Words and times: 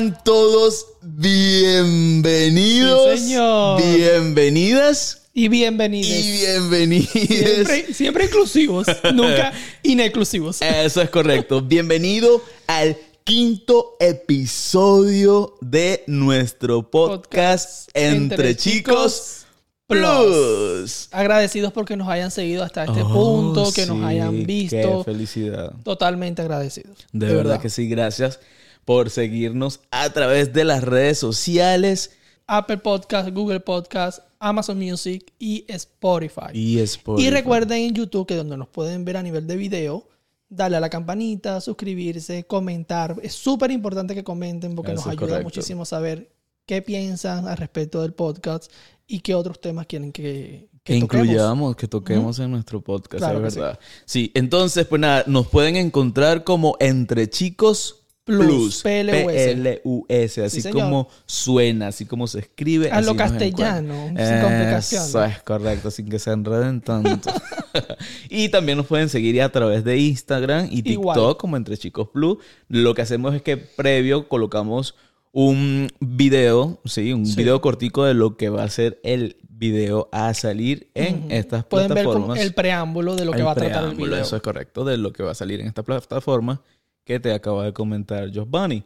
Sean 0.00 0.16
todos 0.24 0.86
bienvenidos. 1.02 3.20
Sí, 3.20 3.26
señor. 3.26 3.82
Bienvenidas 3.82 5.28
Y 5.34 5.48
bienvenidos. 5.48 6.10
y 6.10 6.22
bienvenidos. 6.38 7.10
Siempre, 7.12 7.92
siempre 7.92 8.24
inclusivos, 8.24 8.86
nunca 9.12 9.52
inexclusivos. 9.82 10.62
Eso 10.62 11.02
es 11.02 11.10
correcto. 11.10 11.60
Bienvenido 11.60 12.42
al 12.66 12.96
quinto 13.24 13.96
episodio 14.00 15.58
de 15.60 16.02
nuestro 16.06 16.90
podcast, 16.90 17.90
Podcast 17.90 17.92
Entre, 17.92 18.52
Entre 18.52 18.56
Chicos 18.56 19.44
Plus. 19.86 19.98
Plus. 19.98 21.08
Agradecidos 21.10 21.74
porque 21.74 21.94
nos 21.96 22.08
hayan 22.08 22.30
seguido 22.30 22.64
hasta 22.64 22.84
este 22.84 23.02
Oh, 23.02 23.12
punto, 23.12 23.70
que 23.70 23.82
sí, 23.82 23.88
nos 23.90 24.02
hayan 24.02 24.30
Qué 24.30 24.44
visto. 24.46 25.04
felicidad. 25.04 25.74
Totalmente 25.84 26.40
agradecidos. 26.40 26.96
De, 27.12 27.34
verdad. 27.34 27.60
que 27.60 27.68
sí, 27.68 27.86
gracias 27.86 28.40
por 28.84 29.10
seguirnos 29.10 29.80
a 29.90 30.10
través 30.10 30.52
de 30.52 30.64
las 30.64 30.82
redes 30.82 31.18
sociales 31.18 32.12
Apple 32.52 32.78
Podcast, 32.78 33.28
Google 33.30 33.60
Podcast, 33.60 34.24
Amazon 34.40 34.76
Music 34.76 35.32
y 35.38 35.64
Spotify. 35.68 36.50
y 36.52 36.80
Spotify. 36.80 37.28
Y 37.28 37.30
recuerden 37.30 37.78
en 37.78 37.94
YouTube 37.94 38.26
que 38.26 38.34
donde 38.34 38.56
nos 38.56 38.66
pueden 38.66 39.04
ver 39.04 39.16
a 39.18 39.22
nivel 39.22 39.46
de 39.46 39.54
video, 39.56 40.08
darle 40.48 40.78
a 40.78 40.80
la 40.80 40.90
campanita, 40.90 41.60
suscribirse, 41.60 42.42
comentar. 42.44 43.16
Es 43.22 43.34
súper 43.34 43.70
importante 43.70 44.16
que 44.16 44.24
comenten 44.24 44.74
porque 44.74 44.92
Eso 44.92 45.02
nos 45.02 45.06
ayuda 45.06 45.20
correcto. 45.20 45.44
muchísimo 45.44 45.82
a 45.82 45.86
saber 45.86 46.32
qué 46.66 46.82
piensan 46.82 47.46
al 47.46 47.56
respecto 47.56 48.02
del 48.02 48.14
podcast 48.14 48.72
y 49.06 49.20
qué 49.20 49.36
otros 49.36 49.60
temas 49.60 49.86
quieren 49.86 50.10
que, 50.10 50.68
que 50.82 50.94
que 50.94 51.00
toquemos. 51.00 51.26
incluyamos, 51.26 51.76
que 51.76 51.86
toquemos 51.86 52.38
en 52.40 52.50
nuestro 52.50 52.80
podcast, 52.80 53.18
Claro 53.18 53.46
es 53.46 53.54
verdad. 53.54 53.78
Sí. 54.06 54.32
entonces, 54.34 54.86
pues 54.86 55.00
nada, 55.00 55.22
nos 55.28 55.46
pueden 55.46 55.76
encontrar 55.76 56.42
como 56.42 56.76
Entre 56.80 57.30
Chicos 57.30 57.99
Plus. 58.24 58.82
Plus, 58.82 60.38
así 60.38 60.60
Sí, 60.62 60.70
como 60.70 61.08
suena, 61.26 61.88
así 61.88 62.06
como 62.06 62.26
se 62.26 62.40
escribe. 62.40 62.90
A 62.90 63.00
lo 63.00 63.16
castellano, 63.16 64.06
sin 64.08 64.40
complicación. 64.40 65.02
Eso 65.04 65.24
es 65.24 65.42
correcto, 65.42 65.90
sin 65.90 66.08
que 66.08 66.18
se 66.18 66.30
enreden 66.30 66.80
tanto. 66.80 67.30
y 68.28 68.48
también 68.48 68.78
nos 68.78 68.86
pueden 68.86 69.08
seguir 69.08 69.40
a 69.42 69.48
través 69.50 69.84
de 69.84 69.96
Instagram 69.98 70.66
y 70.70 70.82
TikTok 70.82 71.16
Igual. 71.16 71.36
como 71.36 71.56
Entre 71.56 71.76
Chicos 71.76 72.08
Plus. 72.12 72.38
Lo 72.68 72.94
que 72.94 73.02
hacemos 73.02 73.34
es 73.34 73.42
que 73.42 73.56
previo 73.56 74.28
colocamos 74.28 74.94
un 75.32 75.88
video, 76.00 76.80
sí, 76.84 77.12
un 77.12 77.24
Sí. 77.26 77.36
video 77.36 77.60
cortico 77.60 78.04
de 78.04 78.14
lo 78.14 78.36
que 78.36 78.48
va 78.48 78.64
a 78.64 78.68
ser 78.70 79.00
el 79.04 79.36
video 79.48 80.08
a 80.10 80.34
salir 80.34 80.90
en 80.94 81.16
Ujú. 81.18 81.26
estas 81.30 81.64
Pueden 81.64 81.88
ver 81.94 82.04
plataformas. 82.04 82.40
el 82.40 82.54
preámbulo 82.54 83.14
de 83.14 83.24
lo 83.26 83.32
que 83.32 83.38
El 83.40 83.46
va 83.46 83.52
a 83.52 83.54
tratar 83.54 83.84
el 83.84 83.94
video. 83.94 84.16
Eso 84.16 84.34
es 84.36 84.42
correcto, 84.42 84.84
de 84.84 84.96
lo 84.96 85.12
que 85.12 85.22
va 85.22 85.32
a 85.32 85.34
salir 85.34 85.60
en 85.60 85.66
esta 85.68 85.82
plataforma 85.82 86.62
que 87.04 87.20
te 87.20 87.32
acaba 87.32 87.64
de 87.64 87.72
comentar 87.72 88.28
Josh 88.32 88.46
Bunny. 88.48 88.82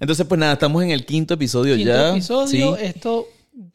Entonces, 0.00 0.26
pues 0.26 0.38
nada, 0.38 0.54
estamos 0.54 0.82
en 0.82 0.90
el 0.90 1.04
quinto 1.04 1.34
episodio 1.34 1.76
Quinto 1.76 1.90
ya. 1.92 2.10
episodio. 2.10 2.76
Sí. 2.76 2.84
Esto 2.84 3.26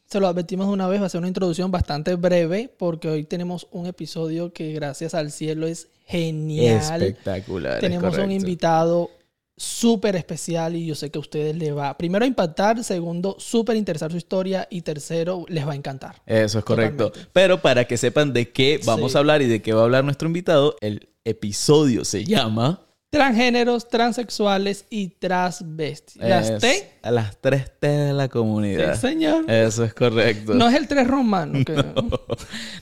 se 0.06 0.18
lo 0.20 0.26
advertimos 0.28 0.66
de 0.66 0.72
una 0.72 0.86
vez, 0.88 1.00
va 1.02 1.06
a 1.06 1.08
ser 1.10 1.18
una 1.18 1.28
introducción 1.28 1.70
bastante 1.70 2.14
breve 2.14 2.72
porque 2.78 3.08
hoy 3.08 3.24
tenemos 3.24 3.66
un 3.70 3.86
episodio 3.86 4.52
que 4.52 4.72
gracias 4.72 5.14
al 5.14 5.30
cielo 5.30 5.66
es 5.66 5.88
genial. 6.06 7.02
Espectacular. 7.02 7.74
es 7.74 7.80
Tenemos 7.80 8.16
un 8.16 8.30
invitado 8.32 9.10
súper 9.56 10.16
especial 10.16 10.74
y 10.74 10.86
yo 10.86 10.94
sé 10.96 11.10
que 11.10 11.18
a 11.18 11.20
ustedes 11.20 11.54
les 11.56 11.76
va, 11.76 11.96
primero, 11.96 12.24
a 12.24 12.28
impactar, 12.28 12.82
segundo, 12.82 13.36
súper 13.38 13.76
interesar 13.76 14.10
su 14.10 14.16
historia 14.16 14.66
y 14.70 14.80
tercero, 14.82 15.44
les 15.48 15.66
va 15.66 15.72
a 15.72 15.76
encantar. 15.76 16.20
Eso 16.26 16.58
es 16.58 16.64
correcto. 16.64 17.06
Totalmente. 17.08 17.30
Pero 17.32 17.60
para 17.62 17.84
que 17.84 17.96
sepan 17.96 18.32
de 18.32 18.50
qué 18.50 18.80
vamos 18.84 19.12
Sí. 19.12 19.16
a 19.18 19.20
hablar 19.20 19.42
y 19.42 19.46
de 19.46 19.62
qué 19.62 19.72
va 19.72 19.82
a 19.82 19.84
hablar 19.84 20.02
nuestro 20.04 20.26
invitado, 20.26 20.74
el 20.80 21.08
episodio 21.24 22.04
se 22.04 22.24
llama... 22.24 22.80
Transgéneros, 23.14 23.88
transexuales 23.88 24.86
y 24.90 25.08
transvestis. 25.08 26.16
Las 26.20 26.50
es 26.50 26.60
T. 26.60 26.90
Las 27.02 27.36
tres 27.40 27.70
T 27.78 27.86
de 27.88 28.12
la 28.12 28.28
comunidad. 28.28 28.94
Sí, 28.94 29.00
señor. 29.08 29.50
Eso 29.50 29.84
es 29.84 29.94
correcto. 29.94 30.54
No 30.54 30.68
es 30.68 30.74
el 30.74 30.88
tres 30.88 31.06
romano. 31.06 31.58
Que... 31.64 31.74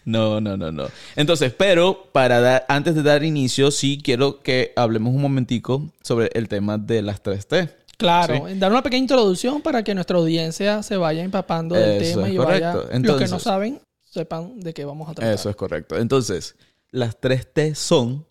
No, 0.04 0.40
no, 0.40 0.56
no, 0.56 0.72
no. 0.72 0.86
Entonces, 1.16 1.52
pero 1.56 2.08
para 2.12 2.40
dar, 2.40 2.64
antes 2.68 2.94
de 2.94 3.02
dar 3.02 3.22
inicio, 3.24 3.70
sí 3.70 4.00
quiero 4.02 4.42
que 4.42 4.72
hablemos 4.76 5.14
un 5.14 5.22
momentico 5.22 5.90
sobre 6.02 6.30
el 6.34 6.48
tema 6.48 6.78
de 6.78 7.02
las 7.02 7.22
3T. 7.22 7.70
Claro, 7.98 8.46
dar 8.56 8.72
una 8.72 8.82
pequeña 8.82 9.02
introducción 9.02 9.62
para 9.62 9.84
que 9.84 9.94
nuestra 9.94 10.16
audiencia 10.16 10.82
se 10.82 10.96
vaya 10.96 11.22
empapando 11.22 11.74
del 11.76 12.02
Eso 12.02 12.16
tema 12.16 12.28
y 12.28 12.36
vaya, 12.38 12.72
correcto. 12.72 12.78
los 12.78 12.86
que 12.90 12.98
no 12.98 13.12
Entonces- 13.12 13.42
saben 13.42 13.80
sepan 14.10 14.60
de 14.60 14.74
qué 14.74 14.84
vamos 14.84 15.08
a 15.08 15.14
tratar. 15.14 15.32
Eso 15.32 15.48
es 15.50 15.56
correcto. 15.56 15.96
Entonces, 15.96 16.56
las 16.90 17.20
3T 17.20 17.74
son... 17.74 18.26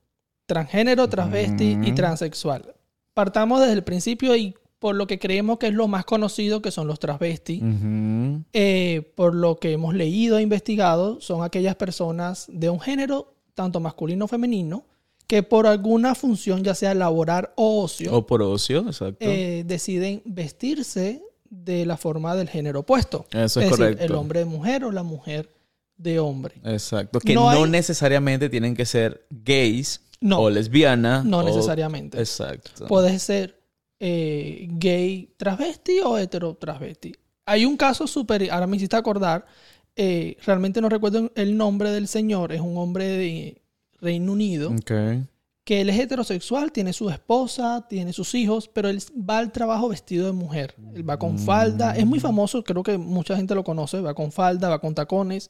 Transgénero, 0.56 1.08
transvesti 1.08 1.78
y 1.82 1.94
transexual. 1.94 2.76
Partamos 3.14 3.62
desde 3.62 3.72
el 3.74 3.84
principio 3.86 4.36
y 4.36 4.54
por 4.80 4.96
lo 4.96 5.08
que 5.08 5.18
creemos 5.18 5.60
que 5.60 5.68
es 5.68 5.74
lo 5.74 5.88
más 5.88 6.04
conocido, 6.04 6.62
que 6.62 6.72
son 6.72 6.88
los 6.88 7.00
transvestis. 7.00 7.62
Eh, 8.54 9.14
por 9.16 9.34
lo 9.34 9.56
que 9.58 9.72
hemos 9.72 9.94
leído 9.96 10.38
e 10.38 10.42
investigado, 10.42 11.22
son 11.22 11.44
aquellas 11.44 11.76
personas 11.76 12.48
de 12.52 12.70
un 12.70 12.82
género, 12.82 13.34
tanto 13.54 13.80
masculino 13.80 14.26
o 14.26 14.28
femenino, 14.28 14.84
que 15.26 15.42
por 15.44 15.68
alguna 15.68 16.16
función, 16.16 16.64
ya 16.64 16.76
sea 16.76 16.94
laboral 16.94 17.52
o 17.56 17.84
ocio, 17.84 18.14
O 18.14 18.28
por 18.28 18.42
ocio, 18.42 18.80
exacto. 18.88 19.18
eh, 19.22 19.64
deciden 19.66 20.22
vestirse 20.26 21.22
de 21.50 21.86
la 21.86 21.96
forma 21.96 22.36
del 22.36 22.50
género 22.50 22.82
opuesto. 22.82 23.26
Eso 23.32 23.62
es 23.62 23.68
decir, 23.70 23.70
correcto. 23.78 24.04
el 24.04 24.16
hombre 24.16 24.40
de 24.40 24.46
mujer 24.46 24.84
o 24.84 24.92
la 24.92 25.04
mujer 25.04 25.50
de 25.96 26.20
hombre. 26.20 26.56
Exacto. 26.66 27.20
Que 27.20 27.34
no 27.36 27.52
no, 27.54 27.64
hay- 27.64 27.70
necesariamente 27.70 28.50
tienen 28.50 28.76
que 28.76 28.86
ser 28.86 29.26
gays 29.30 30.02
No, 30.22 30.40
o 30.42 30.50
lesbianas. 30.50 31.26
no 31.26 31.40
o- 31.40 31.44
necesariamente. 31.44 32.18
Exacto. 32.20 32.86
Puedes 32.88 33.22
ser 33.24 33.60
eh, 34.00 34.68
gay 34.72 35.34
transvesti 35.38 36.00
o 36.04 36.18
hetero 36.18 36.56
transvesti. 36.56 37.14
Hay 37.46 37.66
un 37.66 37.76
caso 37.78 38.08
súper, 38.08 38.50
ahora 38.52 38.68
me 38.68 38.78
hiciste 38.78 38.96
acordar, 38.96 39.46
eh, 39.96 40.38
realmente 40.46 40.80
no 40.82 40.90
recuerdo 40.90 41.32
el 41.36 41.58
nombre 41.58 41.92
del 41.92 42.08
señor, 42.08 42.52
es 42.54 42.62
un 42.62 42.78
hombre 42.78 43.06
de 43.06 43.62
Reino 44.00 44.32
Unido, 44.32 44.72
Ok. 44.72 44.92
que 45.64 45.82
él 45.82 45.90
es 45.90 46.00
heterosexual, 46.00 46.72
tiene 46.72 46.94
su 46.94 47.10
esposa, 47.10 47.86
tiene 47.90 48.14
sus 48.14 48.34
hijos, 48.36 48.68
pero 48.68 48.90
él 48.90 49.00
va 49.30 49.38
al 49.40 49.52
trabajo 49.52 49.90
vestido 49.90 50.26
de 50.28 50.32
mujer. 50.34 50.76
Él 50.96 51.08
va 51.08 51.20
con 51.20 51.38
falda, 51.38 51.96
es 51.96 52.06
muy 52.06 52.20
famoso, 52.20 52.64
creo 52.64 52.84
que 52.84 52.98
mucha 52.98 53.36
gente 53.36 53.54
lo 53.54 53.64
conoce, 53.64 54.02
va 54.02 54.14
con 54.16 54.32
falda, 54.32 54.70
va 54.70 54.80
con 54.80 54.96
tacones. 54.96 55.50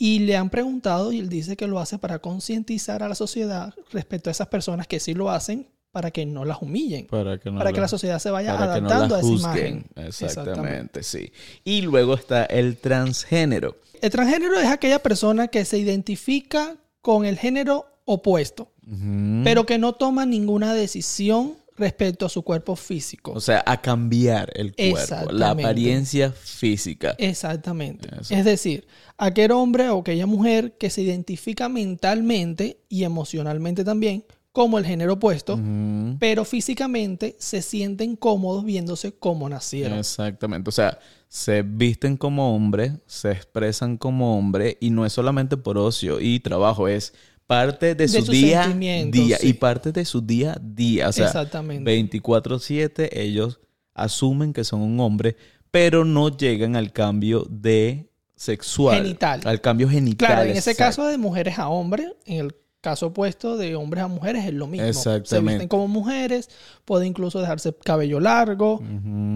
Y 0.00 0.20
le 0.20 0.36
han 0.36 0.48
preguntado 0.48 1.10
y 1.12 1.18
él 1.18 1.28
dice 1.28 1.56
que 1.56 1.66
lo 1.66 1.80
hace 1.80 1.98
para 1.98 2.20
concientizar 2.20 3.02
a 3.02 3.08
la 3.08 3.14
sociedad 3.16 3.74
respecto 3.92 4.30
a 4.30 4.32
esas 4.32 4.46
personas 4.46 4.86
que 4.86 5.00
sí 5.00 5.12
lo 5.12 5.28
hacen 5.30 5.66
para 5.90 6.10
que 6.12 6.24
no 6.24 6.44
las 6.44 6.62
humillen, 6.62 7.06
Para 7.06 7.38
que 7.38 7.50
no 7.50 7.58
para 7.58 7.70
que 7.72 7.78
la- 7.78 7.82
la 7.82 7.88
sociedad 7.88 8.18
se 8.20 8.30
vaya 8.30 8.52
no 8.52 8.58
adaptando 8.62 9.08
la 9.08 9.16
a 9.16 9.20
esa 9.20 9.28
imagen. 9.28 9.86
Exactamente, 9.96 11.02
sí. 11.02 11.32
Y 11.64 11.80
luego 11.82 12.14
está 12.14 12.44
el 12.44 12.76
transgénero. 12.76 13.76
El 14.00 14.10
transgénero 14.10 14.60
es 14.60 14.66
aquella 14.68 15.00
persona 15.02 15.48
que 15.48 15.64
se 15.64 15.78
identifica 15.78 16.76
con 17.00 17.24
el 17.24 17.36
género 17.38 17.86
opuesto, 18.04 18.70
pero 19.44 19.66
que 19.66 19.78
no 19.78 19.94
toma 19.94 20.24
ninguna 20.26 20.74
decisión 20.74 21.54
respecto 21.78 22.26
a 22.26 22.28
su 22.28 22.42
cuerpo 22.42 22.76
físico. 22.76 23.32
O 23.32 23.40
sea, 23.40 23.62
a 23.66 23.80
cambiar 23.80 24.52
el 24.54 24.74
cuerpo, 24.74 25.32
la 25.32 25.50
apariencia 25.50 26.32
física. 26.32 27.14
Exactamente. 27.18 28.08
Eso. 28.20 28.34
Es 28.34 28.44
decir, 28.44 28.86
aquel 29.16 29.52
hombre 29.52 29.88
o 29.90 30.00
aquella 30.00 30.26
mujer 30.26 30.76
que 30.76 30.90
se 30.90 31.02
identifica 31.02 31.68
mentalmente 31.68 32.80
y 32.88 33.04
emocionalmente 33.04 33.84
también 33.84 34.24
como 34.52 34.78
el 34.78 34.84
género 34.84 35.12
opuesto, 35.12 35.60
pero 36.18 36.44
físicamente 36.44 37.36
se 37.38 37.62
sienten 37.62 38.16
cómodos 38.16 38.64
viéndose 38.64 39.12
como 39.12 39.48
nacieron. 39.48 39.98
Exactamente. 39.98 40.68
O 40.68 40.72
sea, 40.72 40.98
se 41.28 41.62
visten 41.62 42.16
como 42.16 42.56
hombre, 42.56 42.94
se 43.06 43.30
expresan 43.30 43.98
como 43.98 44.36
hombre 44.36 44.76
y 44.80 44.90
no 44.90 45.06
es 45.06 45.12
solamente 45.12 45.56
por 45.56 45.78
ocio 45.78 46.18
y 46.20 46.40
trabajo, 46.40 46.88
es 46.88 47.14
parte 47.48 47.94
de, 47.94 48.06
su 48.08 48.30
día 48.30 48.68
día 48.68 49.38
sí. 49.38 49.48
y 49.48 49.52
parte 49.54 49.90
de 49.90 50.04
su 50.04 50.20
día 50.20 50.52
a 50.52 50.58
día. 50.60 51.08
O 51.08 51.12
sea, 51.12 51.26
Exactamente. 51.26 51.90
24/7 51.90 53.08
ellos 53.10 53.58
asumen 53.94 54.52
que 54.52 54.64
son 54.64 54.82
un 54.82 55.00
hombre, 55.00 55.34
pero 55.70 56.04
no 56.04 56.28
llegan 56.28 56.76
al 56.76 56.92
cambio 56.92 57.46
de 57.48 58.12
sexual. 58.36 58.98
Genital. 58.98 59.40
Al 59.44 59.62
cambio 59.62 59.88
genital. 59.88 60.28
Claro, 60.28 60.42
en 60.42 60.58
ese 60.58 60.72
exacto. 60.72 61.02
caso 61.02 61.08
de 61.08 61.16
mujeres 61.16 61.58
a 61.58 61.70
hombres, 61.70 62.12
en 62.26 62.46
el 62.46 62.54
caso 62.82 63.06
opuesto 63.06 63.56
de 63.56 63.76
hombres 63.76 64.04
a 64.04 64.08
mujeres 64.08 64.44
es 64.44 64.52
lo 64.52 64.66
mismo. 64.66 64.84
Se 64.84 64.90
Exactamente. 64.90 65.52
visten 65.52 65.68
como 65.68 65.88
mujeres, 65.88 66.50
puede 66.84 67.06
incluso 67.06 67.40
dejarse 67.40 67.74
cabello 67.82 68.20
largo. 68.20 68.82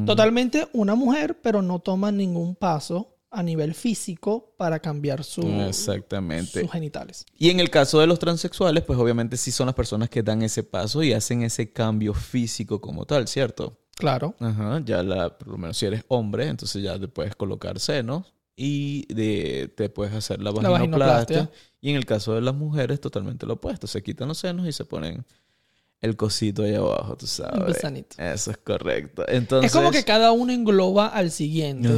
Totalmente 0.05 0.69
una 0.75 0.95
mujer, 0.95 1.39
pero 1.43 1.63
no 1.63 1.79
toma 1.79 2.13
ningún 2.13 2.57
paso 2.57 3.12
a 3.33 3.43
nivel 3.43 3.75
físico 3.75 4.55
para 4.59 4.79
cambiar 4.79 5.25
su, 5.25 5.43
Exactamente. 5.43 6.61
sus 6.61 6.71
genitales. 6.71 7.25
Y 7.39 7.51
en 7.51 7.61
el 7.61 7.71
caso 7.71 7.99
de 8.01 8.07
los 8.07 8.19
transexuales, 8.19 8.85
pues 8.85 8.99
obviamente 8.99 9.37
sí 9.37 9.51
son 9.51 9.67
las 9.67 9.75
personas 9.75 10.09
que 10.11 10.23
dan 10.23 10.43
ese 10.43 10.63
paso 10.63 11.03
y 11.03 11.13
hacen 11.13 11.43
ese 11.43 11.73
cambio 11.73 12.15
físico 12.15 12.81
como 12.81 13.07
tal, 13.07 13.27
¿cierto? 13.29 13.79
Claro. 13.97 14.35
Ajá, 14.41 14.81
ya 14.85 15.03
la, 15.03 15.37
por 15.39 15.49
lo 15.49 15.59
menos 15.59 15.77
si 15.77 15.87
eres 15.87 16.05
hombre, 16.09 16.47
entonces 16.49 16.83
ya 16.83 16.99
te 16.99 17.09
puedes 17.09 17.35
colocar 17.37 17.79
senos 17.81 18.35
y 18.57 19.07
de, 19.13 19.73
te 19.77 19.89
puedes 19.89 20.15
hacer 20.15 20.39
la 20.43 20.51
La 20.53 20.69
vaginoplastia. 20.69 21.37
vaginoplastia. 21.39 21.51
Y 21.81 21.91
en 21.91 21.97
el 21.97 22.07
caso 22.07 22.35
de 22.35 22.41
las 22.43 22.55
mujeres, 22.55 23.01
totalmente 23.01 23.47
lo 23.47 23.55
opuesto. 23.55 23.87
Se 23.87 24.03
quitan 24.03 24.29
los 24.29 24.39
senos 24.39 24.67
y 24.67 24.73
se 24.73 24.85
ponen 24.85 25.25
el 26.03 26.17
cosito 26.17 26.65
ahí 26.65 26.75
abajo, 26.75 27.17
tú 27.17 27.29
sabes. 27.29 27.65
Gusanito. 27.65 28.21
Eso 28.21 28.51
es 28.51 28.57
correcto. 28.59 29.25
Entonces, 29.29 29.71
Es 29.71 29.77
como 29.77 29.93
que 29.93 30.05
cada 30.05 30.33
uno 30.33 30.53
engloba 30.53 31.07
al 31.07 31.31
siguiente. 31.31 31.89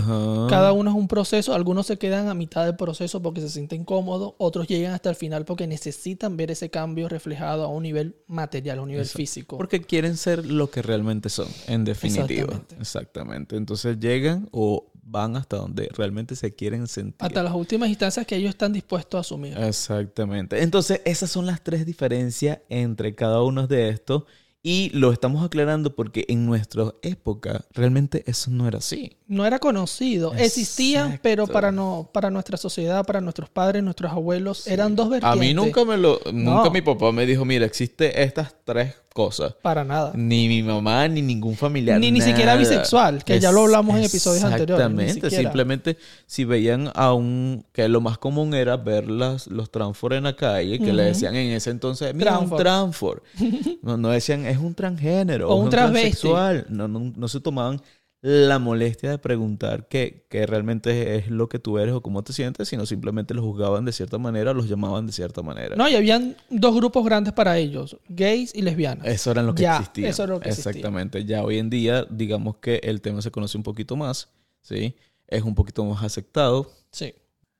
Cada 0.50 0.72
uno 0.72 0.90
es 0.90 0.96
un 0.96 1.08
proceso. 1.08 1.54
Algunos 1.54 1.86
se 1.86 1.96
quedan 1.96 2.28
a 2.28 2.34
mitad 2.34 2.66
del 2.66 2.76
proceso 2.76 3.22
porque 3.22 3.40
se 3.40 3.48
sienten 3.48 3.84
cómodos. 3.84 4.34
Otros 4.36 4.68
llegan 4.68 4.92
hasta 4.92 5.08
el 5.08 5.16
final 5.16 5.46
porque 5.46 5.66
necesitan 5.66 6.36
ver 6.36 6.50
ese 6.50 6.68
cambio 6.68 7.08
reflejado 7.08 7.64
a 7.64 7.68
un 7.68 7.82
nivel 7.82 8.14
material, 8.26 8.78
a 8.78 8.82
un 8.82 8.88
nivel 8.88 9.06
físico. 9.06 9.56
Porque 9.56 9.80
quieren 9.80 10.18
ser 10.18 10.44
lo 10.44 10.70
que 10.70 10.82
realmente 10.82 11.30
son, 11.30 11.48
en 11.66 11.84
definitiva. 11.84 12.42
Exactamente. 12.42 12.76
Exactamente. 12.80 13.56
Entonces 13.56 13.98
llegan 13.98 14.48
o 14.52 14.86
van 15.14 15.36
hasta 15.36 15.56
donde 15.56 15.88
realmente 15.96 16.34
se 16.34 16.56
quieren 16.56 16.88
sentir. 16.88 17.24
Hasta 17.24 17.42
las 17.44 17.54
últimas 17.54 17.88
instancias 17.88 18.26
que 18.26 18.34
ellos 18.34 18.50
están 18.50 18.72
dispuestos 18.72 19.16
a 19.16 19.20
asumir. 19.20 19.56
Exactamente. 19.56 20.60
Entonces, 20.60 21.02
esas 21.04 21.30
son 21.30 21.46
las 21.46 21.62
tres 21.62 21.86
diferencias 21.86 22.58
entre 22.68 23.14
cada 23.14 23.40
uno 23.42 23.68
de 23.68 23.90
estos. 23.90 24.24
Y 24.60 24.90
lo 24.90 25.12
estamos 25.12 25.44
aclarando 25.44 25.94
porque 25.94 26.24
en 26.28 26.46
nuestra 26.46 26.94
época 27.02 27.64
realmente 27.72 28.24
eso 28.26 28.50
no 28.50 28.66
era 28.66 28.78
así. 28.78 29.18
No 29.26 29.46
era 29.46 29.58
conocido. 29.58 30.34
Existían, 30.34 31.04
Exacto. 31.06 31.20
pero 31.22 31.46
para 31.46 31.72
no, 31.72 32.10
para 32.12 32.30
nuestra 32.30 32.58
sociedad, 32.58 33.04
para 33.06 33.22
nuestros 33.22 33.48
padres, 33.48 33.82
nuestros 33.82 34.12
abuelos, 34.12 34.66
eran 34.66 34.94
dos 34.94 35.06
A 35.06 35.10
vertientes. 35.10 35.40
mí 35.40 35.54
nunca 35.54 35.82
me 35.86 35.96
lo, 35.96 36.20
nunca 36.30 36.64
No. 36.64 36.70
mi 36.70 36.82
papá 36.82 37.10
me 37.10 37.24
dijo, 37.24 37.44
mira, 37.46 37.64
existe 37.64 38.22
estas 38.22 38.54
tres 38.64 38.94
cosas. 39.14 39.54
Para 39.62 39.82
nada. 39.82 40.12
Ni 40.14 40.46
mi 40.48 40.62
mamá, 40.62 41.08
ni 41.08 41.22
ningún 41.22 41.56
familiar. 41.56 41.98
Ni- 41.98 42.10
ni 42.10 42.20
siquiera 42.20 42.54
bisexual, 42.56 43.24
que 43.24 43.40
ya 43.40 43.50
lo 43.50 43.62
hablamos 43.62 43.96
en 43.96 44.04
episodios 44.04 44.44
anteriores, 44.44 44.84
Exactamente. 44.86 45.30
Simplemente 45.30 45.96
si 46.26 46.44
veían 46.44 46.90
a 46.94 47.14
un... 47.14 47.64
Que 47.72 47.88
lo 47.88 48.02
más 48.02 48.18
común 48.18 48.52
era 48.52 48.76
ver 48.76 49.08
las, 49.08 49.46
los 49.46 49.70
transfor 49.70 50.12
en 50.12 50.24
la 50.24 50.36
calle, 50.36 50.78
que 50.78 50.92
le 50.92 51.02
decían 51.04 51.34
en 51.34 51.52
ese 51.52 51.70
entonces, 51.70 52.12
mira, 52.14 52.38
un 52.38 52.50
Transfor. 52.56 52.60
transfor. 52.60 53.22
No, 53.80 53.96
no 53.96 54.10
decían, 54.10 54.44
es 54.44 54.58
un 54.58 54.74
transgénero. 54.74 55.48
O 55.48 55.60
es 55.60 55.64
un 55.64 55.70
transvesti. 55.70 56.10
transexual. 56.10 56.66
No, 56.68 56.88
no, 56.88 57.12
no 57.16 57.28
se 57.28 57.40
tomaban 57.40 57.80
la 58.26 58.58
molestia 58.58 59.10
de 59.10 59.18
preguntar 59.18 59.86
qué, 59.86 60.24
qué 60.30 60.46
realmente 60.46 61.16
es 61.16 61.28
lo 61.28 61.50
que 61.50 61.58
tú 61.58 61.76
eres 61.78 61.92
o 61.94 62.00
cómo 62.00 62.24
te 62.24 62.32
sientes, 62.32 62.68
sino 62.68 62.86
simplemente 62.86 63.34
los 63.34 63.44
juzgaban 63.44 63.84
de 63.84 63.92
cierta 63.92 64.16
manera, 64.16 64.54
los 64.54 64.66
llamaban 64.66 65.06
de 65.06 65.12
cierta 65.12 65.42
manera. 65.42 65.76
No, 65.76 65.86
y 65.90 65.94
habían 65.94 66.34
dos 66.48 66.74
grupos 66.74 67.04
grandes 67.04 67.34
para 67.34 67.58
ellos, 67.58 67.98
gays 68.08 68.54
y 68.54 68.62
lesbianas. 68.62 69.06
Eso 69.06 69.30
era 69.30 69.42
lo 69.42 69.54
que 69.54 69.64
Ya, 69.64 69.76
existía. 69.76 70.08
eso 70.08 70.22
era 70.24 70.32
lo 70.32 70.40
que 70.40 70.48
existía. 70.48 70.70
Exactamente. 70.70 71.26
Ya 71.26 71.42
hoy 71.44 71.58
en 71.58 71.68
día, 71.68 72.06
digamos 72.08 72.56
que 72.62 72.76
el 72.84 73.02
tema 73.02 73.20
se 73.20 73.30
conoce 73.30 73.58
un 73.58 73.62
poquito 73.62 73.94
más, 73.94 74.30
¿sí? 74.62 74.96
Es 75.28 75.42
un 75.42 75.54
poquito 75.54 75.84
más 75.84 76.02
aceptado. 76.02 76.70
Sí. 76.92 77.12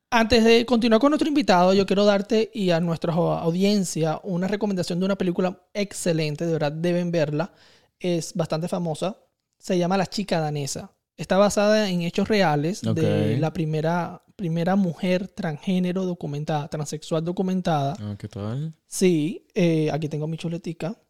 Antes 0.09 0.43
de 0.43 0.65
continuar 0.65 0.99
con 0.99 1.11
nuestro 1.11 1.27
invitado, 1.27 1.75
yo 1.75 1.85
quiero 1.85 2.05
darte 2.05 2.49
y 2.55 2.71
a 2.71 2.79
nuestra 2.79 3.13
audiencia 3.13 4.19
una 4.23 4.47
recomendación 4.47 4.99
de 4.99 5.05
una 5.05 5.15
película 5.15 5.61
excelente, 5.75 6.47
de 6.47 6.53
verdad 6.53 6.71
deben 6.71 7.11
verla. 7.11 7.53
Es 7.99 8.33
bastante 8.33 8.67
famosa. 8.67 9.17
Se 9.65 9.79
llama 9.79 9.97
La 9.97 10.05
chica 10.05 10.39
danesa. 10.39 10.91
Está 11.17 11.37
basada 11.37 11.89
en 11.89 12.03
hechos 12.03 12.27
reales 12.27 12.81
de 12.83 13.37
la 13.39 13.51
primera, 13.51 14.21
primera 14.35 14.75
mujer 14.75 15.27
transgénero 15.27 16.05
documentada, 16.05 16.67
transexual 16.67 17.25
documentada. 17.25 17.95
Ah, 17.99 18.15
¿Qué 18.15 18.27
tal? 18.27 18.75
Sí, 18.85 19.47
eh, 19.55 19.89
aquí 19.91 20.07
tengo 20.07 20.27
mi 20.27 20.37
chuletica. 20.37 21.01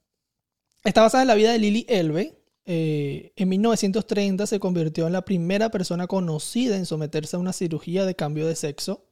Está 0.86 1.02
basada 1.02 1.24
en 1.24 1.28
la 1.28 1.36
vida 1.36 1.52
de 1.52 1.60
Lily 1.60 1.86
Elbe. 1.90 2.42
Eh, 2.64 3.34
en 3.36 3.50
1930 3.50 4.48
se 4.48 4.58
convirtió 4.62 5.06
en 5.06 5.12
la 5.12 5.26
primera 5.26 5.70
persona 5.70 6.08
conocida 6.08 6.78
en 6.78 6.86
someterse 6.86 7.36
a 7.36 7.40
una 7.40 7.52
cirugía 7.52 8.06
de 8.06 8.16
cambio 8.16 8.48
de 8.48 8.56
sexo. 8.56 9.04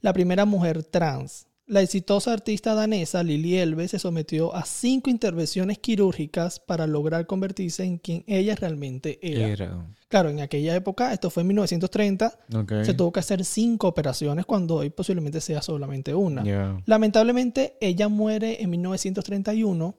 La 0.00 0.12
primera 0.12 0.44
mujer 0.44 0.82
trans. 0.82 1.46
La 1.66 1.80
exitosa 1.80 2.32
artista 2.32 2.74
danesa 2.74 3.22
Lily 3.22 3.56
Elbe 3.58 3.86
se 3.88 3.98
sometió 3.98 4.54
a 4.54 4.64
cinco 4.64 5.10
intervenciones 5.10 5.78
quirúrgicas 5.78 6.58
para 6.60 6.86
lograr 6.88 7.26
convertirse 7.26 7.84
en 7.84 7.98
quien 7.98 8.24
ella 8.26 8.56
realmente 8.56 9.18
era. 9.22 9.46
Era. 9.48 9.86
Claro, 10.08 10.28
en 10.28 10.40
aquella 10.40 10.74
época, 10.74 11.12
esto 11.12 11.30
fue 11.30 11.42
en 11.42 11.46
1930, 11.48 12.38
Ok. 12.56 12.72
se 12.82 12.94
tuvo 12.94 13.12
que 13.12 13.20
hacer 13.20 13.44
cinco 13.44 13.86
operaciones 13.88 14.44
cuando 14.44 14.74
hoy 14.76 14.90
posiblemente 14.90 15.40
sea 15.40 15.62
solamente 15.62 16.14
una. 16.14 16.82
Lamentablemente, 16.84 17.76
ella 17.80 18.08
muere 18.08 18.62
en 18.62 18.68
1931, 18.70 19.94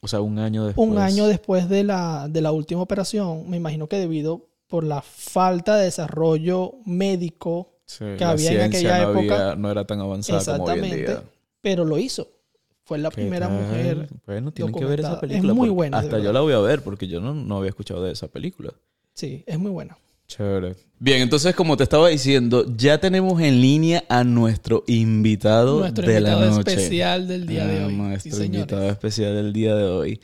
O 0.00 0.08
sea, 0.08 0.20
un 0.22 0.38
año 0.38 0.66
después. 0.66 0.88
un 0.88 0.98
año 0.98 1.26
después 1.28 1.68
de 1.68 1.84
la, 1.84 2.28
de 2.28 2.40
la 2.40 2.50
última 2.50 2.80
operación. 2.82 3.48
Me 3.48 3.58
imagino 3.58 3.88
que 3.88 3.96
debido 3.98 4.48
por 4.68 4.82
la 4.84 5.02
falta 5.02 5.76
de 5.76 5.84
desarrollo 5.84 6.76
médico, 6.84 7.73
Sí, 7.86 8.04
que 8.18 8.24
había 8.24 8.52
en 8.52 8.60
aquella 8.62 8.98
no 9.06 9.10
época. 9.18 9.34
había- 9.50 9.56
no 9.56 9.70
era 9.70 9.84
tan 9.86 10.00
avanzada 10.00 10.38
como 10.44 10.64
hoy 10.64 10.78
en 10.78 10.84
exactamente, 10.84 11.12
día. 11.12 11.30
pero 11.60 11.84
lo 11.84 11.98
hizo. 11.98 12.28
Fue 12.84 12.98
la 12.98 13.08
¿Qué 13.10 13.14
primera 13.16 13.48
tal? 13.48 13.56
mujer. 13.62 14.08
Bueno, 14.26 14.52
tienen 14.52 14.74
que 14.74 14.84
ver 14.84 15.00
esa 15.00 15.10
documentada. 15.10 15.26
Es 15.26 15.40
película. 15.42 15.54
muy 15.54 15.68
buena, 15.70 15.98
Hasta 15.98 16.18
yo 16.18 16.32
la 16.32 16.40
voy 16.40 16.52
a 16.52 16.58
ver 16.58 16.82
porque 16.82 17.06
yo 17.08 17.20
no, 17.20 17.32
no 17.34 17.56
había 17.58 17.70
escuchado 17.70 18.02
de 18.04 18.12
esa 18.12 18.28
película. 18.28 18.72
Sí, 19.14 19.42
es 19.46 19.58
muy 19.58 19.70
buena. 19.70 19.96
Chévere. 20.26 20.76
Bien, 21.00 21.20
entonces 21.20 21.54
como 21.54 21.76
te 21.76 21.82
estaba 21.82 22.08
diciendo, 22.08 22.64
ya 22.76 22.98
tenemos 22.98 23.40
en 23.42 23.60
línea 23.60 24.04
a 24.08 24.24
nuestro 24.24 24.84
invitado 24.86 25.80
Nuestro 25.80 26.06
de 26.06 26.14
invitado 26.18 26.40
la 26.40 26.46
noche. 26.50 26.70
especial 26.72 27.28
del 27.28 27.46
día 27.46 27.66
de 27.66 27.80
Ah, 27.82 27.86
hoy. 27.86 27.94
Nuestro 27.94 28.30
Sí, 28.30 28.36
señores. 28.36 28.54
invitado 28.60 28.88
especial 28.90 29.34
del 29.34 29.52
día 29.52 29.74
de 29.74 29.84
hoy. 29.84 30.20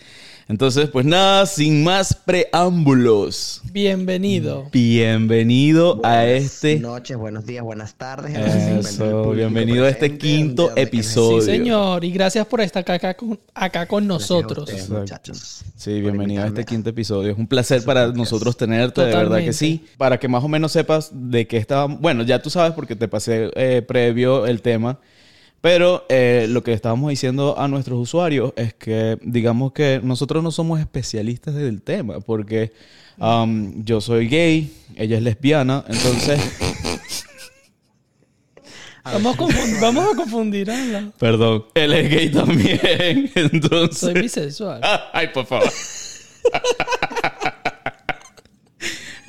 Entonces, 0.49 0.89
pues 0.89 1.07
nada, 1.07 1.47
sin 1.47 1.85
más 1.85 2.13
preámbulos. 2.13 3.61
Bienvenido. 3.73 4.67
Bienvenido 4.73 6.01
a 6.05 6.23
Buenas 6.25 6.43
este... 6.43 6.81
noches, 6.81 7.17
buenos 7.17 7.47
días, 7.47 7.63
buenas 7.63 7.95
tardes. 7.95 8.37
Eso, 8.37 9.31
bienvenido 9.31 9.85
a 9.85 9.91
este 9.91 10.19
quinto 10.19 10.73
episodio. 10.75 11.41
Sí, 11.43 11.47
señor. 11.53 12.05
Y 12.05 12.11
gracias 12.11 12.47
por 12.49 12.61
estar 12.63 12.81
acá, 12.81 12.95
acá 12.95 13.15
con, 13.15 13.39
acá 13.55 13.87
con 13.87 14.09
nosotros. 14.09 14.69
ustedes, 14.69 14.91
muchachos. 14.91 15.63
Sí, 15.77 16.01
bienvenido 16.01 16.43
a 16.43 16.47
este 16.49 16.65
quinto 16.65 16.91
episodio. 16.91 17.31
Es 17.31 17.39
un 17.39 17.47
placer 17.47 17.85
para 17.85 18.09
nosotros 18.09 18.57
tenerte, 18.57 19.03
de 19.03 19.15
verdad 19.15 19.39
que 19.39 19.53
sí. 19.53 19.85
Para 19.99 20.19
que 20.19 20.27
más 20.27 20.43
o 20.43 20.49
menos 20.49 20.70
sepas 20.73 21.11
de 21.13 21.47
qué 21.47 21.57
estaba... 21.57 21.87
Bueno, 21.87 22.23
ya 22.23 22.41
tú 22.41 22.51
sabes 22.51 22.73
porque 22.73 22.97
te 22.97 23.09
pasé 23.09 23.51
eh, 23.55 23.83
previo 23.83 24.47
el 24.47 24.63
tema. 24.63 24.99
Pero 25.61 26.07
eh, 26.09 26.47
lo 26.49 26.63
que 26.63 26.73
estábamos 26.73 27.11
diciendo 27.11 27.59
a 27.59 27.69
nuestros 27.69 27.99
usuarios 27.99 28.55
es 28.57 28.73
que, 28.73 29.19
digamos 29.23 29.73
que 29.73 30.01
nosotros 30.03 30.43
no 30.43 30.51
somos 30.51 30.81
especialistas 30.81 31.55
del 31.55 31.83
tema, 31.83 32.21
porque 32.21 32.73
um, 33.19 33.85
yo 33.85 34.01
soy 34.01 34.27
gay, 34.27 34.73
ella 34.97 35.19
es 35.19 35.23
lesbiana, 35.23 35.85
entonces, 35.87 36.41
Vamos 39.03 39.37
a, 39.39 39.81
vamos 39.81 40.13
a 40.13 40.17
confundir 40.17 40.71
a 40.71 40.85
la... 40.85 41.11
perdón, 41.19 41.65
él 41.75 41.93
es 41.95 42.11
gay 42.11 42.31
también, 42.31 43.31
entonces... 43.35 43.99
Soy 43.99 44.15
bisexual. 44.15 44.81
Ay, 45.13 45.29
por 45.29 45.47
favor. 45.47 45.71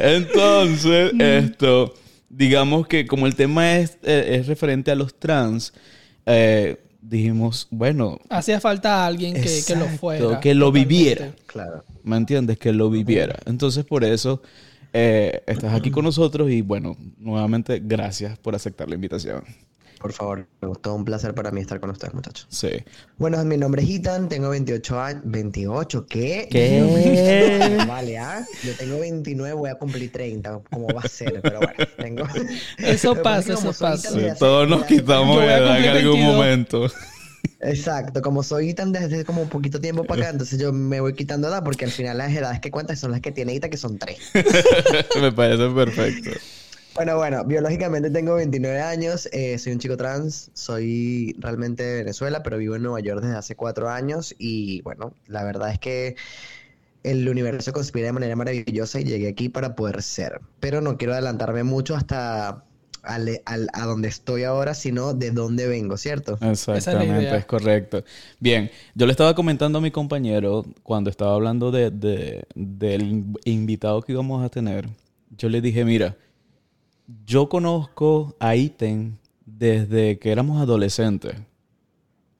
Entonces, 0.02 1.12
esto, 1.20 1.94
digamos 2.30 2.88
que 2.88 3.06
como 3.06 3.28
el 3.28 3.36
tema 3.36 3.78
es, 3.78 3.98
eh, 4.04 4.38
es 4.40 4.48
referente 4.48 4.92
a 4.92 4.96
los 4.96 5.14
trans, 5.20 5.74
eh, 6.26 6.78
dijimos, 7.02 7.68
bueno, 7.72 8.20
Hacía 8.30 8.60
falta 8.60 9.06
alguien 9.06 9.34
que, 9.34 9.64
que 9.66 9.76
lo 9.76 9.88
fuera. 9.88 10.40
que 10.40 10.54
lo 10.54 10.68
totalmente. 10.68 10.96
viviera. 10.96 11.36
Claro. 11.46 11.84
¿me 12.04 12.18
entiendes? 12.18 12.58
Que 12.58 12.74
lo 12.74 12.90
viviera. 12.90 13.38
Entonces, 13.46 13.86
por 13.86 14.04
eso 14.04 14.42
eh, 14.94 15.44
estás 15.48 15.74
aquí 15.74 15.92
con 15.92 16.04
nosotros 16.06 16.50
y 16.52 16.62
bueno, 16.62 16.98
nuevamente, 17.18 17.82
gracias 17.84 18.38
por 18.40 18.56
aceptar 18.56 18.90
la 18.90 18.96
invitación. 18.96 19.44
Por 20.02 20.14
favor, 20.14 20.48
me 20.62 20.68
gustó 20.68 20.96
un 20.96 21.06
placer 21.06 21.36
para 21.36 21.52
mí 21.52 21.62
estar 21.62 21.80
con 21.80 21.92
ustedes, 21.92 22.14
muchachos. 22.14 22.48
Sí. 22.50 22.70
Bueno, 23.18 23.44
mi 23.46 23.56
nombre 23.58 23.84
es 23.84 23.90
Ethan, 23.90 24.28
tengo 24.30 24.50
28 24.50 25.00
años. 25.00 25.24
¿28? 25.26 26.06
¿Qué? 26.10 26.48
¿Qué? 26.52 27.78
Vale, 27.88 28.18
¿ah? 28.18 28.44
Yo 28.64 28.74
tengo 28.76 29.00
29, 29.00 29.54
voy 29.54 29.70
a 29.70 29.76
cumplir 29.76 30.12
30. 30.12 30.62
¿Cómo 30.72 30.88
va 30.88 31.02
a 31.02 31.08
ser? 31.08 31.40
Pero 31.42 31.60
bueno, 31.60 31.74
tengo. 31.98 32.24
Eso 32.80 33.16
pasa, 33.22 33.54
eso 33.54 33.68
pasa. 33.80 34.10
Hace- 34.10 34.36
Todos 34.40 34.68
nos 34.68 34.84
hace- 34.84 34.96
quitamos 34.98 35.40
a 35.40 35.46
edad 35.46 35.78
en 35.80 35.88
algún 35.98 36.14
22. 36.14 36.36
momento. 36.36 36.88
Exacto, 37.60 38.22
como 38.24 38.42
soy 38.42 38.72
Ethan 38.72 38.92
desde 38.92 39.24
como 39.24 39.44
un 39.44 39.50
poquito 39.50 39.80
tiempo 39.80 40.04
para 40.04 40.22
acá, 40.22 40.30
entonces 40.32 40.60
yo 40.60 40.74
me 40.74 41.00
voy 41.00 41.14
quitando 41.14 41.48
edad 41.48 41.64
porque 41.64 41.86
al 41.86 41.92
final 41.92 42.18
las 42.18 42.32
edades 42.34 42.60
que 42.60 42.72
cuentan 42.72 42.98
son 42.98 43.12
las 43.12 43.22
que 43.22 43.32
tiene 43.32 43.54
Ethan, 43.56 43.70
que 43.70 43.78
son 43.78 44.00
3. 44.00 44.18
Me 45.22 45.32
parece 45.32 45.68
perfecto. 45.70 46.32
Bueno, 46.94 47.16
bueno, 47.18 47.46
biológicamente 47.46 48.10
tengo 48.10 48.36
29 48.36 48.82
años, 48.82 49.28
eh, 49.32 49.58
soy 49.58 49.72
un 49.74 49.80
chico 49.80 49.96
trans, 49.96 50.52
soy 50.54 51.34
realmente 51.40 51.84
de 51.84 51.96
Venezuela, 52.00 52.44
pero 52.44 52.58
vivo 52.58 52.76
en 52.76 52.84
Nueva 52.84 53.00
York 53.00 53.22
desde 53.22 53.38
hace 53.38 53.56
cuatro 53.56 53.90
años 53.90 54.36
y 54.38 54.82
bueno, 54.82 55.16
la 55.26 55.44
verdad 55.46 55.72
es 55.72 55.80
que 55.80 56.16
el 57.04 57.30
universo 57.30 57.74
conspira 57.74 58.08
de 58.08 58.14
manera 58.14 58.36
maravillosa 58.36 59.00
y 59.02 59.06
llegué 59.06 59.30
aquí 59.30 59.50
para 59.50 59.76
poder 59.76 60.04
ser, 60.04 60.42
pero 60.60 60.82
no 60.82 60.98
quiero 60.98 61.14
adelantarme 61.14 61.64
mucho 61.64 61.96
hasta 61.96 62.66
al- 63.04 63.42
al- 63.46 63.70
a 63.74 63.86
donde 63.86 64.10
estoy 64.10 64.44
ahora, 64.44 64.74
sino 64.76 65.14
de 65.14 65.32
dónde 65.32 65.68
vengo, 65.68 65.98
¿cierto? 65.98 66.40
Exactamente, 66.40 67.36
es, 67.38 67.46
correcto. 67.46 68.04
Bien, 68.40 68.72
yo 68.96 69.06
le 69.06 69.12
estaba 69.12 69.36
comentando 69.36 69.78
a 69.78 69.82
mi 69.82 69.92
compañero 69.92 70.66
cuando 70.82 71.12
estaba 71.12 71.36
hablando 71.36 71.70
de, 71.70 71.92
de- 71.92 72.44
del 72.56 73.02
in- 73.04 73.34
invitado 73.46 74.02
que 74.02 74.14
íbamos 74.14 74.44
a 74.44 74.50
tener. 74.50 74.90
Yo 75.38 75.50
le 75.50 75.62
dije, 75.62 75.86
mira, 75.86 76.18
yo 77.26 77.50
conozco 77.50 78.36
a 78.40 78.56
Iten 78.56 79.18
desde 79.46 80.20
que 80.20 80.32
éramos 80.32 80.62
adolescentes. 80.62 81.36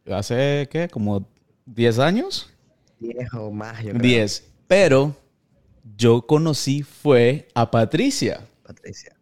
¿Hace 0.10 0.68
qué? 0.72 0.90
¿Como 0.90 1.28
10 1.66 2.00
años? 2.00 2.50
10 3.00 3.34
o 3.34 3.52
más, 3.52 3.84
yo 3.84 3.92
creo. 3.92 4.02
10. 4.02 4.52
Pero 4.68 5.16
yo 5.98 6.26
conocí 6.26 6.84
fue 6.84 7.48
a 7.54 7.70
Patricia. 7.70 8.42
Patricia. 8.66 9.16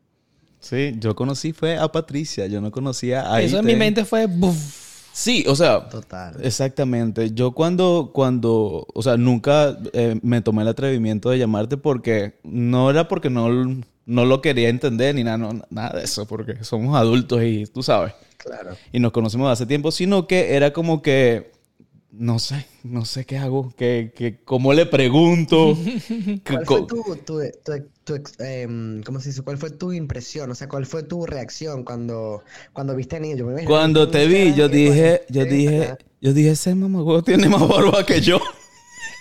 Sí, 0.60 0.96
yo 1.00 1.16
conocí 1.16 1.54
fue 1.54 1.78
a 1.78 1.92
Patricia. 1.92 2.48
Yo 2.48 2.62
no 2.62 2.72
conocía 2.72 3.34
a 3.34 3.42
Eso 3.42 3.60
en 3.60 3.66
mi 3.66 3.76
mente 3.76 4.06
fue... 4.06 4.26
buf. 4.26 4.90
Sí, 5.12 5.44
o 5.48 5.56
sea, 5.56 5.90
Total. 5.90 6.38
exactamente. 6.44 7.32
Yo 7.32 7.52
cuando, 7.52 8.12
cuando, 8.14 8.88
o 8.94 9.02
sea, 9.02 9.18
nunca 9.18 9.78
eh, 9.92 10.20
me 10.22 10.42
tomé 10.42 10.62
el 10.62 10.70
atrevimiento 10.70 11.30
de 11.30 11.40
llamarte 11.40 11.78
porque 11.78 12.40
no 12.44 12.90
era 12.90 13.08
porque 13.08 13.30
no, 13.30 13.82
no 14.10 14.26
lo 14.26 14.42
quería 14.42 14.70
entender 14.70 15.16
ni 15.16 15.24
nada, 15.24 15.38
no, 15.38 15.62
nada 15.70 16.00
de 16.00 16.06
eso, 16.06 16.26
porque 16.26 16.64
somos 16.64 16.96
adultos 16.98 17.42
y 17.44 17.66
tú 17.68 17.84
sabes, 17.84 18.14
Claro. 18.38 18.76
y 18.92 19.00
nos 19.00 19.12
conocemos 19.12 19.52
hace 19.52 19.66
tiempo, 19.66 19.92
sino 19.92 20.26
que 20.28 20.56
era 20.56 20.74
como 20.74 21.02
que, 21.02 21.52
no 22.12 22.40
sé, 22.40 22.66
no 22.84 23.06
sé 23.06 23.26
qué 23.26 23.38
hago, 23.38 23.72
que, 23.78 24.12
que 24.16 24.44
cómo 24.44 24.74
le 24.74 24.86
pregunto. 24.88 25.78
¿Cuál 26.48 26.66
fue 26.66 26.82
tu, 26.88 27.04
tu, 27.26 27.40
tu- 28.04 28.24
em, 28.44 29.04
¿cómo 29.04 29.20
se 29.20 29.30
dice? 29.30 29.44
¿Cuál 29.44 29.58
fue 29.58 29.70
tu 29.70 29.94
impresión? 29.94 30.50
O 30.50 30.56
sea, 30.56 30.68
¿cuál 30.68 30.86
fue 30.88 31.04
tu 31.04 31.26
reacción 31.28 31.84
cuando, 31.84 32.44
cuando 32.74 32.96
viste 32.96 33.18
a 33.18 33.20
niño? 33.20 33.46
Cuando 33.66 34.10
te 34.10 34.26
vi, 34.26 34.56
yo 34.56 34.68
dije, 34.70 35.22
yo 35.30 35.46
dije, 35.46 35.98
yo 36.20 36.34
dije, 36.34 36.52
ese 36.52 36.74
mamagüevo 36.74 37.22
tiene 37.22 37.48
más 37.48 37.68
barba 37.68 38.04
que 38.06 38.22
yo. 38.22 38.40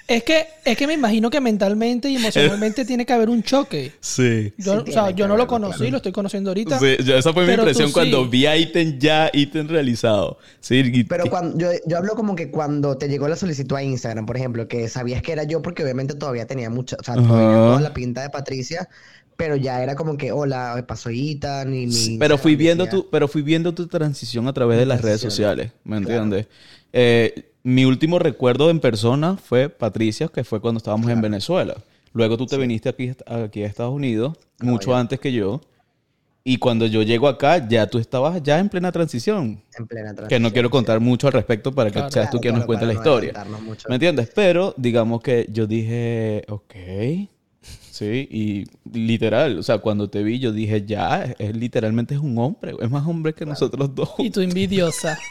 Es 0.09 0.25
que, 0.25 0.47
es 0.65 0.75
que 0.79 0.87
me 0.87 0.95
imagino 0.95 1.29
que 1.29 1.38
mentalmente 1.38 2.09
y 2.09 2.17
emocionalmente 2.17 2.85
tiene 2.87 3.05
que 3.05 3.12
haber 3.12 3.29
un 3.29 3.43
choque. 3.43 3.93
Sí. 4.00 4.55
Yo, 4.57 4.83
Sí 4.85 4.91
o 4.91 4.93
sea, 4.93 5.11
yo 5.11 5.29
no 5.29 5.37
lo 5.37 5.47
conocí, 5.47 5.77
claro. 5.77 5.91
lo 5.91 5.97
estoy 5.99 6.12
conociendo 6.12 6.49
ahorita. 6.49 6.79
Sí, 6.79 6.97
yo- 7.05 7.19
esa 7.19 7.35
fue 7.35 7.47
mi 7.47 7.53
impresión 7.53 7.93
cuando 7.93 8.23
sí. 8.25 8.29
vi 8.31 8.47
a 8.47 8.57
Iten 8.57 8.99
ya, 8.99 9.31
Iten 9.35 9.69
realizado. 9.69 10.38
Sí, 10.61 10.77
y- 10.83 11.05
Pero 11.05 11.27
cuando, 11.29 11.59
yo, 11.59 11.69
yo 11.87 11.99
hablo 11.99 12.15
como 12.15 12.35
que 12.35 12.50
cuando 12.50 12.97
te 12.97 13.09
llegó 13.09 13.29
la 13.29 13.37
solicitud 13.37 13.77
a 13.77 13.83
Instagram, 13.83 14.25
por 14.25 14.38
ejemplo, 14.38 14.67
que 14.67 14.88
sabías 14.88 15.21
que 15.21 15.33
era 15.33 15.45
yo 15.45 15.61
porque 15.61 15.83
obviamente 15.83 16.15
todavía 16.15 16.47
tenía 16.47 16.71
mucha, 16.71 16.97
o 16.99 17.05
sea, 17.05 17.15
todavía 17.15 17.57
toda 17.59 17.81
la 17.83 17.93
pinta 17.93 18.23
de 18.23 18.31
Patricia, 18.31 18.88
pero 19.37 19.57
ya 19.57 19.83
era 19.83 19.95
como 19.95 20.17
que, 20.17 20.33
hola, 20.33 20.83
pasó 20.88 21.11
Ethan 21.11 21.75
y 21.75 21.87
mi 21.87 22.17
pero 22.19 22.38
fui 22.38 22.57
viendo 22.57 22.87
tu, 22.87 23.11
pero 23.11 23.29
fui 23.29 23.43
viendo 23.43 23.75
tu 23.75 23.87
transición 23.87 24.49
a 24.49 24.55
través 24.55 24.79
de 24.79 24.87
las 24.87 25.03
redes 25.03 25.21
sociales, 25.21 25.71
¿me 25.85 26.00
Claro. 26.00 26.23
entiendes? 26.25 26.47
Eh, 26.95 27.48
mi 27.62 27.85
último 27.85 28.19
recuerdo 28.19 28.71
en 28.71 28.81
persona 28.81 29.37
fue 29.37 29.69
Patricia, 29.69 30.29
que 30.29 30.45
fue 30.45 30.61
cuando 30.61 30.79
estábamos 30.79 31.11
en 31.11 31.21
Venezuela. 31.21 31.77
Luego 32.12 32.37
tú 32.37 32.47
te 32.47 32.57
viniste 32.57 32.88
aquí, 32.88 33.12
aquí 33.27 33.62
a 33.62 33.67
Estados 33.67 33.93
Unidos, 33.95 34.37
mucho 34.61 34.91
ya. 34.93 35.00
antes 35.00 35.21
que 35.21 35.33
yo. 35.33 35.61
Y 36.45 36.57
cuando 36.57 36.87
yo 36.87 37.03
llego 37.03 37.29
acá, 37.29 37.69
ya 37.69 37.87
tú 37.88 37.99
estabas 37.99 38.43
ya 38.43 38.59
en 38.59 38.71
plena 38.71 38.91
transición. 38.91 39.61
en 39.79 39.87
plena 39.87 40.11
Que 40.11 40.15
no 40.15 40.27
transición, 40.27 40.50
quiero 40.53 40.69
sí. 40.69 40.73
contar 40.73 41.00
mucho 41.00 41.27
al 41.27 41.35
respecto 41.35 41.73
para 41.73 41.91
que 41.91 41.95
Claro. 41.99 42.11
seas 42.11 42.31
tú 42.31 42.38
Claro, 42.38 42.43
quien 42.43 42.55
nos 42.55 42.65
cuente 42.65 42.87
la 42.87 42.95
no 42.95 42.99
historia. 42.99 43.45
mucho. 43.62 43.87
¿Me 43.91 43.97
entiendes? 43.97 44.31
Pero 44.35 44.73
digamos 44.79 45.21
que 45.21 45.47
yo 45.53 45.67
dije, 45.67 46.45
ok. 46.49 46.75
Sí, 47.91 48.29
y 48.31 48.65
literal, 48.97 49.59
o 49.59 49.62
sea, 49.62 49.79
cuando 49.79 50.09
te 50.09 50.23
vi, 50.23 50.38
yo 50.38 50.53
dije, 50.53 50.87
ya, 50.87 51.25
es, 51.25 51.35
es 51.38 51.57
literalmente 51.57 52.15
es 52.15 52.21
un 52.21 52.38
hombre, 52.38 52.75
es 52.81 52.91
más 52.91 53.07
hombre 53.07 53.35
que 53.35 53.45
nosotros 53.45 53.95
dos. 53.95 54.11
Y 54.19 54.31
tu 54.31 54.41
envidiosa. 54.41 55.19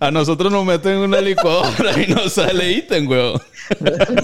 A 0.00 0.10
nosotros 0.10 0.52
nos 0.52 0.64
meten 0.64 0.92
en 0.92 0.98
una 0.98 1.20
licuadora 1.20 2.00
y 2.02 2.06
nos 2.12 2.32
sale 2.32 2.72
ítem, 2.72 3.08
weón. 3.08 3.40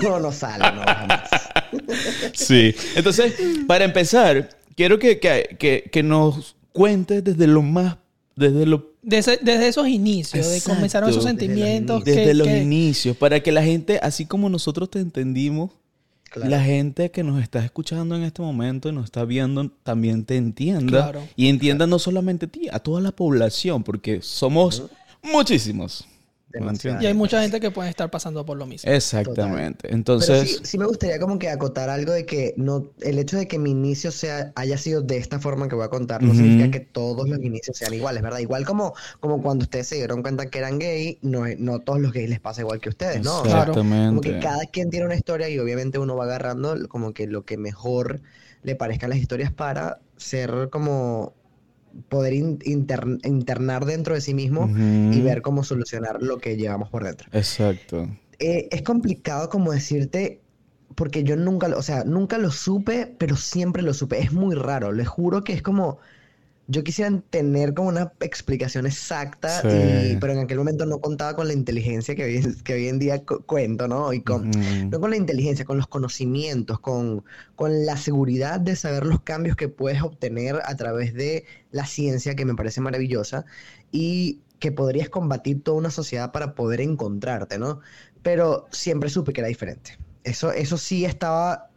no, 0.02 0.20
no 0.20 0.30
sale, 0.32 0.64
no, 0.72 0.82
jamás. 0.82 1.28
Sí. 2.32 2.74
Entonces, 2.94 3.34
para 3.66 3.84
empezar, 3.84 4.50
quiero 4.76 4.98
que, 4.98 5.18
que, 5.18 5.56
que, 5.58 5.88
que 5.90 6.02
nos 6.02 6.56
cuentes 6.72 7.24
desde 7.24 7.46
lo 7.46 7.62
más, 7.62 7.96
desde 8.36 8.66
lo 8.66 8.92
Desde, 9.02 9.38
desde 9.42 9.68
esos 9.68 9.88
inicios, 9.88 10.46
de 10.46 10.56
Exacto. 10.56 10.74
comenzaron 10.76 11.10
esos 11.10 11.24
Desde 11.24 11.34
los 11.34 11.40
sentimientos. 11.48 11.96
inicios. 12.02 12.16
Desde 12.16 12.28
que- 12.30 12.34
los 12.34 12.46
que- 12.48 12.62
inicios, 12.62 13.16
para 13.16 13.40
que 13.40 13.52
la 13.52 13.62
gente, 13.62 13.98
así 14.02 14.26
como 14.26 14.48
nosotros 14.48 14.90
te 14.90 15.00
entendimos, 15.00 15.70
Claro. 16.30 16.50
la 16.50 16.60
gente 16.64 17.12
que 17.12 17.22
nos 17.22 17.40
está 17.40 17.64
escuchando 17.64 18.16
en 18.16 18.24
este 18.24 18.42
momento 18.42 18.88
y 18.88 18.92
nos 18.92 19.04
está 19.04 19.24
viendo 19.24 19.70
también 19.84 20.24
te 20.24 20.36
entienda. 20.36 21.10
Claro. 21.12 21.22
Y 21.36 21.48
entienda 21.48 21.86
no 21.86 22.00
solamente 22.00 22.46
a 22.46 22.48
ti, 22.48 22.66
a 22.72 22.80
toda 22.80 23.00
la 23.00 23.12
población, 23.12 23.84
porque 23.84 24.20
somos 24.20 24.82
muchísimos. 25.24 26.06
¿Me 26.52 26.60
Demasiado. 26.60 27.02
Y 27.02 27.06
hay 27.06 27.14
mucha 27.14 27.42
gente 27.42 27.58
que 27.58 27.72
puede 27.72 27.90
estar 27.90 28.08
pasando 28.12 28.46
por 28.46 28.56
lo 28.56 28.64
mismo. 28.64 28.88
Exactamente. 28.92 29.92
Entonces, 29.92 30.48
sí, 30.48 30.58
sí 30.62 30.78
me 30.78 30.86
gustaría 30.86 31.18
como 31.18 31.36
que 31.36 31.48
acotar 31.48 31.90
algo 31.90 32.12
de 32.12 32.26
que 32.26 32.54
no, 32.56 32.92
el 33.00 33.18
hecho 33.18 33.36
de 33.36 33.48
que 33.48 33.58
mi 33.58 33.72
inicio 33.72 34.12
sea, 34.12 34.52
haya 34.54 34.78
sido 34.78 35.02
de 35.02 35.16
esta 35.16 35.40
forma 35.40 35.68
que 35.68 35.74
voy 35.74 35.84
a 35.84 35.88
contar, 35.88 36.22
no 36.22 36.32
significa 36.32 36.70
que 36.70 36.78
todos 36.78 37.28
los 37.28 37.40
inicios 37.42 37.76
sean 37.76 37.92
iguales, 37.92 38.22
¿verdad? 38.22 38.38
Igual 38.38 38.64
como, 38.64 38.94
como 39.18 39.42
cuando 39.42 39.64
ustedes 39.64 39.88
se 39.88 39.96
dieron 39.96 40.22
cuenta 40.22 40.46
que 40.48 40.58
eran 40.58 40.78
gay, 40.78 41.18
no, 41.22 41.42
no 41.58 41.80
todos 41.80 41.98
los 41.98 42.12
gays 42.12 42.30
les 42.30 42.38
pasa 42.38 42.60
igual 42.60 42.78
que 42.80 42.88
ustedes, 42.88 43.20
¿no? 43.24 43.40
O 43.40 43.44
sea, 43.44 43.64
Claro. 43.64 43.72
como 43.74 43.92
exactamente. 44.20 44.30
que 44.30 44.38
cada 44.38 44.64
quien 44.66 44.90
tiene 44.90 45.06
una 45.06 45.16
historia 45.16 45.48
y 45.48 45.58
obviamente 45.58 45.98
uno 45.98 46.14
va 46.14 46.22
agarrando 46.22 46.76
como 46.88 47.12
que 47.14 47.26
lo 47.26 47.44
que 47.44 47.56
mejor 47.56 48.20
le 48.62 48.76
parezcan 48.76 49.10
las 49.10 49.18
historias 49.18 49.50
para 49.52 49.98
ser 50.16 50.68
como 50.70 51.34
poder 52.08 52.34
in- 52.34 52.58
inter- 52.64 53.18
internar 53.24 53.84
dentro 53.84 54.14
de 54.14 54.20
sí 54.20 54.34
mismo 54.34 54.72
y 55.08 55.20
ver 55.22 55.42
cómo 55.42 55.64
solucionar 55.64 56.22
lo 56.22 56.38
que 56.38 56.56
llevamos 56.56 56.90
por 56.90 57.04
dentro 57.04 57.28
Exacto. 57.32 58.08
eh, 58.38 58.68
es 58.72 58.82
complicado 58.82 59.48
como 59.48 59.72
decirte, 59.72 60.40
porque 60.94 61.24
yo 61.24 61.36
nunca, 61.36 61.68
o 61.76 61.82
sea, 61.82 62.04
nunca 62.04 62.38
lo 62.38 62.50
supe, 62.50 63.14
pero 63.18 63.36
siempre 63.36 63.82
lo 63.82 63.94
supe. 63.94 64.18
Es 64.20 64.32
muy 64.32 64.54
raro, 64.54 64.92
les 64.92 65.08
juro 65.08 65.44
que 65.44 65.52
es 65.52 65.62
como, 65.62 65.98
yo 66.66 66.82
quisiera 66.84 67.20
tener 67.30 67.74
como 67.74 67.88
una 67.90 68.12
explicación 68.20 68.86
exacta, 68.86 69.62
Sí. 69.62 69.68
y- 69.68 70.16
pero 70.16 70.32
en 70.32 70.40
aquel 70.40 70.58
momento 70.58 70.86
no 70.86 71.00
contaba 71.00 71.34
con 71.36 71.46
la 71.48 71.52
inteligencia 71.54 72.14
que 72.14 72.24
hoy, 72.24 72.40
que 72.64 72.74
hoy 72.74 72.88
en 72.88 72.98
día 72.98 73.24
cu- 73.24 73.44
cuento, 73.44 73.88
¿no? 73.88 74.12
Y 74.12 74.22
con, 74.22 74.48
Ujú. 74.48 74.88
no 74.90 75.00
con 75.00 75.10
la 75.10 75.16
inteligencia, 75.16 75.64
con 75.64 75.76
los 75.76 75.86
conocimientos, 75.86 76.80
con, 76.80 77.24
con 77.56 77.84
la 77.86 77.96
seguridad 77.96 78.60
de 78.60 78.76
saber 78.76 79.06
los 79.06 79.20
cambios 79.22 79.56
que 79.56 79.68
puedes 79.68 80.02
obtener 80.02 80.60
a 80.64 80.76
través 80.76 81.14
de 81.14 81.44
la 81.70 81.86
ciencia, 81.86 82.34
que 82.34 82.44
me 82.44 82.54
parece 82.54 82.80
maravillosa, 82.80 83.44
y 83.92 84.40
que 84.58 84.72
podrías 84.72 85.08
combatir 85.10 85.62
toda 85.62 85.76
una 85.78 85.90
sociedad 85.90 86.32
para 86.32 86.54
poder 86.54 86.80
encontrarte, 86.80 87.58
¿no? 87.58 87.80
Pero 88.22 88.66
siempre 88.72 89.10
supe 89.10 89.32
que 89.32 89.40
era 89.42 89.48
diferente. 89.48 89.98
Eso, 90.22 90.52
eso 90.52 90.78
sí 90.78 91.04
estaba 91.04 91.70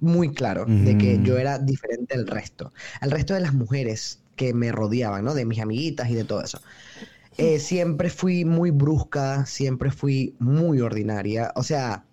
muy 0.00 0.32
claro, 0.32 0.66
de 0.66 0.96
que 0.98 1.20
yo 1.22 1.38
era 1.38 1.58
diferente 1.58 2.14
al 2.14 2.26
resto, 2.26 2.72
al 3.00 3.10
resto 3.10 3.34
de 3.34 3.40
las 3.40 3.54
mujeres 3.54 4.20
que 4.36 4.52
me 4.54 4.70
rodeaban, 4.72 5.24
¿no? 5.24 5.34
De 5.34 5.46
mis 5.46 5.60
amiguitas 5.60 6.10
y 6.10 6.14
de 6.14 6.24
todo 6.24 6.42
eso. 6.42 6.60
Eh, 7.38 7.58
siempre 7.58 8.10
fui 8.10 8.44
muy 8.44 8.70
brusca, 8.70 9.46
siempre 9.46 9.90
fui 9.90 10.34
muy 10.38 10.80
ordinaria. 10.80 11.52
O 11.56 11.62
sea, 11.62 12.04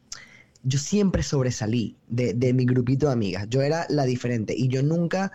yo 0.63 0.79
siempre 0.79 1.23
sobresalí 1.23 1.97
de, 2.07 2.33
de 2.33 2.53
mi 2.53 2.65
grupito 2.65 3.07
de 3.07 3.13
amigas. 3.13 3.47
Yo 3.49 3.61
era 3.61 3.85
la 3.89 4.05
diferente 4.05 4.53
y 4.57 4.67
yo 4.69 4.83
nunca 4.83 5.31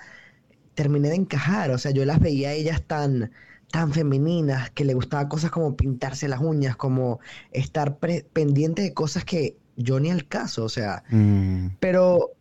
terminé 0.75 1.09
de 1.11 1.17
encajar. 1.17 1.71
O 1.71 1.79
sea, 1.79 1.91
yo 1.93 2.05
las 2.05 2.21
veía 2.21 2.51
a 2.51 2.53
ellas 2.53 2.83
tan, 2.87 3.33
tan 3.71 3.93
femeninas, 3.93 4.71
que 4.71 4.85
le 4.85 4.95
gustaba 4.95 5.29
cosas 5.29 5.51
como 5.51 5.77
pintarse 5.77 6.29
las 6.29 6.41
uñas, 6.41 6.77
como 6.77 7.21
estar 7.53 7.99
pendiente 7.99 8.83
de 8.83 8.95
cosas 8.95 9.25
que 9.25 9.57
yo 9.77 10.01
ni 10.01 10.11
al 10.11 10.27
caso. 10.29 10.65
O 10.65 10.69
sea, 10.69 11.05
Mm. 11.11 11.69
pero 11.81 12.33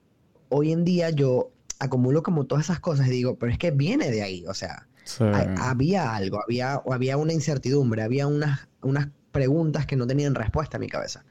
hoy 0.49 0.71
en 0.71 0.83
día 0.83 1.09
yo 1.09 1.51
acumulo 1.79 2.23
como 2.23 2.45
todas 2.45 2.65
esas 2.65 2.79
cosas 2.79 3.07
y 3.07 3.11
digo, 3.11 3.35
pero 3.37 3.51
es 3.51 3.57
que 3.57 3.71
viene 3.71 4.09
de 4.11 4.23
ahí. 4.23 4.45
O 4.47 4.53
sea, 4.53 4.87
Sí. 5.03 5.23
ha- 5.23 5.69
había 5.69 6.15
algo, 6.15 6.41
había, 6.43 6.77
o 6.79 6.93
había 6.93 7.17
una 7.17 7.33
incertidumbre, 7.33 8.01
había 8.03 8.27
unas, 8.27 8.67
unas 8.81 9.09
preguntas 9.31 9.85
que 9.85 9.95
no 9.95 10.07
tenían 10.07 10.35
respuesta 10.35 10.77
en 10.77 10.81
mi 10.81 10.87
cabeza. 10.89 11.23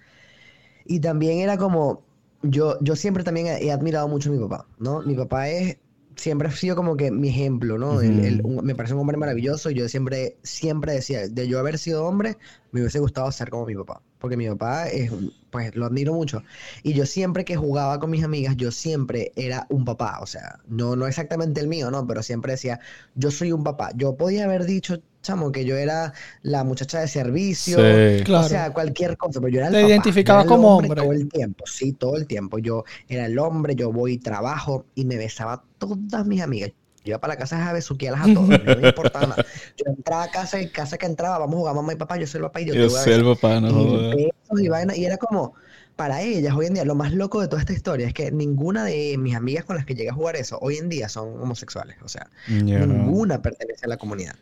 Y 0.85 1.01
también 1.01 1.39
era 1.41 1.57
como, 1.57 2.05
yo, 2.43 2.79
yo 2.81 2.97
siempre 2.97 3.25
también 3.25 3.47
he, 3.49 3.73
admirado 3.73 4.09
mucho 4.09 4.31
a 4.31 4.33
mi 4.33 4.39
papá, 4.39 4.67
¿no? 4.79 5.03
Mi 5.03 5.15
papá 5.15 5.49
es, 5.49 5.79
siempre 6.15 6.49
ha 6.49 6.53
sido 6.53 6.77
como 6.77 6.97
que 6.97 7.11
mi 7.11 7.29
ejemplo, 7.29 7.77
¿no? 7.79 7.97
Un- 8.45 8.61
me 8.65 8.75
parece 8.75 8.95
un 8.95 9.01
hombre 9.01 9.17
maravilloso 9.17 9.71
y 9.71 9.75
yo 9.75 9.89
siempre, 9.89 10.37
siempre 10.43 10.93
decía, 10.93 11.29
de 11.29 11.49
yo 11.49 11.59
haber 11.59 11.79
sido 11.79 12.05
hombre, 12.05 12.37
me 12.71 12.81
hubiese 12.81 13.01
gustado 13.01 13.31
ser 13.33 13.51
como 13.51 13.67
mi 13.67 13.75
papá. 13.75 14.01
Porque 14.27 14.37
mi 14.37 14.49
papá 14.49 14.89
es, 14.89 15.13
pues 15.51 15.77
lo 15.77 15.87
admiro 15.87 16.13
mucho. 16.13 16.43
Y 16.83 16.95
yo 16.95 17.07
siempre 17.07 17.45
que 17.45 17.55
jugaba 17.55 18.01
con 18.01 18.11
mis 18.11 18.25
amigas, 18.25 18.57
yo 18.57 18.73
siempre 18.73 19.31
era 19.37 19.69
un 19.71 19.85
papá. 19.85 20.19
O 20.21 20.27
sea, 20.27 20.59
no, 20.67 20.97
no 20.97 21.07
exactamente 21.07 21.61
el 21.61 21.69
mío, 21.69 21.93
¿no? 21.93 22.05
Pero 22.09 22.25
siempre 22.25 22.51
decía, 22.51 22.81
yo 23.15 23.31
soy 23.31 23.53
un 23.53 23.63
papá. 23.63 23.93
Yo 23.95 24.17
podía 24.17 24.47
haber 24.47 24.65
dicho, 24.65 25.01
chamo, 25.23 25.53
que 25.53 25.65
yo 25.65 25.77
era 25.77 26.13
la 26.43 26.65
muchacha 26.65 26.99
de 26.99 27.07
servicio. 27.07 27.77
Sí. 27.77 28.25
Claro. 28.25 28.47
O 28.47 28.49
sea, 28.49 28.73
cualquier 28.73 29.17
cosa, 29.17 29.39
pero 29.41 29.53
yo 29.53 29.59
era 29.61 29.69
el 29.69 29.75
Te 29.75 29.83
papá, 29.83 29.91
identificabas 29.91 30.45
era 30.45 30.53
el 30.53 30.57
como 30.57 30.77
hombre. 30.77 31.01
Todo 31.01 31.13
el 31.13 31.29
tiempo, 31.29 31.65
sí, 31.69 31.93
todo 31.93 32.17
el 32.17 32.27
tiempo. 32.27 32.59
Yo 32.59 32.83
era 33.07 33.27
el 33.27 33.39
hombre, 33.39 33.77
yo 33.77 33.93
voy 33.93 34.15
y 34.15 34.19
trabajo 34.19 34.87
y 34.97 35.05
me 35.05 35.17
besaba 35.17 35.53
a 35.53 35.63
todas 35.79 36.27
mis 36.27 36.43
amigas. 36.43 36.73
Yo 37.07 37.13
iba 37.13 37.21
para 37.21 37.35
la 37.35 37.39
casa 37.39 37.69
a 37.69 37.73
besuquearlas 37.73 38.29
a 38.29 38.35
todas, 38.35 38.65
no 38.65 38.77
me 38.77 38.89
importaba 38.89 39.27
nada. 39.29 39.47
Yo 39.77 39.85
entraba 39.87 40.25
a 40.25 40.31
casa 40.31 40.61
y 40.61 40.69
casa 40.69 40.99
que 40.99 41.07
entraba, 41.07 41.39
vamos 41.39 41.55
a 41.55 41.59
jugar 41.59 41.75
mamá 41.77 41.93
y 41.93 41.97
papá, 41.97 42.17
yo 42.17 42.27
soy 42.27 42.41
el 42.41 42.47
papá 42.47 42.61
y 42.61 42.67
yo, 42.67 42.73
te 42.73 42.81
Yo 42.81 42.89
voy 42.89 42.99
a 42.99 43.03
soy 43.03 43.13
el 43.13 43.25
papá, 43.25 43.61
no 43.61 43.69
Y 43.69 43.73
jodas. 43.73 44.61
y 44.61 44.69
vaina, 44.69 44.97
y 44.97 45.05
era 45.05 45.17
como, 45.17 45.55
para 45.95 46.21
ellas 46.21 46.55
hoy 46.55 46.67
en 46.67 46.75
día, 46.75 46.85
lo 46.85 46.97
más 46.97 47.13
loco 47.13 47.41
de 47.41 47.47
toda 47.47 47.61
esta 47.61 47.73
historia 47.73 48.07
es 48.09 48.13
que 48.13 48.31
ninguna 48.33 48.85
de 48.85 49.17
mis 49.19 49.37
amigas 49.37 49.65
con 49.65 49.77
las 49.77 49.87
que 49.87 49.95
llegué 49.95 50.11
a 50.11 50.15
jugar 50.15 50.37
eso, 50.37 50.59
hoy 50.61 50.77
en 50.77 50.89
día 50.89 51.09
son 51.09 51.41
homosexuales. 51.41 51.97
O 52.03 52.09
sea, 52.09 52.29
ninguna 52.49 53.41
pertenece 53.41 53.87
a 53.87 53.89
la 53.89 53.97
comunidad. 53.97 54.35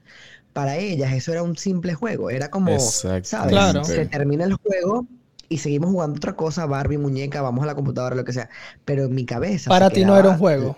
Para 0.54 0.78
ellas 0.78 1.12
eso 1.12 1.32
era 1.32 1.42
un 1.42 1.56
simple 1.56 1.94
juego, 1.94 2.30
era 2.30 2.50
como. 2.50 2.78
¿sabes? 2.80 3.30
Claro. 3.48 3.84
Se 3.84 4.06
termina 4.06 4.44
el 4.44 4.54
juego 4.54 5.06
y 5.48 5.58
seguimos 5.58 5.90
jugando 5.90 6.16
otra 6.16 6.34
cosa, 6.34 6.66
Barbie, 6.66 6.98
muñeca, 6.98 7.42
vamos 7.42 7.62
a 7.62 7.66
la 7.66 7.74
computadora, 7.74 8.16
lo 8.16 8.24
que 8.24 8.32
sea. 8.32 8.48
Pero 8.84 9.04
en 9.04 9.14
mi 9.14 9.24
cabeza. 9.24 9.70
Para 9.70 9.90
ti 9.90 10.04
no 10.04 10.16
era 10.16 10.30
un 10.30 10.38
juego. 10.38 10.76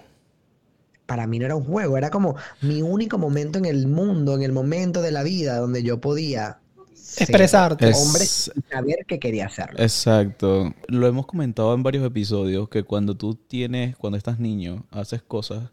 Para 1.07 1.27
mí 1.27 1.39
no 1.39 1.45
era 1.47 1.55
un 1.57 1.65
juego, 1.65 1.97
era 1.97 2.11
como 2.11 2.37
mi 2.63 2.83
único 2.83 3.17
momento 3.19 3.59
en 3.59 3.65
el 3.65 3.87
mundo, 3.87 4.35
en 4.35 4.43
el 4.43 4.53
momento 4.53 5.03
de 5.03 5.13
la 5.13 5.23
vida 5.23 5.59
donde 5.59 5.83
yo 5.85 6.01
podía 6.01 6.59
ser 6.95 7.23
Expresarte. 7.31 7.89
Es- 7.91 7.97
hombre 7.97 8.25
saber 8.27 9.07
que 9.07 9.19
quería 9.21 9.47
hacerlo. 9.47 9.79
Exacto. 9.81 10.75
Lo 10.89 11.07
hemos 11.07 11.27
comentado 11.27 11.73
en 11.75 11.83
varios 11.85 12.05
episodios 12.05 12.69
que 12.69 12.83
cuando 12.83 13.17
tú 13.17 13.35
tienes, 13.37 13.97
cuando 13.97 14.17
estás 14.19 14.39
niño, 14.41 14.85
haces 14.91 15.23
cosas 15.23 15.71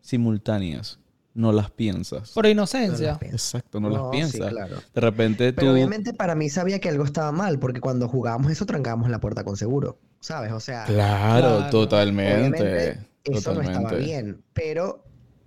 simultáneas, 0.00 0.98
no 1.34 1.52
las 1.52 1.70
piensas. 1.70 2.30
Por 2.32 2.44
No 2.44 2.50
inocencia. 2.50 3.18
Exacto, 3.22 3.80
no, 3.80 3.88
las 3.88 4.02
sí, 4.02 4.08
piensas. 4.10 4.50
claro. 4.50 4.76
De 4.94 5.00
repente 5.00 5.52
tú... 5.52 5.60
Pero 5.60 5.72
obviamente 5.72 6.12
para 6.12 6.34
mí 6.34 6.50
sabía 6.50 6.78
que 6.80 6.88
algo 6.88 7.04
estaba 7.04 7.32
mal, 7.32 7.58
porque 7.58 7.80
cuando 7.80 8.08
jugábamos 8.08 8.50
eso 8.52 8.66
trancábamos 8.66 9.08
la 9.10 9.20
puerta 9.20 9.44
con 9.44 9.56
seguro, 9.56 9.98
¿sabes? 10.20 10.52
O 10.52 10.60
sea, 10.60 10.84
Claro, 10.84 11.58
Claro. 11.58 11.70
totalmente. 11.70 12.36
obviamente 12.36 13.11
eso 13.24 13.54
no 13.54 13.60
estaba 13.62 13.92
bien, 13.94 14.42
pero, 14.52 15.04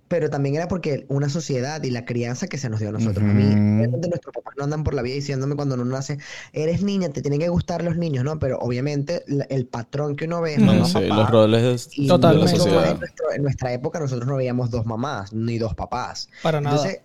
pero 0.08 0.30
también 0.30 0.54
era 0.54 0.68
porque 0.68 1.04
una 1.08 1.28
sociedad 1.28 1.82
y 1.82 1.90
la 1.90 2.04
crianza 2.04 2.46
que 2.46 2.58
se 2.58 2.70
nos 2.70 2.80
dio 2.80 2.88
a 2.88 2.92
nosotros. 2.92 3.28
A 3.28 3.32
mí, 3.32 3.44
obviamente 3.44 4.08
nuestros 4.08 4.32
papás 4.34 4.54
no 4.56 4.64
andan 4.64 4.84
por 4.84 4.94
la 4.94 5.02
vida 5.02 5.14
diciéndome 5.14 5.56
cuando 5.56 5.74
uno 5.74 5.84
nace, 5.84 6.18
eres 6.52 6.82
niña, 6.82 7.08
te 7.10 7.22
tienen 7.22 7.40
que 7.40 7.48
gustar 7.48 7.82
los 7.84 7.96
niños, 7.96 8.24
¿no? 8.24 8.38
Pero 8.38 8.58
obviamente 8.58 9.24
la- 9.26 9.44
el 9.44 9.66
patrón 9.66 10.16
que 10.16 10.24
uno 10.26 10.40
ve 10.40 10.54
es 10.54 10.60
mamá, 10.60 10.84
Sí, 10.86 10.94
papá. 10.94 11.06
los 11.16 11.30
roles 11.30 11.88
Y 11.96 12.02
de 12.02 12.08
Totalmente. 12.08 12.52
la 12.52 12.52
nosotros 12.58 12.74
sociedad. 12.74 12.92
En, 12.92 12.98
nuestro- 13.00 13.32
en 13.32 13.42
nuestra 13.42 13.72
época 13.72 13.98
nosotros 14.00 14.26
no 14.28 14.36
veíamos 14.36 14.70
dos 14.70 14.86
mamás 14.86 15.32
ni 15.32 15.58
dos 15.58 15.74
papás. 15.74 16.28
Para 16.42 16.60
nada. 16.60 16.76
Entonces, 16.76 17.00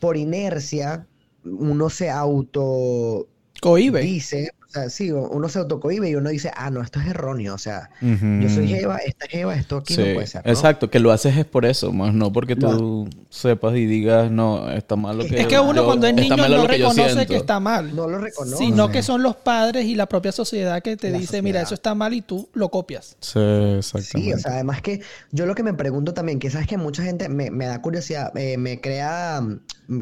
por 0.00 0.16
inercia, 0.16 1.06
uno 1.44 1.90
se 1.90 2.10
auto 2.10 3.28
Cohibe. 3.60 4.00
dice, 4.00 4.50
sea, 4.72 4.90
sí, 4.90 5.10
uno 5.12 5.48
se 5.48 5.58
autocohibe 5.58 6.08
y 6.10 6.14
uno 6.14 6.30
dice, 6.30 6.50
ah, 6.56 6.70
no, 6.70 6.80
esto 6.82 7.00
es 7.00 7.06
erróneo, 7.08 7.54
o 7.54 7.58
sea, 7.58 7.90
Ujú. 8.00 8.40
yo 8.42 8.48
soy 8.48 8.68
Jeva, 8.68 8.96
esta 8.98 9.26
es 9.26 9.30
Jeva, 9.30 9.54
esto 9.54 9.76
aquí 9.78 9.96
no 9.96 10.04
Sí, 10.04 10.14
puede 10.14 10.26
ser, 10.26 10.44
¿no? 10.46 10.50
exacto, 10.52 10.90
que 10.90 10.98
lo 10.98 11.12
haces 11.12 11.36
es 11.36 11.44
por 11.44 11.64
eso, 11.66 11.92
más 11.92 12.14
no 12.14 12.32
porque 12.32 12.56
tú 12.56 13.08
sepas 13.28 13.74
y 13.76 13.86
digas, 13.86 14.30
no, 14.30 14.70
está 14.70 14.96
mal 14.96 15.18
lo 15.18 15.24
que 15.24 15.40
Es 15.40 15.46
que 15.46 15.58
uno 15.58 15.74
yo- 15.74 15.84
cuando 15.86 16.06
es 16.06 16.14
niño 16.14 16.36
no 16.36 16.66
reconoce 16.66 17.02
que 17.04 17.12
siento". 17.14 17.34
está 17.34 17.60
mal. 17.60 17.94
No 17.94 18.08
lo 18.08 18.18
reconoce. 18.18 18.56
Sino 18.56 18.88
que 18.90 19.02
son 19.02 19.22
los 19.22 19.36
padres 19.36 19.84
y 19.84 19.94
la 19.94 20.06
propia 20.06 20.32
sociedad 20.32 20.82
que 20.82 20.96
te 20.96 21.10
La 21.10 21.18
dice, 21.18 21.42
mira, 21.42 21.60
sociedad. 21.60 21.62
eso 21.64 21.74
está 21.74 21.94
mal 21.94 22.14
y 22.14 22.22
tú 22.22 22.48
lo 22.54 22.68
copias. 22.70 23.16
Sí, 23.20 23.38
exactamente. 23.78 24.02
Sí, 24.20 24.32
o 24.32 24.38
sea, 24.38 24.52
además 24.54 24.82
que 24.82 25.00
yo 25.32 25.46
lo 25.46 25.54
que 25.54 25.62
me 25.62 25.74
pregunto 25.74 26.14
también, 26.14 26.38
que 26.38 26.50
sabes 26.50 26.66
que 26.66 26.76
mucha 26.78 27.02
gente 27.02 27.28
me, 27.28 27.50
me 27.50 27.66
da 27.66 27.80
curiosidad, 27.82 28.36
eh, 28.36 28.56
me 28.56 28.80
crea 28.80 29.40
mm, 29.42 29.56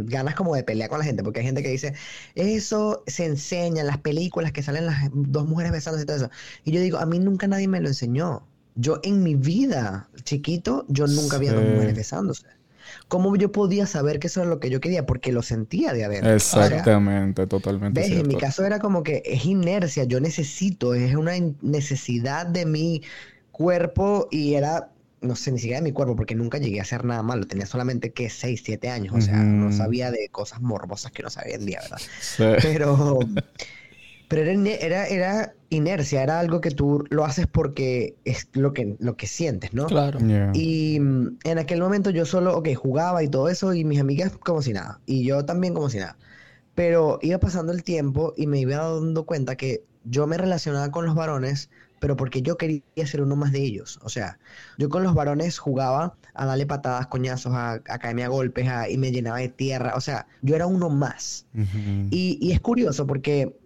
ganas 0.07 0.35
como 0.35 0.55
de 0.55 0.63
pelear 0.63 0.89
con 0.91 0.99
la 0.99 1.05
gente, 1.05 1.23
porque 1.23 1.41
hay 1.41 1.47
gente 1.47 1.63
que 1.63 1.71
dice, 1.71 1.95
eso 2.35 3.03
se 3.07 3.25
enseña 3.27 3.81
en 3.81 3.87
las 3.87 3.99
películas 3.99 4.53
que 4.53 4.60
salen 4.63 4.87
las 4.87 5.11
dos 5.13 5.47
mujeres 5.49 5.73
besándose 5.73 6.05
y 6.05 6.07
todo 6.07 6.17
eso. 6.17 6.31
Y 6.65 6.73
yo 6.73 6.81
digo, 6.81 6.99
a 6.99 7.07
mí 7.07 7.19
nunca 7.19 7.47
nadie 7.49 7.69
me 7.69 7.81
lo 7.81 7.89
enseñó. 7.89 8.47
Yo 8.77 9.01
en 9.03 9.23
mi 9.23 9.35
vida, 9.35 10.09
chiquito, 10.25 10.87
yo 10.89 11.07
nunca 11.09 11.39
vi 11.39 11.49
a 11.49 11.55
dos 11.55 11.65
Sí. 11.65 11.67
mujeres 11.67 11.95
besándose. 11.95 12.47
¿Cómo 13.09 13.37
yo 13.37 13.53
podía 13.53 13.87
saber 13.87 14.19
que 14.21 14.29
eso 14.29 14.41
era 14.41 14.51
lo 14.51 14.61
que 14.61 14.71
yo 14.71 14.81
quería? 14.81 15.07
Porque 15.07 15.33
lo 15.33 15.43
sentía 15.43 15.93
de 15.93 16.05
adentro. 16.05 16.49
O 16.51 16.63
sea, 16.63 16.93
Exactamente, 16.93 17.47
totalmente 17.47 18.03
¿Ves? 18.03 18.11
En 18.13 18.27
mi 18.29 18.37
caso 18.37 18.65
era 18.65 18.79
como 18.79 19.03
que 19.03 19.23
es 19.25 19.45
inercia, 19.47 20.05
yo 20.05 20.21
necesito, 20.21 20.95
es 20.95 21.15
una 21.17 21.33
necesidad 21.61 22.47
de 22.47 22.65
mi 22.67 23.03
cuerpo 23.51 24.29
y 24.31 24.55
era, 24.55 24.93
no 25.21 25.35
sé, 25.37 25.51
ni 25.53 25.59
siquiera 25.59 25.81
de 25.81 25.85
mi 25.85 25.93
cuerpo, 25.93 26.15
porque 26.17 26.35
nunca 26.37 26.59
llegué 26.59 26.79
a 26.81 26.83
hacer 26.83 27.05
nada 27.05 27.23
malo, 27.23 27.47
tenía 27.47 27.67
solamente 27.67 28.13
que 28.13 28.31
6, 28.31 28.63
7 28.65 28.91
años, 28.91 29.15
o 29.15 29.21
sea, 29.21 29.45
no 29.45 29.71
Ujú. 29.71 29.73
sabía 29.73 30.11
de 30.13 30.29
cosas 30.31 30.61
morbosas 30.61 31.11
que 31.13 31.23
no 31.25 31.31
sabía 31.31 31.57
en 31.57 31.67
día, 31.67 31.83
¿verdad? 31.83 32.03
Sí. 32.21 32.45
Pero, 32.61 33.29
pero 34.31 34.43
era, 34.43 34.55
era, 34.77 35.07
era 35.09 35.55
inercia, 35.71 36.23
era 36.23 36.39
algo 36.39 36.61
que 36.61 36.71
tú 36.71 37.05
lo 37.11 37.25
haces 37.25 37.49
porque 37.49 38.17
es 38.25 38.49
lo 38.53 38.73
que, 38.73 38.97
lo 39.01 39.17
que 39.17 39.27
sientes, 39.27 39.75
¿no? 39.75 39.87
Claro. 39.89 40.21
Yeah. 40.21 40.53
Y 40.55 41.01
mm, 41.01 41.39
en 41.45 41.59
aquel 41.59 41.81
momento 41.81 42.11
yo 42.11 42.25
solo, 42.25 42.57
ok, 42.57 42.69
jugaba 42.77 43.25
y 43.25 43.29
todo 43.29 43.49
eso, 43.49 43.75
y 43.75 43.85
mis 43.85 44.01
amigas 44.01 44.33
como 44.39 44.63
si 44.63 44.73
nada, 44.73 45.01
y 45.05 45.25
yo 45.25 45.45
también 45.45 45.75
como 45.75 45.91
si 45.91 45.99
nada. 45.99 46.17
Pero 46.77 47.19
iba 47.23 47.39
pasando 47.41 47.73
el 47.73 47.83
tiempo 47.83 48.33
y 48.37 48.47
me 48.47 48.61
iba 48.61 48.77
dando 48.77 49.27
cuenta 49.27 49.57
que 49.57 49.85
yo 50.05 50.27
me 50.29 50.39
relacionaba 50.39 50.91
con 50.93 51.07
los 51.07 51.17
varones, 51.17 51.71
pero 51.99 52.17
porque 52.17 52.43
yo 52.43 52.57
quería 52.57 52.83
ser 53.07 53.23
uno 53.23 53.37
más 53.37 53.53
de 53.53 53.61
ellos. 53.63 53.99
O 54.03 54.09
sea, 54.09 54.39
yo 54.79 54.89
con 54.89 55.03
los 55.03 55.15
varones 55.15 55.59
jugaba 55.59 56.17
a 56.35 56.47
darle 56.47 56.67
patadas, 56.67 57.09
coñazos, 57.09 57.53
a, 57.55 57.73
a 57.75 57.99
caerme 57.99 58.25
a 58.25 58.29
golpes, 58.29 58.69
a- 58.69 58.89
y 58.89 58.97
me 58.99 59.13
llenaba 59.13 59.39
de 59.39 59.49
tierra. 59.51 59.95
O 59.97 60.01
sea, 60.01 60.27
yo 60.43 60.57
era 60.57 60.67
uno 60.67 60.89
más. 60.91 61.47
Y, 62.11 62.39
y 62.41 62.53
es 62.53 62.61
curioso 62.61 63.07
porque 63.07 63.57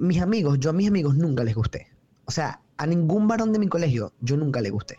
mis 0.00 0.20
amigos, 0.20 0.58
yo 0.60 0.70
a 0.70 0.72
mis 0.72 0.88
amigos 0.88 1.16
nunca 1.16 1.44
les 1.44 1.54
gusté. 1.54 1.88
O 2.24 2.30
sea, 2.30 2.60
a 2.76 2.86
ningún 2.86 3.28
varón 3.28 3.52
de 3.52 3.58
mi 3.58 3.68
colegio 3.68 4.12
yo 4.20 4.36
nunca 4.36 4.60
le 4.60 4.70
gusté. 4.70 4.98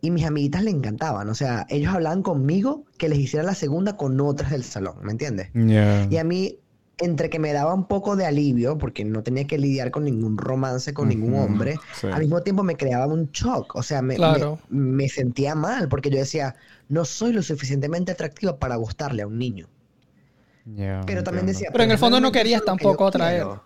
Y 0.00 0.10
mis 0.10 0.24
amiguitas 0.24 0.64
le 0.64 0.70
encantaban. 0.70 1.28
O 1.28 1.34
sea, 1.34 1.66
ellos 1.70 1.94
hablaban 1.94 2.22
conmigo 2.22 2.84
que 2.98 3.08
les 3.08 3.18
hiciera 3.18 3.44
la 3.44 3.54
segunda 3.54 3.96
con 3.96 4.20
otras 4.20 4.50
del 4.50 4.64
salón, 4.64 4.96
¿me 5.02 5.12
entiendes? 5.12 5.50
Yeah. 5.54 6.08
Y 6.10 6.16
a 6.16 6.24
mí, 6.24 6.58
entre 6.98 7.30
que 7.30 7.38
me 7.38 7.52
daba 7.52 7.72
un 7.72 7.86
poco 7.86 8.16
de 8.16 8.26
alivio, 8.26 8.78
porque 8.78 9.04
no 9.04 9.22
tenía 9.22 9.46
que 9.46 9.58
lidiar 9.58 9.90
con 9.92 10.04
ningún 10.04 10.36
romance 10.38 10.92
con 10.92 11.08
ningún 11.08 11.34
hombre, 11.34 11.78
sí. 12.00 12.08
al 12.08 12.20
mismo 12.20 12.40
tiempo 12.42 12.64
me 12.64 12.76
creaba 12.76 13.06
un 13.06 13.30
shock. 13.30 13.76
O 13.76 13.82
sea, 13.84 14.02
me, 14.02 14.16
Claro. 14.16 14.58
me, 14.68 15.04
me 15.04 15.08
sentía 15.08 15.54
mal, 15.54 15.88
porque 15.88 16.10
yo 16.10 16.18
decía, 16.18 16.56
no 16.88 17.04
soy 17.04 17.32
lo 17.32 17.42
suficientemente 17.42 18.10
atractiva 18.12 18.58
para 18.58 18.74
gustarle 18.76 19.22
a 19.22 19.26
un 19.28 19.38
niño. 19.38 19.68
Yeah, 20.64 21.00
Pero 21.06 21.22
también 21.24 21.40
entiendo. 21.48 21.58
decía, 21.58 21.68
Pero 21.72 21.84
en 21.84 21.90
el 21.92 21.98
fondo 21.98 22.20
no 22.20 22.30
querías 22.32 22.60
que 22.60 22.66
tampoco 22.66 23.06
atraer. 23.06 23.42
quiero. 23.42 23.64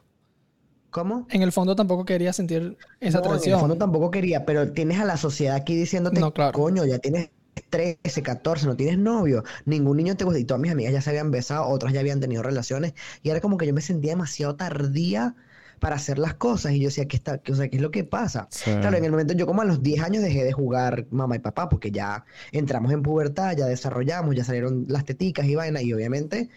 ¿Cómo? 0.91 1.27
En 1.31 1.43
el 1.43 1.53
fondo 1.53 1.77
tampoco 1.77 2.05
quería 2.05 2.33
sentir 2.33 2.77
esa 3.01 3.21
No, 3.21 3.35
en 3.35 3.53
el 3.53 3.59
fondo 3.59 3.77
tampoco 3.77 4.11
quería, 4.11 4.45
pero 4.47 4.73
tienes 4.73 4.99
a 5.01 5.05
la 5.05 5.17
sociedad 5.17 5.57
aquí 5.57 5.77
diciéndote, 5.77 6.21
No, 6.21 6.33
claro. 6.33 6.53
coño, 6.53 6.85
ya 6.85 6.99
tienes 6.99 7.31
13, 7.71 8.23
14, 8.23 8.67
no 8.67 8.77
tienes 8.77 8.99
novio, 8.99 9.43
ningún 9.65 9.97
niño 9.97 10.17
te 10.17 10.25
gusta. 10.25 10.39
Y 10.39 10.45
todas 10.45 10.61
mis 10.61 10.73
amigas 10.73 10.93
ya 10.93 11.01
se 11.01 11.11
habían 11.11 11.31
besado, 11.31 11.67
otras 11.67 11.93
ya 11.93 12.01
habían 12.01 12.21
tenido 12.21 12.43
relaciones. 12.43 12.95
Y 13.23 13.31
era 13.31 13.41
como 13.41 13.57
que 13.57 13.67
yo 13.67 13.75
me 13.75 13.81
sentía 13.81 14.13
demasiado 14.13 14.57
tardía 14.57 15.35
para 15.81 15.97
hacer 15.97 16.19
las 16.19 16.35
cosas. 16.35 16.73
Y 16.73 16.81
yo 16.81 16.89
decía, 16.89 17.07
¿qué, 17.07 17.17
está, 17.17 17.39
qué, 17.39 17.53
o 17.53 17.57
sea, 17.57 17.69
¿qué 17.69 17.77
es 17.77 17.83
lo 17.83 17.91
que 17.91 18.05
pasa? 18.05 18.49
Sí. 18.51 18.71
Claro, 18.81 18.97
en 18.97 19.05
el 19.05 19.11
momento, 19.11 19.35
yo 19.35 19.47
como 19.47 19.63
a 19.63 19.65
los 19.65 19.83
10 19.83 20.03
años 20.03 20.23
dejé 20.23 20.45
de 20.45 20.53
jugar 20.53 21.07
mamá 21.11 21.37
y 21.37 21.39
papá, 21.41 21.69
porque 21.69 21.91
ya 21.91 22.25
entramos 22.53 22.93
en 22.93 23.03
pubertad, 23.03 23.57
ya 23.57 23.67
desarrollamos, 23.67 24.35
ya 24.35 24.45
salieron 24.45 24.87
las 24.89 25.05
teticas 25.05 25.47
y 25.47 25.55
vainas, 25.55 25.83
y 25.83 25.93
obviamente 25.93 26.49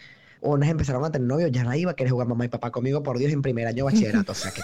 unas 0.42 0.70
empezaron 0.70 1.04
a 1.06 1.12
tener 1.12 1.28
novio, 1.28 1.48
ya 1.48 1.64
no 1.64 1.74
iba 1.76 1.92
a 1.92 1.96
querer 1.96 2.12
jugar 2.12 2.28
mamá 2.28 2.46
y 2.46 2.48
papá 2.48 2.72
conmigo, 2.72 3.04
por 3.04 3.18
Dios, 3.18 3.32
en 3.34 3.42
primer 3.42 3.68
año 3.68 3.86
bachillerato, 3.90 4.32
o 4.32 4.36
sea, 4.36 4.52
que 4.52 4.62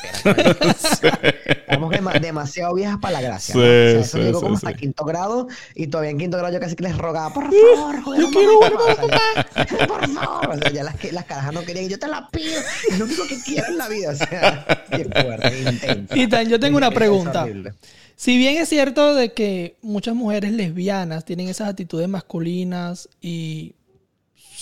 Estamos 1.68 1.92
dema- 1.92 2.20
demasiado 2.20 2.74
viejas 2.76 2.98
para 3.02 3.14
la 3.14 3.22
gracia. 3.22 3.56
¿no? 3.56 3.62
Sí, 3.62 3.68
O 3.68 3.70
sea, 3.70 4.00
eso 4.00 4.18
sí, 4.18 4.24
llegó 4.24 4.40
sí, 4.40 4.44
como 4.46 4.56
hasta 4.56 4.74
quinto 4.74 5.04
grado 5.06 5.48
y 5.74 5.88
todavía 5.88 6.12
en 6.12 6.18
quinto 6.18 6.38
grado 6.38 6.54
yo 6.54 6.60
casi 6.60 6.76
que 6.76 6.84
les 6.84 6.98
rogaba, 6.98 7.34
por 7.34 7.46
favor, 7.46 8.02
juguemos 8.04 8.32
yo 8.34 8.40
quiero 8.40 8.60
mamá 8.60 8.76
y 8.92 8.96
papá". 8.96 9.16
O 9.50 9.54
sea, 9.54 9.78
ya- 9.78 9.88
por 9.88 10.10
favor. 10.10 10.50
O 10.50 10.58
sea, 10.60 10.72
ya 10.72 10.84
las, 10.84 11.12
las 11.12 11.26
carajas 11.26 11.54
no 11.54 11.64
querían, 11.64 11.86
y 11.86 11.90
yo 11.90 12.00
te 12.00 12.08
la 12.08 12.30
pido, 12.30 12.62
es 12.90 13.00
lo 13.00 13.06
único 13.06 13.24
que 13.28 13.38
quiero 13.44 13.68
en 13.68 13.78
la 13.78 13.88
vida. 13.90 14.12
O 14.12 14.16
sea, 14.16 14.86
bien 14.92 15.10
fuerte, 15.12 15.62
intenso. 15.72 16.16
Y 16.16 16.28
tan, 16.28 16.48
yo 16.50 16.60
tengo 16.60 16.78
una 16.78 16.92
pregunta. 16.92 17.48
Si 18.16 18.38
bien 18.38 18.56
es 18.58 18.70
cierto 18.70 19.14
de 19.14 19.34
que 19.34 19.76
muchas 19.82 20.16
mujeres 20.16 20.54
lesbianas 20.54 21.26
tienen 21.26 21.50
esas 21.50 21.70
actitudes 21.70 22.08
masculinas 22.08 23.10
y 23.22 23.74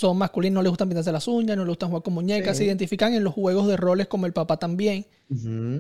son 0.10 0.18
masculinas, 0.18 0.56
no 0.56 0.62
les 0.62 0.70
gustan 0.70 0.90
pintarse 0.90 1.12
las 1.12 1.28
uñas, 1.28 1.56
no 1.56 1.64
les 1.64 1.70
gustan 1.70 1.90
jugar 1.90 2.04
con 2.04 2.14
muñecas, 2.14 2.58
Sí. 2.58 2.64
se 2.64 2.66
identifican 2.66 3.14
en 3.14 3.24
los 3.24 3.34
juegos 3.34 3.68
de 3.68 3.78
roles 3.78 4.08
como 4.08 4.26
el 4.26 4.34
papá 4.34 4.58
también. 4.58 5.06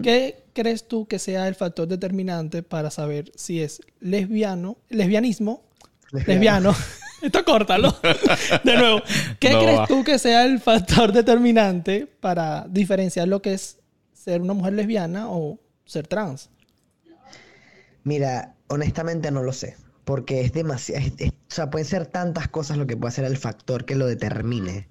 ¿Qué 0.01 0.43
crees 0.53 0.87
tú 0.87 1.05
que 1.07 1.19
sea 1.19 1.47
el 1.47 1.55
factor 1.55 1.87
determinante 1.87 2.63
para 2.63 2.89
saber 2.89 3.31
si 3.35 3.61
es 3.61 3.81
lesbiano, 3.99 4.77
lesbianismo, 4.89 5.63
lesbiano? 6.11 6.73
Esto 7.21 7.43
córtalo. 7.45 7.95
De 8.63 8.77
nuevo. 8.77 9.01
¿Qué 9.39 9.51
No 9.51 9.59
crees 9.59 9.79
va. 9.79 9.87
tú 9.87 10.03
que 10.03 10.17
sea 10.19 10.45
el 10.45 10.59
factor 10.59 11.11
determinante 11.13 12.07
para 12.19 12.65
diferenciar 12.69 13.27
lo 13.27 13.41
que 13.41 13.53
es 13.53 13.77
ser 14.13 14.41
una 14.41 14.53
mujer 14.53 14.73
lesbiana 14.73 15.29
o 15.29 15.59
ser 15.85 16.07
trans? 16.07 16.49
Mira, 18.03 18.55
honestamente 18.67 19.31
no 19.31 19.43
lo 19.43 19.53
sé, 19.53 19.75
porque 20.05 20.41
es 20.41 20.53
demasiado, 20.53 21.05
es- 21.05 21.13
es- 21.17 21.31
o 21.31 21.53
sea, 21.53 21.69
pueden 21.69 21.85
ser 21.87 22.05
tantas 22.07 22.47
cosas 22.47 22.77
lo 22.77 22.87
que 22.87 22.97
puede 22.97 23.13
ser 23.13 23.25
el 23.25 23.37
factor 23.37 23.85
que 23.85 23.95
lo 23.95 24.05
determine. 24.07 24.87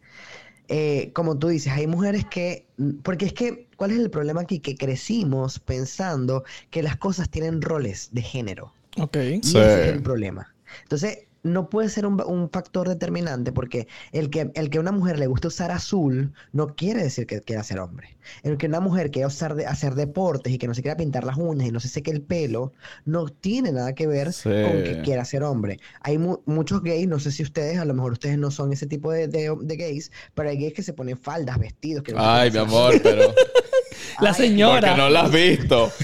Eh, 0.68 1.10
como 1.12 1.38
tú 1.38 1.48
dices, 1.48 1.72
hay 1.72 1.86
mujeres 1.86 2.24
que, 2.30 2.66
porque 3.02 3.26
es 3.26 3.32
que, 3.32 3.68
¿cuál 3.76 3.90
es 3.90 3.98
el 3.98 4.10
problema 4.10 4.40
aquí? 4.42 4.60
Que 4.60 4.76
crecimos 4.76 5.58
pensando 5.58 6.44
que 6.70 6.82
las 6.82 6.96
cosas 6.96 7.28
tienen 7.28 7.60
roles 7.60 8.10
de 8.12 8.22
género. 8.22 8.72
Ok. 8.98 9.16
Y 9.16 9.42
Sí. 9.42 9.58
ese 9.58 9.82
es 9.88 9.88
el 9.96 10.02
problema. 10.02 10.54
Entonces, 10.84 11.18
no 11.44 11.68
puede 11.68 11.88
ser 11.88 12.06
un, 12.06 12.22
un 12.24 12.50
factor 12.50 12.88
determinante 12.88 13.50
porque 13.52 13.88
el 14.12 14.30
que, 14.30 14.50
el 14.54 14.70
que 14.70 14.78
a 14.78 14.80
una 14.80 14.92
mujer 14.92 15.18
le 15.18 15.26
guste 15.26 15.48
usar 15.48 15.70
azul 15.72 16.32
no 16.52 16.76
quiere 16.76 17.02
decir 17.02 17.26
que 17.26 17.40
quiera 17.40 17.62
ser 17.64 17.80
hombre. 17.80 18.16
El 18.44 18.56
que 18.58 18.66
una 18.66 18.78
mujer 18.78 19.10
quiera 19.10 19.26
usar 19.26 19.54
de, 19.56 19.66
hacer 19.66 19.94
deportes 19.96 20.52
y 20.52 20.58
que 20.58 20.68
no 20.68 20.74
se 20.74 20.82
quiera 20.82 20.96
pintar 20.96 21.24
las 21.24 21.36
uñas 21.36 21.66
y 21.66 21.72
no 21.72 21.80
se 21.80 21.88
seque 21.88 22.12
el 22.12 22.22
pelo, 22.22 22.72
no 23.04 23.26
tiene 23.28 23.72
nada 23.72 23.92
que 23.94 24.06
ver 24.06 24.32
Sí. 24.32 24.48
con 24.50 24.82
que 24.84 25.00
quiera 25.04 25.24
ser 25.24 25.42
hombre. 25.42 25.80
Hay 26.02 26.18
mu- 26.18 26.38
muchos 26.46 26.82
gays, 26.82 27.08
no 27.08 27.18
sé 27.18 27.32
si 27.32 27.42
ustedes, 27.42 27.78
a 27.78 27.84
lo 27.84 27.94
mejor 27.94 28.12
ustedes 28.12 28.38
no 28.38 28.50
son 28.52 28.72
ese 28.72 28.86
tipo 28.86 29.10
de, 29.10 29.26
de- 29.26 29.56
de 29.60 29.76
gays, 29.76 30.12
pero 30.34 30.48
hay 30.48 30.58
gays 30.58 30.74
que 30.74 30.82
se 30.84 30.92
ponen 30.92 31.18
faldas, 31.18 31.58
vestidos. 31.58 32.04
Que 32.04 32.12
no 32.12 32.18
Ay, 32.20 32.50
mi 32.52 32.58
amor, 32.58 32.94
pero 33.02 33.34
La 34.20 34.30
Ay, 34.30 34.34
señora. 34.36 34.80
Porque 34.80 34.96
no 34.96 35.10
la 35.10 35.22
has 35.22 35.32
visto. 35.32 35.90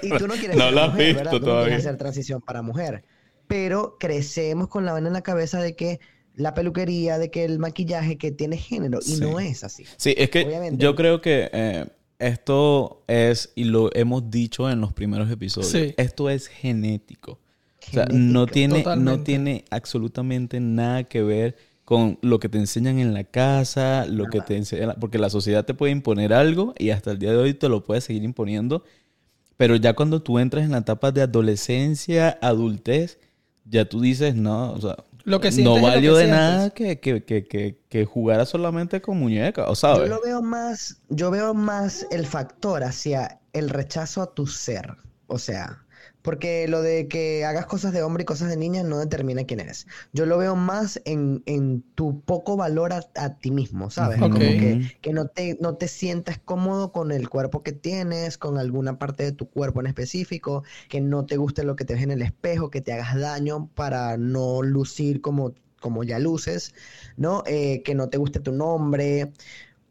Y 0.00 0.10
tú 0.16 0.26
no 0.28 0.34
quieres 0.34 0.56
No 0.56 0.68
ser 0.70 0.78
has 0.78 0.88
mujer, 0.90 1.06
visto 1.06 1.18
¿verdad? 1.18 1.30
Tú 1.32 1.38
no 1.40 1.44
todavía. 1.44 1.66
quieres 1.66 1.86
hacer 1.86 1.98
transición 1.98 2.40
para 2.40 2.62
mujer. 2.62 3.04
Pero 3.52 3.96
crecemos 4.00 4.68
con 4.68 4.86
la 4.86 4.92
vaina 4.92 5.08
en 5.08 5.12
la 5.14 5.22
cabeza 5.22 5.60
de 5.60 5.76
que 5.76 6.00
la 6.34 6.54
peluquería, 6.54 7.18
de 7.18 7.30
que 7.30 7.44
el 7.44 7.58
maquillaje 7.58 8.16
que 8.16 8.30
tiene 8.32 8.56
género. 8.56 9.00
Y 9.04 9.16
Sí. 9.16 9.20
no 9.20 9.38
es 9.38 9.62
así. 9.62 9.84
Sí, 9.98 10.14
es 10.16 10.30
que 10.30 10.44
Obviamente. 10.46 10.82
yo 10.82 10.94
creo 10.96 11.20
que 11.20 11.50
eh, 11.52 11.86
esto 12.18 13.02
es, 13.08 13.52
y 13.54 13.64
lo 13.64 13.94
hemos 13.94 14.30
dicho 14.30 14.70
en 14.70 14.80
los 14.80 14.94
primeros 14.94 15.30
episodios, 15.30 15.70
Sí. 15.70 15.92
esto 15.98 16.30
es 16.30 16.46
genético. 16.46 17.32
O 17.32 17.92
sea, 17.92 18.06
Genético. 18.06 18.32
no 18.32 18.46
tiene, 18.46 18.84
no 18.96 19.20
tiene 19.22 19.64
absolutamente 19.70 20.58
nada 20.60 21.04
que 21.04 21.22
ver 21.22 21.56
con 21.84 22.18
lo 22.22 22.38
que 22.38 22.48
te 22.48 22.56
enseñan 22.58 22.98
en 23.00 23.12
la 23.12 23.24
casa, 23.24 24.06
lo 24.06 24.28
que 24.28 24.40
te 24.40 24.56
enseñan, 24.56 24.94
porque 25.00 25.18
la 25.18 25.28
sociedad 25.28 25.66
te 25.66 25.74
puede 25.74 25.92
imponer 25.92 26.32
algo 26.32 26.72
y 26.78 26.88
hasta 26.90 27.10
el 27.10 27.18
día 27.18 27.32
de 27.32 27.36
hoy 27.36 27.52
te 27.54 27.68
lo 27.68 27.84
puede 27.84 28.00
seguir 28.00 28.22
imponiendo, 28.22 28.84
pero 29.58 29.76
ya 29.76 29.92
cuando 29.92 30.22
tú 30.22 30.38
entras 30.38 30.64
en 30.64 30.70
la 30.70 30.78
etapa 30.78 31.12
de 31.12 31.20
adolescencia, 31.22 32.38
adultez, 32.40 33.18
ya 33.64 33.84
tú 33.88 34.00
dices, 34.00 34.34
no, 34.34 34.72
o 34.72 34.80
sea, 34.80 34.96
Lo 35.24 35.40
que 35.40 35.50
no 35.52 35.80
valió 35.80 36.14
que 36.14 36.20
de 36.20 36.26
sientes. 36.26 36.28
nada 36.28 36.70
que, 36.70 37.00
que, 37.00 37.24
que, 37.24 37.46
que, 37.46 37.78
que 37.88 38.04
jugara 38.04 38.44
solamente 38.46 39.00
con 39.00 39.18
muñecas, 39.18 39.66
o 39.68 39.74
sabes. 39.74 40.08
Yo 40.08 40.14
lo 40.16 40.20
veo 40.20 40.42
más, 40.42 41.00
yo 41.08 41.30
veo 41.30 41.54
más 41.54 42.06
el 42.10 42.26
factor 42.26 42.82
hacia 42.84 43.40
el 43.52 43.70
rechazo 43.70 44.22
a 44.22 44.34
tu 44.34 44.46
ser. 44.46 44.96
O 45.26 45.38
sea, 45.38 45.84
porque 46.22 46.66
lo 46.68 46.82
de 46.82 47.08
que 47.08 47.44
hagas 47.44 47.66
cosas 47.66 47.92
de 47.92 48.02
hombre 48.02 48.22
y 48.22 48.26
cosas 48.26 48.48
de 48.48 48.56
niña 48.56 48.82
no 48.82 48.98
determina 48.98 49.44
quién 49.44 49.60
eres. 49.60 49.86
Yo 50.12 50.26
lo 50.26 50.38
veo 50.38 50.56
más 50.56 51.00
en, 51.04 51.42
en 51.46 51.82
tu 51.94 52.20
poco 52.22 52.56
valor 52.56 52.92
a, 52.92 53.02
a 53.16 53.38
ti 53.38 53.50
mismo, 53.50 53.90
¿sabes? 53.90 54.24
Como 54.26 54.56
que, 54.56 54.80
que 55.00 55.12
no 55.12 55.26
te, 55.26 55.58
no 55.60 55.76
te 55.76 55.88
sientas 55.88 56.38
cómodo 56.38 56.92
con 56.92 57.12
el 57.12 57.28
cuerpo 57.28 57.62
que 57.62 57.72
tienes, 57.72 58.38
con 58.38 58.58
alguna 58.58 58.98
parte 58.98 59.24
de 59.24 59.32
tu 59.32 59.48
cuerpo 59.50 59.80
en 59.80 59.86
específico, 59.86 60.64
que 60.88 61.00
no 61.00 61.26
te 61.26 61.36
guste 61.36 61.64
lo 61.64 61.76
que 61.76 61.84
te 61.84 61.94
ves 61.94 62.02
en 62.02 62.10
el 62.12 62.22
espejo, 62.22 62.70
que 62.70 62.80
te 62.80 62.92
hagas 62.92 63.18
daño 63.18 63.68
para 63.74 64.16
no 64.16 64.62
lucir 64.62 65.20
como, 65.20 65.54
como 65.80 66.04
ya 66.04 66.18
luces, 66.18 66.74
¿no? 67.16 67.42
Eh, 67.46 67.82
que 67.82 67.94
no 67.94 68.08
te 68.08 68.18
guste 68.18 68.40
tu 68.40 68.52
nombre. 68.52 69.32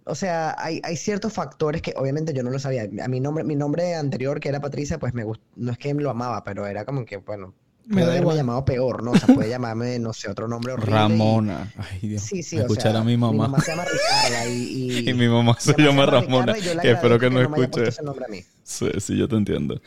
O 0.06 0.16
sea, 0.16 0.56
hay, 0.58 0.82
hay 0.84 0.98
ciertos 0.98 1.32
factores 1.34 1.82
que 1.82 1.94
obviamente 1.96 2.34
yo 2.34 2.42
no 2.44 2.50
lo 2.50 2.58
sabía. 2.60 2.88
A 3.04 3.08
mi 3.08 3.20
nombre, 3.20 3.44
mi 3.44 3.56
nombre 3.56 3.94
anterior, 3.96 4.40
que 4.40 4.50
era 4.50 4.60
Patricia, 4.60 4.98
pues 5.00 5.14
me 5.14 5.24
gust- 5.24 5.42
no 5.56 5.72
es 5.72 5.78
que 5.78 5.94
lo 5.94 6.10
amaba, 6.10 6.44
pero 6.44 6.66
era 6.66 6.86
como 6.86 7.06
que, 7.06 7.18
bueno, 7.18 7.54
Me 7.86 7.94
puede 7.94 8.06
da 8.06 8.12
haberme 8.14 8.22
igual. 8.24 8.38
llamado 8.38 8.66
peor, 8.66 9.04
¿no? 9.04 9.12
O 9.12 9.16
sea, 9.18 9.34
puede 9.34 9.50
llamarme, 9.50 10.00
no 10.00 10.12
sé, 10.14 10.30
otro 10.30 10.48
nombre 10.48 10.74
horrible. 10.74 10.92
y- 10.92 10.98
Ramona. 10.98 11.72
Ay, 11.78 12.08
Dios. 12.10 12.22
Sí, 12.24 12.42
sí, 12.42 12.58
o 12.58 12.62
escuchar 12.62 12.94
sea, 12.94 13.02
a 13.02 13.04
mi 13.04 13.16
mamá. 13.16 13.60
se 13.62 13.72
llama 13.72 13.86
Ricarda 13.86 14.48
y... 14.48 14.92
Y, 15.06 15.10
Y 15.12 15.14
mi 15.14 15.28
mamá 15.28 15.56
se 15.60 15.76
mi 15.78 15.84
llama 15.84 16.06
Ramona. 16.08 16.58
y 16.58 16.62
yo 16.62 16.74
le 16.74 16.82
Que 16.82 16.92
espero 16.92 17.20
que 17.20 17.26
agradezco 17.28 17.30
no 17.30 17.50
me 17.50 17.58
haya 17.58 17.70
puesto 17.72 17.78
escuche. 17.84 17.90
ese 17.90 18.04
nombre 18.04 18.26
a 18.26 18.28
mí. 18.30 18.44
Sí, 18.64 18.90
sí, 19.00 19.18
yo 19.18 19.28
te 19.28 19.36
entiendo. 19.36 19.80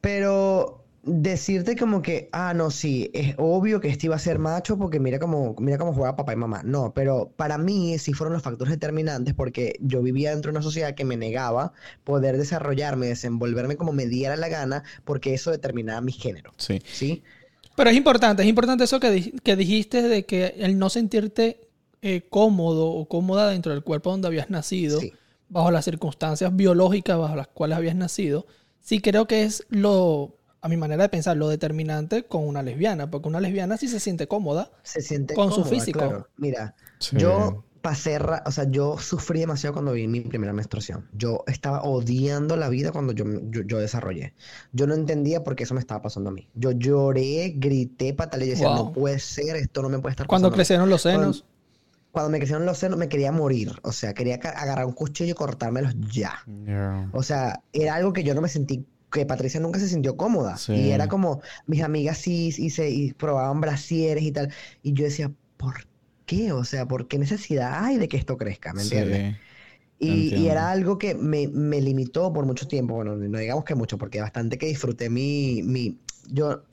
Pero 0.00 0.83
decirte 1.06 1.76
como 1.76 2.00
que, 2.02 2.28
ah, 2.32 2.54
no, 2.54 2.70
sí, 2.70 3.10
es 3.12 3.34
obvio 3.38 3.80
que 3.80 3.88
este 3.88 4.06
iba 4.06 4.16
a 4.16 4.18
ser 4.18 4.38
macho 4.38 4.78
porque 4.78 5.00
mira 5.00 5.18
cómo, 5.18 5.54
mira 5.58 5.76
cómo 5.78 5.92
juega 5.92 6.16
papá 6.16 6.32
y 6.32 6.36
mamá. 6.36 6.62
No, 6.64 6.92
pero 6.94 7.30
para 7.36 7.58
mí 7.58 7.98
sí 7.98 8.12
fueron 8.12 8.32
los 8.34 8.42
factores 8.42 8.72
determinantes 8.72 9.34
porque 9.34 9.76
yo 9.80 10.02
vivía 10.02 10.30
dentro 10.30 10.50
de 10.50 10.56
una 10.58 10.62
sociedad 10.62 10.94
que 10.94 11.04
me 11.04 11.16
negaba 11.16 11.72
poder 12.04 12.36
desarrollarme, 12.38 13.06
desenvolverme 13.06 13.76
como 13.76 13.92
me 13.92 14.06
diera 14.06 14.36
la 14.36 14.48
gana 14.48 14.82
porque 15.04 15.34
eso 15.34 15.50
determinaba 15.50 16.00
mi 16.00 16.12
género. 16.12 16.52
Sí. 16.56 16.80
¿Sí? 16.90 17.22
Pero 17.76 17.90
es 17.90 17.96
importante, 17.96 18.42
es 18.42 18.48
importante 18.48 18.84
eso 18.84 19.00
que, 19.00 19.10
di- 19.10 19.32
que 19.42 19.56
dijiste 19.56 20.02
de 20.02 20.24
que 20.24 20.54
el 20.58 20.78
no 20.78 20.88
sentirte 20.90 21.60
eh, 22.02 22.22
cómodo 22.30 22.86
o 22.86 23.08
cómoda 23.08 23.48
dentro 23.50 23.72
del 23.72 23.82
cuerpo 23.82 24.10
donde 24.10 24.28
habías 24.28 24.48
nacido, 24.50 25.00
Sí. 25.00 25.12
bajo 25.48 25.70
las 25.70 25.84
circunstancias 25.84 26.54
biológicas 26.54 27.18
bajo 27.18 27.34
las 27.34 27.48
cuales 27.48 27.76
habías 27.78 27.96
nacido, 27.96 28.46
sí 28.80 29.00
creo 29.00 29.26
que 29.26 29.42
es 29.42 29.64
lo, 29.70 30.36
a 30.64 30.68
mi 30.68 30.76
manera 30.78 31.02
de 31.02 31.08
pensar, 31.10 31.36
lo 31.36 31.48
determinante 31.48 32.24
con 32.24 32.46
una 32.48 32.62
lesbiana, 32.62 33.10
porque 33.10 33.28
una 33.28 33.38
lesbiana 33.40 33.76
sí 33.76 33.86
se 33.86 34.00
siente 34.00 34.26
cómoda. 34.26 34.70
Se 34.82 35.02
siente 35.02 35.34
Con 35.34 35.52
su 35.52 35.64
físico. 35.64 35.98
claro. 35.98 36.28
Mira, 36.38 36.74
Sí. 36.98 37.16
yo 37.18 37.64
pasé, 37.82 38.18
o 38.46 38.50
sea, 38.50 38.64
yo 38.70 38.96
sufrí 38.98 39.40
demasiado 39.40 39.74
cuando 39.74 39.92
vi 39.92 40.08
mi 40.08 40.22
primera 40.22 40.54
menstruación. 40.54 41.06
Yo 41.12 41.44
estaba 41.46 41.82
odiando 41.82 42.56
la 42.56 42.70
vida 42.70 42.92
cuando 42.92 43.12
yo, 43.12 43.26
yo, 43.50 43.60
yo 43.60 43.78
desarrollé. 43.78 44.32
Yo 44.72 44.86
no 44.86 44.94
entendía 44.94 45.44
por 45.44 45.54
qué 45.54 45.64
eso 45.64 45.74
me 45.74 45.80
estaba 45.80 46.00
pasando 46.00 46.30
a 46.30 46.32
mí. 46.32 46.48
Yo 46.54 46.70
lloré, 46.72 47.52
grité, 47.56 48.14
pataleé, 48.14 48.48
decía, 48.48 48.68
Wow. 48.68 48.76
no 48.76 48.92
puede 48.92 49.18
ser, 49.18 49.56
esto 49.56 49.82
no 49.82 49.90
me 49.90 49.98
puede 49.98 50.12
estar 50.12 50.26
Cuando 50.26 50.48
pasando 50.48 50.54
mí". 50.54 50.56
crecieron 50.56 50.88
los 50.88 51.02
senos, 51.02 51.44
Cuando 52.10 52.30
me 52.30 52.38
crecieron 52.38 52.64
los 52.64 52.78
senos 52.78 52.96
me 52.98 53.08
quería 53.08 53.32
morir, 53.32 53.72
o 53.82 53.92
sea, 53.92 54.14
quería 54.14 54.36
agarrar 54.36 54.86
un 54.86 54.92
cuchillo 54.92 55.32
y 55.32 55.34
cortármelos 55.34 55.94
ya. 56.10 56.38
O 57.12 57.22
sea, 57.22 57.60
era 57.74 57.96
algo 57.96 58.12
que 58.14 58.22
yo 58.24 58.34
no 58.34 58.40
me 58.40 58.48
sentí, 58.48 58.86
que 59.14 59.26
Patricia 59.26 59.60
nunca 59.60 59.78
se 59.78 59.88
sintió 59.88 60.16
cómoda. 60.16 60.56
Sí. 60.56 60.72
Y 60.72 60.90
era 60.90 61.08
como, 61.08 61.40
mis 61.66 61.82
amigas 61.82 62.18
sí, 62.18 62.52
y 62.56 62.70
se 62.70 62.90
y 62.90 63.12
probaban 63.12 63.60
brasieres 63.60 64.24
y 64.24 64.32
tal. 64.32 64.52
Y 64.82 64.92
yo 64.92 65.04
decía, 65.04 65.32
¿por 65.56 65.86
qué? 66.26 66.52
O 66.52 66.64
sea, 66.64 66.86
¿por 66.86 67.08
qué 67.08 67.18
necesidad 67.18 67.84
hay 67.84 67.96
de 67.96 68.08
que 68.08 68.16
esto 68.16 68.36
crezca? 68.36 68.72
¿Me 68.74 68.82
entiendes? 68.82 69.36
Y, 70.00 70.48
era 70.48 70.70
algo 70.70 70.98
que 70.98 71.14
me, 71.14 71.48
me 71.48 71.80
limitó 71.80 72.32
por 72.32 72.44
mucho 72.44 72.68
tiempo. 72.68 72.94
Bueno, 72.94 73.16
no 73.16 73.38
digamos 73.38 73.64
que 73.64 73.74
mucho, 73.74 73.96
porque 73.96 74.20
bastante 74.20 74.58
que 74.58 74.66
disfruté 74.66 75.08
mi, 75.08 75.62
mi, 75.62 75.98
yo, 76.28 76.64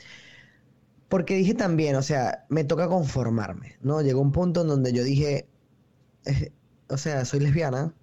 porque 1.08 1.36
dije 1.36 1.54
también, 1.54 1.96
o 1.96 2.02
sea, 2.02 2.46
me 2.50 2.64
toca 2.64 2.88
conformarme, 2.88 3.78
¿no? 3.82 4.02
Llegó 4.02 4.20
un 4.20 4.32
punto 4.32 4.62
en 4.62 4.68
donde 4.68 4.92
yo 4.92 5.04
dije, 5.04 5.48
eh, 6.26 6.52
o 6.90 6.98
sea, 6.98 7.24
soy 7.24 7.40
lesbiana 7.40 7.94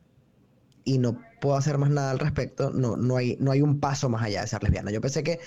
y 0.85 0.98
no 0.98 1.20
puedo 1.40 1.57
hacer 1.57 1.79
más 1.79 1.90
nada 1.90 2.11
al 2.11 2.18
respecto. 2.18 2.70
No, 2.70 2.96
no 2.96 3.16
hay, 3.16 3.37
no 3.40 3.51
hay 3.51 3.62
un 3.62 3.81
paso 3.81 4.09
más 4.09 4.22
allá 4.22 4.42
de 4.42 4.46
ser 4.46 4.62
lesbiana. 4.62 4.90
Yo 4.90 5.01
pensé 5.01 5.22
que 5.22 5.40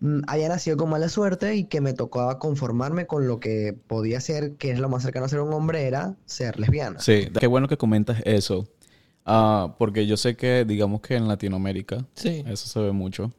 mm, 0.00 0.20
había 0.26 0.48
nacido 0.48 0.76
con 0.76 0.90
mala 0.90 1.08
suerte 1.08 1.54
y 1.56 1.64
que 1.64 1.80
me 1.80 1.92
tocaba 1.92 2.38
conformarme 2.38 3.06
con 3.06 3.26
lo 3.26 3.40
que 3.40 3.76
podía 3.86 4.20
ser, 4.20 4.52
que 4.56 4.70
es 4.70 4.78
lo 4.78 4.88
más 4.88 5.02
cercano 5.02 5.26
a 5.26 5.28
ser 5.28 5.40
un 5.40 5.52
hombre, 5.52 5.86
era 5.86 6.14
ser 6.26 6.58
lesbiana. 6.58 7.00
Sí, 7.00 7.28
qué 7.38 7.46
bueno 7.46 7.68
que 7.68 7.76
comentas 7.76 8.20
eso. 8.24 8.66
Ah, 9.26 9.74
porque 9.78 10.06
yo 10.06 10.16
sé 10.16 10.36
que, 10.36 10.64
digamos 10.66 11.00
que 11.00 11.16
en 11.16 11.28
Latinoamérica, 11.28 12.04
sí. 12.14 12.44
eso 12.46 12.66
se 12.66 12.80
ve 12.80 12.92
mucho. 12.92 13.32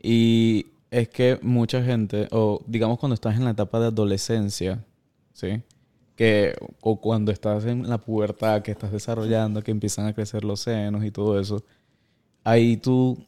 Y 0.00 0.66
es 0.90 1.08
que 1.08 1.38
mucha 1.42 1.82
gente, 1.82 2.28
o 2.30 2.62
digamos 2.66 2.98
cuando 2.98 3.14
estás 3.14 3.36
en 3.36 3.44
la 3.44 3.50
etapa 3.50 3.80
de 3.80 3.86
adolescencia, 3.86 4.84
¿sí? 5.32 5.62
Que, 6.18 6.56
o 6.80 7.00
cuando 7.00 7.30
estás 7.30 7.64
en 7.64 7.88
la 7.88 7.98
pubertad, 7.98 8.62
que 8.62 8.72
estás 8.72 8.90
desarrollando, 8.90 9.62
que 9.62 9.70
empiezan 9.70 10.06
a 10.06 10.12
crecer 10.12 10.42
los 10.42 10.58
senos 10.58 11.04
y 11.04 11.12
todo 11.12 11.38
eso, 11.38 11.62
ahí 12.42 12.76
tú, 12.76 13.24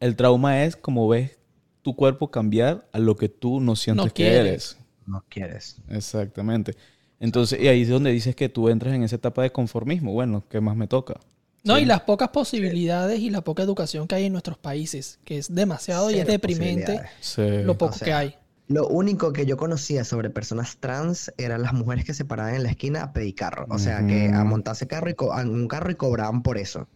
el 0.00 0.16
trauma 0.16 0.64
es 0.64 0.74
como 0.74 1.06
ves 1.06 1.38
tu 1.82 1.94
cuerpo 1.94 2.32
cambiar 2.32 2.88
a 2.90 2.98
lo 2.98 3.16
que 3.16 3.28
tú 3.28 3.60
no 3.60 3.76
sientes 3.76 4.06
que 4.12 4.24
quieres. 4.24 4.40
eres. 4.40 4.76
No 5.06 5.24
quieres. 5.28 5.76
Exactamente. 5.88 6.74
Entonces, 7.20 7.60
y 7.60 7.68
ahí 7.68 7.82
es 7.82 7.88
donde 7.88 8.10
dices 8.10 8.34
que 8.34 8.48
tú 8.48 8.68
entras 8.68 8.92
en 8.92 9.04
esa 9.04 9.14
etapa 9.14 9.42
de 9.42 9.52
conformismo. 9.52 10.12
Bueno, 10.12 10.42
¿qué 10.48 10.60
más 10.60 10.74
me 10.76 10.88
toca? 10.88 11.20
No, 11.62 11.76
Sí. 11.76 11.82
y 11.82 11.84
las 11.84 12.00
pocas 12.00 12.30
posibilidades 12.30 13.20
y 13.20 13.30
la 13.30 13.42
poca 13.42 13.62
educación 13.62 14.08
que 14.08 14.16
hay 14.16 14.24
en 14.24 14.32
nuestros 14.32 14.58
países, 14.58 15.20
que 15.24 15.38
es 15.38 15.54
demasiado 15.54 16.10
y 16.10 16.14
es 16.14 16.26
deprimente. 16.26 17.00
Sí. 17.20 17.62
lo 17.62 17.78
poco 17.78 17.94
O 17.94 17.98
sea, 17.98 18.04
que 18.04 18.12
hay. 18.12 18.34
Lo 18.72 18.86
único 18.88 19.32
que 19.32 19.44
yo 19.44 19.56
conocía 19.56 20.02
sobre 20.04 20.30
personas 20.30 20.78
trans 20.78 21.32
eran 21.36 21.60
las 21.62 21.74
mujeres 21.74 22.04
que 22.04 22.14
se 22.14 22.24
paraban 22.24 22.54
en 22.54 22.62
la 22.62 22.70
esquina 22.70 23.02
a 23.02 23.12
pedir 23.12 23.34
carro. 23.34 23.66
O 23.68 23.78
sea, 23.78 24.06
que 24.06 24.28
a 24.28 24.44
montarse 24.44 24.86
carro 24.86 25.10
y 25.10 25.14
co- 25.14 25.32
a 25.32 25.42
un 25.42 25.68
carro 25.68 25.90
y 25.90 25.94
cobraban 25.94 26.42
por 26.42 26.56
eso. 26.58 26.88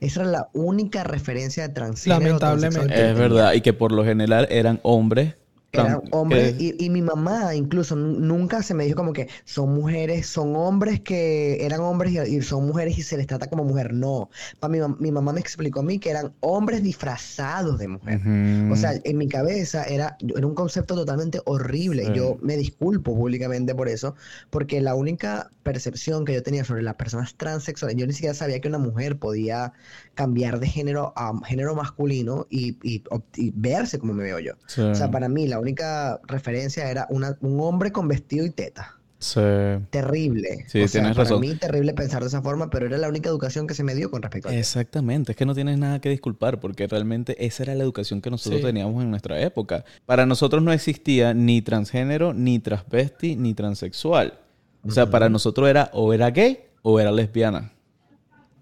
Esa 0.00 0.20
era 0.22 0.30
la 0.30 0.48
única 0.52 1.02
referencia 1.02 1.66
de 1.66 1.74
transgénero. 1.74 2.20
Lamentablemente. 2.38 3.10
es 3.10 3.18
verdad. 3.18 3.52
Y 3.54 3.60
que 3.62 3.72
por 3.72 3.90
lo 3.92 4.04
general 4.04 4.46
eran 4.50 4.78
hombres. 4.84 5.34
Eran 5.80 6.02
hombres 6.12 6.54
que- 6.54 6.64
y, 6.78 6.84
y 6.86 6.90
mi 6.90 7.02
mamá 7.02 7.54
incluso 7.54 7.96
nu- 7.96 8.18
nunca 8.20 8.62
se 8.62 8.74
me 8.74 8.84
dijo 8.84 8.96
como 8.96 9.12
que 9.12 9.28
son 9.44 9.74
mujeres, 9.74 10.26
son 10.26 10.54
hombres 10.56 11.00
que 11.00 11.64
eran 11.64 11.80
hombres 11.80 12.12
y, 12.12 12.18
y 12.36 12.42
son 12.42 12.66
mujeres 12.66 12.96
y 12.98 13.02
se 13.02 13.16
les 13.16 13.26
trata 13.26 13.48
como 13.48 13.64
mujer. 13.64 13.92
No, 13.92 14.30
Pa' 14.60 14.68
mi, 14.68 14.78
mi 14.98 15.10
mamá 15.10 15.32
me 15.32 15.40
explicó 15.40 15.80
a 15.80 15.82
mí 15.82 15.98
que 15.98 16.10
eran 16.10 16.32
hombres 16.40 16.82
disfrazados 16.82 17.78
de 17.78 17.88
mujer. 17.88 18.20
O 18.72 18.76
sea, 18.76 18.92
en 19.04 19.18
mi 19.18 19.28
cabeza 19.28 19.84
era, 19.84 20.16
era 20.36 20.46
un 20.46 20.54
concepto 20.54 20.94
totalmente 20.94 21.40
horrible. 21.44 22.06
Sí. 22.06 22.12
Yo 22.14 22.36
me 22.42 22.56
disculpo 22.56 23.14
públicamente 23.14 23.74
por 23.74 23.88
eso, 23.88 24.14
porque 24.50 24.80
la 24.80 24.94
única 24.94 25.50
percepción 25.62 26.24
que 26.24 26.34
yo 26.34 26.42
tenía 26.42 26.64
sobre 26.64 26.82
las 26.82 26.94
personas 26.96 27.34
transexuales, 27.36 27.96
yo 27.96 28.06
ni 28.06 28.12
siquiera 28.12 28.34
sabía 28.34 28.60
que 28.60 28.68
una 28.68 28.78
mujer 28.78 29.18
podía 29.18 29.72
cambiar 30.14 30.60
de 30.60 30.66
género 30.68 31.12
a 31.16 31.32
género 31.46 31.74
masculino 31.74 32.46
y, 32.50 32.76
y- 32.82 33.02
y 33.36 33.52
verse 33.54 33.98
como 33.98 34.12
me 34.12 34.24
veo 34.24 34.38
yo. 34.38 34.52
Sí. 34.66 34.80
O 34.82 34.94
sea, 34.94 35.10
para 35.10 35.28
mí 35.28 35.46
la 35.48 35.58
única 35.64 36.20
referencia 36.28 36.88
era 36.90 37.06
una- 37.10 37.36
un 37.40 37.58
hombre 37.60 37.90
con 37.90 38.06
vestido 38.08 38.46
y 38.46 38.50
teta. 38.50 38.94
Sí. 39.18 39.40
Terrible. 39.88 40.66
Sí, 40.68 40.82
o 40.82 40.86
sea, 40.88 41.00
tienes 41.00 41.16
para 41.16 41.24
razón. 41.24 41.40
mí 41.40 41.54
terrible 41.54 41.94
pensar 41.94 42.20
de 42.20 42.28
esa 42.28 42.42
forma, 42.42 42.68
pero 42.68 42.84
era 42.86 42.98
la 42.98 43.08
única 43.08 43.30
educación 43.30 43.66
que 43.66 43.72
se 43.72 43.82
me 43.82 43.94
dio 43.94 44.10
con 44.10 44.20
respecto 44.20 44.48
a 44.48 44.52
eso. 44.52 44.60
Exactamente, 44.60 45.32
es 45.32 45.36
que 45.36 45.46
no 45.46 45.54
tienes 45.54 45.78
nada 45.78 45.98
que 46.00 46.10
disculpar 46.10 46.60
porque 46.60 46.86
realmente 46.86 47.34
esa 47.44 47.62
era 47.62 47.74
la 47.74 47.84
educación 47.84 48.20
que 48.20 48.28
nosotros 48.30 48.60
Sí. 48.60 48.66
teníamos 48.66 49.02
en 49.02 49.10
nuestra 49.10 49.40
época. 49.40 49.84
Para 50.04 50.26
nosotros 50.26 50.62
no 50.62 50.72
existía 50.72 51.32
ni 51.32 51.62
transgénero, 51.62 52.34
ni 52.34 52.58
transvesti, 52.58 53.34
ni 53.36 53.54
transexual. 53.54 54.34
O 54.86 54.90
sea, 54.90 55.08
para 55.08 55.30
nosotros 55.30 55.70
era 55.70 55.90
o 55.94 56.12
era 56.12 56.30
gay 56.30 56.58
o 56.82 57.00
era 57.00 57.10
lesbiana. 57.10 57.72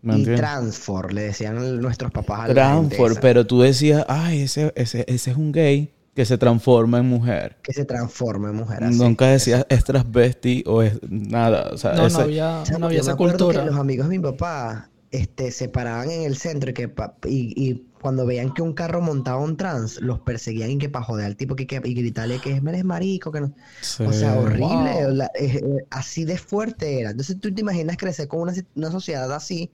¿Me 0.02 0.18
Y 0.18 0.24
transfor, 0.24 1.12
le 1.12 1.22
decían 1.22 1.80
nuestros 1.80 2.10
papás 2.12 2.40
a 2.40 2.48
la 2.48 2.54
Transfor, 2.54 3.18
pero 3.20 3.46
tú 3.46 3.60
decías, 3.62 4.04
ay, 4.08 4.42
ese, 4.42 4.72
ese, 4.76 5.04
ese 5.08 5.30
es 5.32 5.36
un 5.36 5.50
gay 5.52 5.92
que 6.14 6.24
se 6.24 6.38
transforma 6.38 6.98
en 6.98 7.06
mujer. 7.06 7.58
que 7.62 7.72
se 7.72 7.84
transforma 7.84 8.50
en 8.50 8.56
mujer. 8.56 8.84
así. 8.84 8.98
Nunca 8.98 9.26
decías 9.28 9.66
es 9.68 9.84
transvesti 9.84 10.64
o 10.66 10.82
es 10.82 10.98
nada. 11.08 11.70
O 11.72 11.78
sea, 11.78 11.94
No, 11.94 12.06
ese- 12.06 12.16
no 12.18 12.24
había, 12.24 12.62
Chamo, 12.64 12.78
no 12.80 12.86
había 12.86 12.98
yo 12.98 13.04
me 13.04 13.12
esa 13.12 13.12
acuerdo 13.12 13.38
cultura. 13.38 13.60
que 13.60 13.66
los 13.70 13.78
amigos 13.78 14.08
de 14.08 14.18
mi 14.18 14.22
papá 14.22 14.90
este, 15.10 15.50
se 15.50 15.68
paraban 15.68 16.10
en 16.10 16.22
el 16.22 16.36
centro 16.36 16.70
y, 16.70 16.74
que 16.74 16.88
pa- 16.88 17.16
y, 17.26 17.52
y 17.56 17.86
cuando 18.00 18.24
veían 18.26 18.52
que 18.54 18.62
un 18.62 18.72
carro 18.72 19.00
montaba 19.02 19.38
un 19.42 19.56
trans, 19.56 20.00
los 20.00 20.20
perseguían 20.20 20.70
y 20.70 20.78
que 20.78 20.88
para 20.88 21.04
joder 21.04 21.26
al 21.26 21.36
tipo 21.36 21.54
que, 21.54 21.66
que- 21.66 21.80
y 21.84 21.94
gritarle 21.94 22.40
que 22.40 22.50
eres 22.56 22.84
marico, 22.84 23.30
que 23.30 23.40
no. 23.42 23.54
Sí. 23.82 24.02
O 24.04 24.12
sea, 24.12 24.34
horrible. 24.38 24.66
Wow. 25.06 25.10
la- 25.14 25.30
eh, 25.34 25.60
eh, 25.62 25.86
así 25.90 26.24
de 26.24 26.38
fuerte 26.38 27.00
era. 27.00 27.10
Entonces 27.10 27.38
tú 27.40 27.52
te 27.54 27.60
imaginas 27.60 27.96
crecer 27.96 28.26
con 28.28 28.40
una, 28.40 28.52
una 28.74 28.90
sociedad 28.90 29.32
así, 29.34 29.70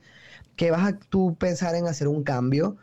que 0.56 0.70
vas 0.70 0.86
a 0.92 0.98
tú 0.98 1.36
pensar 1.38 1.74
en 1.76 1.86
hacer 1.86 2.08
un 2.08 2.22
cambio 2.24 2.76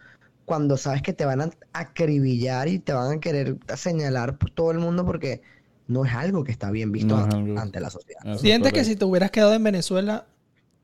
cuando 0.45 0.77
sabes 0.77 1.01
que 1.01 1.13
te 1.13 1.25
van 1.25 1.41
a 1.41 1.49
acribillar 1.73 2.67
y 2.67 2.79
te 2.79 2.93
van 2.93 3.17
a 3.17 3.19
querer 3.19 3.57
señalar 3.75 4.37
por 4.37 4.51
todo 4.51 4.71
el 4.71 4.79
mundo 4.79 5.05
porque 5.05 5.41
no 5.87 6.05
es 6.05 6.13
algo 6.13 6.43
que 6.43 6.51
está 6.51 6.71
bien 6.71 6.91
visto 6.91 7.15
No 7.27 7.59
ante 7.59 7.79
la 7.79 7.89
sociedad. 7.89 8.21
Eso 8.23 8.35
es 8.35 8.41
Sientes 8.41 8.73
que 8.73 8.83
si 8.83 8.95
te 8.95 9.05
hubieras 9.05 9.31
quedado 9.31 9.53
en 9.53 9.63
Venezuela, 9.63 10.27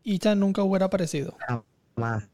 Ita 0.03 0.35
nunca 0.35 0.63
hubiera 0.63 0.87
aparecido. 0.87 1.37
Jamás. 1.47 2.29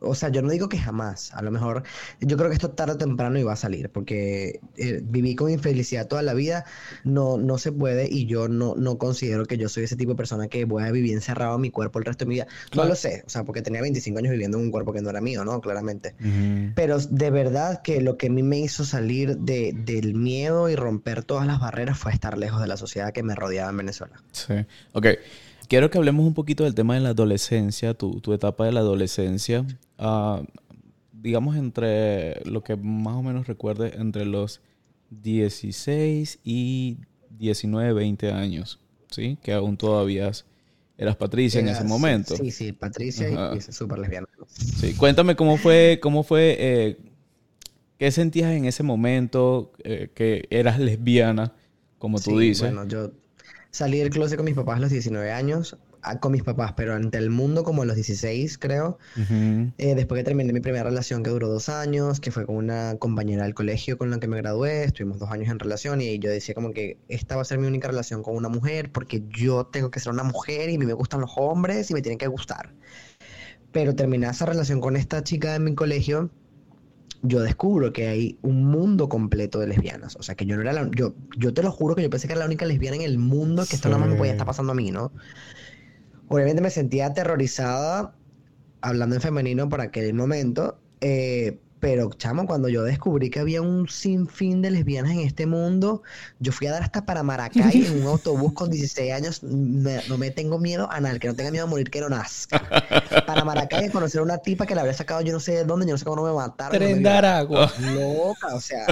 O 0.00 0.14
sea, 0.14 0.28
yo 0.28 0.42
no 0.42 0.50
digo 0.50 0.68
que 0.68 0.78
jamás. 0.78 1.32
A 1.34 1.42
lo 1.42 1.50
mejor, 1.50 1.82
yo 2.20 2.36
creo 2.36 2.48
que 2.48 2.54
esto 2.54 2.70
tarde 2.70 2.94
o 2.94 2.98
temprano 2.98 3.38
iba 3.38 3.52
a 3.52 3.56
salir, 3.56 3.90
porque 3.90 4.60
eh, 4.76 5.00
viví 5.02 5.34
con 5.34 5.50
infelicidad 5.50 6.06
toda 6.06 6.22
la 6.22 6.34
vida, 6.34 6.64
no, 7.04 7.38
no 7.38 7.58
se 7.58 7.72
puede, 7.72 8.08
y 8.10 8.26
yo 8.26 8.48
no, 8.48 8.74
no 8.76 8.98
considero 8.98 9.46
que 9.46 9.56
yo 9.58 9.68
soy 9.68 9.84
ese 9.84 9.96
tipo 9.96 10.12
de 10.12 10.16
persona 10.16 10.48
que 10.48 10.64
voy 10.64 10.82
a 10.84 10.90
vivir 10.90 11.12
encerrado 11.14 11.54
en 11.56 11.62
mi 11.62 11.70
cuerpo 11.70 11.98
el 11.98 12.04
resto 12.04 12.24
de 12.24 12.28
mi 12.28 12.34
vida. 12.36 12.46
No 12.46 12.70
Claro. 12.70 12.88
lo 12.90 12.94
sé, 12.94 13.22
o 13.26 13.30
sea, 13.30 13.44
porque 13.44 13.62
tenía 13.62 13.80
25 13.80 14.18
años 14.18 14.32
viviendo 14.32 14.58
en 14.58 14.64
un 14.64 14.70
cuerpo 14.70 14.92
que 14.92 15.00
no 15.00 15.10
era 15.10 15.20
mío, 15.20 15.44
¿no? 15.44 15.60
Claramente. 15.60 16.14
Pero 16.74 16.98
de 16.98 17.30
verdad 17.30 17.80
que 17.82 18.00
lo 18.00 18.16
que 18.16 18.26
a 18.26 18.30
mí 18.30 18.42
me 18.42 18.58
hizo 18.58 18.84
salir 18.84 19.36
de, 19.38 19.72
del 19.74 20.14
miedo 20.14 20.68
y 20.68 20.76
romper 20.76 21.24
todas 21.24 21.46
las 21.46 21.58
barreras 21.60 21.98
fue 21.98 22.12
estar 22.12 22.36
lejos 22.38 22.60
de 22.60 22.66
la 22.66 22.76
sociedad 22.76 23.12
que 23.12 23.22
me 23.22 23.34
rodeaba 23.34 23.70
en 23.70 23.76
Venezuela. 23.78 24.22
Sí. 24.32 24.54
Ok. 24.92 25.06
Quiero 25.68 25.90
que 25.90 25.98
hablemos 25.98 26.26
un 26.26 26.34
poquito 26.34 26.64
del 26.64 26.74
tema 26.74 26.94
de 26.94 27.00
la 27.00 27.10
adolescencia, 27.10 27.94
tu, 27.94 28.20
tu 28.20 28.32
etapa 28.32 28.64
de 28.64 28.72
la 28.72 28.80
adolescencia. 28.80 29.64
Ah, 29.98 30.42
digamos 31.12 31.56
entre 31.56 32.40
lo 32.44 32.62
que 32.62 32.76
más 32.76 33.16
o 33.16 33.22
menos 33.22 33.46
recuerde, 33.46 33.94
entre 33.98 34.24
los 34.24 34.60
16 35.10 36.38
y 36.44 36.98
19, 37.30 37.92
20 37.92 38.32
años. 38.32 38.80
¿Sí? 39.10 39.38
Que 39.42 39.52
aún 39.52 39.76
todavía 39.76 40.30
eras 40.98 41.16
Patricia 41.16 41.60
en 41.60 41.68
ese 41.68 41.84
momento. 41.84 42.36
Sí, 42.36 42.50
sí, 42.50 42.72
Patricia 42.72 43.28
Ajá. 43.28 43.56
y 43.56 43.60
súper 43.60 43.98
lesbiana. 43.98 44.26
Sí, 44.48 44.94
cuéntame 44.94 45.36
cómo 45.36 45.56
fue, 45.58 45.98
cómo 46.02 46.22
fue, 46.22 46.56
eh, 46.58 46.96
qué 47.98 48.10
sentías 48.10 48.52
en 48.52 48.64
ese 48.64 48.82
momento 48.82 49.72
eh, 49.84 50.10
que 50.14 50.46
eras 50.50 50.78
lesbiana, 50.78 51.52
como 51.98 52.18
tú 52.18 52.32
Sí, 52.38 52.48
dices. 52.48 52.72
Bueno, 52.72 52.88
yo 52.88 53.12
salí 53.76 53.98
del 53.98 54.08
closet 54.08 54.38
con 54.38 54.46
mis 54.46 54.54
papás 54.54 54.78
a 54.78 54.80
los 54.80 54.90
19 54.90 55.30
años, 55.30 55.76
con 56.20 56.32
mis 56.32 56.42
papás, 56.42 56.72
pero 56.76 56.94
ante 56.94 57.18
el 57.18 57.28
mundo 57.28 57.62
como 57.62 57.82
a 57.82 57.84
los 57.84 57.94
16, 57.94 58.56
creo. 58.56 58.98
Eh, 59.76 59.94
después 59.94 60.18
que 60.18 60.24
terminé 60.24 60.50
mi 60.54 60.60
primera 60.60 60.84
relación 60.84 61.22
que 61.22 61.28
duró 61.28 61.48
dos 61.48 61.68
años, 61.68 62.18
que 62.18 62.30
fue 62.30 62.46
con 62.46 62.56
una 62.56 62.96
compañera 62.98 63.44
del 63.44 63.52
colegio 63.52 63.98
con 63.98 64.10
la 64.10 64.18
que 64.18 64.28
me 64.28 64.38
gradué, 64.38 64.84
estuvimos 64.84 65.18
dos 65.18 65.30
años 65.30 65.50
en 65.50 65.58
relación 65.58 66.00
y 66.00 66.18
yo 66.18 66.30
decía 66.30 66.54
como 66.54 66.72
que 66.72 66.96
esta 67.08 67.36
va 67.36 67.42
a 67.42 67.44
ser 67.44 67.58
mi 67.58 67.66
única 67.66 67.88
relación 67.88 68.22
con 68.22 68.34
una 68.34 68.48
mujer 68.48 68.90
porque 68.90 69.22
yo 69.28 69.66
tengo 69.66 69.90
que 69.90 70.00
ser 70.00 70.10
una 70.10 70.24
mujer 70.24 70.70
y 70.70 70.76
a 70.76 70.78
mí 70.78 70.86
me 70.86 70.94
gustan 70.94 71.20
los 71.20 71.32
hombres 71.36 71.90
y 71.90 71.94
me 71.94 72.00
tienen 72.00 72.18
que 72.18 72.28
gustar. 72.28 72.72
Pero 73.72 73.94
terminé 73.94 74.26
esa 74.26 74.46
relación 74.46 74.80
con 74.80 74.96
esta 74.96 75.22
chica 75.22 75.52
de 75.52 75.58
mi 75.58 75.74
colegio, 75.74 76.30
yo 77.22 77.40
descubro 77.40 77.92
que 77.92 78.08
hay 78.08 78.38
un 78.42 78.64
mundo 78.64 79.08
completo 79.08 79.58
de 79.58 79.66
lesbianas. 79.66 80.16
O 80.16 80.22
sea, 80.22 80.34
que 80.34 80.46
yo 80.46 80.56
no 80.56 80.62
era 80.62 80.72
la... 80.72 80.90
Yo, 80.94 81.14
yo 81.36 81.52
te 81.54 81.62
lo 81.62 81.72
juro 81.72 81.94
que 81.94 82.02
yo 82.02 82.10
pensé 82.10 82.26
que 82.26 82.34
era 82.34 82.40
la 82.40 82.46
única 82.46 82.66
lesbiana 82.66 82.96
en 82.96 83.02
el 83.02 83.18
mundo, 83.18 83.64
que 83.68 83.76
esto 83.76 83.88
nada 83.88 84.00
más 84.00 84.10
me 84.10 84.16
podía 84.16 84.32
estar 84.32 84.46
pasando 84.46 84.72
a 84.72 84.74
mí, 84.74 84.90
¿no? 84.90 85.12
Obviamente 86.28 86.60
me 86.60 86.70
sentía 86.70 87.06
aterrorizada, 87.06 88.14
hablando 88.80 89.14
en 89.14 89.20
femenino 89.20 89.68
por 89.68 89.80
aquel 89.80 90.12
momento, 90.14 90.78
eh, 91.00 91.58
pero 91.86 92.10
chamo, 92.14 92.46
cuando 92.48 92.68
yo 92.68 92.82
descubrí 92.82 93.30
que 93.30 93.38
había 93.38 93.62
un 93.62 93.88
sinfín 93.88 94.60
de 94.60 94.72
lesbianas 94.72 95.12
en 95.12 95.20
este 95.20 95.46
mundo, 95.46 96.02
yo 96.40 96.50
fui 96.50 96.66
a 96.66 96.72
dar 96.72 96.82
hasta 96.82 97.06
para 97.06 97.22
Maracay 97.22 97.86
en 97.86 98.02
un 98.02 98.08
autobús 98.08 98.54
con 98.54 98.70
16 98.72 99.12
años, 99.12 99.40
me- 99.44 100.00
no 100.08 100.18
me 100.18 100.32
tengo 100.32 100.58
miedo 100.58 100.88
a 100.90 100.98
nada, 101.00 101.16
que 101.20 101.28
no 101.28 101.34
tenga 101.36 101.52
miedo 101.52 101.62
a 101.64 101.68
morir 101.68 101.88
que 101.88 102.00
no 102.00 102.08
nazca. 102.08 102.60
Para 103.24 103.44
Maracay 103.44 103.84
a 103.84 103.92
conocer 103.92 104.18
a 104.18 104.24
una 104.24 104.38
tipa 104.38 104.66
que 104.66 104.74
la 104.74 104.80
había 104.80 104.94
sacado 104.94 105.20
yo 105.20 105.32
no 105.32 105.38
sé 105.38 105.52
de 105.52 105.64
dónde, 105.64 105.86
yo 105.86 105.92
no 105.92 105.98
sé 105.98 106.04
cómo 106.04 106.16
no 106.16 106.24
me 106.24 106.32
mataron. 106.34 106.72
no 106.72 106.78
Tren 106.84 106.98
violaron. 106.98 107.24
Aragua. 107.24 107.72
Loca, 107.94 108.54
o 108.56 108.60
sea, 108.60 108.84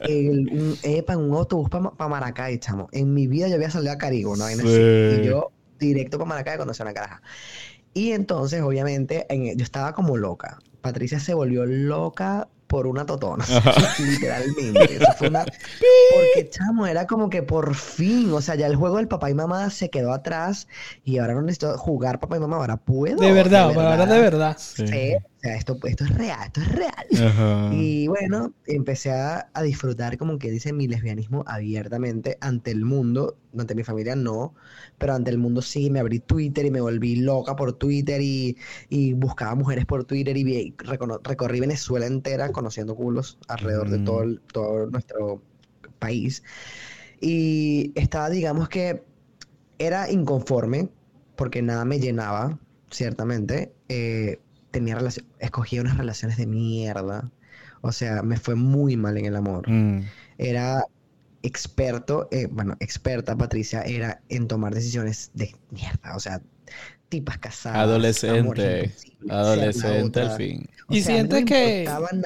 el- 0.00 0.48
un, 0.50 0.76
epa, 0.82 1.12
en 1.12 1.20
un 1.20 1.34
autobús 1.36 1.68
para 1.70 2.08
Maracay, 2.08 2.58
chamo. 2.58 2.88
En 2.90 3.14
mi 3.14 3.28
vida 3.28 3.46
yo 3.46 3.54
había 3.54 3.70
salido 3.70 3.92
a 3.92 3.94
así. 3.94 4.66
Sí. 4.66 5.20
Y 5.22 5.24
yo 5.24 5.52
directo 5.78 6.18
para 6.18 6.30
Maracay 6.30 6.54
a 6.54 6.58
conocer 6.58 6.84
a 6.84 6.90
una 6.90 6.94
caraja. 6.94 7.22
Y 7.94 8.12
entonces, 8.12 8.62
obviamente, 8.62 9.26
en- 9.32 9.56
yo 9.58 9.64
estaba 9.64 9.94
como 9.94 10.16
loca. 10.16 10.58
Patricia 10.80 11.20
se 11.20 11.34
volvió 11.34 11.66
loca 11.66 12.50
por 12.70 12.86
una 12.86 13.04
totona, 13.04 13.44
literalmente. 13.98 14.96
Eso 14.96 15.12
fue 15.18 15.28
una... 15.28 15.44
Porque, 15.44 16.48
chamo, 16.48 16.86
era 16.86 17.06
como 17.06 17.28
que 17.28 17.42
por 17.42 17.74
fin, 17.74 18.32
o 18.32 18.40
sea, 18.40 18.54
ya 18.54 18.68
el 18.68 18.76
juego 18.76 18.96
del 18.98 19.08
papá 19.08 19.28
y 19.28 19.34
mamá 19.34 19.70
se 19.70 19.90
quedó 19.90 20.12
atrás 20.12 20.68
y 21.04 21.18
ahora 21.18 21.34
no 21.34 21.42
necesito 21.42 21.76
jugar 21.76 22.20
papá 22.20 22.36
y 22.36 22.40
mamá, 22.40 22.56
ahora 22.56 22.76
puedo. 22.76 23.16
De 23.16 23.32
verdad, 23.32 23.74
para 23.74 23.92
hablar 23.92 24.08
de 24.08 24.20
verdad. 24.20 24.56
Sí. 24.58 24.86
Sí, 24.86 25.14
o 25.16 25.40
sea, 25.40 25.56
esto, 25.56 25.76
esto 25.84 26.04
es 26.04 26.14
real, 26.14 26.46
esto 26.46 26.60
es 26.60 26.68
real. 26.72 27.28
Ajá. 27.28 27.70
Y 27.74 28.06
bueno, 28.06 28.52
empecé 28.66 29.10
a, 29.10 29.50
a 29.52 29.62
disfrutar, 29.62 30.16
como 30.16 30.38
que 30.38 30.50
dice, 30.50 30.72
mi 30.72 30.86
lesbianismo 30.86 31.42
abiertamente 31.46 32.38
ante 32.40 32.70
el 32.70 32.84
mundo, 32.84 33.36
ante 33.58 33.74
mi 33.74 33.82
familia 33.82 34.14
no, 34.14 34.54
pero 34.98 35.14
ante 35.14 35.30
el 35.30 35.38
mundo 35.38 35.62
sí, 35.62 35.90
me 35.90 35.98
abrí 36.00 36.20
Twitter 36.20 36.66
y 36.66 36.70
me 36.70 36.80
volví 36.80 37.16
loca 37.16 37.56
por 37.56 37.72
Twitter 37.72 38.20
y, 38.20 38.56
y 38.88 39.14
buscaba 39.14 39.54
mujeres 39.54 39.86
por 39.86 40.04
Twitter 40.04 40.36
y 40.36 40.44
vi- 40.44 40.74
recorrí 41.24 41.60
Venezuela 41.60 42.06
entera 42.06 42.52
conociendo 42.60 42.94
culos 42.94 43.38
alrededor 43.48 43.88
de 43.90 43.98
todo, 44.00 44.22
el- 44.22 44.40
todo 44.52 44.86
nuestro 44.86 45.42
país. 45.98 46.42
Y 47.20 47.92
estaba, 47.94 48.28
digamos 48.30 48.68
que, 48.68 49.02
era 49.78 50.10
inconforme 50.10 50.90
porque 51.36 51.62
nada 51.62 51.84
me 51.86 51.98
llenaba, 51.98 52.58
ciertamente. 52.90 53.72
Eh, 53.88 54.40
tenía 54.70 54.98
escogía 55.38 55.80
unas 55.80 55.96
relaciones 55.96 56.36
de 56.36 56.46
mierda. 56.46 57.30
O 57.80 57.92
sea, 57.92 58.22
me 58.22 58.36
fue 58.36 58.56
muy 58.56 58.96
mal 58.96 59.16
en 59.16 59.24
el 59.24 59.36
amor. 59.36 59.68
Mm. 59.68 60.02
Era 60.36 60.84
experto, 61.42 62.28
eh, 62.30 62.46
bueno, 62.50 62.76
experta 62.80 63.36
Patricia 63.36 63.80
era 63.82 64.20
en 64.28 64.48
tomar 64.48 64.74
decisiones 64.74 65.30
de 65.32 65.56
mierda. 65.70 66.14
O 66.14 66.20
sea, 66.20 66.42
tipas 67.10 67.36
casadas, 67.38 67.78
Adolescente. 67.78 68.94
Adolescente 69.28 70.20
al 70.20 70.36
fin. 70.36 70.68
O 70.88 70.94
¿Y 70.94 71.02
sea, 71.02 71.22
no 71.22 71.28
sientes 71.30 71.40
me 71.40 71.44
que- 71.44 71.84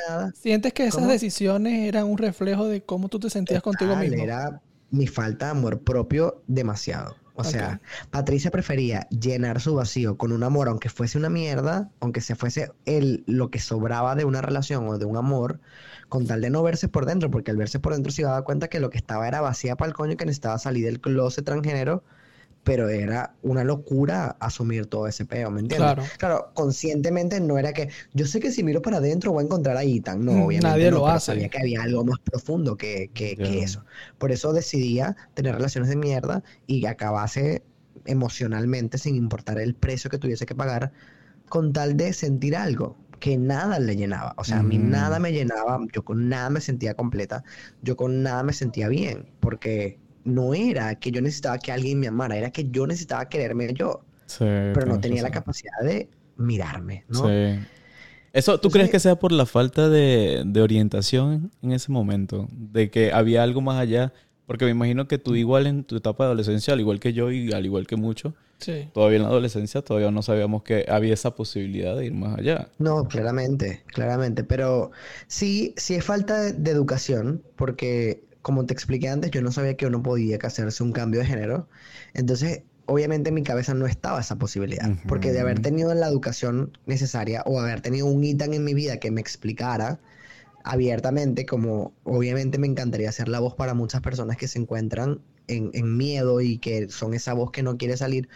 nada. 0.08 0.32
¿Sientes 0.34 0.72
que 0.72 0.84
esas 0.84 1.00
¿Cómo? 1.00 1.10
decisiones 1.10 1.88
eran 1.88 2.04
un 2.04 2.16
reflejo 2.18 2.66
de 2.68 2.82
cómo 2.82 3.08
tú 3.08 3.18
te 3.18 3.28
sentías 3.30 3.62
contigo 3.62 3.96
mismo? 3.96 4.22
Era 4.22 4.60
mi 4.90 5.06
falta 5.06 5.46
de 5.46 5.50
amor 5.52 5.80
propio 5.80 6.42
demasiado. 6.46 7.16
O 7.36 7.42
sea, 7.42 7.80
Patricia 8.12 8.52
prefería 8.52 9.08
llenar 9.10 9.60
su 9.60 9.74
vacío 9.74 10.16
con 10.16 10.30
un 10.30 10.44
amor, 10.44 10.68
aunque 10.68 10.88
fuese 10.88 11.18
una 11.18 11.28
mierda, 11.30 11.90
aunque 11.98 12.20
se 12.20 12.36
fuese 12.36 12.70
el, 12.84 13.24
lo 13.26 13.50
que 13.50 13.58
sobraba 13.58 14.14
de 14.14 14.24
una 14.24 14.40
relación 14.40 14.86
o 14.88 14.98
de 14.98 15.04
un 15.04 15.16
amor, 15.16 15.58
con 16.08 16.28
tal 16.28 16.40
de 16.42 16.50
no 16.50 16.62
verse 16.62 16.86
por 16.86 17.06
dentro, 17.06 17.32
porque 17.32 17.50
al 17.50 17.56
verse 17.56 17.80
por 17.80 17.92
dentro 17.92 18.12
se 18.12 18.22
iba 18.22 18.30
a 18.30 18.34
dar 18.34 18.44
cuenta 18.44 18.68
que 18.68 18.78
lo 18.78 18.88
que 18.88 18.98
estaba 18.98 19.26
era 19.26 19.40
vacía 19.40 19.74
para 19.74 19.88
el 19.88 19.96
coño, 19.96 20.16
que 20.16 20.26
necesitaba 20.26 20.58
salir 20.60 20.84
del 20.84 21.00
closet 21.00 21.44
transgénero, 21.44 22.04
pero 22.64 22.88
era 22.88 23.34
una 23.42 23.64
locura 23.64 24.36
asumir 24.40 24.86
todo 24.86 25.06
ese 25.06 25.26
peo, 25.26 25.50
¿me 25.50 25.60
entiendes? 25.60 25.94
Claro. 25.94 26.12
Claro, 26.18 26.50
conscientemente 26.54 27.40
no 27.40 27.58
era 27.58 27.72
que 27.72 27.90
yo 28.14 28.26
sé 28.26 28.40
que 28.40 28.50
si 28.50 28.62
miro 28.64 28.82
para 28.82 28.98
adentro 28.98 29.32
voy 29.32 29.42
a 29.42 29.46
encontrar 29.46 29.76
a 29.76 29.84
Ethan, 29.84 30.24
no, 30.24 30.32
Mm, 30.32 30.44
obviamente 30.44 30.62
nadie 30.62 30.90
no, 30.90 31.02
lo 31.02 31.08
hace. 31.08 31.20
sabía 31.20 31.48
que 31.48 31.58
había 31.60 31.82
algo 31.82 32.04
más 32.04 32.18
profundo 32.20 32.76
que, 32.76 33.10
que, 33.14 33.36
eso. 33.62 33.84
Por 34.18 34.32
eso 34.32 34.52
decidía 34.52 35.16
tener 35.34 35.54
relaciones 35.54 35.90
de 35.90 35.96
mierda 35.96 36.42
y 36.66 36.86
acabase 36.86 37.62
emocionalmente 38.06 38.98
sin 38.98 39.16
importar 39.16 39.58
el 39.58 39.74
precio 39.74 40.10
que 40.10 40.18
tuviese 40.18 40.46
que 40.46 40.54
pagar 40.54 40.92
con 41.48 41.72
tal 41.72 41.96
de 41.96 42.12
sentir 42.12 42.56
algo 42.56 42.96
que 43.20 43.36
nada 43.38 43.78
le 43.78 43.96
llenaba. 43.96 44.34
O 44.36 44.44
sea, 44.44 44.60
a 44.60 44.62
mí 44.62 44.78
Mm. 44.78 44.90
nada 44.90 45.18
me 45.18 45.32
llenaba, 45.32 45.80
yo 45.92 46.04
con 46.04 46.28
nada 46.28 46.50
me 46.50 46.60
sentía 46.60 46.94
completa, 46.94 47.44
yo 47.82 47.96
con 47.96 48.22
nada 48.22 48.42
me 48.42 48.52
sentía 48.52 48.88
bien, 48.88 49.30
porque 49.40 49.98
no 50.24 50.54
era 50.54 50.94
que 50.96 51.10
yo 51.10 51.20
necesitaba 51.20 51.58
que 51.58 51.72
alguien 51.72 52.00
me 52.00 52.08
amara, 52.08 52.36
era 52.36 52.50
que 52.50 52.68
yo 52.70 52.86
necesitaba 52.86 53.28
quererme 53.28 53.72
yo, 53.74 54.00
Sí, 54.26 54.38
pero 54.44 54.86
no 54.86 54.98
tenía 55.00 55.22
la 55.22 55.30
capacidad 55.30 55.72
de 55.82 56.08
mirarme, 56.36 57.04
¿no? 57.08 57.28
Sí. 57.28 57.58
Eso, 58.32 58.52
¿tú 58.52 58.68
Entonces- 58.68 58.72
crees 58.72 58.90
que 58.90 58.98
sea 59.00 59.16
por 59.16 59.30
la 59.32 59.46
falta 59.46 59.88
de, 59.88 60.42
de 60.44 60.60
orientación 60.60 61.52
en 61.62 61.72
ese 61.72 61.92
momento? 61.92 62.48
De 62.50 62.90
que 62.90 63.12
había 63.12 63.42
algo 63.42 63.60
más 63.60 63.78
allá. 63.78 64.12
Porque 64.46 64.66
me 64.66 64.72
imagino 64.72 65.08
que 65.08 65.16
tú 65.16 65.34
igual 65.36 65.66
en 65.66 65.84
tu 65.84 65.96
etapa 65.96 66.24
de 66.24 66.28
adolescencia, 66.28 66.74
al 66.74 66.80
igual 66.80 67.00
que 67.00 67.14
yo 67.14 67.30
y 67.30 67.52
al 67.52 67.64
igual 67.64 67.86
que 67.86 67.96
muchos, 67.96 68.34
Sí. 68.58 68.88
todavía 68.92 69.16
en 69.16 69.22
la 69.22 69.28
adolescencia 69.30 69.80
todavía 69.80 70.10
no 70.10 70.20
sabíamos 70.20 70.62
que 70.62 70.84
había 70.88 71.14
esa 71.14 71.34
posibilidad 71.34 71.96
de 71.96 72.06
ir 72.06 72.12
más 72.14 72.38
allá. 72.38 72.68
No, 72.78 73.08
claramente, 73.08 73.84
claramente. 73.86 74.44
Pero 74.44 74.90
sí, 75.28 75.72
sí 75.78 75.94
es 75.94 76.04
falta 76.04 76.42
de, 76.42 76.52
de 76.52 76.70
educación, 76.72 77.42
porque 77.56 78.24
como 78.44 78.66
te 78.66 78.74
expliqué 78.74 79.08
antes, 79.08 79.30
yo 79.32 79.42
no 79.42 79.50
sabía 79.50 79.76
que 79.76 79.86
uno 79.86 80.02
podía 80.02 80.38
hacerse 80.42 80.82
un 80.84 80.92
cambio 80.92 81.20
de 81.20 81.26
género. 81.26 81.68
Entonces, 82.12 82.62
obviamente 82.86 83.30
en 83.30 83.34
mi 83.34 83.42
cabeza 83.42 83.74
no 83.74 83.86
estaba 83.86 84.20
esa 84.20 84.36
posibilidad. 84.36 84.90
Porque 85.08 85.32
de 85.32 85.40
haber 85.40 85.60
tenido 85.62 85.94
la 85.94 86.06
educación 86.08 86.76
necesaria 86.86 87.42
o 87.46 87.58
haber 87.60 87.80
tenido 87.80 88.06
un 88.06 88.22
ITAN 88.22 88.54
en 88.54 88.64
mi 88.64 88.74
vida 88.74 88.98
que 88.98 89.10
me 89.10 89.20
explicara 89.20 89.98
abiertamente, 90.62 91.46
como 91.46 91.92
obviamente 92.04 92.58
me 92.58 92.66
encantaría 92.66 93.12
ser 93.12 93.28
la 93.28 93.40
voz 93.40 93.54
para 93.54 93.74
muchas 93.74 94.00
personas 94.00 94.36
que 94.36 94.48
se 94.48 94.58
encuentran 94.58 95.20
en, 95.46 95.70
en 95.74 95.96
miedo 95.96 96.40
y 96.40 96.58
que 96.58 96.88
son 96.88 97.14
esa 97.14 97.34
voz 97.34 97.50
que 97.50 97.62
no 97.62 97.76
quiere 97.76 97.96
salir 97.96 98.28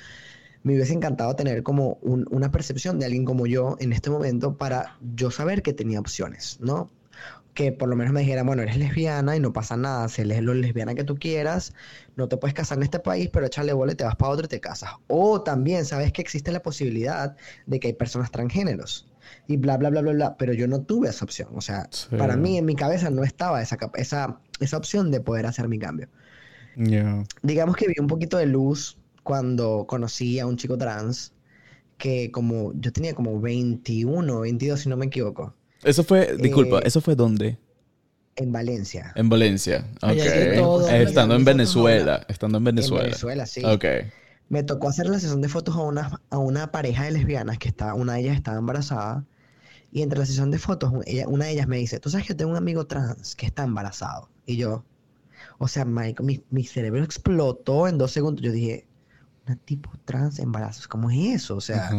me 0.64 0.74
hubiese 0.74 0.92
encantado 0.92 1.34
tener 1.36 1.62
como 1.62 1.98
un- 2.02 2.26
una 2.30 2.50
percepción 2.50 2.98
de 2.98 3.06
alguien 3.06 3.24
como 3.24 3.46
yo 3.46 3.76
en 3.80 3.92
este 3.92 4.10
momento 4.10 4.56
para 4.58 4.98
yo 5.14 5.30
saber 5.30 5.62
que 5.62 5.72
tenía 5.72 6.00
opciones, 6.00 6.58
¿no? 6.60 6.90
Que 7.58 7.72
por 7.72 7.88
lo 7.88 7.96
menos 7.96 8.12
me 8.12 8.20
dijera, 8.20 8.44
bueno, 8.44 8.62
eres 8.62 8.76
lesbiana 8.76 9.36
y 9.36 9.40
no 9.40 9.52
pasa 9.52 9.76
nada, 9.76 10.08
sé 10.08 10.24
lo 10.24 10.54
lesbiana 10.54 10.94
que 10.94 11.02
tú 11.02 11.16
quieras, 11.16 11.74
no 12.14 12.28
te 12.28 12.36
puedes 12.36 12.54
casar 12.54 12.78
en 12.78 12.84
este 12.84 13.00
país, 13.00 13.30
pero 13.32 13.46
échale 13.46 13.72
bola 13.72 13.92
y 13.92 13.96
te 13.96 14.04
vas 14.04 14.14
para 14.14 14.30
otro 14.32 14.44
y 14.46 14.48
te 14.48 14.60
casas. 14.60 14.90
O 15.08 15.42
también 15.42 15.84
sabes 15.84 16.12
que 16.12 16.22
existe 16.22 16.52
la 16.52 16.60
posibilidad 16.62 17.36
de 17.66 17.80
que 17.80 17.88
hay 17.88 17.94
personas 17.94 18.30
transgéneros 18.30 19.08
y 19.48 19.56
bla, 19.56 19.76
bla, 19.76 19.90
bla, 19.90 20.02
bla, 20.02 20.12
bla, 20.12 20.36
pero 20.38 20.52
yo 20.52 20.68
no 20.68 20.82
tuve 20.82 21.08
esa 21.08 21.24
opción. 21.24 21.48
O 21.56 21.60
sea, 21.60 21.88
Sí. 21.90 22.06
para 22.16 22.36
mí 22.36 22.58
en 22.58 22.64
mi 22.64 22.76
cabeza 22.76 23.10
no 23.10 23.24
estaba 23.24 23.60
esa, 23.60 23.76
esa, 23.94 24.40
esa 24.60 24.76
opción 24.76 25.10
de 25.10 25.20
poder 25.20 25.46
hacer 25.46 25.68
mi 25.68 25.78
cambio 25.80 26.08
digamos 27.42 27.76
que 27.76 27.88
vi 27.88 27.94
un 28.00 28.06
poquito 28.06 28.36
de 28.38 28.46
luz 28.46 28.98
cuando 29.22 29.86
conocí 29.86 30.38
a 30.38 30.46
un 30.46 30.56
chico 30.56 30.78
trans 30.78 31.34
que 31.98 32.30
como 32.32 32.72
yo 32.74 32.92
tenía 32.92 33.14
como 33.14 33.40
21, 33.40 34.40
22 34.40 34.80
si 34.80 34.88
no 34.88 34.96
me 34.96 35.06
equivoco, 35.06 35.54
Eso 35.82 36.04
fue, 36.04 36.36
disculpa, 36.38 36.78
Eh, 36.78 36.82
¿eso 36.84 37.00
fue 37.00 37.14
dónde? 37.16 37.58
en 38.36 38.52
Valencia. 38.52 39.12
En 39.16 39.28
Valencia. 39.28 39.84
Ok. 40.02 40.16
todo. 40.54 40.88
Eh, 40.88 41.02
Estando 41.02 41.34
en 41.34 41.44
Venezuela. 41.44 42.24
Estando 42.28 42.58
en 42.58 42.62
En 42.62 42.64
Venezuela. 42.64 43.02
Venezuela, 43.04 43.46
sí. 43.46 43.64
Ok. 43.64 43.84
Me 44.48 44.62
tocó 44.62 44.88
hacer 44.88 45.06
la 45.08 45.18
sesión 45.20 45.40
de 45.42 45.48
fotos 45.48 45.76
a 45.76 45.80
una, 45.82 46.20
a 46.30 46.38
una 46.38 46.70
pareja 46.72 47.04
de 47.04 47.10
lesbianas 47.12 47.58
que 47.58 47.68
está, 47.68 47.94
una 47.94 48.14
de 48.14 48.20
ellas 48.20 48.36
estaba 48.36 48.58
embarazada. 48.58 49.24
Y 49.92 50.02
entre 50.02 50.18
la 50.20 50.26
sesión 50.26 50.50
de 50.50 50.58
fotos, 50.58 50.92
una 51.28 51.46
de 51.46 51.52
ellas 51.52 51.68
me 51.68 51.78
dice, 51.78 52.00
tú 52.00 52.10
sabes 52.10 52.26
que 52.26 52.34
yo 52.34 52.38
tengo 52.38 52.52
un 52.52 52.58
amigo 52.58 52.86
trans 52.86 53.36
que 53.36 53.46
está 53.46 53.64
embarazado. 53.64 54.30
Y 54.46 54.56
yo, 54.58 54.84
o 55.58 55.68
sea, 55.68 55.84
Mike, 55.86 56.22
mi, 56.24 56.44
mi 56.50 56.64
cerebro 56.64 57.04
explotó 57.04 57.88
en 57.88 57.98
dos 57.98 58.12
segundos. 58.12 58.42
Yo 58.44 58.52
dije, 58.52 58.87
tipo 59.56 59.90
trans 60.04 60.38
embarazos, 60.38 60.88
¿cómo 60.88 61.10
es 61.10 61.42
eso? 61.42 61.56
O 61.56 61.60
sea, 61.60 61.90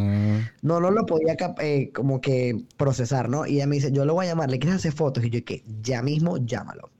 no, 0.62 0.80
no 0.80 0.90
lo 0.90 1.06
podía 1.06 1.36
eh, 1.60 1.90
como 1.92 2.20
que 2.20 2.64
procesar, 2.76 3.28
¿no? 3.28 3.46
Y 3.46 3.56
ella 3.56 3.66
me 3.66 3.76
dice, 3.76 3.92
yo 3.92 4.04
lo 4.04 4.14
voy 4.14 4.26
a 4.26 4.30
llamar, 4.30 4.50
¿le 4.50 4.58
quieres 4.58 4.78
hacer 4.78 4.92
fotos? 4.92 5.24
Y 5.24 5.30
yo, 5.30 5.44
que 5.44 5.62
ya 5.82 6.02
mismo 6.02 6.38
llámalo. 6.38 6.90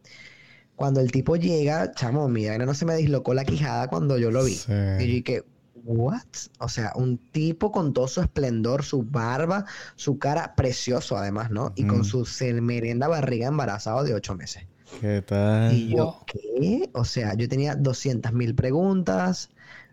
Cuando 0.76 1.00
el 1.00 1.12
tipo 1.12 1.36
llega, 1.36 1.92
chamo, 1.92 2.28
mi 2.28 2.46
no 2.46 2.74
se 2.74 2.86
me 2.86 2.96
dislocó 2.96 3.34
la 3.34 3.44
quijada 3.44 3.88
cuando 3.88 4.18
yo 4.18 4.30
lo 4.30 4.44
vi. 4.44 4.54
Sí. 4.54 4.72
Y 4.72 5.06
yo 5.06 5.12
dije, 5.14 5.44
¿what? 5.84 6.22
O 6.58 6.68
sea, 6.68 6.92
un 6.94 7.18
tipo 7.18 7.70
con 7.72 7.92
todo 7.92 8.08
su 8.08 8.20
esplendor, 8.20 8.82
su 8.82 9.02
barba, 9.02 9.64
su 9.96 10.18
cara 10.18 10.54
precioso 10.54 11.16
además, 11.16 11.50
¿no? 11.50 11.72
Y 11.76 11.86
con 11.86 12.04
su 12.04 12.26
merenda 12.62 13.08
barriga 13.08 13.48
embarazado 13.48 14.04
de 14.04 14.14
ocho 14.14 14.34
meses. 14.34 14.64
¿Qué 15.00 15.22
tal? 15.22 15.72
Y 15.72 15.88
yo. 15.88 16.24
¿qué? 16.26 16.90
O 16.92 17.04
sea, 17.04 17.34
yo 17.34 17.48
tenía 17.48 17.74
200 17.74 18.32
mil 18.32 18.54
preguntas, 18.54 19.50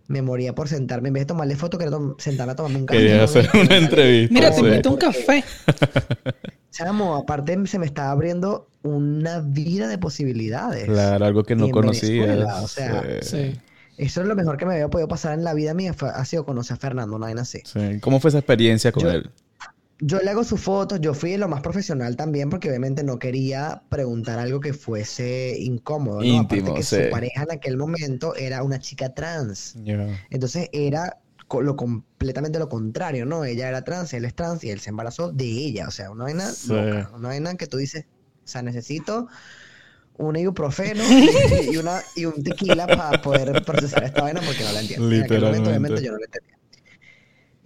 me 0.08 0.22
moría 0.22 0.54
por 0.56 0.68
sentarme, 0.70 1.10
en 1.10 1.14
vez 1.16 1.22
de 1.22 1.26
tomarle 1.28 1.56
foto, 1.56 1.78
quería 1.78 1.98
sentarme 2.18 2.54
a 2.54 2.56
tomarme 2.56 2.78
un 2.80 2.86
café. 2.86 3.00
Quería 3.00 3.24
hacer 3.24 3.50
una 3.62 3.78
entrevista. 3.78 4.34
Mira, 4.34 4.52
te 4.52 4.60
invito 4.62 4.90
un 4.92 4.98
café. 4.98 5.44
Chamo, 6.72 7.16
aparte 7.16 7.58
se 7.66 7.80
me 7.80 7.86
estaba 7.86 8.12
abriendo 8.12 8.70
una 8.84 9.40
vida 9.40 9.88
de 9.88 9.98
posibilidades. 9.98 10.86
Claro, 10.86 11.26
algo 11.26 11.44
que 11.44 11.56
no 11.56 11.70
conocía. 11.70 12.46
O 12.62 12.68
sea, 12.68 13.04
Sí. 13.22 13.56
Eso 13.98 14.22
es 14.22 14.28
lo 14.28 14.36
mejor 14.36 14.58
que 14.58 14.66
me 14.68 14.74
había 14.76 14.90
podido 14.90 15.08
pasar 15.08 15.34
en 15.34 15.44
la 15.44 15.56
vida 15.56 15.74
mía, 15.74 15.92
fue- 15.92 16.10
ha 16.10 16.24
sido 16.24 16.46
conocer 16.46 16.76
a 16.76 16.80
Fernando, 16.80 17.16
una 17.16 17.30
así. 17.42 17.62
Sí. 17.66 18.00
¿Cómo 18.00 18.20
fue 18.20 18.30
esa 18.30 18.38
experiencia 18.38 18.92
con 18.92 19.04
Yo- 19.04 19.10
él? 19.12 19.32
Yo 20.00 20.20
le 20.20 20.30
hago 20.30 20.44
sus 20.44 20.62
fotos, 20.62 21.02
yo 21.02 21.14
fui 21.16 21.38
lo 21.38 21.48
más 21.48 21.62
profesional 21.62 22.16
también 22.16 22.50
porque 22.52 22.70
obviamente 22.70 23.04
no 23.04 23.18
quería 23.18 23.82
preguntar 23.90 24.38
algo 24.38 24.60
que 24.60 24.74
fuese 24.74 25.56
incómodo, 25.60 26.18
¿no? 26.20 26.24
Íntimo, 26.24 26.62
Aparte 26.72 26.74
que 26.80 26.84
sí. 26.84 27.04
su 27.06 27.10
pareja 27.10 27.44
en 27.44 27.52
aquel 27.52 27.78
momento 27.78 28.36
era 28.36 28.62
una 28.64 28.78
chica 28.80 29.14
trans. 29.16 29.76
Entonces 30.30 30.70
era 30.72 31.18
co- 31.48 31.62
lo 31.64 31.76
completamente 31.76 32.60
lo 32.60 32.70
contrario, 32.70 33.26
¿no? 33.26 33.44
Ella 33.44 33.70
era 33.70 33.84
trans, 33.84 34.14
él 34.14 34.26
es 34.26 34.36
trans 34.36 34.64
y 34.64 34.70
él 34.70 34.80
se 34.82 34.92
embarazó 34.92 35.32
de 35.32 35.46
ella. 35.46 35.88
O 35.88 35.92
sea, 35.92 36.12
una 36.12 36.26
vaina 36.26 36.52
Sí. 36.52 36.74
loca, 36.74 37.10
una 37.16 37.30
vaina 37.30 37.56
que 37.56 37.66
tú 37.66 37.78
dices, 37.78 38.06
o 38.46 38.48
sea, 38.48 38.62
necesito 38.62 39.28
un 40.18 40.36
ibuprofeno 40.36 41.04
y, 41.04 41.30
y 41.74 41.78
una, 41.78 42.02
y 42.16 42.26
un 42.26 42.44
tequila 42.44 42.88
para 42.88 43.22
poder 43.22 43.64
procesar 43.64 44.04
esta 44.04 44.22
vaina 44.22 44.42
porque 44.42 44.64
no 44.64 44.74
la 44.74 44.80
entiendo. 44.82 45.12
En 45.12 45.24
aquel 45.24 45.42
momento, 45.42 45.70
obviamente, 45.70 46.04
yo 46.04 46.12
no 46.12 46.18
la 46.20 46.26
entendía. 46.26 46.57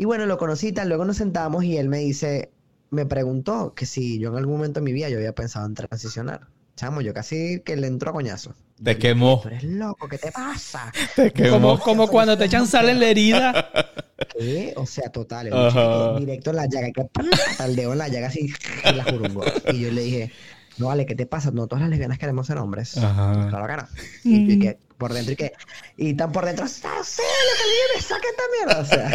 Y 0.01 0.05
bueno, 0.05 0.25
lo 0.25 0.39
conocí 0.39 0.69
y 0.69 0.71
tal, 0.71 0.87
luego 0.87 1.05
nos 1.05 1.17
sentamos 1.17 1.63
y 1.63 1.77
él 1.77 1.87
me 1.87 1.99
dice, 1.99 2.49
me 2.89 3.05
preguntó 3.05 3.75
que 3.75 3.85
si 3.85 4.17
yo 4.17 4.29
en 4.29 4.37
algún 4.37 4.55
momento 4.55 4.79
en 4.79 4.85
mi 4.85 4.93
vida 4.93 5.09
yo 5.09 5.17
había 5.17 5.35
pensado 5.35 5.67
en 5.67 5.75
transicionar. 5.75 6.47
Chamo, 6.75 7.01
yo 7.01 7.13
casi 7.13 7.61
que 7.63 7.75
le 7.75 7.85
entro 7.85 8.09
a 8.09 8.13
coñazo. 8.13 8.55
Te 8.83 8.97
quemó. 8.97 9.41
Tú 9.43 9.49
eres 9.49 9.63
loco, 9.63 10.07
¿qué 10.09 10.17
te 10.17 10.31
pasa? 10.31 10.91
Te 11.15 11.31
quemó. 11.31 11.59
Como, 11.59 11.79
como 11.79 12.07
cuando 12.07 12.35
te 12.35 12.45
echan 12.45 12.65
sal 12.65 12.89
en 12.89 12.99
la 12.99 13.09
herida. 13.09 13.69
¿Qué? 14.39 14.73
O 14.75 14.87
sea, 14.87 15.11
total, 15.11 15.49
el 15.49 15.53
bicho 15.53 16.15
directo 16.17 16.49
en 16.49 16.55
la 16.55 16.65
llaga, 16.65 16.89
que 16.91 17.63
el 17.63 17.75
dedo 17.75 17.91
en 17.91 17.99
la 17.99 18.07
llaga 18.07 18.29
así, 18.29 18.51
y 18.83 18.95
la 18.95 19.03
jurungo. 19.03 19.43
Y 19.71 19.81
yo 19.81 19.91
le 19.91 20.01
dije, 20.01 20.31
no 20.79 20.87
vale, 20.87 21.05
¿qué 21.05 21.13
te 21.13 21.27
pasa? 21.27 21.51
No 21.51 21.67
todas 21.67 21.81
las 21.81 21.91
lesbianas 21.91 22.17
queremos 22.17 22.47
ser 22.47 22.57
hombres. 22.57 22.97
Ajá. 22.97 23.49
Claro 23.49 23.67
que 23.67 23.77
no. 23.77 23.87
Y, 24.23 24.57
yo, 24.57 24.61
que 24.63 24.79
por 25.01 25.11
dentro 25.13 25.33
y 25.33 25.35
que, 25.35 25.51
y 25.97 26.13
tan 26.13 26.31
por 26.31 26.45
dentro, 26.45 26.65
¡Ah, 26.65 27.01
sí, 27.03 27.23
lo 27.23 27.95
que 27.95 28.01
saque 28.03 28.27
esta 28.27 28.43
mierda! 28.55 28.81
O 28.81 28.85
sea, 28.85 29.09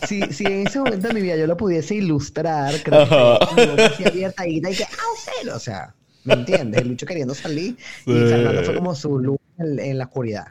si, 0.06 0.22
si 0.32 0.46
en 0.46 0.68
ese 0.68 0.78
momento 0.78 1.08
de 1.08 1.14
mi 1.14 1.22
vida 1.22 1.34
yo 1.34 1.48
lo 1.48 1.56
pudiese 1.56 1.96
ilustrar, 1.96 2.80
creo 2.84 3.08
que 3.08 3.82
así 3.82 4.04
abierta 4.04 4.46
y, 4.46 4.58
y 4.58 4.60
que, 4.60 4.84
¡ah! 4.84 5.56
O 5.56 5.58
sea, 5.58 5.96
¿me 6.22 6.34
entiendes? 6.34 6.82
El 6.82 6.90
bicho 6.90 7.04
queriendo 7.04 7.34
salir 7.34 7.76
y. 8.06 8.12
Fernando 8.12 8.62
fue 8.62 8.76
como 8.76 8.94
su 8.94 9.18
luz 9.18 9.38
en, 9.58 9.80
en 9.80 9.98
la 9.98 10.04
oscuridad. 10.04 10.46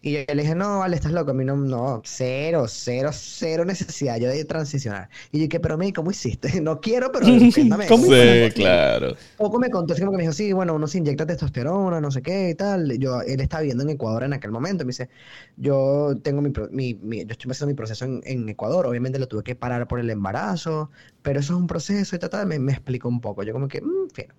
Y 0.00 0.12
yo 0.12 0.20
le 0.34 0.42
dije, 0.42 0.54
no, 0.54 0.78
vale, 0.80 0.96
estás 0.96 1.12
loco. 1.12 1.32
A 1.32 1.34
mí 1.34 1.44
no, 1.44 1.56
no, 1.56 2.02
cero, 2.04 2.66
cero, 2.68 3.10
cero 3.12 3.64
necesidad 3.64 4.16
yo 4.18 4.28
de 4.28 4.44
transicionar. 4.44 5.08
Y 5.32 5.38
yo 5.38 5.44
dije, 5.46 5.60
pero 5.60 5.76
me, 5.76 5.92
¿cómo 5.92 6.10
hiciste? 6.10 6.48
No 6.62 6.80
quiero, 6.80 7.10
pero 7.12 7.36
entiéndame. 7.36 7.86
¿Cómo 7.86 8.06
¿cómo 8.14 8.32
Sí, 8.36 8.48
hiciste? 8.48 8.54
claro. 8.54 9.16
Poco 9.36 9.58
me 9.60 9.70
contó, 9.70 9.94
así 9.94 10.02
como 10.02 10.12
que 10.12 10.18
me 10.18 10.22
dijo, 10.24 10.32
sí, 10.34 10.52
bueno, 10.52 10.74
uno 10.74 10.86
se 10.88 10.98
inyecta 10.98 11.26
testosterona, 11.26 12.00
no 12.00 12.10
sé 12.10 12.22
qué 12.22 12.50
y 12.50 12.54
tal. 12.56 12.98
Yo, 12.98 13.20
él 13.22 13.40
estaba 13.40 13.62
viviendo 13.62 13.84
en 13.84 13.90
Ecuador 13.90 14.24
en 14.24 14.32
aquel 14.34 14.50
momento. 14.52 14.84
Me 14.84 14.90
dice, 14.90 15.08
yo 15.56 16.14
tengo 16.22 16.42
mi, 16.42 16.50
mi, 16.70 16.94
mi- 16.94 17.24
yo 17.24 17.32
estoy 17.32 17.50
haciendo 17.52 17.68
mi 17.72 17.74
proceso 17.76 18.04
en, 18.04 18.20
en 18.24 18.48
Ecuador. 18.48 18.86
Obviamente 18.86 19.18
lo 19.18 19.28
tuve 19.28 19.42
que 19.44 19.54
parar 19.56 19.88
por 19.88 20.00
el 20.00 20.10
embarazo, 20.10 20.90
pero 21.22 21.40
eso 21.40 21.54
es 21.54 21.60
un 21.60 21.66
proceso 21.68 22.16
y 22.16 22.18
tal, 22.18 22.30
tal. 22.30 22.46
Me, 22.46 22.58
me 22.58 22.72
explicó 22.72 23.08
un 23.08 23.20
poco. 23.20 23.42
Yo 23.44 23.52
como 23.52 23.68
que, 23.68 23.80
mmm, 23.82 24.08
fino. 24.14 24.34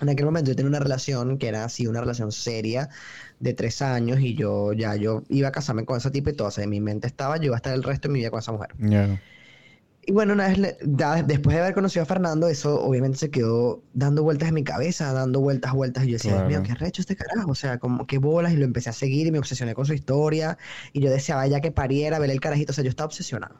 En 0.00 0.08
aquel 0.08 0.24
momento 0.24 0.50
yo 0.50 0.56
tenía 0.56 0.68
una 0.68 0.80
relación 0.80 1.38
que 1.38 1.48
era 1.48 1.64
así, 1.64 1.86
una 1.86 2.00
relación 2.00 2.32
seria 2.32 2.88
de 3.38 3.54
tres 3.54 3.82
años 3.82 4.20
y 4.20 4.34
yo 4.34 4.72
ya 4.72 4.96
yo 4.96 5.22
iba 5.28 5.48
a 5.48 5.52
casarme 5.52 5.84
con 5.84 5.96
esa 5.96 6.10
tipo 6.10 6.30
y 6.30 6.32
todo. 6.32 6.50
En 6.56 6.70
mi 6.70 6.80
mente 6.80 7.06
estaba, 7.06 7.36
yo 7.36 7.44
iba 7.44 7.56
a 7.56 7.58
estar 7.58 7.74
el 7.74 7.82
resto 7.82 8.08
de 8.08 8.12
mi 8.12 8.20
vida 8.20 8.30
con 8.30 8.40
esa 8.40 8.52
mujer. 8.52 8.70
Y 10.06 10.12
bueno, 10.12 10.32
una 10.32 10.48
vez, 10.48 10.58
le- 10.58 10.76
da- 10.82 11.22
después 11.22 11.54
de 11.54 11.60
haber 11.60 11.74
conocido 11.74 12.02
a 12.02 12.06
Fernando, 12.06 12.48
eso 12.48 12.80
obviamente 12.82 13.18
se 13.18 13.30
quedó 13.30 13.82
dando 13.92 14.22
vueltas 14.22 14.48
en 14.48 14.54
mi 14.54 14.64
cabeza, 14.64 15.12
dando 15.12 15.40
vueltas, 15.40 15.72
vueltas. 15.74 16.04
Y 16.04 16.08
yo 16.08 16.12
decía, 16.14 16.32
Dios 16.48 16.48
mío, 16.48 16.62
qué 16.66 16.74
recho 16.74 17.02
este 17.02 17.16
carajo. 17.16 17.50
O 17.50 17.54
sea, 17.54 17.78
como 17.78 18.06
qué 18.06 18.16
bolas. 18.18 18.52
Y 18.54 18.56
lo 18.56 18.64
empecé 18.64 18.88
a 18.88 18.92
seguir 18.94 19.26
y 19.26 19.30
me 19.30 19.38
obsesioné 19.38 19.74
con 19.74 19.84
su 19.84 19.92
historia. 19.92 20.56
Y 20.94 21.00
yo 21.00 21.10
deseaba 21.10 21.46
ya 21.46 21.60
que 21.60 21.70
pariera, 21.70 22.18
ver 22.18 22.30
el 22.30 22.40
carajito. 22.40 22.72
O 22.72 22.74
sea, 22.74 22.82
yo 22.82 22.88
estaba 22.90 23.06
obsesionado. 23.06 23.56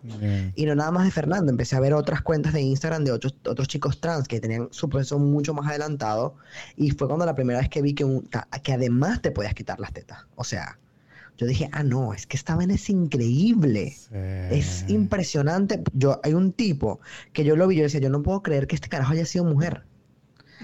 Y 0.56 0.64
no 0.64 0.74
nada 0.74 0.90
más 0.90 1.04
de 1.04 1.10
Fernando, 1.10 1.50
empecé 1.52 1.76
a 1.76 1.80
ver 1.80 1.92
otras 1.92 2.22
cuentas 2.22 2.54
de 2.54 2.62
Instagram 2.62 3.04
de 3.04 3.12
otros, 3.12 3.36
otros 3.46 3.68
chicos 3.68 4.00
trans 4.00 4.26
que 4.26 4.40
tenían 4.40 4.68
su 4.70 4.88
proceso 4.88 5.18
mucho 5.18 5.52
más 5.52 5.68
adelantado. 5.68 6.36
Y 6.74 6.90
fue 6.92 7.06
cuando 7.06 7.26
la 7.26 7.34
primera 7.34 7.60
vez 7.60 7.68
que 7.68 7.82
vi 7.82 7.92
que, 7.94 8.04
un- 8.04 8.28
que 8.62 8.72
además 8.72 9.20
te 9.20 9.30
podías 9.30 9.52
quitar 9.54 9.78
las 9.78 9.92
tetas. 9.92 10.20
O 10.36 10.44
sea, 10.44 10.78
yo 11.40 11.46
dije, 11.46 11.70
ah, 11.72 11.82
no, 11.82 12.12
es 12.12 12.26
que 12.26 12.36
esta 12.36 12.54
vaina 12.54 12.74
es 12.74 12.90
increíble. 12.90 13.94
Es 14.50 14.84
impresionante. 14.88 15.82
Yo, 15.94 16.20
hay 16.22 16.34
un 16.34 16.52
tipo 16.52 17.00
que 17.32 17.44
yo 17.44 17.56
lo 17.56 17.66
vi, 17.66 17.76
yo 17.76 17.84
decía, 17.84 17.98
yo 18.00 18.10
no 18.10 18.22
puedo 18.22 18.42
creer 18.42 18.66
que 18.66 18.74
este 18.74 18.90
carajo 18.90 19.12
haya 19.14 19.24
sido 19.24 19.46
mujer. 19.46 19.84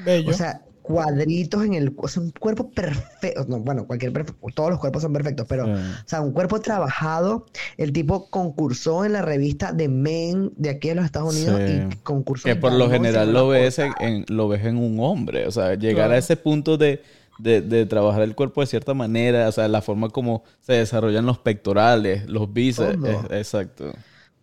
Bello. 0.04 0.28
O 0.30 0.34
sea, 0.34 0.60
cuadritos 0.82 1.64
en 1.64 1.72
el, 1.72 1.94
o 1.96 2.06
sea, 2.08 2.22
un 2.22 2.30
cuerpo 2.30 2.70
perfecto. 2.70 3.46
No, 3.48 3.58
bueno, 3.60 3.86
cualquier 3.86 4.12
todos 4.54 4.70
los 4.70 4.78
cuerpos 4.78 5.00
son 5.02 5.14
perfectos, 5.14 5.46
pero, 5.48 5.64
Sí. 5.64 5.72
o 5.72 6.08
sea, 6.08 6.20
un 6.20 6.32
cuerpo 6.32 6.60
trabajado. 6.60 7.46
El 7.78 7.92
tipo 7.92 8.28
concursó 8.28 9.06
en 9.06 9.14
la 9.14 9.22
revista 9.22 9.72
de 9.72 9.88
Men 9.88 10.52
de 10.58 10.68
aquí 10.68 10.88
de 10.88 10.96
los 10.96 11.06
Estados 11.06 11.34
Unidos 11.34 11.58
Sí. 11.66 11.80
y 11.90 11.96
concursó. 12.02 12.44
Que 12.48 12.54
por 12.56 12.72
lo 12.72 12.90
general 12.90 13.32
lo 13.32 13.48
ves 13.48 13.78
en, 13.78 14.26
lo 14.28 14.46
ves 14.48 14.64
en 14.66 14.76
un 14.76 15.00
hombre. 15.00 15.46
O 15.46 15.50
sea, 15.50 15.74
llegar 15.74 15.94
Claro. 16.08 16.12
a 16.14 16.18
ese 16.18 16.36
punto 16.36 16.76
de, 16.76 17.00
de, 17.38 17.60
de 17.62 17.86
trabajar 17.86 18.22
el 18.22 18.34
cuerpo 18.34 18.60
de 18.62 18.66
cierta 18.68 18.94
manera, 18.94 19.48
o 19.48 19.52
sea, 19.52 19.68
la 19.68 19.82
forma 19.82 20.10
como 20.10 20.44
se 20.60 20.74
desarrollan 20.74 21.26
los 21.26 21.38
pectorales, 21.38 22.26
los 22.28 22.52
bíceps. 22.52 23.04
Es- 23.04 23.30
exacto. 23.30 23.92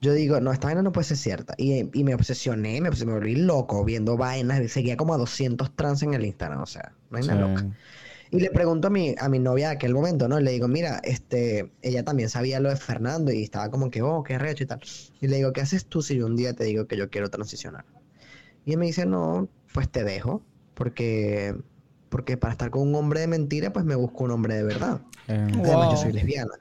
Yo 0.02 0.12
digo, 0.14 0.40
no, 0.42 0.52
esta 0.52 0.68
vaina 0.68 0.82
no 0.82 0.92
puede 0.92 1.06
ser 1.06 1.18
cierta. 1.18 1.56
Y, 1.58 1.90
y 1.98 2.04
me 2.04 2.14
obsesioné, 2.14 2.82
me, 2.82 2.90
obses- 2.90 3.06
me 3.06 3.14
volví 3.14 3.36
loco 3.36 3.86
viendo 3.86 4.18
vainas. 4.18 4.62
y 4.62 4.68
Seguía 4.68 4.98
como 4.98 5.14
a 5.14 5.18
200 5.18 5.76
trans 5.76 6.04
en 6.04 6.14
el 6.14 6.26
Instagram, 6.26 6.62
o 6.62 6.66
sea, 6.66 6.94
nada 7.10 7.36
Sí. 7.36 7.38
loca. 7.38 7.68
Y 8.32 8.40
le 8.40 8.50
pregunto 8.52 8.88
a 8.88 8.92
mi, 8.92 9.16
a 9.20 9.30
mi 9.30 9.40
novia 9.40 9.70
de 9.70 9.76
aquel 9.76 9.94
momento, 9.94 10.28
¿no? 10.28 10.40
Le 10.40 10.52
digo, 10.52 10.68
mira, 10.68 11.00
este, 11.04 11.72
ella 11.82 12.04
también 12.04 12.30
sabía 12.30 12.60
lo 12.60 12.70
de 12.70 12.76
Fernando 12.78 13.32
y 13.32 13.44
estaba 13.44 13.70
como 13.72 13.92
que, 13.92 14.02
oh, 14.02 14.24
qué 14.24 14.38
recho 14.40 14.64
y 14.64 14.68
tal. 14.68 14.82
Y 15.22 15.28
le 15.28 15.38
digo, 15.38 15.54
¿qué 15.54 15.62
haces 15.62 15.86
tú 15.86 16.02
si 16.02 16.18
yo 16.18 16.26
un 16.26 16.36
día 16.36 16.54
te 16.54 16.64
digo 16.66 16.88
que 16.88 16.98
yo 16.98 17.10
quiero 17.10 17.30
transicionar? 17.30 17.86
Y 18.66 18.72
ella 18.72 18.80
me 18.80 18.86
dice, 18.88 19.06
no, 19.06 19.50
pues 19.74 19.90
te 19.90 20.04
dejo, 20.04 20.44
porque, 20.74 21.56
porque 22.14 22.38
para 22.38 22.52
estar 22.52 22.70
con 22.70 22.84
un 22.84 22.94
hombre 22.94 23.22
de 23.22 23.28
mentira, 23.28 23.74
pues 23.74 23.86
me 23.86 23.96
busco 23.96 24.26
un 24.26 24.30
hombre 24.30 24.54
de 24.54 24.62
verdad. 24.62 25.02
Eh, 25.28 25.48
Wow. 25.56 25.66
Además, 25.66 25.90
yo 25.90 25.98
soy 25.98 26.14
lesbiana. 26.14 26.54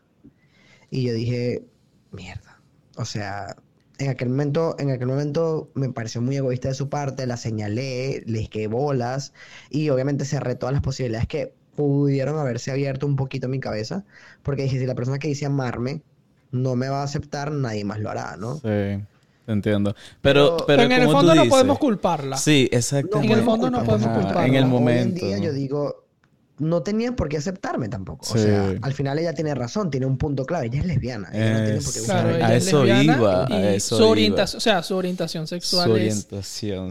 Y 0.89 1.03
yo 1.03 1.13
dije, 1.13 1.67
mierda. 2.11 2.63
O 2.97 3.05
sea, 3.05 3.55
en 3.99 4.09
aquel 4.09 4.31
momento, 4.31 4.77
en 4.79 4.91
aquel 4.91 5.09
momento 5.09 5.71
me 5.75 5.91
pareció 5.91 6.23
muy 6.23 6.39
egoísta 6.39 6.69
de 6.69 6.75
su 6.75 6.89
parte, 6.89 7.27
la 7.27 7.37
señalé, 7.37 8.23
le 8.25 8.39
dije 8.39 8.67
bolas, 8.67 9.35
y 9.69 9.91
obviamente 9.91 10.25
cerré 10.25 10.55
todas 10.55 10.73
las 10.73 10.81
posibilidades 10.81 11.29
que 11.29 11.55
pudieron 11.77 12.39
haberse 12.39 12.71
abierto 12.71 13.07
un 13.07 13.17
poquito 13.17 13.45
en 13.45 13.51
mi 13.51 13.61
cabeza, 13.61 14.07
porque 14.43 14.63
dije, 14.63 14.79
si 14.79 14.87
la 14.87 14.95
persona 14.95 15.19
que 15.19 15.29
dice 15.29 15.45
amarme 15.45 16.01
no 16.51 16.77
me 16.77 16.89
va 16.89 17.03
a 17.03 17.05
aceptar, 17.05 17.53
nadie 17.53 17.85
más 17.85 18.01
lo 18.01 18.09
hará, 18.09 18.39
¿no? 18.39 18.57
Sí, 18.57 19.05
entiendo. 19.47 19.95
Pero, 20.21 20.57
Pero- 20.57 20.67
pero, 20.67 20.83
en 20.83 20.93
el 20.93 21.09
fondo 21.09 21.35
no 21.35 21.47
podemos 21.49 21.79
culparla. 21.79 22.37
Sí, 22.37 22.69
No 22.73 22.79
exactamente. 22.79 23.33
En 23.33 23.39
el 23.39 23.45
fondo 23.45 23.71
no 23.71 23.85
podemos 23.85 24.09
culparla. 24.19 24.47
En 24.47 24.55
el 24.55 24.65
Hoy 24.65 24.71
momento. 24.71 25.25
en 25.25 25.29
día 25.31 25.39
yo 25.39 25.53
digo, 25.53 25.99
no 26.59 26.83
tenía 26.83 27.17
por 27.17 27.29
qué 27.29 27.39
aceptarme 27.39 27.89
tampoco. 27.89 28.25
O 28.33 28.39
sea, 28.39 28.75
al 28.83 28.93
final 28.93 29.19
ella 29.19 29.35
tiene 29.35 29.53
razón, 29.55 29.91
tiene 29.91 30.07
un 30.07 30.17
punto 30.17 30.45
clave, 30.45 30.67
ella 30.67 30.81
es 30.81 30.87
lesbiana, 30.87 31.29
ella 31.33 31.51
no 31.59 31.65
tiene 31.65 31.81
por 31.81 31.93
qué 31.93 31.99
Es- 31.99 32.05
Claro, 32.05 32.29
buscarme. 32.29 32.37
ella 32.37 32.47
A 32.47 32.55
es 32.57 32.67
eso 32.69 32.85
lesbiana 32.85 33.19
iba, 33.19 33.47
a 33.47 33.71
eso 33.73 33.97
su 33.97 34.03
iba. 34.03 34.11
orientación, 34.13 34.59
o 34.59 34.61
sea, 34.61 34.83
su 34.83 34.95
orientación 34.97 35.47
Su 35.49 35.55
sexual 35.57 35.97
es 35.99 36.29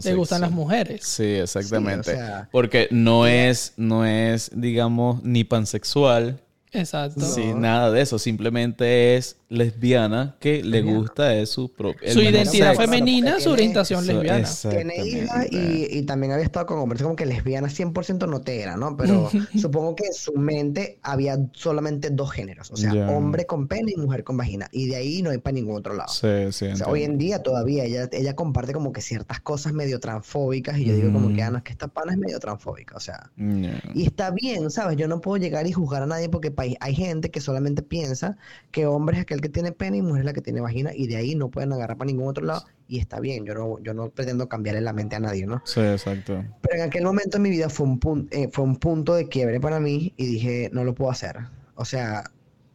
le 0.04 0.14
gustan 0.14 0.42
las 0.42 0.50
mujeres. 0.50 1.04
Sí, 1.06 1.24
exactamente. 1.24 2.10
Sí, 2.10 2.16
o 2.16 2.20
sea- 2.20 2.48
Porque 2.52 2.88
no 2.90 3.26
es, 3.26 3.72
no 3.78 4.04
es, 4.04 4.50
digamos, 4.54 5.22
ni 5.22 5.44
pansexual, 5.44 6.40
Exacto. 6.72 7.20
sí, 7.20 7.48
No. 7.48 7.60
nada 7.60 7.90
de 7.90 8.00
eso. 8.00 8.18
Simplemente 8.18 9.16
es 9.16 9.36
lesbiana 9.48 10.36
que 10.40 10.62
le 10.62 10.80
gusta 10.82 11.34
es 11.34 11.50
su 11.50 11.70
propio. 11.72 12.10
Su 12.10 12.20
identidad 12.20 12.68
sexo. 12.70 12.80
femenina, 12.82 13.32
su 13.32 13.40
Tiene- 13.40 13.52
orientación 13.52 14.04
Eso, 14.04 14.12
lesbiana. 14.22 14.48
Tiene 14.70 15.06
hija 15.06 15.44
y, 15.50 15.88
y 15.98 16.02
también 16.02 16.32
había 16.32 16.44
estado 16.44 16.64
con 16.66 16.78
hombres 16.78 17.02
como 17.02 17.14
que 17.16 17.26
lesbiana 17.26 17.68
100% 17.68 18.26
no 18.28 18.40
te 18.40 18.60
era, 18.62 18.76
¿no? 18.78 18.96
Pero 18.96 19.30
supongo 19.60 19.94
que 19.94 20.06
en 20.06 20.14
su 20.14 20.32
mente 20.34 20.98
había 21.02 21.38
solamente 21.52 22.08
dos 22.10 22.30
géneros, 22.32 22.70
o 22.70 22.76
sea, 22.76 22.94
Ya. 22.94 23.10
hombre 23.10 23.44
con 23.44 23.68
pene 23.68 23.92
y 23.94 24.00
mujer 24.00 24.24
con 24.24 24.36
vagina, 24.38 24.68
y 24.72 24.86
de 24.86 24.96
ahí 24.96 25.22
no 25.22 25.30
hay 25.30 25.38
para 25.38 25.54
ningún 25.54 25.76
otro 25.76 25.94
lado. 25.94 26.10
Sí, 26.12 26.50
sí, 26.52 26.66
O 26.66 26.76
sea, 26.76 26.86
hoy 26.88 27.02
en 27.02 27.18
día 27.18 27.42
todavía 27.42 27.84
ella, 27.84 28.08
ella 28.12 28.34
comparte 28.34 28.72
como 28.72 28.92
que 28.92 29.02
ciertas 29.02 29.40
cosas 29.40 29.74
medio 29.74 30.00
transfóbicas 30.00 30.78
y 30.78 30.86
yo 30.86 30.94
digo 30.96 31.12
como 31.12 31.28
que, 31.28 31.42
Mm. 31.42 31.46
ah, 31.46 31.50
no, 31.50 31.56
es 31.58 31.64
que 31.64 31.72
esta 31.72 31.88
pana 31.88 32.12
es 32.12 32.18
medio 32.18 32.38
transfóbica, 32.38 32.96
o 32.96 33.00
sea, 33.00 33.30
Ya. 33.36 33.82
y 33.94 34.04
está 34.06 34.30
bien, 34.30 34.70
¿sabes? 34.70 34.96
Yo 34.96 35.08
no 35.08 35.20
puedo 35.20 35.36
llegar 35.36 35.66
y 35.66 35.72
juzgar 35.72 36.02
a 36.02 36.06
nadie 36.06 36.28
porque 36.30 36.50
hay 36.80 36.94
gente 36.94 37.30
que 37.30 37.40
solamente 37.40 37.82
piensa 37.82 38.36
que 38.70 38.86
hombre 38.86 39.16
es 39.16 39.22
aquel 39.22 39.40
que 39.40 39.48
tiene 39.48 39.72
pene 39.72 39.98
y 39.98 40.02
mujer 40.02 40.20
es 40.20 40.26
la 40.26 40.32
que 40.32 40.40
tiene 40.40 40.60
vagina 40.60 40.92
y 40.94 41.06
de 41.06 41.16
ahí 41.16 41.34
no 41.34 41.50
pueden 41.50 41.72
agarrar 41.72 41.96
para 41.96 42.06
ningún 42.06 42.28
otro 42.28 42.44
lado 42.44 42.64
y 42.88 42.98
está 42.98 43.20
bien, 43.20 43.44
yo 43.46 43.54
no, 43.54 43.78
yo 43.80 43.94
no 43.94 44.10
pretendo 44.10 44.48
cambiarle 44.48 44.80
la 44.82 44.92
mente 44.92 45.16
a 45.16 45.20
nadie, 45.20 45.46
¿no? 45.46 45.62
Sí, 45.64 45.80
exacto. 45.80 46.44
Pero 46.60 46.76
en 46.76 46.82
aquel 46.82 47.04
momento 47.04 47.36
en 47.38 47.42
mi 47.42 47.50
vida 47.50 47.68
fue 47.68 47.86
un, 47.86 47.98
pun- 48.00 48.28
eh, 48.30 48.48
fue 48.52 48.64
un 48.64 48.76
punto 48.76 49.14
de 49.14 49.28
quiebre 49.28 49.60
para 49.60 49.80
mí 49.80 50.12
y 50.16 50.26
dije, 50.26 50.70
no 50.72 50.84
lo 50.84 50.94
puedo 50.94 51.10
hacer. 51.10 51.36
O 51.74 51.84
sea, 51.84 52.30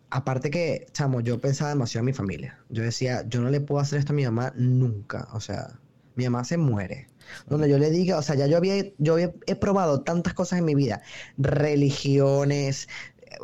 aparte 0.10 0.50
que, 0.50 0.88
chamo, 0.92 1.22
yo 1.22 1.40
pensaba 1.40 1.70
demasiado 1.70 2.02
en 2.02 2.06
mi 2.08 2.14
familia. 2.14 2.58
Yo 2.70 2.84
decía, 2.84 3.24
yo 3.28 3.42
no 3.42 3.50
le 3.50 3.62
puedo 3.62 3.80
hacer 3.82 4.00
esto 4.00 4.14
a 4.14 4.16
mi 4.16 4.26
mamá 4.26 4.54
nunca. 4.56 5.28
O 5.34 5.40
sea, 5.40 5.80
mi 6.16 6.24
mamá 6.24 6.44
se 6.46 6.58
muere. 6.58 7.08
Donde 7.48 7.70
yo 7.70 7.78
le 7.78 7.92
diga, 7.92 8.18
o 8.18 8.22
sea, 8.22 8.36
ya 8.36 8.48
yo 8.48 8.58
había, 8.58 8.86
yo 8.98 9.14
había, 9.14 9.34
he 9.48 9.56
probado 9.56 10.02
tantas 10.02 10.34
cosas 10.34 10.60
en 10.60 10.66
mi 10.66 10.76
vida, 10.76 11.02
religiones, 11.38 12.88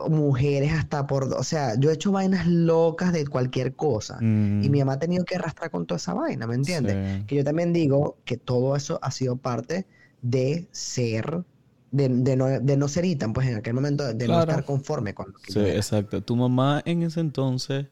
mujeres 0.10 0.72
hasta 0.74 1.08
por, 1.08 1.26
o 1.34 1.44
sea, 1.44 1.76
yo 1.80 1.90
he 1.90 1.94
hecho 1.94 2.12
vainas 2.12 2.48
locas 2.48 3.14
de 3.14 3.28
cualquier 3.28 3.76
cosa. 3.76 4.20
Mm, 4.20 4.62
Y 4.62 4.70
mi 4.70 4.80
mamá 4.80 4.94
ha 4.94 5.00
tenido 5.00 5.26
que 5.26 5.36
arrastrar 5.36 5.72
con 5.72 5.86
toda 5.86 5.98
esa 5.98 6.14
vaina, 6.14 6.48
¿me 6.48 6.56
entiendes? 6.56 6.98
sí. 6.98 7.26
Que 7.28 7.36
yo 7.36 7.44
también 7.44 7.74
digo 7.74 8.18
que 8.26 8.38
todo 8.38 8.76
eso 8.76 9.00
ha 9.02 9.12
sido 9.12 9.38
parte 9.38 9.86
de 10.22 10.68
ser, 10.72 11.44
de, 11.92 12.10
de 12.10 12.36
no, 12.36 12.48
de 12.48 12.78
no 12.78 12.88
ser 12.88 13.06
Ethan, 13.06 13.34
pues 13.34 13.48
en 13.48 13.56
aquel 13.58 13.74
momento 13.74 14.14
de 14.14 14.28
no 14.28 14.40
estar 14.40 14.64
conforme 14.66 15.14
con 15.14 15.32
lo 15.32 15.40
que 15.40 15.52
Sí, 15.52 15.60
exacto. 15.60 16.22
Tu 16.24 16.36
mamá 16.36 16.82
en 16.86 17.04
ese 17.04 17.20
entonces, 17.20 17.88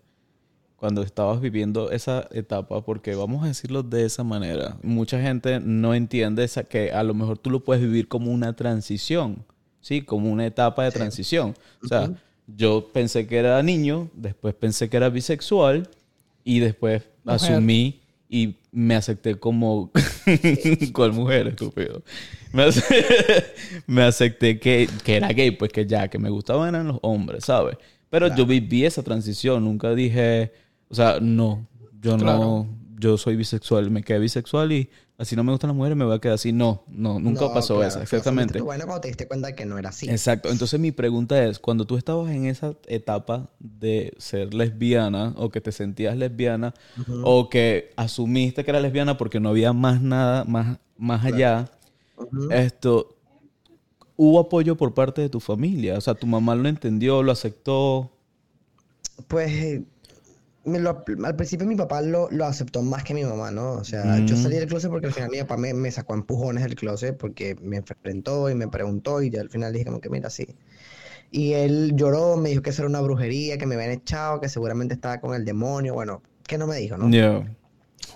cuando 0.77 1.03
estabas 1.03 1.41
viviendo 1.41 1.91
esa 1.91 2.27
etapa, 2.31 2.83
porque 2.85 3.15
vamos 3.15 3.43
a 3.43 3.47
decirlo 3.47 3.83
de 3.83 4.05
esa 4.05 4.23
manera, 4.23 4.77
mucha 4.83 5.21
gente 5.21 5.59
no 5.61 5.93
entiende 5.95 6.43
esa, 6.43 6.63
que 6.65 6.91
a 6.91 7.03
lo 7.03 7.13
mejor 7.13 7.37
tú 7.37 7.51
lo 7.51 7.63
puedes 7.63 7.83
vivir 7.83 8.07
como 8.07 8.31
una 8.31 8.55
transición, 8.55 9.45
¿sí? 9.81 10.01
Como 10.01 10.31
una 10.31 10.45
etapa 10.45 10.83
de 10.83 10.91
transición. 10.91 11.55
O 11.83 11.87
sea, 11.87 12.11
yo 12.47 12.89
pensé 12.93 13.27
que 13.27 13.37
era 13.37 13.61
niño, 13.63 14.09
después 14.13 14.53
pensé 14.55 14.89
que 14.89 14.97
era 14.97 15.09
bisexual 15.09 15.89
y 16.43 16.59
después 16.59 17.03
Mujer. 17.23 17.35
asumí 17.53 17.99
y 18.29 18.55
me 18.71 18.95
acepté 18.95 19.35
como... 19.35 19.91
¿Cuál 20.93 21.13
mujer, 21.13 21.47
estúpido? 21.47 22.01
Me, 22.53 22.63
ace- 22.63 22.83
me 23.87 24.03
acepté 24.03 24.59
que, 24.59 24.87
que 25.03 25.17
era 25.17 25.27
gay, 25.29 25.51
pues 25.51 25.71
que 25.71 25.85
ya, 25.85 26.07
que 26.07 26.17
me 26.17 26.29
gustaban 26.29 26.69
eran 26.75 26.87
los 26.87 26.99
hombres, 27.01 27.45
¿sabes? 27.45 27.77
Pero 28.09 28.33
yo 28.35 28.45
viví 28.45 28.85
esa 28.85 29.03
transición, 29.03 29.63
nunca 29.63 29.93
dije, 29.95 30.51
o 30.89 30.95
sea, 30.95 31.19
no, 31.21 31.65
yo 32.01 32.17
no, 32.17 32.67
yo 32.99 33.17
soy 33.17 33.37
bisexual, 33.37 33.89
me 33.89 34.03
quedé 34.03 34.19
bisexual 34.19 34.71
y 34.73 34.89
así 35.21 35.35
no 35.35 35.43
me 35.43 35.51
gustan 35.51 35.69
las 35.69 35.77
mujeres, 35.77 35.95
me 35.97 36.03
voy 36.03 36.15
a 36.15 36.19
quedar 36.19 36.35
así. 36.35 36.51
No, 36.51 36.83
no, 36.87 37.19
nunca 37.19 37.41
No, 37.41 37.53
pasó 37.53 37.75
claro, 37.75 37.87
asumiste 37.87 38.15
exactamente. 38.17 38.61
vaina 38.61 38.85
cuando 38.85 39.01
te 39.01 39.07
diste 39.09 39.27
cuenta 39.27 39.53
que 39.55 39.65
no 39.65 39.77
era 39.77 39.89
así. 39.89 40.09
Exacto. 40.09 40.49
Entonces 40.49 40.79
mi 40.79 40.91
pregunta 40.91 41.43
es, 41.45 41.59
cuando 41.59 41.85
tú 41.85 41.95
estabas 41.95 42.31
en 42.31 42.45
esa 42.47 42.73
etapa 42.87 43.49
de 43.59 44.13
ser 44.17 44.53
lesbiana 44.53 45.33
o 45.37 45.49
que 45.49 45.61
te 45.61 45.71
sentías 45.71 46.17
lesbiana 46.17 46.73
o 47.23 47.49
que 47.49 47.91
asumiste 47.95 48.63
que 48.65 48.71
era 48.71 48.79
lesbiana 48.79 49.17
porque 49.17 49.39
no 49.39 49.49
había 49.49 49.73
más 49.73 50.01
nada 50.01 50.43
más, 50.43 50.79
más 50.97 51.23
allá, 51.23 51.69
esto, 52.49 53.15
¿hubo 54.15 54.39
apoyo 54.39 54.75
por 54.75 54.93
parte 54.93 55.21
de 55.21 55.29
tu 55.29 55.39
familia? 55.39 55.97
O 55.97 56.01
sea, 56.01 56.15
tu 56.15 56.25
mamá 56.27 56.55
lo 56.55 56.67
entendió, 56.67 57.21
lo 57.23 57.31
aceptó. 57.31 58.11
Pues 59.27 59.81
me 60.63 60.79
lo- 60.79 61.03
al 61.25 61.35
principio 61.35 61.65
mi 61.67 61.75
papá 61.75 62.01
lo, 62.01 62.29
lo 62.31 62.45
aceptó 62.45 62.81
más 62.83 63.03
que 63.03 63.13
mi 63.13 63.23
mamá, 63.23 63.51
¿no? 63.51 63.73
O 63.73 63.83
sea, 63.83 64.19
yo 64.19 64.35
Mm. 64.35 64.39
salí 64.39 64.55
del 64.57 64.67
closet 64.67 64.91
porque 64.91 65.07
al 65.07 65.13
final 65.13 65.29
mi 65.31 65.39
papá 65.39 65.57
me, 65.57 65.73
me 65.73 65.91
sacó 65.91 66.13
empujones 66.13 66.63
del 66.63 66.75
closet 66.75 67.17
porque 67.17 67.55
me 67.61 67.77
enfrentó 67.77 68.49
y 68.49 68.55
me 68.55 68.67
preguntó 68.67 69.21
y 69.21 69.29
yo 69.31 69.41
al 69.41 69.49
final 69.49 69.73
dije 69.73 69.85
como 69.85 69.99
que 70.01 70.09
mira, 70.09 70.29
sí. 70.29 70.45
Y 71.31 71.53
él 71.53 71.93
lloró, 71.95 72.37
me 72.37 72.49
dijo 72.49 72.61
que 72.61 72.71
eso 72.71 72.81
era 72.83 72.89
una 72.89 73.01
brujería, 73.01 73.57
que 73.57 73.65
me 73.65 73.75
habían 73.75 73.91
echado, 73.91 74.39
que 74.41 74.49
seguramente 74.49 74.93
estaba 74.93 75.19
con 75.21 75.33
el 75.33 75.45
demonio, 75.45 75.93
bueno, 75.93 76.21
que 76.47 76.57
no 76.57 76.67
me 76.67 76.75
dijo, 76.77 76.97
¿no? 76.97 77.09
Yeah. 77.09 77.43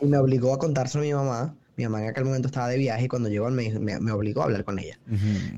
Y 0.01 0.05
me 0.05 0.17
obligó 0.17 0.53
a 0.53 0.59
contárselo 0.59 1.03
a 1.03 1.07
mi 1.07 1.13
mamá. 1.13 1.55
Mi 1.77 1.83
mamá 1.83 2.01
en 2.01 2.09
aquel 2.09 2.25
momento 2.25 2.47
estaba 2.47 2.69
de 2.69 2.77
viaje 2.77 3.05
y 3.05 3.07
cuando 3.07 3.29
llegó 3.29 3.49
me, 3.49 3.69
me, 3.79 3.99
me 3.99 4.11
obligó 4.11 4.41
a 4.41 4.45
hablar 4.45 4.63
con 4.63 4.79
ella. 4.79 4.97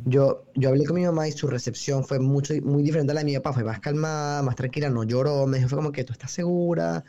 Yo, 0.06 0.46
yo 0.56 0.70
hablé 0.70 0.86
con 0.86 0.96
mi 0.96 1.06
mamá 1.06 1.28
y 1.28 1.32
su 1.32 1.48
recepción 1.48 2.04
fue 2.04 2.20
mucho, 2.20 2.54
muy 2.64 2.82
diferente 2.82 3.12
a 3.12 3.16
la 3.16 3.22
de 3.22 3.26
mi 3.26 3.36
papá. 3.36 3.54
Fue 3.54 3.64
más 3.64 3.80
calmada, 3.80 4.42
más 4.42 4.56
tranquila, 4.56 4.90
no 4.90 5.04
lloró. 5.04 5.46
Me 5.46 5.58
dijo, 5.58 5.70
fue 5.70 5.78
como 5.78 5.92
que 5.92 6.04
tú 6.04 6.14
estás 6.14 6.32
segura. 6.32 7.04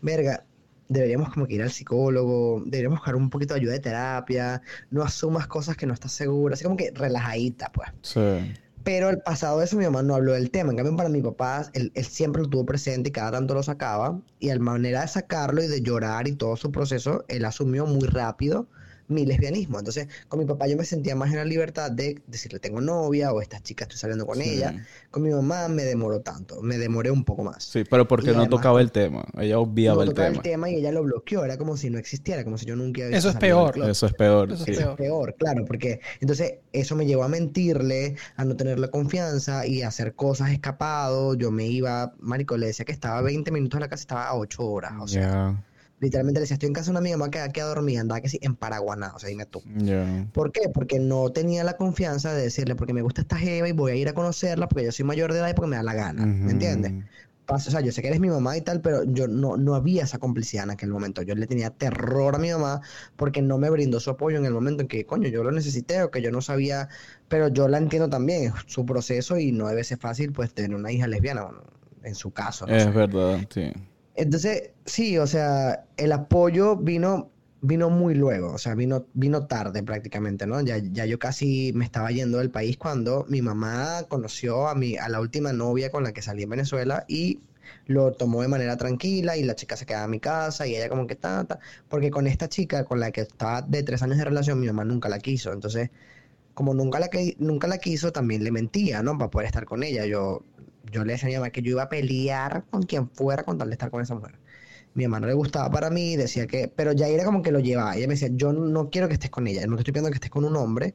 Verga, 0.00 0.44
deberíamos 0.88 1.32
como 1.32 1.46
que 1.46 1.54
ir 1.54 1.62
al 1.62 1.70
psicólogo, 1.70 2.62
deberíamos 2.64 3.00
buscar 3.00 3.16
un 3.16 3.30
poquito 3.30 3.54
de 3.54 3.60
ayuda 3.60 3.72
de 3.74 3.80
terapia. 3.80 4.62
No 4.90 5.02
asumas 5.02 5.46
cosas 5.46 5.76
que 5.76 5.86
no 5.86 5.94
estás 5.94 6.12
segura. 6.12 6.54
Así 6.54 6.64
como 6.64 6.76
que 6.76 6.90
relajadita, 6.94 7.70
pues. 7.72 7.90
Sí. 8.02 8.54
Pero 8.84 9.08
el 9.10 9.18
pasado 9.20 9.58
de 9.58 9.64
eso 9.64 9.76
mi 9.76 9.84
mamá 9.84 10.02
no 10.02 10.14
habló 10.14 10.32
del 10.34 10.50
tema. 10.50 10.70
En 10.70 10.76
cambio, 10.76 10.96
para 10.96 11.08
mi 11.08 11.22
papá, 11.22 11.70
él, 11.72 11.90
él 11.94 12.04
siempre 12.04 12.42
lo 12.42 12.48
tuvo 12.48 12.66
presente 12.66 13.08
y 13.08 13.12
cada 13.12 13.32
tanto 13.32 13.54
lo 13.54 13.62
sacaba. 13.62 14.20
Y 14.38 14.50
a 14.50 14.58
manera 14.58 15.00
de 15.02 15.08
sacarlo 15.08 15.62
y 15.62 15.66
de 15.68 15.82
llorar 15.82 16.28
y 16.28 16.32
todo 16.36 16.56
su 16.56 16.70
proceso, 16.70 17.24
él 17.28 17.44
asumió 17.44 17.86
muy 17.86 18.06
rápido 18.06 18.68
mi 19.08 19.26
lesbianismo. 19.26 19.78
Entonces, 19.78 20.08
con 20.28 20.38
mi 20.40 20.46
papá 20.46 20.66
yo 20.66 20.76
me 20.76 20.84
sentía 20.84 21.14
más 21.14 21.30
en 21.30 21.36
la 21.36 21.44
libertad 21.44 21.90
de 21.90 22.22
decirle 22.26 22.58
tengo 22.58 22.80
novia 22.80 23.32
o 23.32 23.40
esta 23.42 23.60
chica 23.60 23.84
estoy 23.84 23.98
saliendo 23.98 24.26
con 24.26 24.38
Sí. 24.38 24.48
ella. 24.50 24.84
Con 25.10 25.22
mi 25.22 25.30
mamá 25.30 25.68
me 25.68 25.84
demoró 25.84 26.20
tanto, 26.20 26.62
me 26.62 26.78
demoré 26.78 27.10
un 27.10 27.24
poco 27.24 27.44
más. 27.44 27.64
Sí, 27.64 27.84
pero 27.88 28.08
porque 28.08 28.26
Y 28.26 28.32
no 28.32 28.40
además- 28.40 28.50
tocaba 28.50 28.80
el 28.80 28.90
tema. 28.92 29.24
Ella 29.38 29.58
obviaba 29.58 29.96
No 29.96 30.02
el 30.02 30.08
tocaba 30.10 30.28
tema. 30.28 30.36
el 30.38 30.42
tema 30.42 30.70
y 30.70 30.76
ella 30.76 30.92
lo 30.92 31.02
bloqueó, 31.02 31.44
era 31.44 31.58
como 31.58 31.76
si 31.76 31.90
no 31.90 31.98
existiera, 31.98 32.44
como 32.44 32.56
si 32.58 32.66
yo 32.66 32.76
nunca 32.76 33.02
hubiese 33.02 33.18
Eso 33.18 33.28
es 33.30 33.36
peor. 33.36 33.78
Eso 33.88 34.06
es 34.06 34.12
peor. 34.14 34.52
Eso 34.52 34.64
es 34.64 34.76
sí. 34.76 34.82
peor. 34.82 34.90
Es 34.92 34.96
peor, 34.96 35.34
claro, 35.38 35.64
porque 35.66 36.00
entonces 36.20 36.54
eso 36.72 36.96
me 36.96 37.06
llevó 37.06 37.24
a 37.24 37.28
mentirle, 37.28 38.16
a 38.36 38.44
no 38.44 38.56
tenerle 38.56 38.88
confianza 38.90 39.66
y 39.66 39.82
a 39.82 39.88
hacer 39.88 40.14
cosas 40.14 40.50
escapado. 40.50 41.34
Yo 41.34 41.50
me 41.50 41.66
iba, 41.66 42.14
marico, 42.18 42.56
le 42.56 42.66
decía 42.66 42.84
que 42.84 42.92
estaba 42.92 43.20
20 43.22 43.50
minutos 43.50 43.76
en 43.78 43.82
la 43.82 43.88
casa, 43.88 44.00
estaba 44.02 44.26
a 44.28 44.34
8 44.36 44.62
horas. 44.66 44.92
O 45.00 45.06
sea. 45.08 45.62
Literalmente 46.04 46.40
le 46.40 46.42
decía, 46.42 46.54
estoy 46.54 46.68
en 46.68 46.74
casa 46.74 46.86
de 46.86 46.90
una 46.92 47.00
amiga 47.00 47.16
mamá 47.16 47.30
que 47.30 47.52
queda 47.52 47.66
dormida, 47.66 48.00
andaba 48.00 48.20
que 48.20 48.28
sí, 48.28 48.38
en 48.42 48.56
Paraguaná, 48.56 49.12
o 49.14 49.18
sea, 49.18 49.28
dime 49.28 49.46
tú. 49.46 49.62
¿Por 50.32 50.52
qué? 50.52 50.68
Porque 50.72 50.98
no 50.98 51.30
tenía 51.30 51.64
la 51.64 51.76
confianza 51.76 52.32
de 52.34 52.42
decirle, 52.42 52.74
porque 52.76 52.92
me 52.92 53.02
gusta 53.02 53.22
esta 53.22 53.36
jeva 53.38 53.68
y 53.68 53.72
voy 53.72 53.92
a 53.92 53.94
ir 53.96 54.08
a 54.08 54.14
conocerla 54.14 54.68
porque 54.68 54.84
yo 54.84 54.92
soy 54.92 55.04
mayor 55.04 55.32
de 55.32 55.38
edad 55.38 55.48
y 55.50 55.54
porque 55.54 55.70
me 55.70 55.76
da 55.76 55.82
la 55.82 55.94
gana, 55.94 56.34
¿me 56.42 56.52
Ujú. 56.52 56.52
entiendes? 56.52 56.94
O 57.46 57.58
sea, 57.58 57.80
yo 57.80 57.92
sé 57.92 58.00
que 58.02 58.08
eres 58.08 58.20
mi 58.20 58.28
mamá 58.30 58.56
y 58.56 58.62
tal, 58.62 58.80
pero 58.80 59.04
yo 59.04 59.28
no, 59.28 59.56
no 59.58 59.74
había 59.74 60.04
esa 60.04 60.18
complicidad 60.18 60.64
en 60.64 60.70
aquel 60.70 60.88
momento. 60.90 61.20
Yo 61.22 61.34
le 61.34 61.46
tenía 61.46 61.70
terror 61.70 62.34
a 62.34 62.38
mi 62.38 62.50
mamá 62.50 62.80
porque 63.16 63.42
no 63.42 63.58
me 63.58 63.68
brindó 63.70 64.00
su 64.00 64.10
apoyo 64.10 64.38
en 64.38 64.46
el 64.46 64.52
momento 64.54 64.82
en 64.82 64.88
que, 64.88 65.04
coño, 65.04 65.28
yo 65.28 65.44
lo 65.44 65.52
necesité 65.52 66.02
o 66.02 66.10
que 66.10 66.22
yo 66.22 66.30
no 66.32 66.40
sabía, 66.40 66.88
pero 67.28 67.48
yo 67.48 67.68
la 67.68 67.78
entiendo 67.78 68.08
también, 68.08 68.52
su 68.66 68.86
proceso 68.86 69.38
y 69.38 69.52
no 69.52 69.68
debe 69.68 69.84
ser 69.84 69.98
fácil, 69.98 70.32
pues, 70.32 70.54
tener 70.54 70.74
una 70.74 70.90
hija 70.90 71.06
lesbiana, 71.06 71.42
bueno, 71.44 71.62
en 72.02 72.14
su 72.14 72.30
caso, 72.32 72.66
no 72.66 72.78
Es 72.78 72.78
sé. 72.78 72.92
verdad, 72.92 73.46
sí. 73.48 73.72
Entonces, 74.14 74.70
sí, 74.84 75.18
o 75.18 75.26
sea, 75.26 75.86
el 75.96 76.12
apoyo 76.12 76.76
vino, 76.76 77.30
vino 77.60 77.90
muy 77.90 78.14
luego, 78.14 78.52
o 78.52 78.58
sea, 78.58 78.74
vino, 78.74 79.06
vino 79.14 79.46
tarde 79.46 79.82
prácticamente, 79.82 80.46
¿no? 80.46 80.60
Ya, 80.60 80.78
ya 80.78 81.04
yo 81.06 81.18
casi 81.18 81.72
me 81.74 81.84
estaba 81.84 82.10
yendo 82.12 82.38
del 82.38 82.50
país 82.50 82.76
cuando 82.76 83.24
mi 83.28 83.42
mamá 83.42 84.04
conoció 84.08 84.68
a 84.68 84.74
mi, 84.76 84.96
a 84.96 85.08
la 85.08 85.20
última 85.20 85.52
novia 85.52 85.90
con 85.90 86.04
la 86.04 86.12
que 86.12 86.22
salí 86.22 86.44
en 86.44 86.50
Venezuela 86.50 87.04
y 87.08 87.40
lo 87.86 88.12
tomó 88.12 88.42
de 88.42 88.48
manera 88.48 88.76
tranquila 88.76 89.36
y 89.36 89.42
la 89.42 89.54
chica 89.56 89.76
se 89.76 89.86
quedaba 89.86 90.04
en 90.04 90.10
mi 90.12 90.20
casa 90.20 90.66
y 90.66 90.76
ella 90.76 90.88
como 90.88 91.06
que 91.06 91.16
ta, 91.16 91.44
ta, 91.44 91.58
porque 91.88 92.10
con 92.10 92.26
esta 92.26 92.48
chica 92.48 92.84
con 92.84 93.00
la 93.00 93.10
que 93.10 93.22
estaba 93.22 93.62
de 93.62 93.82
tres 93.82 94.02
años 94.02 94.18
de 94.18 94.24
relación, 94.24 94.60
mi 94.60 94.66
mamá 94.66 94.84
nunca 94.84 95.08
la 95.08 95.18
quiso, 95.18 95.52
entonces, 95.52 95.90
como 96.54 96.74
nunca 96.74 97.00
la, 97.00 97.10
nunca 97.38 97.68
la 97.68 97.78
quiso, 97.78 98.12
también 98.12 98.44
le 98.44 98.52
mentía, 98.52 99.02
¿no? 99.02 99.18
Para 99.18 99.30
poder 99.30 99.46
estar 99.46 99.64
con 99.66 99.82
ella, 99.82 100.06
yo, 100.06 100.44
yo 100.92 101.04
le 101.04 101.12
decía 101.14 101.28
a 101.28 101.30
mi 101.30 101.36
mamá 101.36 101.50
que 101.50 101.62
yo 101.62 101.70
iba 101.72 101.82
a 101.84 101.88
pelear 101.88 102.64
con 102.70 102.82
quien 102.82 103.08
fuera 103.10 103.42
con 103.44 103.58
tal 103.58 103.68
de 103.68 103.74
estar 103.74 103.90
con 103.90 104.02
esa 104.02 104.14
mujer. 104.14 104.38
Mi 104.94 105.04
mamá 105.04 105.20
no 105.20 105.26
le 105.26 105.34
gustaba 105.34 105.70
para 105.70 105.90
mí, 105.90 106.16
decía 106.16 106.46
que, 106.46 106.68
pero 106.68 106.92
ya 106.92 107.08
era 107.08 107.24
como 107.24 107.42
que 107.42 107.50
lo 107.50 107.58
llevaba. 107.58 107.96
Ella 107.96 108.06
me 108.06 108.14
decía, 108.14 108.28
yo 108.32 108.52
no 108.52 108.90
quiero 108.90 109.08
que 109.08 109.14
estés 109.14 109.30
con 109.30 109.46
ella, 109.48 109.66
no 109.66 109.74
te 109.76 109.80
estoy 109.80 109.92
pidiendo 109.92 110.10
que 110.10 110.16
estés 110.16 110.30
con 110.30 110.44
un 110.44 110.54
hombre, 110.56 110.94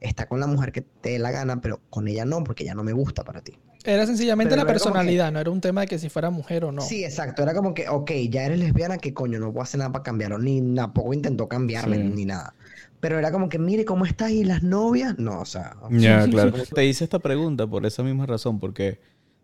está 0.00 0.26
con 0.28 0.38
la 0.38 0.46
mujer 0.46 0.70
que 0.70 0.82
te 0.82 1.10
dé 1.10 1.18
la 1.18 1.30
gana, 1.30 1.60
pero 1.60 1.80
con 1.88 2.08
ella 2.08 2.26
no, 2.26 2.44
porque 2.44 2.64
ella 2.64 2.74
no 2.74 2.84
me 2.84 2.92
gusta 2.92 3.24
para 3.24 3.40
ti. 3.40 3.58
Era 3.84 4.04
sencillamente 4.04 4.50
Pero 4.50 4.62
la 4.62 4.66
que- 4.66 4.72
personalidad, 4.74 5.32
no 5.32 5.40
era 5.40 5.50
un 5.50 5.62
tema 5.62 5.80
de 5.82 5.86
que 5.86 5.98
si 5.98 6.10
fuera 6.10 6.28
mujer 6.28 6.64
o 6.66 6.72
no. 6.72 6.82
Sí, 6.82 7.04
exacto, 7.04 7.42
era 7.42 7.54
como 7.54 7.72
que, 7.72 7.88
ok, 7.88 8.10
ya 8.28 8.44
eres 8.44 8.58
lesbiana, 8.58 8.98
que 8.98 9.14
coño, 9.14 9.38
no 9.38 9.50
puedo 9.50 9.62
hacer 9.62 9.78
nada 9.78 9.92
para 9.92 10.02
cambiarlo, 10.02 10.38
ni 10.38 10.60
tampoco 10.74 11.14
intentó 11.14 11.48
cambiarme, 11.48 11.96
Sí. 11.96 12.02
ni 12.02 12.24
nada. 12.26 12.54
Pero 13.00 13.18
era 13.18 13.30
como 13.32 13.48
que, 13.48 13.58
mire, 13.58 13.84
¿cómo 13.86 14.04
estás 14.04 14.30
y 14.32 14.44
las 14.44 14.62
novias? 14.62 15.18
No, 15.18 15.40
o 15.40 15.44
sea, 15.46 15.74
Ya, 15.90 16.26
claro. 16.30 16.52
Te 16.74 16.84
hice 16.84 17.04
esta 17.04 17.20
pregunta 17.20 17.66
por 17.66 17.86
esa 17.86 18.02
misma 18.02 18.26
razón, 18.26 18.58
porque 18.60 19.00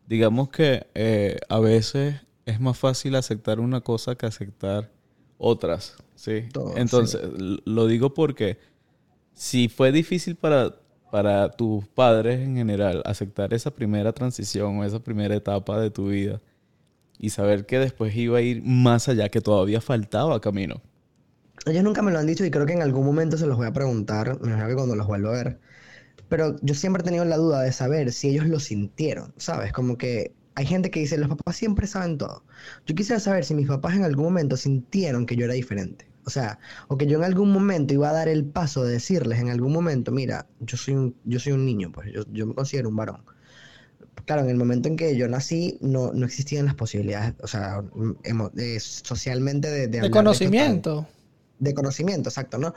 digamos 0.07 0.48
que 0.50 0.86
eh, 0.94 1.38
a 1.48 1.61
veces 1.61 2.16
es 2.46 2.61
más 2.61 2.78
fácil 2.78 3.14
aceptar 3.14 3.61
una 3.61 3.80
cosa 3.80 4.14
que 4.14 4.26
aceptar 4.26 4.90
otras, 5.38 5.96
¿sí? 6.14 6.44
Todo, 6.52 6.76
Entonces, 6.76 7.20
lo 7.64 7.86
digo 7.86 8.14
porque 8.14 8.59
si 9.32 9.68
fue 9.68 9.92
difícil 9.92 10.36
para, 10.36 10.74
para 11.11 11.50
tus 11.50 11.86
padres 11.88 12.40
en 12.40 12.57
general 12.57 13.02
aceptar 13.05 13.52
esa 13.55 13.70
primera 13.70 14.12
transición 14.12 14.78
o 14.78 14.84
esa 14.84 15.00
primera 15.00 15.34
etapa 15.34 15.80
de 15.80 15.90
tu 15.90 16.09
vida 16.09 16.40
y 17.18 17.30
saber 17.30 17.66
que 17.66 17.78
después 17.78 18.14
iba 18.16 18.38
a 18.38 18.42
ir 18.42 18.62
más 18.64 19.09
allá, 19.09 19.28
que 19.28 19.40
todavía 19.40 19.80
faltaba 19.80 20.40
camino. 20.40 20.82
Ellos 21.66 21.82
nunca 21.82 22.02
me 22.02 22.11
lo 22.11 22.18
han 22.18 22.26
dicho 22.26 22.44
y 22.44 22.50
creo 22.50 22.66
que 22.66 22.72
en 22.74 22.82
algún 22.82 23.07
momento 23.07 23.38
se 23.38 23.46
los 23.46 23.57
voy 23.57 23.66
a 23.66 23.72
preguntar, 23.72 24.40
me 24.40 24.48
imagino 24.48 24.68
que 24.68 24.74
cuando 24.74 24.96
los 24.96 25.07
vuelva 25.07 25.30
a 25.30 25.32
ver. 25.32 25.61
Pero 26.28 26.56
yo 26.62 26.74
siempre 26.74 27.02
he 27.02 27.04
tenido 27.04 27.24
la 27.24 27.36
duda 27.36 27.62
de 27.62 27.72
saber 27.72 28.12
si 28.12 28.28
ellos 28.28 28.46
lo 28.46 28.60
sintieron, 28.60 29.32
¿sabes? 29.36 29.72
Como 29.72 29.98
que 29.98 30.32
hay 30.54 30.66
gente 30.66 30.90
que 30.90 31.00
dice, 31.00 31.18
los 31.18 31.28
papás 31.28 31.56
siempre 31.56 31.86
saben 31.86 32.18
todo. 32.18 32.44
Yo 32.86 32.94
quisiera 32.94 33.20
saber 33.20 33.44
si 33.44 33.54
mis 33.54 33.68
papás 33.68 33.94
en 33.96 34.04
algún 34.04 34.24
momento 34.26 34.56
sintieron 34.56 35.26
que 35.26 35.36
yo 35.36 35.44
era 35.44 35.54
diferente. 35.54 36.06
O 36.26 36.30
sea, 36.30 36.58
o 36.88 36.96
que 36.96 37.06
yo 37.06 37.18
en 37.18 37.24
algún 37.24 37.52
momento 37.52 37.92
iba 37.92 38.08
a 38.08 38.12
dar 38.14 38.28
el 38.28 38.44
paso 38.46 38.82
de 38.84 38.92
decirles 38.94 39.40
en 39.40 39.50
algún 39.50 39.72
momento, 39.72 40.10
mira, 40.12 40.46
yo 40.60 40.76
soy 40.76 40.94
un, 40.94 41.14
yo 41.24 41.38
soy 41.38 41.52
un 41.52 41.66
niño, 41.66 41.92
pues 41.92 42.10
yo, 42.12 42.22
yo 42.32 42.46
me 42.46 42.54
considero 42.54 42.88
un 42.88 42.96
varón. 42.96 43.22
Claro, 44.26 44.42
en 44.42 44.48
el 44.50 44.56
momento 44.56 44.88
en 44.88 44.96
que 44.96 45.16
yo 45.16 45.28
nací 45.28 45.76
no, 45.82 46.12
no 46.14 46.24
existían 46.24 46.64
las 46.66 46.74
posibilidades, 46.74 47.34
o 47.42 47.46
sea, 47.46 47.82
emo- 48.22 48.52
eh, 48.56 48.80
socialmente 48.80 49.70
de, 49.70 49.88
de 49.88 50.10
conocimiento. 50.10 51.06
de 51.58 51.74
conocimiento, 51.74 52.30
exacto, 52.30 52.58
¿no? 52.58 52.74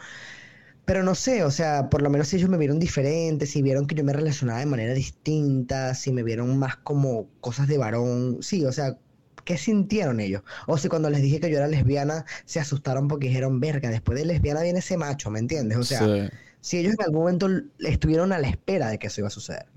Pero 0.87 1.03
no 1.03 1.15
sé, 1.15 1.43
o 1.43 1.51
sea, 1.51 1.89
por 1.89 2.01
lo 2.01 2.09
menos 2.09 2.29
si 2.29 2.37
ellos 2.37 2.49
me 2.49 2.57
vieron 2.57 2.79
diferente, 2.79 3.45
si 3.45 3.61
vieron 3.61 3.87
que 3.87 3.95
yo 3.95 4.05
me 4.05 4.13
relacionaba 4.13 4.59
de 4.59 4.65
manera 4.67 4.93
distinta, 4.93 5.93
si 5.93 6.13
me 6.13 6.23
vieron 6.23 6.57
más 6.57 6.77
como 6.77 7.29
cosas 7.41 7.67
de 7.67 7.77
varón, 7.77 8.37
sí, 8.41 8.65
o 8.65 8.71
sea, 8.71 8.97
¿qué 9.43 9.57
sintieron 9.57 10.19
ellos? 10.21 10.43
O 10.65 10.77
si 10.77 10.87
cuando 10.89 11.09
les 11.09 11.21
dije 11.21 11.39
que 11.41 11.49
yo 11.51 11.57
era 11.57 11.67
lesbiana, 11.67 12.25
se 12.45 12.59
asustaron 12.61 13.07
porque 13.09 13.27
dijeron, 13.27 13.59
verga, 13.59 13.89
después 13.89 14.17
de 14.17 14.25
lesbiana 14.25 14.61
viene 14.63 14.79
ese 14.79 14.97
macho, 14.97 15.29
¿me 15.29 15.39
entiendes? 15.39 15.77
O 15.77 15.83
sea, 15.85 16.07
Sí. 16.07 16.29
si 16.61 16.77
ellos 16.79 16.93
en 16.97 17.03
algún 17.05 17.19
momento 17.21 17.49
estuvieron 17.79 18.31
a 18.33 18.39
la 18.39 18.49
espera 18.49 18.89
de 18.89 18.97
que 18.99 19.07
eso 19.07 19.21
iba 19.21 19.27
a 19.27 19.31
suceder. 19.31 19.67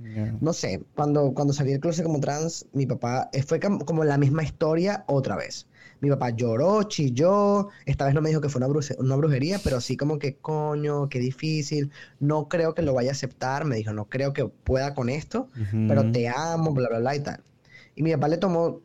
No 0.41 0.53
sé, 0.53 0.85
cuando, 0.95 1.35
cuando 1.35 1.53
salí 1.53 1.73
del 1.73 1.81
closet 1.81 2.05
como 2.05 2.21
trans, 2.21 2.67
mi 2.73 2.87
papá 2.87 3.31
eh, 3.33 3.43
fue 3.43 3.61
como 3.61 4.05
la 4.05 4.19
misma 4.19 4.43
historia 4.45 5.05
otra 5.09 5.37
vez. 5.37 5.67
Mi 6.01 6.09
papá 6.11 6.31
lloró, 6.31 6.83
chilló, 6.85 7.69
esta 7.87 8.07
vez 8.07 8.15
no 8.15 8.23
me 8.23 8.31
dijo 8.31 8.41
que 8.41 8.49
fue 8.49 8.59
una, 8.61 8.69
bruje- 8.69 8.97
una 8.99 9.17
brujería, 9.17 9.63
pero 9.63 9.81
sí 9.81 9.97
como 9.97 10.19
que 10.19 10.37
coño, 10.39 11.09
qué 11.09 11.19
difícil, 11.19 11.91
no 12.21 12.49
creo 12.49 12.75
que 12.75 12.83
lo 12.83 12.95
vaya 12.95 13.11
a 13.11 13.13
aceptar, 13.13 13.65
me 13.67 13.77
dijo, 13.77 13.93
no 13.93 14.09
creo 14.09 14.33
que 14.33 14.47
pueda 14.47 14.95
con 14.95 15.09
esto, 15.11 15.49
pero 15.87 16.07
te 16.09 16.29
amo, 16.29 16.73
bla, 16.73 16.89
bla, 16.89 16.99
bla 17.01 17.17
y 17.17 17.21
tal. 17.21 17.43
Y 17.95 18.03
mi 18.03 18.13
papá 18.13 18.29
le 18.29 18.39
tomó 18.39 18.83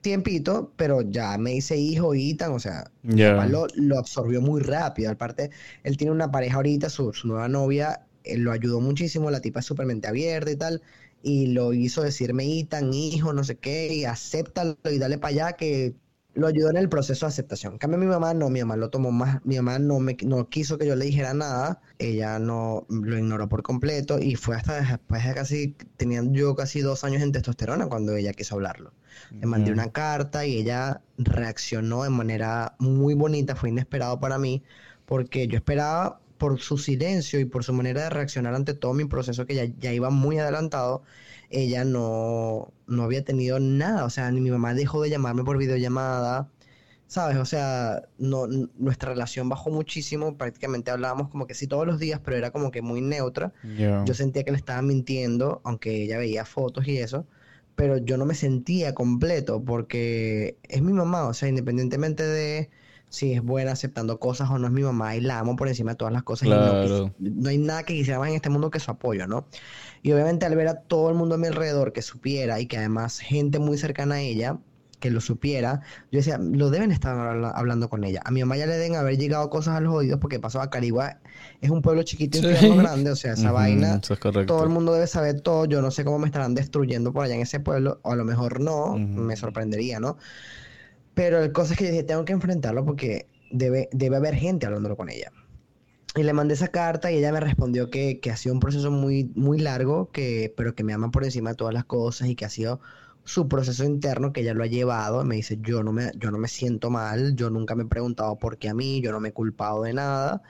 tiempito, 0.00 0.72
pero 0.76 1.02
ya 1.02 1.36
me 1.38 1.54
hice 1.54 1.76
hijo 1.76 2.14
y 2.14 2.34
tan, 2.34 2.52
o 2.52 2.58
sea, 2.60 2.90
mi 3.10 3.20
Ya. 3.20 3.32
papá 3.32 3.46
lo, 3.46 3.66
lo 3.74 3.98
absorbió 3.98 4.40
muy 4.40 4.60
rápido. 4.62 5.10
Aparte, 5.10 5.50
él 5.82 5.96
tiene 5.96 6.12
una 6.12 6.30
pareja 6.30 6.56
ahorita, 6.56 6.90
su, 6.90 7.12
su 7.12 7.28
nueva 7.28 7.48
novia, 7.48 8.06
él 8.24 8.42
lo 8.42 8.52
ayudó 8.52 8.80
muchísimo, 8.80 9.30
la 9.30 9.40
tipa 9.40 9.60
es 9.60 9.66
súper 9.66 9.86
mente 9.86 10.08
abierta 10.08 10.50
y 10.50 10.56
tal, 10.56 10.82
y 11.22 11.48
lo 11.48 11.72
hizo 11.72 12.02
decirme 12.02 12.44
Itan, 12.46 12.92
hijo, 12.94 13.32
no 13.32 13.44
sé 13.44 13.56
qué, 13.58 13.92
y 13.94 14.04
acéptalo 14.04 14.76
y 14.84 14.98
dale 14.98 15.18
para 15.18 15.30
allá 15.48 15.52
que 15.56 15.96
lo 16.38 16.46
ayudó 16.46 16.70
en 16.70 16.76
el 16.76 16.88
proceso 16.88 17.26
de 17.26 17.30
aceptación. 17.30 17.72
En 17.74 17.78
cambio, 17.78 17.98
mi 17.98 18.06
mamá 18.06 18.32
no, 18.32 18.48
mi 18.48 18.60
mamá 18.60 18.76
lo 18.76 18.90
tomó 18.90 19.10
más, 19.10 19.44
mi 19.44 19.56
mamá 19.56 19.80
no 19.80 19.98
me 19.98 20.16
no 20.24 20.48
quiso 20.48 20.78
que 20.78 20.86
yo 20.86 20.94
le 20.94 21.06
dijera 21.06 21.34
nada, 21.34 21.80
ella 21.98 22.38
no 22.38 22.86
lo 22.88 23.18
ignoró 23.18 23.48
por 23.48 23.64
completo 23.64 24.20
y 24.20 24.36
fue 24.36 24.54
hasta 24.54 24.80
después 24.80 25.24
de 25.26 25.34
casi, 25.34 25.76
tenían 25.96 26.32
yo 26.32 26.54
casi 26.54 26.80
dos 26.80 27.02
años 27.02 27.22
en 27.22 27.32
testosterona 27.32 27.88
cuando 27.88 28.14
ella 28.14 28.32
quiso 28.32 28.54
hablarlo. 28.54 28.92
Le 29.32 29.46
mandé 29.46 29.72
una 29.72 29.90
carta 29.90 30.46
y 30.46 30.58
ella 30.58 31.02
reaccionó 31.18 32.04
de 32.04 32.10
manera 32.10 32.76
muy 32.78 33.14
bonita, 33.14 33.56
fue 33.56 33.70
inesperado 33.70 34.20
para 34.20 34.38
mí, 34.38 34.62
porque 35.06 35.48
yo 35.48 35.56
esperaba 35.56 36.20
por 36.38 36.60
su 36.60 36.78
silencio 36.78 37.40
y 37.40 37.46
por 37.46 37.64
su 37.64 37.72
manera 37.72 38.02
de 38.04 38.10
reaccionar 38.10 38.54
ante 38.54 38.74
todo 38.74 38.94
mi 38.94 39.06
proceso 39.06 39.44
que 39.44 39.56
ya, 39.56 39.64
ya 39.64 39.92
iba 39.92 40.10
muy 40.10 40.38
adelantado, 40.38 41.02
ella 41.50 41.84
no, 41.84 42.72
no 42.86 43.02
había 43.02 43.24
tenido 43.24 43.58
nada, 43.60 44.04
o 44.04 44.10
sea, 44.10 44.30
ni 44.30 44.40
mi 44.40 44.50
mamá 44.50 44.74
dejó 44.74 45.02
de 45.02 45.10
llamarme 45.10 45.44
por 45.44 45.58
videollamada, 45.58 46.50
¿sabes? 47.06 47.38
O 47.38 47.44
sea, 47.44 48.02
no, 48.18 48.46
nuestra 48.46 49.10
relación 49.10 49.48
bajó 49.48 49.70
muchísimo, 49.70 50.36
prácticamente 50.36 50.90
hablábamos 50.90 51.28
como 51.28 51.46
que 51.46 51.54
sí 51.54 51.66
todos 51.66 51.86
los 51.86 51.98
días, 51.98 52.20
pero 52.24 52.36
era 52.36 52.50
como 52.50 52.70
que 52.70 52.82
muy 52.82 53.00
neutra. 53.00 53.52
Yo 54.04 54.14
sentía 54.14 54.44
que 54.44 54.50
le 54.52 54.58
estaba 54.58 54.82
mintiendo, 54.82 55.60
aunque 55.64 56.02
ella 56.04 56.18
veía 56.18 56.44
fotos 56.44 56.86
y 56.86 56.98
eso, 56.98 57.26
pero 57.74 57.98
yo 57.98 58.16
no 58.18 58.26
me 58.26 58.34
sentía 58.34 58.94
completo 58.94 59.64
porque 59.64 60.58
es 60.64 60.82
mi 60.82 60.92
mamá, 60.92 61.26
o 61.28 61.34
sea, 61.34 61.48
independientemente 61.48 62.24
de 62.24 62.70
si 63.10 63.32
es 63.32 63.42
buena 63.42 63.72
aceptando 63.72 64.18
cosas 64.18 64.50
o 64.50 64.58
no 64.58 64.66
es 64.66 64.72
mi 64.72 64.82
mamá 64.82 65.16
y 65.16 65.20
la 65.20 65.38
amo 65.38 65.56
por 65.56 65.68
encima 65.68 65.92
de 65.92 65.96
todas 65.96 66.12
las 66.12 66.22
cosas 66.22 66.46
y 66.48 66.50
no, 66.50 66.56
Claro. 66.58 67.14
no 67.18 67.48
hay 67.48 67.58
nada 67.58 67.82
que 67.84 67.94
quisiera 67.94 68.18
más 68.18 68.28
en 68.28 68.34
este 68.34 68.50
mundo 68.50 68.70
que 68.70 68.80
su 68.80 68.90
apoyo, 68.90 69.26
¿no? 69.26 69.46
Y 70.02 70.12
obviamente 70.12 70.46
al 70.46 70.54
ver 70.56 70.68
a 70.68 70.74
todo 70.82 71.08
el 71.08 71.14
mundo 71.14 71.34
a 71.36 71.38
mi 71.38 71.46
alrededor 71.46 71.92
que 71.92 72.02
supiera 72.02 72.60
y 72.60 72.66
que 72.66 72.76
además 72.78 73.18
gente 73.18 73.58
muy 73.58 73.78
cercana 73.78 74.16
a 74.16 74.20
ella 74.20 74.58
que 75.00 75.10
lo 75.12 75.20
supiera, 75.20 75.80
yo 76.10 76.18
decía, 76.18 76.38
lo 76.38 76.70
deben 76.70 76.90
estar 76.90 77.16
habla- 77.16 77.50
hablando 77.50 77.88
con 77.88 78.02
ella. 78.02 78.20
A 78.24 78.32
mi 78.32 78.40
mamá 78.40 78.56
ya 78.56 78.66
le 78.66 78.72
deben 78.74 78.96
haber 78.96 79.16
llegado 79.16 79.48
cosas 79.48 79.76
a 79.76 79.80
los 79.80 79.94
oídos 79.94 80.18
porque 80.18 80.40
pasó 80.40 80.60
a 80.60 80.70
Carigua, 80.70 81.18
es 81.60 81.70
un 81.70 81.82
pueblo 81.82 82.02
chiquito 82.02 82.36
y 82.38 82.40
Sí. 82.42 82.68
grande, 82.76 83.12
o 83.12 83.14
sea, 83.16 83.34
esa 83.34 83.52
vaina 83.52 84.00
Eso 84.02 84.14
es 84.14 84.18
correcto. 84.20 84.52
todo 84.54 84.64
el 84.64 84.70
mundo 84.70 84.92
debe 84.92 85.06
saber 85.06 85.40
todo. 85.40 85.66
Yo 85.66 85.80
no 85.82 85.92
sé 85.92 86.04
cómo 86.04 86.18
me 86.18 86.26
estarán 86.26 86.54
destruyendo 86.56 87.12
por 87.12 87.24
allá 87.24 87.36
en 87.36 87.42
ese 87.42 87.60
pueblo, 87.60 88.00
o 88.02 88.10
a 88.12 88.16
lo 88.16 88.24
mejor 88.24 88.58
no, 88.60 88.98
me 88.98 89.36
sorprendería, 89.36 90.00
¿no? 90.00 90.18
Pero 91.18 91.42
el 91.42 91.50
cosa 91.50 91.72
es 91.72 91.78
que 91.80 91.86
yo 91.86 91.90
dije, 91.90 92.04
tengo 92.04 92.24
que 92.24 92.32
enfrentarlo 92.32 92.84
porque 92.84 93.26
debe, 93.50 93.88
debe 93.90 94.14
haber 94.14 94.36
gente 94.36 94.66
hablándolo 94.66 94.96
con 94.96 95.10
ella. 95.10 95.32
Y 96.14 96.22
le 96.22 96.32
mandé 96.32 96.54
esa 96.54 96.68
carta 96.68 97.10
y 97.10 97.16
ella 97.16 97.32
me 97.32 97.40
respondió 97.40 97.90
que, 97.90 98.20
que 98.20 98.30
ha 98.30 98.36
sido 98.36 98.54
un 98.54 98.60
proceso 98.60 98.92
muy, 98.92 99.32
muy 99.34 99.58
largo, 99.58 100.12
que, 100.12 100.54
pero 100.56 100.76
que 100.76 100.84
me 100.84 100.92
ama 100.92 101.10
por 101.10 101.24
encima 101.24 101.50
de 101.50 101.56
todas 101.56 101.74
las 101.74 101.84
cosas 101.84 102.28
y 102.28 102.36
que 102.36 102.44
ha 102.44 102.48
sido 102.48 102.78
su 103.24 103.48
proceso 103.48 103.82
interno 103.84 104.32
que 104.32 104.42
ella 104.42 104.54
lo 104.54 104.62
ha 104.62 104.68
llevado. 104.68 105.24
Me 105.24 105.34
dice, 105.34 105.58
yo 105.60 105.82
no 105.82 105.92
me, 105.92 106.12
yo 106.14 106.30
no 106.30 106.38
me 106.38 106.46
siento 106.46 106.88
mal, 106.88 107.34
yo 107.34 107.50
nunca 107.50 107.74
me 107.74 107.82
he 107.82 107.86
preguntado 107.86 108.38
por 108.38 108.56
qué 108.56 108.68
a 108.68 108.74
mí, 108.74 109.00
yo 109.00 109.10
no 109.10 109.18
me 109.18 109.30
he 109.30 109.32
culpado 109.32 109.82
de 109.82 109.94
nada. 109.94 110.42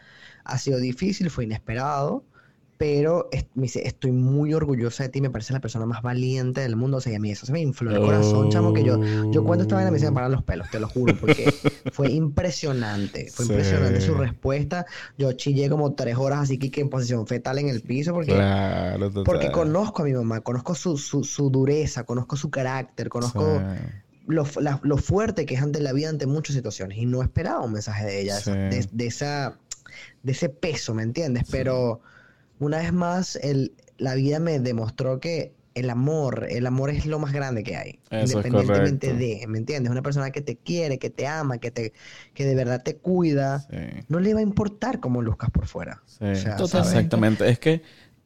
Ha 0.45 0.59
sido 0.59 0.79
difícil, 0.81 1.31
fue 1.31 1.45
inesperado, 1.45 2.25
pero 2.79 3.29
me 3.55 3.63
dice, 3.63 3.87
estoy 3.87 4.13
muy 4.13 4.55
orgullosa 4.55 5.03
de 5.03 5.09
ti, 5.09 5.21
me 5.21 5.31
parece 5.31 5.53
la 5.53 5.59
persona 5.61 5.85
más 5.85 6.01
valiente 6.01 6.61
del 6.61 6.77
mundo. 6.77 6.99
O 6.99 7.01
sea, 7.01 7.13
y 7.13 7.17
a 7.17 7.19
mí 7.19 7.31
eso 7.33 7.45
se 7.45 7.51
me 7.53 7.61
infló 7.61 7.91
el 7.91 8.01
corazón, 8.01 8.51
chamo, 8.51 8.73
que 8.73 8.85
yo, 8.85 9.01
yo 9.33 9.45
cuento 9.45 9.63
esta 9.63 9.75
vaina 9.75 9.91
y 9.91 9.93
me 9.93 9.99
se 9.99 10.07
me 10.07 10.13
paran 10.13 10.31
los 10.31 10.45
pelos, 10.45 10.71
te 10.71 10.79
lo 10.79 10.89
juro, 10.89 11.17
porque 11.21 11.53
fue 11.93 12.09
impresionante, 12.11 13.31
fue 13.33 13.47
Sí. 13.47 13.53
impresionante 13.53 14.01
su 14.01 14.15
respuesta. 14.15 14.87
Yo 15.19 15.33
chillé 15.33 15.69
como 15.69 15.93
tres 15.95 16.17
horas 16.17 16.39
así 16.41 16.57
que, 16.59 16.81
en 16.81 16.89
posición 16.89 17.27
fetal 17.27 17.59
en 17.59 17.69
el 17.69 17.83
piso, 17.83 18.13
porque, 18.13 18.33
Claro, 18.33 19.11
porque 19.25 19.51
conozco 19.51 20.03
a 20.03 20.05
mi 20.05 20.13
mamá, 20.13 20.41
conozco 20.43 20.75
su, 20.77 20.97
su, 20.97 21.25
su 21.25 21.51
dureza, 21.51 22.05
conozco 22.05 22.37
su 22.37 22.49
carácter, 22.51 23.09
conozco 23.09 23.59
Sí. 23.59 23.83
lo, 24.29 24.47
la- 24.61 24.79
lo 24.85 24.97
fuerte 24.99 25.47
que 25.47 25.57
es 25.57 25.63
ante 25.63 25.81
la 25.81 25.93
vida, 25.93 26.11
ante 26.11 26.27
muchas 26.27 26.55
situaciones. 26.55 26.97
Y 26.99 27.07
no 27.07 27.23
esperaba 27.23 27.61
un 27.65 27.73
mensaje 27.73 28.05
de 28.07 28.21
ella, 28.21 28.37
Sí. 28.37 28.51
esa- 28.51 28.55
de, 28.55 28.89
de 28.93 29.07
esa, 29.07 29.59
de 30.23 30.33
ese 30.33 30.49
peso, 30.49 30.95
¿me 30.95 31.03
entiendes? 31.03 31.45
Pero 31.51 32.03
una 32.61 32.79
vez 32.79 32.93
más, 32.93 33.37
el, 33.37 33.73
la 33.99 34.15
vida 34.15 34.39
me 34.41 34.59
demostró 34.61 35.21
que 35.21 35.55
el 35.75 35.91
amor, 35.91 36.47
el 36.51 36.67
amor 36.67 36.91
es 36.91 37.07
lo 37.07 37.21
más 37.21 37.33
grande 37.33 37.63
que 37.63 37.77
hay. 37.77 38.01
Eso 38.11 38.39
independientemente 38.39 39.13
de, 39.15 39.45
¿me 39.47 39.59
entiendes? 39.59 39.93
Una 39.93 40.03
persona 40.03 40.31
que 40.33 40.41
te 40.41 40.57
quiere, 40.57 40.99
que 40.99 41.09
te 41.09 41.27
ama, 41.29 41.59
que, 41.59 41.71
te, 41.71 41.93
que 42.35 42.45
de 42.45 42.55
verdad 42.57 42.83
te 42.83 42.97
cuida, 42.97 43.61
Sí. 43.71 43.77
no 44.09 44.19
le 44.19 44.35
va 44.35 44.41
a 44.41 44.43
importar 44.43 44.99
cómo 44.99 45.23
luzcas 45.23 45.51
por 45.51 45.67
fuera. 45.67 46.03
Sí, 46.07 46.25
O 46.25 46.35
sea, 46.35 46.57
Totalmente. 46.57 46.97
exactamente. 46.97 47.49
Es 47.49 47.59
que 47.61 47.83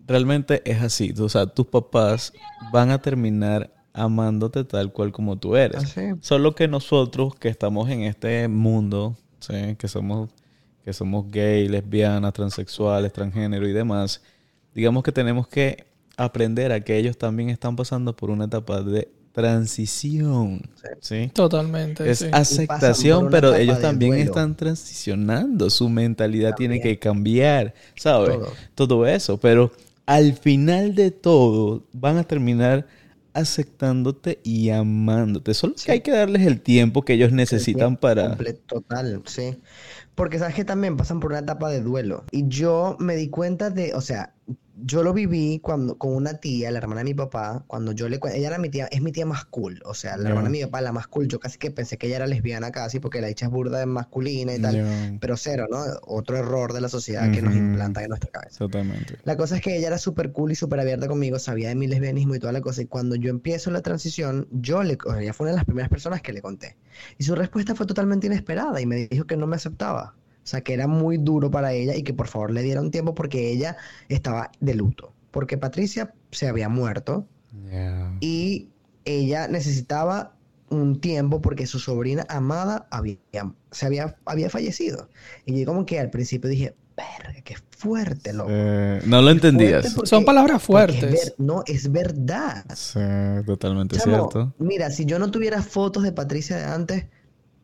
realmente 0.07 0.62
es 0.70 0.80
así. 0.80 1.12
O 1.18 1.28
sea, 1.28 1.47
tus 1.47 1.66
papás 1.66 2.33
van 2.72 2.91
a 2.91 3.03
terminar 3.03 3.70
amándote 3.93 4.64
tal 4.64 4.91
cual 4.91 5.12
como 5.12 5.39
tú 5.39 5.55
eres. 5.57 5.85
Así. 5.85 6.01
Solo 6.20 6.55
que 6.55 6.68
nosotros 6.68 7.35
que 7.35 7.49
estamos 7.51 7.91
en 7.91 8.05
este 8.05 8.49
mundo, 8.49 9.14
¿sí? 9.41 9.76
que 9.76 9.89
somos 9.89 10.30
que 10.85 10.93
somos 10.93 11.30
gay, 11.30 11.68
lesbianas, 11.68 12.33
transexuales, 12.33 13.12
transgénero 13.12 13.68
y 13.68 13.72
demás, 13.72 14.22
digamos 14.74 15.03
que 15.03 15.12
tenemos 15.12 15.47
que 15.49 15.87
aprender 16.16 16.72
a 16.72 16.80
que 16.80 16.97
ellos 16.97 17.16
también 17.16 17.51
están 17.51 17.76
pasando 17.76 18.14
por 18.14 18.30
una 18.30 18.45
etapa 18.45 18.83
de 18.83 19.09
transición, 19.33 20.62
¿sí? 21.01 21.30
Totalmente. 21.33 22.09
Es 22.11 22.18
sí. 22.18 22.26
aceptación, 22.33 23.28
pero 23.30 23.55
ellos 23.55 23.80
también 23.80 24.12
duelo. 24.12 24.24
están 24.26 24.57
transicionando. 24.57 25.70
Su 25.70 25.89
mentalidad 25.89 26.55
tiene 26.55 26.80
que 26.80 26.99
cambiar, 26.99 27.74
¿sabes? 27.97 28.35
Todo. 28.35 28.53
Todo 28.74 29.07
eso. 29.07 29.39
Pero 29.39 29.72
al 30.05 30.35
final 30.35 30.95
de 30.95 31.11
todo, 31.11 31.87
van 31.93 32.18
a 32.18 32.24
terminar 32.24 32.87
aceptándote 33.35 34.41
y 34.43 34.68
amándote. 34.70 35.55
Solo 35.55 35.74
que 35.83 35.93
hay 35.93 36.01
que 36.01 36.11
darles 36.11 36.47
el 36.47 36.61
tiempo 36.61 37.03
que 37.03 37.14
ellos 37.14 37.33
necesitan 37.33 37.97
para. 37.97 38.37
Total, 38.66 39.22
sí. 39.24 39.57
Porque 40.14 40.38
sabes 40.38 40.54
que 40.54 40.64
también 40.64 40.96
pasan 40.96 41.20
por 41.20 41.30
una 41.30 41.40
etapa 41.40 41.70
de 41.70 41.80
duelo. 41.80 42.24
Y 42.30 42.46
yo 42.48 42.96
me 42.98 43.16
di 43.16 43.28
cuenta 43.28 43.70
de, 43.70 43.94
o 43.94 44.00
sea, 44.00 44.34
yo 44.85 45.03
lo 45.03 45.12
viví 45.12 45.61
cuando 45.61 45.97
con 45.97 46.14
una 46.14 46.35
tía, 46.35 46.70
la 46.70 46.78
hermana 46.78 47.01
de 47.01 47.05
mi 47.05 47.14
papá, 47.14 47.64
cuando 47.66 47.93
yo 47.93 48.09
le 48.09 48.20
ella 48.35 48.49
era 48.49 48.59
mi 48.59 48.68
tía, 48.68 48.87
es 48.87 49.03
mi 49.03 49.12
tía 49.12 49.26
más 49.26 49.45
cool, 49.47 49.80
o 49.85 49.95
sea, 49.95 50.16
la 50.16 50.28
hermana 50.28 50.49
de 50.49 50.53
mi 50.53 50.64
papá, 50.64 50.80
la 50.80 50.93
más 50.93 51.07
cool, 51.07 51.28
yo 51.28 51.41
casi 51.41 51.59
que 51.59 51.70
pensé 51.70 51.99
que 51.99 52.07
ella 52.07 52.16
era 52.16 52.26
lesbiana 52.26 52.70
casi 52.70 53.01
porque 53.01 53.20
la 53.20 53.28
dicha 53.28 53.47
es 53.47 53.53
burda 53.53 53.78
de 53.78 53.87
masculina 53.87 54.55
y 54.55 54.61
tal, 54.61 55.18
pero 55.20 55.37
cero, 55.37 55.66
¿no? 55.70 55.78
Otro 56.03 56.37
error 56.37 56.72
de 56.72 56.80
la 56.80 56.89
sociedad 56.89 57.30
que 57.33 57.43
nos 57.43 57.55
implanta 57.55 58.03
en 58.03 58.09
nuestra 58.09 58.30
cabeza. 58.30 58.59
Totalmente. 58.59 59.18
La 59.24 59.37
cosa 59.37 59.57
es 59.57 59.62
que 59.62 59.76
ella 59.76 59.89
era 59.89 59.99
súper 59.99 60.33
cool 60.33 60.53
y 60.53 60.55
súper 60.55 60.80
abierta 60.80 61.09
conmigo, 61.09 61.39
sabía 61.39 61.68
de 61.68 61.74
mi 61.74 61.87
lesbianismo 61.87 62.35
y 62.35 62.39
toda 62.39 62.53
la 62.53 62.61
cosa. 62.61 62.83
Y 62.83 62.87
cuando 62.87 63.16
yo 63.16 63.30
empiezo 63.30 63.70
la 63.70 63.83
transición, 63.83 64.49
yo 64.51 64.83
le, 64.83 64.99
ella 65.18 65.33
fue 65.33 65.45
una 65.45 65.53
de 65.53 65.57
las 65.57 65.64
primeras 65.64 65.91
personas 65.91 66.22
que 66.22 66.33
le 66.33 66.43
conté. 66.43 66.76
Y 67.18 67.24
su 67.24 67.35
respuesta 67.35 67.74
fue 67.74 67.87
totalmente 67.87 68.26
inesperada 68.26 68.80
y 68.80 68.87
me 68.87 69.09
dijo 69.09 69.26
que 69.26 69.37
no 69.37 69.47
me 69.47 69.57
aceptaba. 69.57 70.14
O 70.45 70.47
sea, 70.47 70.61
que 70.62 70.74
era 70.74 70.86
muy 70.86 71.18
duro 71.18 71.51
para 71.51 71.72
ella 71.72 71.95
y 71.95 72.03
que 72.03 72.14
por 72.14 72.26
favor 72.28 72.51
le 72.51 72.62
diera 72.62 72.80
un 72.80 72.90
tiempo 72.90 73.14
porque 73.14 73.51
ella 73.51 73.76
estaba 74.09 74.51
de 74.61 74.74
luto. 74.74 75.12
Porque 75.30 75.57
Patricia 75.57 76.12
se 76.30 76.49
había 76.49 76.68
muerto 76.68 77.26
y 78.20 78.68
ella 79.05 79.49
necesitaba 79.49 80.34
un 80.68 81.01
tiempo 81.01 81.40
porque 81.43 81.66
su 81.66 81.78
sobrina 81.78 82.24
amada 82.28 82.86
había, 82.90 83.18
se 83.70 83.86
había, 83.86 84.16
había 84.24 84.49
fallecido. 84.51 85.09
Y 85.47 85.61
yo 85.61 85.66
como 85.66 85.84
que 85.86 86.01
al 86.01 86.11
principio 86.11 86.49
dije, 86.51 86.74
verga, 86.97 87.40
qué 87.43 87.57
fuerte, 87.70 88.32
loco. 88.32 88.51
No 89.07 89.22
lo 89.22 89.30
entendías. 89.30 89.93
Porque- 89.95 90.09
Son 90.09 90.24
palabras 90.24 90.61
es 90.62 90.66
fuertes. 90.66 91.11
ver- 91.12 91.34
no, 91.38 91.62
es 91.66 91.90
verdad. 91.93 92.64
Sí, 92.74 92.99
totalmente 93.47 93.97
Chamo, 93.99 94.16
cierto. 94.30 94.55
Mira, 94.59 94.90
si 94.90 95.05
yo 95.05 95.18
no 95.18 95.30
tuviera 95.30 95.62
fotos 95.62 96.03
de 96.03 96.12
Patricia 96.12 96.57
de 96.57 96.64
antes, 96.64 97.07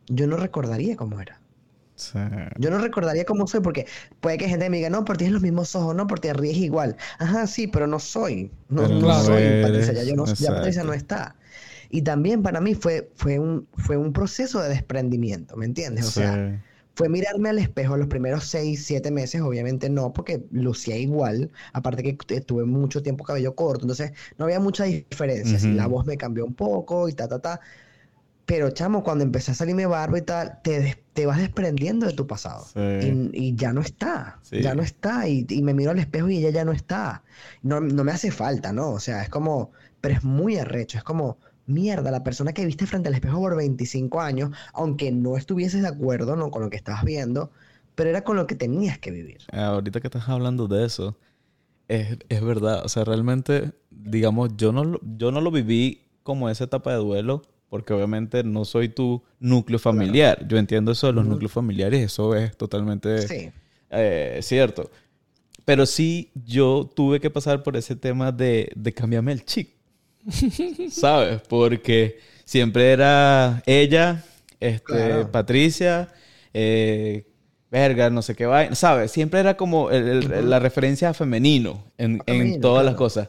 yo 0.07 0.26
no 0.26 0.37
recordaría 0.37 0.97
cómo 0.97 1.20
era. 1.20 1.38
Sí. 1.99 2.18
Yo 2.59 2.70
no 2.70 2.78
recordaría 2.78 3.24
cómo 3.24 3.46
soy, 3.49 3.61
porque 3.61 3.86
puede 4.20 4.38
que 4.38 4.49
gente 4.49 4.70
me 4.70 4.76
diga, 4.76 4.88
no, 4.88 5.05
pero 5.05 5.16
tienes 5.18 5.32
los 5.34 5.42
mismos 5.42 5.74
ojos, 5.74 5.96
no, 5.96 6.07
porque 6.07 6.28
te 6.28 6.34
ríes 6.34 6.57
igual. 6.59 6.96
Ajá, 7.18 7.46
sí, 7.49 7.66
pero 7.66 7.86
no 7.88 7.99
soy. 7.99 8.53
No, 8.68 8.86
no 8.86 9.01
no 9.01 9.24
soy 9.24 9.42
eres, 9.42 9.66
Patricia, 9.66 9.92
ya, 9.94 10.05
yo 10.05 10.14
no, 10.14 10.24
ya 10.26 10.55
Patricia 10.55 10.84
no 10.84 10.92
está. 10.92 11.36
Y 11.90 12.03
también 12.03 12.42
para 12.42 12.61
mí 12.61 12.74
fue, 12.74 13.11
fue, 13.16 13.38
un, 13.38 13.66
fue 13.76 13.96
un 13.96 14.12
proceso 14.12 14.61
de 14.62 14.68
desprendimiento, 14.68 15.57
¿me 15.57 15.66
entiendes? 15.66 16.05
O 16.07 16.11
sea, 16.12 16.34
Sí. 16.34 16.62
fue 16.94 17.09
mirarme 17.09 17.49
al 17.49 17.59
espejo 17.59 17.96
los 17.96 18.09
primeros 18.09 18.44
seis, 18.44 18.84
siete 18.86 19.11
meses, 19.11 19.40
obviamente 19.40 19.88
no, 19.88 20.12
porque 20.12 20.44
lucía 20.51 20.96
igual, 20.96 21.51
aparte 21.72 22.03
que 22.03 22.12
tu- 22.14 22.40
tuve 22.42 22.64
mucho 22.64 23.03
tiempo 23.03 23.24
cabello 23.24 23.55
corto, 23.55 23.82
entonces 23.84 24.12
no 24.36 24.44
había 24.46 24.61
mucha 24.61 24.84
diferencia, 24.84 25.59
sí, 25.59 25.68
Ujú. 25.68 25.76
la 25.76 25.86
voz 25.86 26.07
me 26.07 26.16
cambió 26.16 26.44
un 26.44 26.55
poco 26.55 27.09
y 27.09 27.12
ta, 27.14 27.28
ta, 27.28 27.38
ta, 27.40 27.61
pero 28.49 28.70
chamo, 28.70 29.05
cuando 29.05 29.24
empecé 29.24 29.51
a 29.51 29.55
salirme 29.55 29.84
barba 29.84 30.16
y 30.16 30.22
tal, 30.22 30.59
te, 30.64 31.05
te 31.12 31.26
vas 31.26 31.36
desprendiendo 31.36 32.07
de 32.07 32.14
tu 32.14 32.26
pasado 32.26 32.64
Sí. 32.72 32.80
y, 33.34 33.49
y 33.49 33.57
ya 33.57 33.74
no 33.74 33.82
está, 33.82 34.38
Sí. 34.40 34.62
ya 34.62 34.74
no 34.74 34.82
está, 34.82 35.28
y, 35.28 35.44
y 35.51 35.62
me 35.62 35.74
miro 35.74 35.90
al 35.90 35.99
espejo 35.99 36.30
y 36.30 36.38
ella 36.38 36.49
ya 36.51 36.64
no 36.64 36.72
está, 36.72 37.22
no, 37.62 37.80
no 37.82 38.05
me 38.05 38.12
hace 38.12 38.30
falta, 38.30 38.72
¿no? 38.72 38.88
O 38.92 39.01
sea, 39.01 39.22
es 39.22 39.28
como, 39.28 39.72
pero 40.01 40.14
es 40.14 40.24
muy 40.24 40.57
arrecho, 40.57 40.96
es 40.96 41.05
como, 41.05 41.36
mierda, 41.66 42.11
la 42.11 42.24
persona 42.24 42.55
que 42.55 42.64
viste 42.64 42.86
frente 42.86 43.09
al 43.11 43.14
espejo 43.14 43.38
por 43.38 43.55
25 43.55 44.22
años, 44.22 44.51
aunque 44.72 45.12
no 45.12 45.36
estuvieses 45.36 45.82
de 45.82 45.88
acuerdo, 45.88 46.34
¿no? 46.34 46.51
Con 46.51 46.62
lo 46.62 46.70
que 46.70 46.78
estabas 46.78 47.05
viendo, 47.05 47.51
pero 47.94 48.09
era 48.09 48.24
con 48.24 48.36
lo 48.36 48.46
que 48.46 48.55
tenías 48.55 48.99
que 48.99 49.11
vivir. 49.11 49.38
Ahorita 49.53 50.01
que 50.01 50.07
estás 50.07 50.26
hablando 50.30 50.68
de 50.68 50.86
eso, 50.86 51.18
es, 51.88 52.16
es 52.30 52.42
verdad. 52.42 52.82
O 52.84 52.88
sea, 52.88 53.05
realmente, 53.05 53.72
digamos, 53.90 54.57
yo 54.57 54.72
no, 54.72 54.84
lo- 54.84 55.01
yo 55.18 55.32
no 55.32 55.42
lo 55.42 55.51
viví 55.51 56.07
como 56.22 56.49
esa 56.49 56.64
etapa 56.64 56.90
de 56.92 56.96
duelo, 56.99 57.42
porque 57.69 57.93
obviamente 57.93 58.43
no 58.45 58.64
soy 58.64 58.89
tu 58.89 59.23
núcleo 59.41 59.79
familiar. 59.79 60.47
Yo 60.49 60.57
entiendo 60.59 60.93
eso 60.93 61.07
de 61.09 61.12
los 61.12 61.27
núcleos 61.27 61.53
familiares, 61.53 62.01
eso 62.03 62.35
es 62.35 62.57
totalmente 62.57 63.27
Sí, 63.29 63.51
eh, 63.91 64.39
cierto. 64.43 64.91
Pero 65.64 65.85
sí, 65.85 66.31
yo 66.47 66.91
tuve 66.95 67.21
que 67.21 67.29
pasar 67.31 67.62
por 67.62 67.77
ese 67.77 67.95
tema 67.95 68.33
de, 68.33 68.73
de 68.75 68.93
cambiarme 68.95 69.33
el 69.33 69.45
chip. 69.45 69.71
¿Sabes? 70.91 71.41
Porque 71.49 72.19
siempre 72.45 72.91
era 72.93 73.62
ella, 73.66 74.25
este, 74.61 74.83
Claro. 74.85 75.31
Patricia, 75.31 76.09
eh, 76.55 77.27
verga, 77.71 78.09
no 78.11 78.23
sé 78.23 78.35
qué 78.35 78.47
vaina. 78.47 78.75
¿Sabes? 78.75 79.11
Siempre 79.12 79.41
era 79.41 79.57
como 79.59 79.91
el- 79.91 80.09
el- 80.09 80.33
Ujú. 80.33 80.47
la 80.47 80.59
referencia 80.59 81.11
a 81.11 81.14
femenino 81.14 81.85
en, 81.99 82.23
en 82.27 82.61
todas 82.61 82.85
las 82.85 82.93
claro. 82.95 83.05
cosas. 83.05 83.29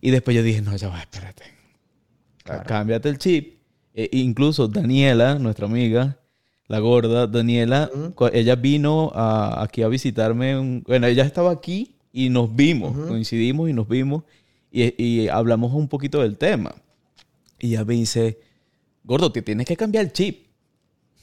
Y 0.00 0.10
después 0.10 0.36
yo 0.36 0.42
dije, 0.42 0.62
no, 0.62 0.76
ya 0.76 0.88
va, 0.88 1.00
espérate. 1.00 1.42
Claro. 2.44 2.64
Cámbiate 2.66 3.08
el 3.08 3.18
chip. 3.18 3.61
E- 3.94 4.08
incluso 4.12 4.68
Daniela, 4.68 5.38
nuestra 5.38 5.66
amiga, 5.66 6.18
la 6.68 6.78
gorda 6.78 7.26
Daniela, 7.26 7.90
ella 8.32 8.54
vino 8.56 9.10
a- 9.14 9.62
aquí 9.62 9.82
a 9.82 9.88
visitarme. 9.88 10.58
un- 10.58 10.82
bueno, 10.86 11.06
ella 11.06 11.24
estaba 11.24 11.50
aquí 11.50 11.96
y 12.12 12.28
nos 12.30 12.54
vimos, 12.54 12.96
coincidimos 13.08 13.68
y 13.68 13.72
nos 13.72 13.88
vimos 13.88 14.24
y, 14.70 15.02
y 15.02 15.28
hablamos 15.28 15.72
un 15.74 15.88
poquito 15.88 16.22
del 16.22 16.36
tema. 16.38 16.74
Y 17.58 17.68
ella 17.68 17.84
me 17.84 17.94
dice, 17.94 18.38
gordo, 19.04 19.30
te 19.30 19.42
tienes 19.42 19.66
que 19.66 19.76
cambiar 19.76 20.04
el 20.06 20.12
chip. 20.12 20.46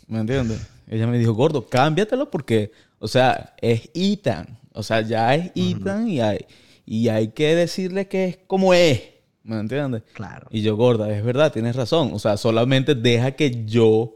¿Me 0.08 0.20
entiendes? 0.20 0.60
Ella 0.88 1.06
me 1.06 1.20
dijo, 1.20 1.34
gordo, 1.34 1.68
cámbiatelo 1.68 2.32
porque, 2.32 2.72
o 2.98 3.08
sea, 3.08 3.54
es 3.62 3.90
Ethan. 3.94 4.58
O 4.74 4.82
sea, 4.82 5.02
ya 5.02 5.36
es 5.36 5.52
Ethan 5.56 6.08
y, 6.08 6.20
hay, 6.20 6.40
y 6.86 7.08
hay 7.10 7.28
que 7.30 7.56
decirle 7.56 8.08
que 8.08 8.26
es 8.26 8.38
como 8.48 8.74
es. 8.74 9.02
¿Me 9.44 9.60
entiendes? 9.60 10.04
claro. 10.14 10.48
Y 10.52 10.62
yo, 10.62 10.76
gorda, 10.76 11.10
es 11.16 11.24
verdad, 11.24 11.52
tienes 11.52 11.76
razón. 11.76 12.12
O 12.14 12.20
sea, 12.20 12.38
solamente 12.38 12.94
deja 12.96 13.32
que 13.32 13.66
yo 13.66 14.16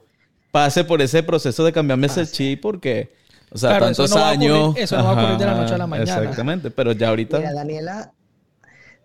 pase 0.52 0.84
por 0.84 1.02
ese 1.02 1.24
proceso 1.24 1.64
de 1.66 1.72
cambiarme 1.74 2.08
ese 2.08 2.28
chip 2.28 2.62
porque, 2.62 3.12
o 3.52 3.58
sea, 3.58 3.70
Claro, 3.72 3.88
eso 3.90 4.04
tantos 4.04 4.18
va 4.22 4.34
ocurrir- 4.34 4.52
años. 4.54 4.76
eso 4.78 4.98
no 4.98 5.04
va 5.06 5.10
a 5.10 5.14
ocurrir 5.14 5.38
de 5.40 5.46
la 5.46 5.56
noche 5.56 5.74
a 5.74 5.78
la 5.78 5.88
mañana. 5.88 6.18
Exactamente, 6.18 6.70
pero 6.72 6.92
ya 6.92 7.10
ahorita. 7.10 7.38
Mira, 7.40 7.54
Daniela, 7.54 8.12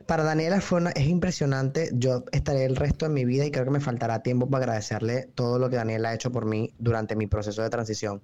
para 0.07 0.25
Daniela 0.25 0.61
fue 0.61 0.81
una, 0.81 0.91
es 0.91 1.07
impresionante. 1.07 1.91
Yo 1.95 2.25
estaré 2.33 2.65
el 2.65 2.77
resto 2.77 3.07
de 3.07 3.13
mi 3.15 3.25
vida 3.25 3.45
y 3.47 3.51
creo 3.51 3.65
que 3.65 3.71
me 3.71 3.81
faltará 3.81 4.23
tiempo 4.23 4.49
para 4.49 4.65
agradecerle 4.65 5.29
todo 5.35 5.59
lo 5.59 5.71
que 5.71 5.77
Daniela 5.77 6.11
ha 6.11 6.15
hecho 6.15 6.33
por 6.33 6.47
mí 6.47 6.73
durante 6.79 7.15
mi 7.17 7.27
proceso 7.27 7.63
de 7.63 7.71
transición. 7.71 8.23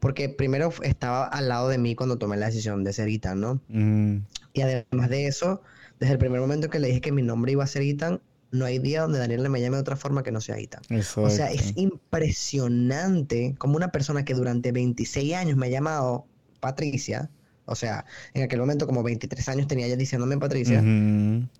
Porque 0.00 0.28
primero 0.28 0.72
estaba 0.82 1.26
al 1.26 1.48
lado 1.48 1.68
de 1.68 1.78
mí 1.78 1.94
cuando 1.94 2.18
tomé 2.18 2.36
la 2.36 2.46
decisión 2.46 2.84
de 2.84 2.92
ser 2.92 3.08
Ethan, 3.08 3.40
¿no? 3.40 3.60
Mm, 3.68 4.18
Y 4.52 4.60
además 4.60 5.08
de 5.10 5.26
eso, 5.26 5.62
desde 5.98 6.12
el 6.12 6.18
primer 6.18 6.40
momento 6.40 6.68
que 6.68 6.78
le 6.78 6.88
dije 6.88 7.00
que 7.00 7.12
mi 7.12 7.22
nombre 7.22 7.52
iba 7.52 7.64
a 7.64 7.66
ser 7.66 7.82
Ethan, 7.82 8.20
no 8.50 8.64
hay 8.64 8.78
día 8.78 9.02
donde 9.02 9.18
Daniela 9.18 9.48
me 9.48 9.60
llame 9.60 9.76
de 9.76 9.82
otra 9.82 9.96
forma 9.96 10.22
que 10.22 10.32
no 10.32 10.40
sea 10.40 10.56
Ethan. 10.58 10.82
O 11.16 11.30
sea, 11.30 11.50
es 11.50 11.72
impresionante 11.76 13.54
como 13.58 13.76
una 13.76 13.88
persona 13.88 14.24
que 14.24 14.34
durante 14.34 14.72
26 14.72 15.34
años 15.34 15.56
me 15.56 15.66
ha 15.66 15.70
llamado 15.70 16.26
Patricia, 16.60 17.30
O 17.68 17.74
sea, 17.74 18.04
en 18.32 18.44
aquel 18.44 18.60
momento 18.60 18.86
como 18.86 19.02
23 19.02 19.48
años 19.48 19.66
tenía 19.66 19.86
ella 19.86 19.96
diciéndome 19.96 20.38
Patricia. 20.38 20.80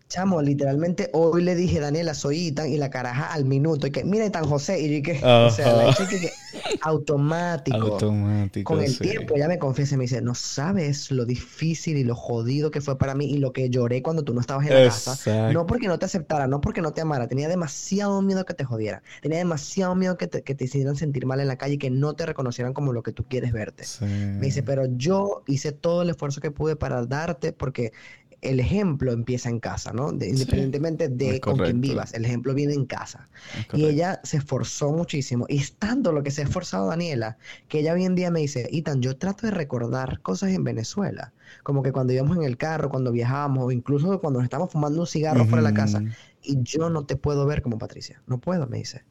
Chamo, 0.08 0.40
literalmente 0.40 1.10
hoy 1.12 1.42
le 1.42 1.56
dije, 1.56 1.80
Daniela, 1.80 2.14
soy 2.14 2.46
Itan, 2.46 2.70
y 2.70 2.76
la 2.76 2.90
caraja 2.90 3.32
al 3.32 3.44
minuto, 3.44 3.88
y 3.88 3.90
que, 3.90 4.04
mira 4.04 4.24
Itan 4.24 4.44
José, 4.44 4.80
y 4.80 4.96
yo 4.96 5.02
que, 5.02 5.18
o 5.24 5.50
sea, 5.50 5.72
la 5.72 5.94
que, 5.94 6.06
que 6.06 6.30
automático. 6.82 7.76
Automático. 7.76 8.74
Con 8.74 8.82
el 8.82 8.90
sí. 8.90 9.00
tiempo 9.00 9.34
ella 9.36 9.48
me 9.48 9.58
confiesa 9.58 9.94
y 9.94 9.98
me 9.98 10.04
dice, 10.04 10.20
no 10.22 10.34
sabes 10.34 11.10
lo 11.10 11.24
difícil 11.24 11.96
y 11.96 12.04
lo 12.04 12.14
jodido 12.14 12.70
que 12.70 12.80
fue 12.80 12.98
para 12.98 13.14
mí 13.14 13.26
y 13.26 13.38
lo 13.38 13.52
que 13.52 13.70
lloré 13.70 14.02
cuando 14.02 14.22
tú 14.24 14.34
no 14.34 14.40
estabas 14.40 14.66
en 14.66 14.74
la 14.74 14.84
casa. 14.84 15.52
No 15.52 15.66
porque 15.66 15.88
no 15.88 15.98
te 15.98 16.06
aceptara, 16.06 16.46
no 16.46 16.60
porque 16.60 16.80
no 16.80 16.92
te 16.92 17.00
amara, 17.00 17.28
tenía 17.28 17.48
demasiado 17.48 18.22
miedo 18.22 18.44
que 18.44 18.54
te 18.54 18.64
jodiera, 18.64 19.02
tenía 19.22 19.38
demasiado 19.38 19.94
miedo 19.94 20.16
que 20.16 20.26
te, 20.26 20.42
que 20.42 20.54
te 20.54 20.64
hicieran 20.64 20.96
sentir 20.96 21.26
mal 21.26 21.40
en 21.40 21.48
la 21.48 21.56
calle 21.56 21.74
y 21.74 21.78
que 21.78 21.90
no 21.90 22.14
te 22.14 22.26
reconocieran 22.26 22.72
como 22.72 22.92
lo 22.92 23.02
que 23.02 23.12
tú 23.12 23.24
quieres 23.24 23.52
verte. 23.52 23.84
Sí. 23.84 24.04
Me 24.04 24.46
dice, 24.46 24.62
pero 24.62 24.86
yo 24.96 25.42
hice 25.46 25.72
todo 25.72 26.02
el 26.02 26.10
esfuerzo 26.10 26.40
que 26.40 26.50
pude 26.50 26.76
para 26.76 27.04
darte 27.06 27.52
porque 27.52 27.92
el 28.50 28.60
ejemplo 28.60 29.12
empieza 29.12 29.48
en 29.48 29.60
casa, 29.60 29.92
¿no? 29.92 30.12
De- 30.12 30.28
independientemente 30.28 31.08
de 31.08 31.40
con 31.40 31.58
quién 31.66 31.80
vivas, 31.80 32.14
el 32.14 32.24
ejemplo 32.24 32.54
viene 32.54 32.74
en 32.74 32.86
casa. 32.86 33.28
Y 33.72 33.84
ella 33.86 34.20
se 34.24 34.38
esforzó 34.38 34.92
muchísimo. 34.92 35.46
Y 35.48 35.58
es 35.58 35.74
tanto 35.74 36.12
lo 36.12 36.22
que 36.22 36.30
se 36.30 36.42
ha 36.42 36.44
esforzado 36.44 36.88
Daniela, 36.88 37.38
que 37.68 37.80
ella 37.80 37.92
hoy 37.94 38.04
en 38.04 38.14
día 38.14 38.30
me 38.30 38.40
dice, 38.40 38.68
Itan, 38.70 39.00
yo 39.02 39.16
trato 39.18 39.46
de 39.46 39.52
recordar 39.52 40.20
cosas 40.20 40.50
en 40.50 40.64
Venezuela. 40.64 41.32
Como 41.62 41.82
que 41.82 41.92
cuando 41.92 42.12
íbamos 42.12 42.36
en 42.36 42.42
el 42.44 42.56
carro, 42.56 42.88
cuando 42.90 43.12
viajábamos, 43.12 43.64
o 43.64 43.70
incluso 43.72 44.20
cuando 44.20 44.38
nos 44.40 44.44
estamos 44.44 44.70
fumando 44.72 45.00
un 45.00 45.06
cigarro 45.06 45.44
fuera 45.46 45.62
de 45.62 45.68
la 45.68 45.74
casa. 45.74 46.04
Y 46.42 46.62
yo 46.62 46.90
no 46.90 47.06
te 47.06 47.16
puedo 47.16 47.46
ver 47.46 47.62
como 47.62 47.78
Patricia. 47.78 48.22
No 48.26 48.38
puedo, 48.38 48.66
me 48.66 48.78
dice. 48.78 49.04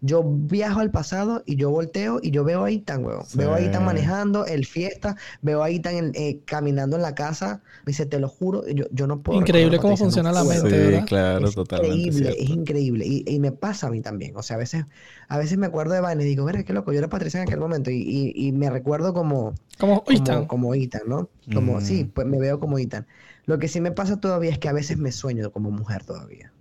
Yo 0.00 0.22
viajo 0.24 0.80
al 0.80 0.90
pasado 0.90 1.42
y 1.46 1.56
yo 1.56 1.70
volteo 1.70 2.20
y 2.22 2.30
yo 2.30 2.44
veo 2.44 2.64
a 2.64 2.70
Itan, 2.70 3.04
weón. 3.04 3.24
Veo 3.34 3.54
a 3.54 3.60
Itan 3.60 3.84
manejando 3.84 4.46
el 4.46 4.64
fiesta, 4.66 5.16
veo 5.42 5.62
a 5.62 5.70
Itan 5.70 6.12
eh, 6.14 6.40
caminando 6.44 6.96
en 6.96 7.02
la 7.02 7.14
casa. 7.14 7.62
Me 7.84 7.90
dice, 7.90 8.06
te 8.06 8.18
lo 8.20 8.28
juro, 8.28 8.66
yo, 8.68 8.84
yo 8.92 9.06
no 9.06 9.20
puedo. 9.22 9.40
Increíble 9.40 9.78
cómo 9.78 9.96
funciona 9.96 10.32
la 10.32 10.44
puedo". 10.44 10.62
mente, 10.64 10.78
Sí, 10.78 10.84
¿verdad? 10.92 11.06
claro, 11.06 11.48
Es 11.48 11.54
totalmente. 11.54 11.96
increíble, 12.08 12.36
es 12.38 12.50
increíble. 12.50 13.06
Y, 13.06 13.24
y 13.26 13.40
me 13.40 13.52
pasa 13.52 13.86
a 13.88 13.90
mí 13.90 14.00
también. 14.00 14.36
O 14.36 14.42
sea, 14.42 14.56
a 14.56 14.58
veces, 14.58 14.84
a 15.28 15.38
veces 15.38 15.58
me 15.58 15.66
acuerdo 15.66 15.94
de 15.94 16.00
Vane 16.00 16.22
y 16.24 16.26
digo, 16.26 16.44
verga, 16.44 16.62
qué 16.64 16.72
loco, 16.72 16.92
yo 16.92 16.98
era 16.98 17.08
Patricia 17.08 17.38
en 17.40 17.46
aquel 17.48 17.60
momento. 17.60 17.90
Y, 17.90 17.96
y, 18.02 18.32
y 18.48 18.52
me 18.52 18.70
recuerdo 18.70 19.12
como, 19.14 19.54
Como, 19.78 20.04
como, 20.04 20.12
Ethan. 20.12 20.44
como 20.46 20.74
Ethan, 20.74 21.02
¿no? 21.06 21.28
Como, 21.52 21.80
Mm. 21.80 21.80
sí, 21.80 22.04
pues 22.04 22.26
me 22.26 22.38
veo 22.38 22.60
como 22.60 22.78
Ethan. 22.78 23.06
Lo 23.46 23.58
que 23.58 23.68
sí 23.68 23.80
me 23.80 23.92
pasa 23.92 24.20
todavía 24.20 24.50
es 24.50 24.58
que 24.58 24.68
a 24.68 24.72
veces 24.72 24.98
me 24.98 25.12
sueño 25.12 25.50
como 25.52 25.70
mujer 25.70 26.04
todavía. 26.04 26.52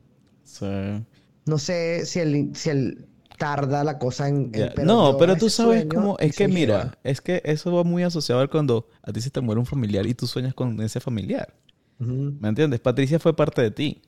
Sí. 0.43 1.05
No 1.47 1.57
sé 1.57 2.05
si 2.05 2.19
el, 2.19 2.55
si 2.55 2.69
el 2.69 3.07
tarda 3.37 3.83
la 3.83 3.99
cosa 3.99 4.27
en... 4.27 4.51
no, 4.83 5.17
pero 5.17 5.35
tú 5.35 5.49
sabes 5.49 5.85
cómo. 5.85 6.17
y 6.19 6.25
Es 6.25 6.35
que 6.35 6.47
mira, 6.47 6.97
es 7.03 7.21
que 7.21 7.41
eso 7.45 7.71
va 7.73 7.83
muy 7.83 8.03
asociado 8.03 8.41
a 8.41 8.47
cuando 8.47 8.87
a 9.03 9.11
ti 9.13 9.21
se 9.21 9.29
te 9.29 9.41
muere 9.41 9.59
un 9.59 9.65
familiar 9.65 10.05
y 10.05 10.13
tú 10.13 10.27
sueñas 10.27 10.53
con 10.53 10.79
ese 10.81 10.99
familiar. 10.99 11.53
¿Me 11.99 12.49
entiendes? 12.49 12.79
Patricia 12.79 13.19
fue 13.19 13.35
parte 13.35 13.61
de 13.61 13.71
ti. 13.71 14.01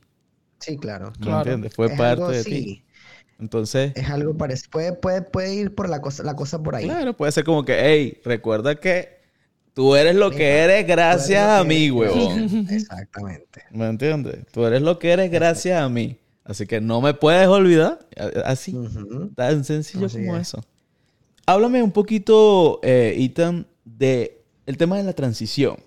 Sí, 0.59 0.77
claro. 0.77 1.11
¿Me 1.19 1.25
Claro. 1.25 1.51
entiendes? 1.51 1.73
Fue 1.73 1.87
Es 1.87 1.93
parte 1.97 2.11
algo 2.23 2.29
de 2.29 2.39
así, 2.39 2.49
ti. 2.51 2.83
Entonces, 3.39 3.93
Es 3.93 4.09
algo 4.09 4.35
parecido. 4.37 4.69
Puede, 4.71 4.93
puede, 4.93 5.21
puede 5.21 5.55
ir 5.55 5.75
por 5.75 5.89
la 5.89 6.01
cosa, 6.01 6.23
la 6.23 6.35
cosa 6.35 6.61
por 6.61 6.75
ahí. 6.75 6.85
claro, 6.85 7.15
puede 7.15 7.31
ser 7.31 7.43
como 7.43 7.63
que, 7.65 7.77
hey, 7.79 8.21
recuerda 8.25 8.75
que 8.79 9.19
tú 9.73 9.95
eres 9.95 10.15
lo 10.15 10.31
que 10.31 10.59
eres 10.59 10.85
gracias 10.87 11.47
a 11.47 11.63
mí, 11.63 11.89
huevón. 11.91 12.67
Exactamente. 12.69 13.63
¿Me 13.71 13.87
entiendes? 13.87 14.45
Tú 14.51 14.65
eres 14.65 14.81
lo 14.81 14.99
que 14.99 15.11
eres 15.11 15.31
gracias 15.31 15.81
a 15.81 15.89
mí. 15.89 16.17
Así 16.49 16.65
que 16.65 16.81
no 16.81 16.99
me 16.99 17.13
puedes 17.13 17.47
olvidar. 17.47 17.99
Así. 18.43 18.75
Tan 19.35 19.63
sencillo 19.63 20.07
Así 20.07 20.17
como 20.17 20.35
es. 20.35 20.47
eso. 20.47 20.63
Háblame 21.45 21.83
un 21.83 21.91
poquito, 21.91 22.79
eh, 22.81 23.13
Ethan, 23.17 23.67
de 23.85 24.41
el 24.65 24.75
tema 24.75 24.97
de 24.97 25.03
la 25.03 25.13
transición. 25.13 25.77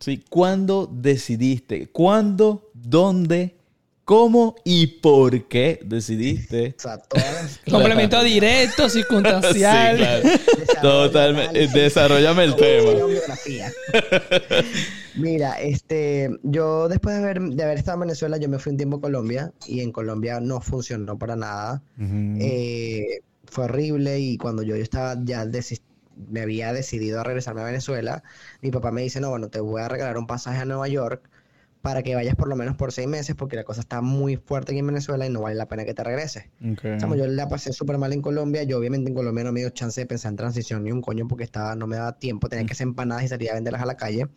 ¿Sí? 0.00 0.22
¿Cuándo 0.28 0.86
decidiste? 0.86 1.86
¿Cuándo? 1.86 2.70
¿Dónde? 2.74 3.56
¿Cómo? 4.04 4.56
¿Y 4.64 4.86
por 4.98 5.46
qué 5.46 5.80
decidiste? 5.84 6.74
O 6.76 6.80
sea, 6.80 6.98
todas 6.98 7.32
las... 7.32 7.60
Complemento 7.70 8.22
directo, 8.24 8.88
circunstancial. 8.88 9.96
Sí, 9.96 10.38
claro. 10.66 10.80
Totalmente. 10.82 11.68
Desarrollame 11.68 12.44
el 12.44 12.56
tema. 12.56 12.90
Mira, 15.14 15.60
este, 15.60 16.30
yo 16.42 16.88
después 16.88 17.16
de 17.16 17.22
haber, 17.22 17.40
de 17.40 17.62
haber 17.62 17.78
estado 17.78 17.96
en 17.96 18.00
Venezuela, 18.00 18.38
yo 18.38 18.48
me 18.48 18.58
fui 18.58 18.72
un 18.72 18.76
tiempo 18.76 18.96
a 18.96 19.00
Colombia 19.00 19.52
y 19.66 19.80
en 19.80 19.92
Colombia 19.92 20.40
no 20.40 20.60
funcionó 20.60 21.16
para 21.16 21.36
nada. 21.36 21.82
Eh, 22.40 23.20
fue 23.44 23.64
horrible 23.64 24.18
y 24.18 24.36
cuando 24.36 24.62
yo, 24.62 24.76
yo 24.76 24.82
estaba 24.82 25.16
ya 25.22 25.46
me 26.28 26.40
había 26.40 26.72
decidido 26.72 27.20
a 27.20 27.24
regresarme 27.24 27.62
a 27.62 27.64
Venezuela, 27.64 28.22
mi 28.60 28.70
papá 28.70 28.90
me 28.90 29.02
dice, 29.02 29.20
no, 29.20 29.30
bueno, 29.30 29.48
te 29.48 29.60
voy 29.60 29.80
a 29.80 29.88
regalar 29.88 30.18
un 30.18 30.26
pasaje 30.26 30.58
a 30.58 30.64
Nueva 30.64 30.88
York 30.88 31.28
para 31.82 32.02
que 32.04 32.14
vayas 32.14 32.36
por 32.36 32.48
lo 32.48 32.54
menos 32.56 32.76
por 32.76 32.92
seis 32.92 33.08
meses 33.08 33.34
porque 33.34 33.56
la 33.56 33.64
cosa 33.64 33.80
está 33.80 34.00
muy 34.00 34.36
fuerte 34.36 34.72
aquí 34.72 34.78
en 34.78 34.86
Venezuela 34.86 35.26
y 35.26 35.30
no 35.30 35.42
vale 35.42 35.56
la 35.56 35.66
pena 35.66 35.84
que 35.84 35.92
te 35.94 36.04
regreses. 36.04 36.44
Ok. 36.72 36.80
Chamo, 36.98 37.16
yo 37.16 37.26
la 37.26 37.48
pasé 37.48 37.72
súper 37.72 37.98
mal 37.98 38.12
en 38.12 38.22
Colombia. 38.22 38.62
Yo 38.62 38.78
obviamente 38.78 39.10
en 39.10 39.14
Colombia 39.16 39.42
no 39.44 39.52
me 39.52 39.60
dio 39.60 39.70
chance 39.70 40.00
de 40.00 40.06
pensar 40.06 40.30
en 40.30 40.36
transición 40.36 40.84
ni 40.84 40.92
un 40.92 41.02
coño 41.02 41.26
porque 41.28 41.42
estaba, 41.44 41.74
no 41.74 41.86
me 41.88 41.96
daba 41.96 42.18
tiempo. 42.18 42.48
Tenía 42.48 42.64
que 42.66 42.72
hacer 42.72 42.86
empanadas 42.86 43.24
y 43.24 43.28
salir 43.28 43.50
a 43.50 43.54
venderlas 43.54 43.82
a 43.82 43.86
la 43.86 43.96
calle. 43.96 44.28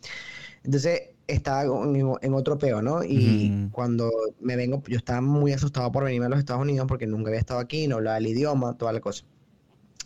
Entonces 0.64 1.10
estaba 1.28 1.62
en, 1.62 2.12
en 2.20 2.34
otro 2.34 2.58
peo, 2.58 2.82
¿no? 2.82 3.04
Y 3.04 3.68
cuando 3.72 4.10
me 4.40 4.56
vengo, 4.56 4.82
yo 4.88 4.96
estaba 4.96 5.20
muy 5.20 5.52
asustado 5.52 5.90
por 5.92 6.04
venirme 6.04 6.26
a 6.26 6.28
los 6.30 6.38
Estados 6.40 6.62
Unidos 6.62 6.86
porque 6.88 7.06
nunca 7.06 7.28
había 7.30 7.40
estado 7.40 7.60
aquí, 7.60 7.86
no 7.88 7.96
hablaba 7.96 8.18
el 8.18 8.26
idioma, 8.26 8.76
toda 8.76 8.92
la 8.92 9.00
cosa. 9.00 9.24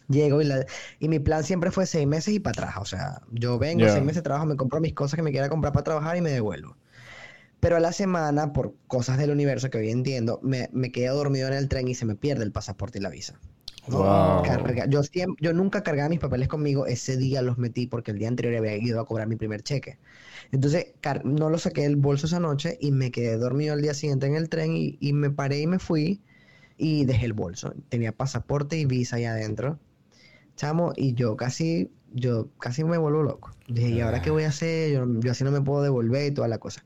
Llego 0.08 0.42
y, 0.42 0.44
la- 0.44 0.66
y 0.98 1.08
mi 1.08 1.20
plan 1.20 1.44
siempre 1.44 1.70
fue 1.70 1.86
seis 1.86 2.06
meses 2.06 2.34
y 2.34 2.40
para 2.40 2.52
atrás. 2.64 2.74
O 2.80 2.84
sea, 2.84 3.22
yo 3.30 3.58
vengo, 3.58 3.86
Ya. 3.86 3.92
seis 3.92 4.04
meses 4.04 4.22
trabajo, 4.22 4.44
me 4.44 4.56
compro 4.56 4.80
mis 4.80 4.92
cosas 4.92 5.16
que 5.16 5.22
me 5.22 5.30
quiera 5.30 5.48
comprar 5.48 5.72
para 5.72 5.84
trabajar 5.84 6.16
y 6.16 6.20
me 6.20 6.30
devuelvo. 6.30 6.76
Pero 7.60 7.76
a 7.76 7.80
la 7.80 7.92
semana, 7.92 8.52
por 8.52 8.74
cosas 8.86 9.18
del 9.18 9.30
universo 9.30 9.70
que 9.70 9.78
hoy 9.78 9.90
entiendo, 9.90 10.40
me, 10.42 10.68
me 10.72 10.92
quedé 10.92 11.08
dormido 11.08 11.48
en 11.48 11.54
el 11.54 11.68
tren 11.68 11.88
y 11.88 11.94
se 11.94 12.06
me 12.06 12.14
pierde 12.16 12.44
el 12.44 12.52
pasaporte 12.52 12.98
y 12.98 13.02
la 13.02 13.10
visa. 13.10 13.38
Carga- 14.42 14.86
yo, 14.88 15.02
siem- 15.02 15.36
yo 15.40 15.52
nunca 15.52 15.82
cargaba 15.82 16.08
mis 16.08 16.18
papeles 16.20 16.48
conmigo, 16.48 16.86
ese 16.86 17.16
día 17.16 17.42
los 17.42 17.58
metí 17.58 17.86
porque 17.86 18.10
el 18.10 18.18
día 18.18 18.28
anterior 18.28 18.56
había 18.56 18.76
ido 18.76 19.00
a 19.00 19.06
cobrar 19.06 19.28
mi 19.28 19.36
primer 19.36 19.62
cheque. 19.62 19.98
Entonces, 20.52 20.86
no 21.24 21.50
lo 21.50 21.58
saqué 21.58 21.82
del 21.82 21.96
bolso 21.96 22.26
esa 22.26 22.40
noche 22.40 22.78
y 22.80 22.92
me 22.92 23.10
quedé 23.10 23.36
dormido 23.36 23.74
al 23.74 23.82
día 23.82 23.94
siguiente 23.94 24.26
en 24.26 24.36
el 24.36 24.48
tren 24.48 24.76
y, 24.76 24.96
y 25.00 25.12
me 25.12 25.30
paré 25.30 25.60
y 25.60 25.66
me 25.66 25.78
fui 25.78 26.22
y 26.78 27.04
dejé 27.06 27.26
el 27.26 27.32
bolso. 27.34 27.74
Tenía 27.88 28.12
pasaporte 28.12 28.78
y 28.78 28.86
visa 28.86 29.16
ahí 29.16 29.24
adentro. 29.24 29.78
Chamo, 30.56 30.92
y 30.96 31.14
yo 31.14 31.36
casi, 31.36 31.90
yo 32.12 32.50
casi 32.58 32.84
me 32.84 32.98
vuelvo 32.98 33.22
loco. 33.22 33.52
Dije, 33.68 33.90
¿y 33.90 34.00
ahora 34.00 34.20
qué 34.20 34.30
voy 34.30 34.44
a 34.44 34.48
hacer? 34.48 34.92
Yo, 34.92 35.06
yo 35.20 35.30
así 35.32 35.44
no 35.44 35.50
me 35.52 35.62
puedo 35.62 35.82
devolver 35.82 36.32
y 36.32 36.34
toda 36.34 36.48
la 36.48 36.58
cosa. 36.58 36.84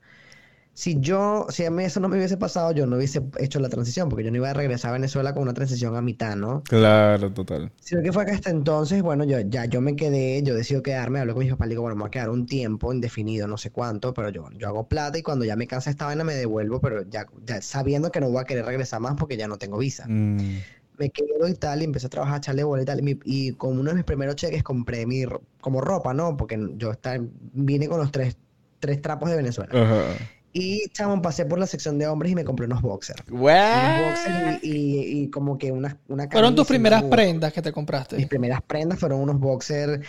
Si 0.75 0.99
yo, 1.01 1.47
si 1.51 1.64
a 1.64 1.70
mí 1.70 1.85
eso 1.85 2.01
no 2.01 2.09
me 2.09 2.16
hubiese 2.16 2.37
pasado, 2.37 2.72
yo 2.72 2.87
no 2.87 2.97
hubiese 2.97 3.22
hecho 3.39 3.61
la 3.61 3.68
transición, 3.68 4.09
porque 4.09 4.25
yo 4.25 4.31
no 4.31 4.37
iba 4.39 4.51
a 4.51 4.55
regresar 4.55 4.91
a 4.91 4.95
Venezuela 4.95 5.33
con 5.33 5.45
una 5.45 5.55
transición 5.55 5.97
a 5.97 6.03
mitad, 6.03 6.37
¿no? 6.37 6.62
Claro, 6.64 7.33
total. 7.33 7.70
Sino 7.81 8.03
que 8.03 8.12
fue 8.12 8.25
que 8.25 8.33
hasta 8.33 8.49
entonces, 8.51 9.03
bueno, 9.03 9.25
yo 9.25 9.41
ya 9.41 9.66
yo 9.66 9.83
me 9.83 9.95
quedé, 9.95 10.43
yo 10.43 10.55
decido 10.55 10.83
quedarme, 10.83 11.20
hablé 11.20 11.35
con 11.35 11.43
mis 11.43 11.51
papás, 11.53 11.68
le 11.68 11.72
digo, 11.72 11.83
bueno, 11.83 11.97
me 11.97 12.01
voy 12.03 12.09
a 12.09 12.11
quedar 12.11 12.31
un 12.31 12.47
tiempo 12.47 12.93
indefinido, 12.95 13.47
no 13.47 13.59
sé 13.59 13.70
cuánto, 13.70 14.14
pero 14.14 14.31
yo, 14.31 14.49
yo 14.53 14.68
hago 14.68 14.89
plata 14.89 15.18
y 15.18 15.22
cuando 15.22 15.45
ya 15.45 15.55
me 15.55 15.66
cansa 15.66 15.91
esta 15.91 16.07
vaina 16.07 16.25
me 16.25 16.35
devuelvo, 16.35 16.81
pero 16.81 17.03
ya, 17.03 17.27
ya 17.45 17.61
sabiendo 17.61 18.11
que 18.11 18.20
no 18.20 18.31
voy 18.31 18.41
a 18.41 18.45
querer 18.45 18.64
regresar 18.64 19.01
más 19.01 19.14
porque 19.16 19.37
ya 19.37 19.49
no 19.49 19.59
tengo 19.59 19.77
visa. 19.79 20.07
Mm, 20.09 20.61
Me 20.99 21.11
quedo 21.11 21.47
y 21.49 21.55
tal, 21.55 21.83
y 21.83 21.85
empecé 21.85 22.07
a 22.07 22.11
trabajar, 22.11 22.37
a 22.37 22.39
echarle 22.39 22.64
bola 22.64 22.83
y 22.83 22.87
tal, 22.87 23.01
y, 23.01 23.03
mi- 23.03 23.20
y 23.25 23.53
con 23.55 23.79
uno 23.79 23.91
de 23.91 23.97
mis 23.97 24.05
primeros 24.05 24.37
cheques 24.37 24.62
compré 24.62 25.07
mi, 25.07 25.25
como 25.61 25.81
ropa, 25.83 26.14
¿no? 26.14 26.37
Porque 26.37 26.59
yo 26.77 26.91
está, 26.93 27.18
vine 27.20 27.89
con 27.89 27.99
los 27.99 28.12
tres, 28.12 28.37
tres 28.81 29.03
trapos 29.03 29.29
de 29.29 29.37
Venezuela. 29.37 29.75
Ajá. 29.75 30.16
Y, 30.57 30.89
chamo, 30.93 31.21
pasé 31.21 31.45
por 31.47 31.59
la 31.59 31.67
sección 31.67 31.99
de 31.99 32.07
hombres 32.07 32.31
y 32.33 32.35
me 32.37 32.45
compré 32.45 32.67
unos 32.67 32.81
boxers. 32.81 33.25
Boxers 33.29 34.63
y, 34.63 34.69
y- 34.71 35.23
y 35.25 35.31
como 35.31 35.59
que 35.59 35.73
una, 35.73 35.99
una 36.09 36.29
Fueron 36.31 36.55
tus 36.55 36.67
primeras 36.67 37.03
prendas 37.03 37.53
que 37.53 37.61
te 37.61 37.71
mis 37.71 37.75
compraste. 37.75 38.27
primeras 38.29 38.63
prendas 38.63 38.99
fueron 39.01 39.21
unos 39.21 39.41
boxers, 39.41 40.07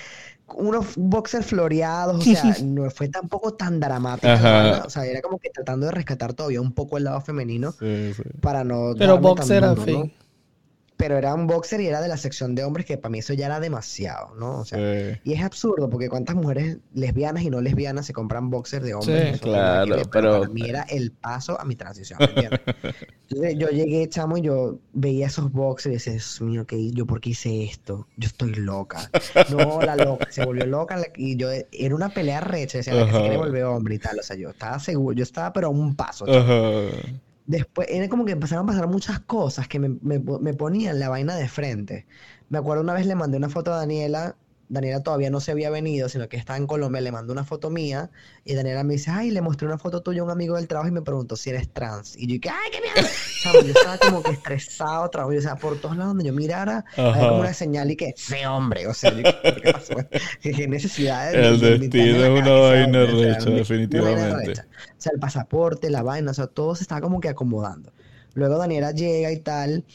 unos 0.55 0.95
boxers 0.95 1.47
floreados, 1.47 2.19
o 2.19 2.21
sea, 2.21 2.55
no 2.63 2.89
fue 2.91 3.09
tampoco 3.09 3.55
tan 3.55 3.79
dramático, 3.79 4.27
Ajá. 4.31 4.83
o 4.85 4.89
sea, 4.89 5.05
era 5.05 5.21
como 5.21 5.39
que 5.39 5.49
tratando 5.49 5.87
de 5.87 5.91
rescatar 5.91 6.33
todavía 6.33 6.61
un 6.61 6.73
poco 6.73 6.97
el 6.97 7.05
lado 7.05 7.21
femenino 7.21 7.71
Sí, 7.79 8.13
sí. 8.15 8.23
para 8.39 8.63
no 8.63 8.93
Pero 8.97 9.17
boxer 9.17 9.63
al 9.63 9.75
¿no? 9.75 10.11
Pero 10.97 11.17
era 11.17 11.33
un 11.33 11.45
boxer 11.45 11.81
y 11.81 11.87
era 11.87 11.99
de 11.99 12.07
la 12.07 12.15
sección 12.15 12.55
de 12.55 12.63
hombres 12.63 12.85
que 12.85 12.97
para 12.97 13.11
mí 13.11 13.19
eso 13.19 13.33
ya 13.33 13.47
era 13.47 13.59
demasiado, 13.59 14.33
¿no? 14.35 14.59
O 14.61 14.65
sea, 14.65 14.77
Sí. 14.79 15.19
y 15.25 15.33
es 15.33 15.43
absurdo 15.43 15.89
porque 15.89 16.07
cuántas 16.07 16.35
mujeres 16.37 16.77
lesbianas 16.93 17.43
y 17.43 17.49
no 17.49 17.59
lesbianas 17.59 18.05
se 18.05 18.13
compran 18.13 18.49
boxers 18.49 18.85
de 18.85 18.93
hombres. 18.93 19.33
Sí. 19.33 19.39
Claro, 19.41 19.97
pero- 20.09 20.39
para 20.39 20.49
mí 20.53 20.61
era 20.67 20.83
el 20.83 21.11
paso 21.11 21.59
a 21.59 21.65
mi 21.65 21.75
transición, 21.75 22.17
¿me 22.19 22.25
entiendes? 22.27 22.61
Entonces 23.29 23.55
yo 23.57 23.67
llegué, 23.69 24.07
chamo, 24.07 24.37
y 24.37 24.41
yo 24.43 24.77
veía 24.93 25.27
esos 25.27 25.51
boxers 25.51 25.91
y 25.91 25.93
decía, 25.95 26.13
Dios 26.13 26.41
mío, 26.41 26.65
¿qué, 26.65 26.91
yo 26.91 27.05
por 27.05 27.19
qué 27.19 27.31
hice 27.31 27.63
esto? 27.65 28.07
Yo 28.15 28.27
estoy 28.27 28.53
loca. 28.53 29.09
No, 29.49 29.81
la 29.81 29.95
loca, 29.97 30.27
se 30.31 30.45
volvió 30.45 30.65
loca 30.65 30.95
la- 30.95 31.07
y 31.17 31.35
yo, 31.35 31.49
era 31.71 31.93
una 31.95 32.09
pelea 32.09 32.39
recha, 32.39 32.77
decía, 32.77 32.93
la 32.93 33.05
que 33.07 33.11
se 33.11 33.19
quiere 33.19 33.37
volver 33.37 33.63
hombre 33.65 33.95
y 33.95 33.99
tal, 33.99 34.19
o 34.19 34.23
sea, 34.23 34.35
yo 34.37 34.51
estaba 34.51 34.79
seguro, 34.79 35.13
yo 35.15 35.23
estaba 35.23 35.51
pero 35.51 35.67
a 35.67 35.69
un 35.71 35.95
paso, 35.95 36.25
chamo. 36.25 36.37
Ajá. 36.39 36.97
Después, 37.47 37.87
era 37.91 38.09
como 38.09 38.25
que 38.25 38.31
empezaron 38.33 38.65
a 38.65 38.67
pasar 38.71 38.87
muchas 38.87 39.19
cosas 39.19 39.67
que 39.67 39.79
me, 39.79 39.89
me, 39.89 40.53
ponían 40.53 40.99
la 40.99 41.09
vaina 41.09 41.35
de 41.35 41.47
frente. 41.47 42.07
Me 42.49 42.57
acuerdo 42.57 42.83
una 42.83 42.93
vez 42.93 43.05
le 43.05 43.15
mandé 43.15 43.37
una 43.37 43.49
foto 43.49 43.73
a 43.73 43.77
Daniela 43.77 44.35
Daniela 44.67 45.03
todavía 45.03 45.29
no 45.29 45.39
se 45.39 45.51
había 45.51 45.69
venido, 45.69 46.09
sino 46.09 46.27
que 46.27 46.37
estaba 46.37 46.57
en 46.57 46.65
Colombia, 46.67 46.99
le 47.01 47.11
mandó 47.11 47.33
una 47.33 47.43
foto 47.43 47.69
mía 47.69 48.09
y 48.43 48.55
Daniela 48.55 48.83
me 48.83 48.93
dice, 48.93 49.11
ay, 49.11 49.31
le 49.31 49.41
mostré 49.41 49.67
una 49.67 49.77
foto 49.77 50.01
tuya 50.01 50.21
a 50.21 50.23
un 50.23 50.31
amigo 50.31 50.55
del 50.55 50.67
trabajo 50.67 50.89
y 50.89 50.91
me 50.91 51.01
preguntó 51.01 51.35
si 51.35 51.51
eres 51.51 51.69
trans. 51.71 52.15
Y 52.17 52.21
yo 52.27 52.33
dije, 52.33 52.49
ay, 52.49 52.71
qué 52.71 52.81
mierda. 52.81 53.09
Chamo, 53.41 53.61
yo 53.61 53.73
estaba 53.73 53.97
como 53.99 54.23
que 54.23 54.31
estresado, 54.31 55.09
vez, 55.29 55.39
o 55.39 55.41
sea, 55.41 55.55
por 55.55 55.79
todos 55.79 55.95
lados 55.97 56.15
donde 56.15 56.25
yo 56.25 56.33
mirara, 56.33 56.83
había 56.97 57.27
como 57.29 57.39
una 57.41 57.53
señal 57.53 57.91
y 57.91 57.95
que, 57.95 58.13
ese 58.15 58.47
hombre, 58.47 58.87
o 58.87 58.93
sea, 58.93 59.11
yo, 59.11 59.21
¿qué 59.23 59.71
pasó? 59.71 59.93
¿Qué 60.41 60.67
necesidad 60.67 61.31
de- 61.31 61.47
El 61.47 61.59
destino 61.59 62.25
es 62.25 62.41
una 62.41 62.53
vaina 62.53 63.05
recha, 63.05 63.49
definitivamente. 63.49 64.45
recha. 64.47 64.67
O 64.89 64.93
sea, 65.01 65.11
el 65.13 65.19
pasaporte, 65.19 65.89
la 65.89 66.01
vaina, 66.01 66.31
o 66.31 66.33
sea, 66.33 66.47
todo 66.47 66.75
se 66.75 66.83
estaba 66.83 67.01
como 67.01 67.19
que 67.19 67.29
acomodando. 67.29 67.93
Luego 68.33 68.57
Daniela 68.57 68.91
llega 68.91 69.31
y 69.31 69.39
tal, 69.39 69.85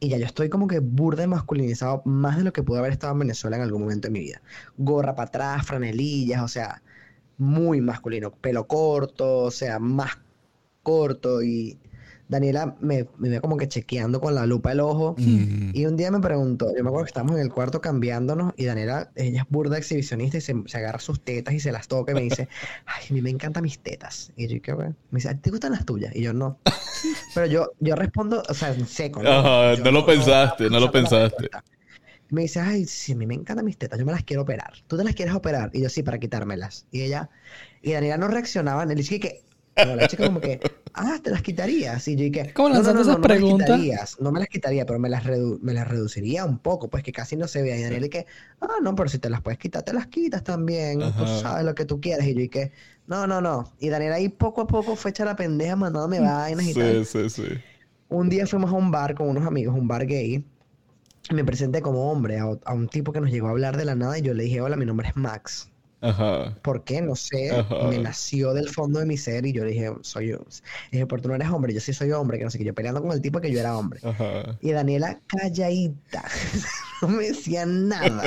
y 0.00 0.08
ya 0.08 0.18
yo 0.18 0.26
estoy 0.26 0.48
como 0.48 0.66
que 0.66 0.80
burda 0.80 1.24
y 1.24 1.26
masculinizado 1.26 2.02
más 2.04 2.36
de 2.36 2.44
lo 2.44 2.52
que 2.52 2.62
pude 2.62 2.78
haber 2.78 2.92
estado 2.92 3.12
en 3.12 3.20
Venezuela 3.20 3.56
en 3.56 3.62
algún 3.62 3.82
momento 3.82 4.08
de 4.08 4.12
mi 4.12 4.20
vida. 4.20 4.42
Gorra 4.76 5.14
para 5.14 5.28
atrás, 5.28 5.66
franelillas, 5.66 6.42
o 6.42 6.48
sea, 6.48 6.82
muy 7.38 7.80
masculino. 7.80 8.30
Pelo 8.32 8.66
corto, 8.66 9.38
o 9.44 9.50
sea, 9.50 9.78
más 9.78 10.18
corto. 10.82 11.42
Y 11.42 11.78
Daniela 12.28 12.76
me, 12.80 13.06
me 13.18 13.28
ve 13.28 13.40
como 13.40 13.56
que 13.56 13.68
chequeando 13.68 14.20
con 14.20 14.34
la 14.34 14.46
lupa 14.46 14.72
el 14.72 14.80
ojo. 14.80 15.14
Mm. 15.18 15.70
Y 15.74 15.86
un 15.86 15.96
día 15.96 16.10
me 16.10 16.20
preguntó, 16.20 16.66
yo 16.76 16.82
me 16.82 16.88
acuerdo 16.88 17.04
que 17.04 17.10
estábamos 17.10 17.36
en 17.36 17.42
el 17.42 17.52
cuarto 17.52 17.80
cambiándonos 17.80 18.52
y 18.56 18.64
Daniela, 18.64 19.10
ella 19.14 19.42
es 19.42 19.48
burda 19.48 19.78
exhibicionista 19.78 20.38
y 20.38 20.40
se, 20.40 20.54
se 20.66 20.78
agarra 20.78 20.98
sus 20.98 21.20
tetas 21.20 21.54
y 21.54 21.60
se 21.60 21.72
las 21.72 21.88
toca 21.88 22.12
y 22.12 22.14
me 22.16 22.22
dice, 22.22 22.48
ay, 22.86 23.04
a 23.08 23.12
mí 23.12 23.22
me 23.22 23.30
encantan 23.30 23.62
mis 23.62 23.78
tetas. 23.78 24.32
Y 24.36 24.48
yo, 24.48 24.60
¿qué 24.60 24.72
güey? 24.72 24.88
Me 25.10 25.18
dice, 25.18 25.34
¿te 25.36 25.50
gustan 25.50 25.72
las 25.72 25.84
tuyas? 25.84 26.14
Y 26.14 26.22
yo, 26.22 26.32
no. 26.32 26.58
Pero 27.34 27.46
yo, 27.46 27.72
yo 27.80 27.94
respondo, 27.94 28.42
o 28.48 28.54
sea, 28.54 28.72
en 28.72 28.86
seco. 28.86 29.20
Ajá, 29.20 29.74
Yo 29.74 29.84
no 29.84 29.92
lo 29.92 30.06
pensaste, 30.06 30.68
no 30.70 30.80
lo 30.80 30.90
pensaste. 30.90 31.48
Me 32.28 32.42
dice, 32.42 32.58
ay, 32.58 32.86
sí, 32.86 33.12
a 33.12 33.16
mí 33.16 33.24
me 33.24 33.34
encantan 33.34 33.64
mis 33.64 33.78
tetas, 33.78 34.00
yo 34.00 34.04
me 34.04 34.12
las 34.12 34.24
quiero 34.24 34.42
operar. 34.42 34.72
¿Tú 34.88 34.96
te 34.96 35.04
las 35.04 35.14
quieres 35.14 35.34
operar? 35.34 35.70
Y 35.72 35.82
yo, 35.82 35.88
sí, 35.88 36.02
para 36.02 36.18
quitármelas. 36.18 36.86
Y 36.90 37.02
ella, 37.02 37.30
y 37.82 37.92
Daniela 37.92 38.16
no 38.16 38.26
reaccionaba, 38.26 38.84
le 38.84 38.96
dije 38.96 39.20
que, 39.20 39.45
no, 39.80 39.94
la 39.96 40.06
chica 40.06 40.24
como 40.24 40.40
que, 40.40 40.60
ah, 40.94 41.18
te 41.22 41.30
las 41.30 41.42
quitarías. 41.42 42.06
Y 42.08 42.16
yo 42.16 42.24
dije, 42.24 42.54
¿Cómo 42.54 42.70
no, 42.70 42.82
no, 42.82 42.92
esas 42.94 43.04
no 43.04 43.18
me 43.18 43.28
las 43.28 43.42
preguntas? 43.42 43.42
quitarías, 43.42 44.16
no 44.20 44.32
me 44.32 44.40
las 44.40 44.48
quitaría, 44.48 44.86
pero 44.86 44.98
me 44.98 45.08
las, 45.08 45.24
redu- 45.24 45.58
me 45.60 45.72
las 45.74 45.86
reduciría 45.88 46.44
un 46.44 46.58
poco, 46.58 46.88
pues 46.90 47.02
que 47.02 47.12
casi 47.12 47.36
no 47.36 47.48
se 47.48 47.62
vea. 47.62 47.76
Y 47.78 47.82
Daniela 47.82 48.06
y 48.06 48.10
que, 48.10 48.26
ah, 48.60 48.68
no, 48.82 48.94
pero 48.94 49.08
si 49.08 49.18
te 49.18 49.30
las 49.30 49.42
puedes 49.42 49.58
quitar, 49.58 49.82
te 49.82 49.92
las 49.92 50.06
quitas 50.08 50.42
también, 50.44 51.14
tú 51.14 51.26
Ajá. 51.26 51.26
sabes 51.26 51.64
lo 51.64 51.74
que 51.74 51.84
tú 51.84 52.00
quieres. 52.00 52.26
Y 52.26 52.34
yo 52.34 52.40
dije, 52.40 52.72
no, 53.06 53.26
no, 53.26 53.40
no. 53.40 53.72
Y 53.78 53.88
Daniela 53.90 54.16
ahí 54.16 54.28
poco 54.28 54.62
a 54.62 54.66
poco 54.66 54.96
fue 54.96 55.10
hecha 55.10 55.24
la 55.24 55.36
pendeja 55.36 55.76
mandándome 55.76 56.20
vainas 56.20 56.66
y 56.66 56.74
tal. 56.74 57.00
Sí, 57.00 57.04
sí, 57.04 57.30
sí. 57.30 57.42
Un 58.08 58.28
día 58.28 58.46
fuimos 58.48 58.70
a 58.72 58.74
un 58.74 58.90
bar 58.90 59.14
con 59.14 59.28
unos 59.28 59.46
amigos, 59.46 59.76
un 59.76 59.86
bar 59.88 60.06
gay. 60.06 60.44
y 61.30 61.34
Me 61.34 61.44
presenté 61.44 61.82
como 61.82 62.10
hombre 62.12 62.38
a, 62.40 62.44
a 62.64 62.74
un 62.74 62.88
tipo 62.88 63.12
que 63.12 63.20
nos 63.20 63.30
llegó 63.30 63.48
a 63.48 63.50
hablar 63.52 63.76
de 63.76 63.84
la 63.86 63.94
nada 63.96 64.18
y 64.18 64.22
yo 64.22 64.34
le 64.34 64.44
dije, 64.44 64.60
hola, 64.62 64.76
mi 64.76 64.86
nombre 64.86 65.08
es 65.08 65.16
Max. 65.16 65.70
Ajá. 66.08 66.54
¿Por 66.62 66.84
qué? 66.84 67.00
No 67.02 67.14
sé. 67.16 67.50
Ajá. 67.50 67.88
Me 67.88 67.98
nació 67.98 68.52
del 68.54 68.68
fondo 68.68 68.98
de 69.00 69.06
mi 69.06 69.16
ser 69.16 69.44
y 69.46 69.52
yo 69.52 69.64
le 69.64 69.72
dije, 69.72 69.90
soy 70.02 70.28
yo. 70.28 70.38
Dije, 70.92 71.06
pero 71.06 71.22
tú 71.22 71.28
no 71.28 71.34
eres 71.34 71.48
hombre, 71.48 71.72
yo 71.74 71.80
sí 71.80 71.92
soy 71.92 72.12
hombre, 72.12 72.38
que 72.38 72.44
no 72.44 72.50
sé 72.50 72.58
qué. 72.58 72.64
Yo 72.64 72.74
peleando 72.74 73.02
con 73.02 73.12
el 73.12 73.20
tipo 73.20 73.40
que 73.40 73.50
yo 73.50 73.58
era 73.60 73.76
hombre. 73.76 74.00
Ajá. 74.02 74.56
Y 74.60 74.70
Daniela 74.72 75.20
calladita, 75.26 76.24
no 77.02 77.08
me 77.08 77.24
decía 77.28 77.66
nada. 77.66 78.22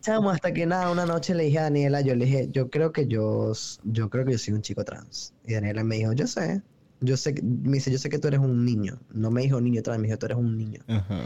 Chamo, 0.00 0.30
hasta 0.30 0.52
que 0.54 0.64
nada, 0.64 0.90
una 0.90 1.04
noche 1.04 1.34
le 1.34 1.44
dije 1.44 1.58
a 1.58 1.62
Daniela, 1.64 2.00
yo 2.00 2.14
le 2.14 2.24
dije, 2.24 2.48
yo 2.50 2.70
creo 2.70 2.90
que 2.92 3.06
yo, 3.06 3.52
yo 3.84 4.08
creo 4.08 4.24
que 4.24 4.32
yo 4.32 4.38
soy 4.38 4.54
un 4.54 4.62
chico 4.62 4.82
trans. 4.84 5.34
Y 5.46 5.52
Daniela 5.52 5.84
me 5.84 5.96
dijo, 5.96 6.12
yo 6.14 6.26
sé, 6.26 6.62
yo 7.00 7.16
sé, 7.18 7.34
que- 7.34 7.42
me 7.42 7.72
dice, 7.72 7.90
yo 7.90 7.98
sé 7.98 8.08
que 8.08 8.18
tú 8.18 8.28
eres 8.28 8.40
un 8.40 8.64
niño. 8.64 8.98
No 9.12 9.30
me 9.30 9.42
dijo 9.42 9.60
niño 9.60 9.82
trans, 9.82 10.00
me 10.00 10.06
dijo, 10.06 10.18
tú 10.18 10.26
eres 10.26 10.38
un 10.38 10.56
niño. 10.56 10.80
Ajá. 10.88 11.20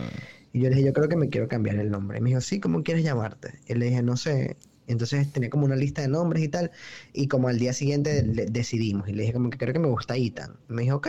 Y 0.53 0.61
yo 0.61 0.69
le 0.71 0.77
dije, 0.77 0.87
yo 0.87 0.93
creo 0.93 1.09
que 1.09 1.17
me 1.17 1.29
quiero 1.29 1.47
cambiar 1.47 1.77
el 1.77 1.91
nombre. 1.91 2.19
Y 2.19 2.21
me 2.21 2.31
dijo, 2.31 2.41
sí, 2.41 2.59
¿cómo 2.59 2.83
quieres 2.83 3.05
llamarte? 3.05 3.61
Y 3.69 3.75
le 3.75 3.87
dije, 3.87 4.03
no 4.03 4.17
sé. 4.17 4.57
Entonces 4.87 5.33
tenía 5.33 5.51
como 5.51 5.65
una 5.65 5.77
lista 5.77 6.03
de 6.03 6.09
nombres 6.09 6.43
y 6.45 6.49
tal. 6.49 6.71
Y 7.13 7.29
como 7.29 7.49
al 7.49 7.59
día 7.59 7.73
siguiente 7.73 8.23
le- 8.25 8.47
decidimos. 8.47 9.09
Y 9.09 9.13
le 9.13 9.23
dije, 9.23 9.33
como 9.35 9.51
que 9.51 9.59
creo 9.59 9.73
que 9.73 9.79
me 9.81 9.89
gusta 9.89 10.17
Ethan. 10.17 10.57
Me 10.69 10.83
dijo, 10.83 10.97
ok. 10.97 11.09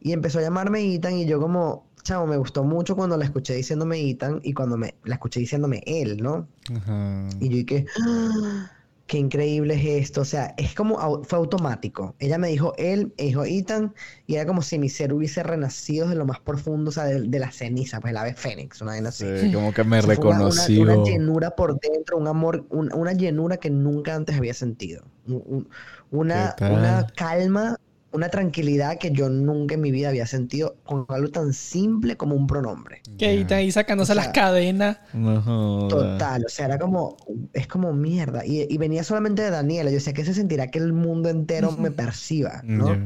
Y 0.00 0.12
empezó 0.12 0.38
a 0.38 0.42
llamarme 0.42 0.94
Ethan. 0.94 1.14
Y 1.18 1.26
yo, 1.26 1.40
como, 1.40 1.86
chavo, 2.02 2.26
me 2.26 2.36
gustó 2.36 2.64
mucho 2.64 2.96
cuando 2.96 3.16
la 3.16 3.24
escuché 3.24 3.54
diciéndome 3.54 3.98
Ethan. 4.08 4.40
Y 4.42 4.52
cuando 4.52 4.76
me 4.76 4.94
la 5.04 5.14
escuché 5.14 5.40
diciéndome 5.40 5.82
él, 5.86 6.22
¿no? 6.22 6.48
Ajá. 6.74 7.28
Y 7.40 7.48
yo 7.48 7.56
dije, 7.56 7.86
"Ah, 8.00 8.70
qué 9.06 9.18
increíble 9.18 9.74
es 9.74 10.04
esto. 10.04 10.20
O 10.22 10.24
sea, 10.24 10.54
es 10.56 10.74
como, 10.74 11.22
fue 11.24 11.38
automático. 11.38 12.14
Ella 12.18 12.38
me 12.38 12.48
dijo 12.48 12.72
él, 12.76 13.12
me 13.18 13.24
dijo 13.24 13.44
Ethan, 13.44 13.94
y 14.26 14.34
era 14.34 14.46
como 14.46 14.62
si 14.62 14.78
mi 14.78 14.88
ser 14.88 15.12
hubiese 15.12 15.42
renacido 15.42 16.08
de 16.08 16.16
lo 16.16 16.26
más 16.26 16.40
profundo, 16.40 16.88
o 16.88 16.92
sea, 16.92 17.04
de, 17.04 17.20
de 17.22 17.38
la 17.38 17.52
ceniza, 17.52 18.00
pues 18.00 18.10
el 18.10 18.16
ave 18.16 18.34
fénix, 18.34 18.80
una 18.82 18.92
vaina 18.92 19.10
así. 19.10 19.24
Sí, 19.40 19.52
como 19.52 19.72
que 19.72 19.84
me 19.84 19.98
O 19.98 20.02
sea, 20.02 20.14
fue 20.16 20.24
una- 20.26 20.36
una- 20.46 20.48
reconoció. 20.66 20.82
Una, 20.82 21.04
llenura 21.04 21.50
por 21.56 21.78
dentro, 21.80 22.16
un 22.18 22.26
amor, 22.28 22.66
un- 22.70 22.92
una 22.94 23.12
llenura 23.12 23.56
que 23.58 23.70
nunca 23.70 24.14
antes 24.14 24.36
había 24.36 24.54
sentido. 24.54 25.04
Un- 25.28 25.42
un- 25.46 25.68
una, 26.10 26.54
¿Qué 26.56 26.64
tal? 26.64 26.72
una 26.72 27.06
calma, 27.16 27.76
una 28.12 28.28
tranquilidad 28.30 28.98
que 28.98 29.10
yo 29.12 29.28
nunca 29.28 29.74
en 29.74 29.80
mi 29.80 29.90
vida 29.90 30.08
había 30.08 30.26
sentido 30.26 30.76
con 30.84 31.04
algo 31.08 31.28
tan 31.30 31.52
simple 31.52 32.16
como 32.16 32.34
un 32.34 32.46
pronombre. 32.46 33.02
Que 33.18 33.26
ahí 33.26 33.40
está 33.42 33.56
ahí 33.56 33.70
sacándose 33.70 34.12
O 34.12 34.14
sea, 34.14 34.24
las 34.24 34.32
cadenas. 34.32 34.98
No. 35.12 35.88
Total, 35.88 36.44
o 36.46 36.48
sea, 36.48 36.66
era 36.66 36.78
como, 36.78 37.16
es 37.52 37.66
como 37.66 37.92
mierda. 37.92 38.44
Y, 38.46 38.66
y 38.72 38.78
venía 38.78 39.04
solamente 39.04 39.42
de 39.42 39.50
Daniela. 39.50 39.90
Yo 39.90 39.96
decía, 39.96 40.12
¿qué 40.12 40.24
se 40.24 40.34
sentirá 40.34 40.70
que 40.70 40.78
el 40.78 40.92
mundo 40.92 41.28
entero 41.28 41.72
me 41.72 41.90
perciba? 41.90 42.62
¿no? 42.64 42.96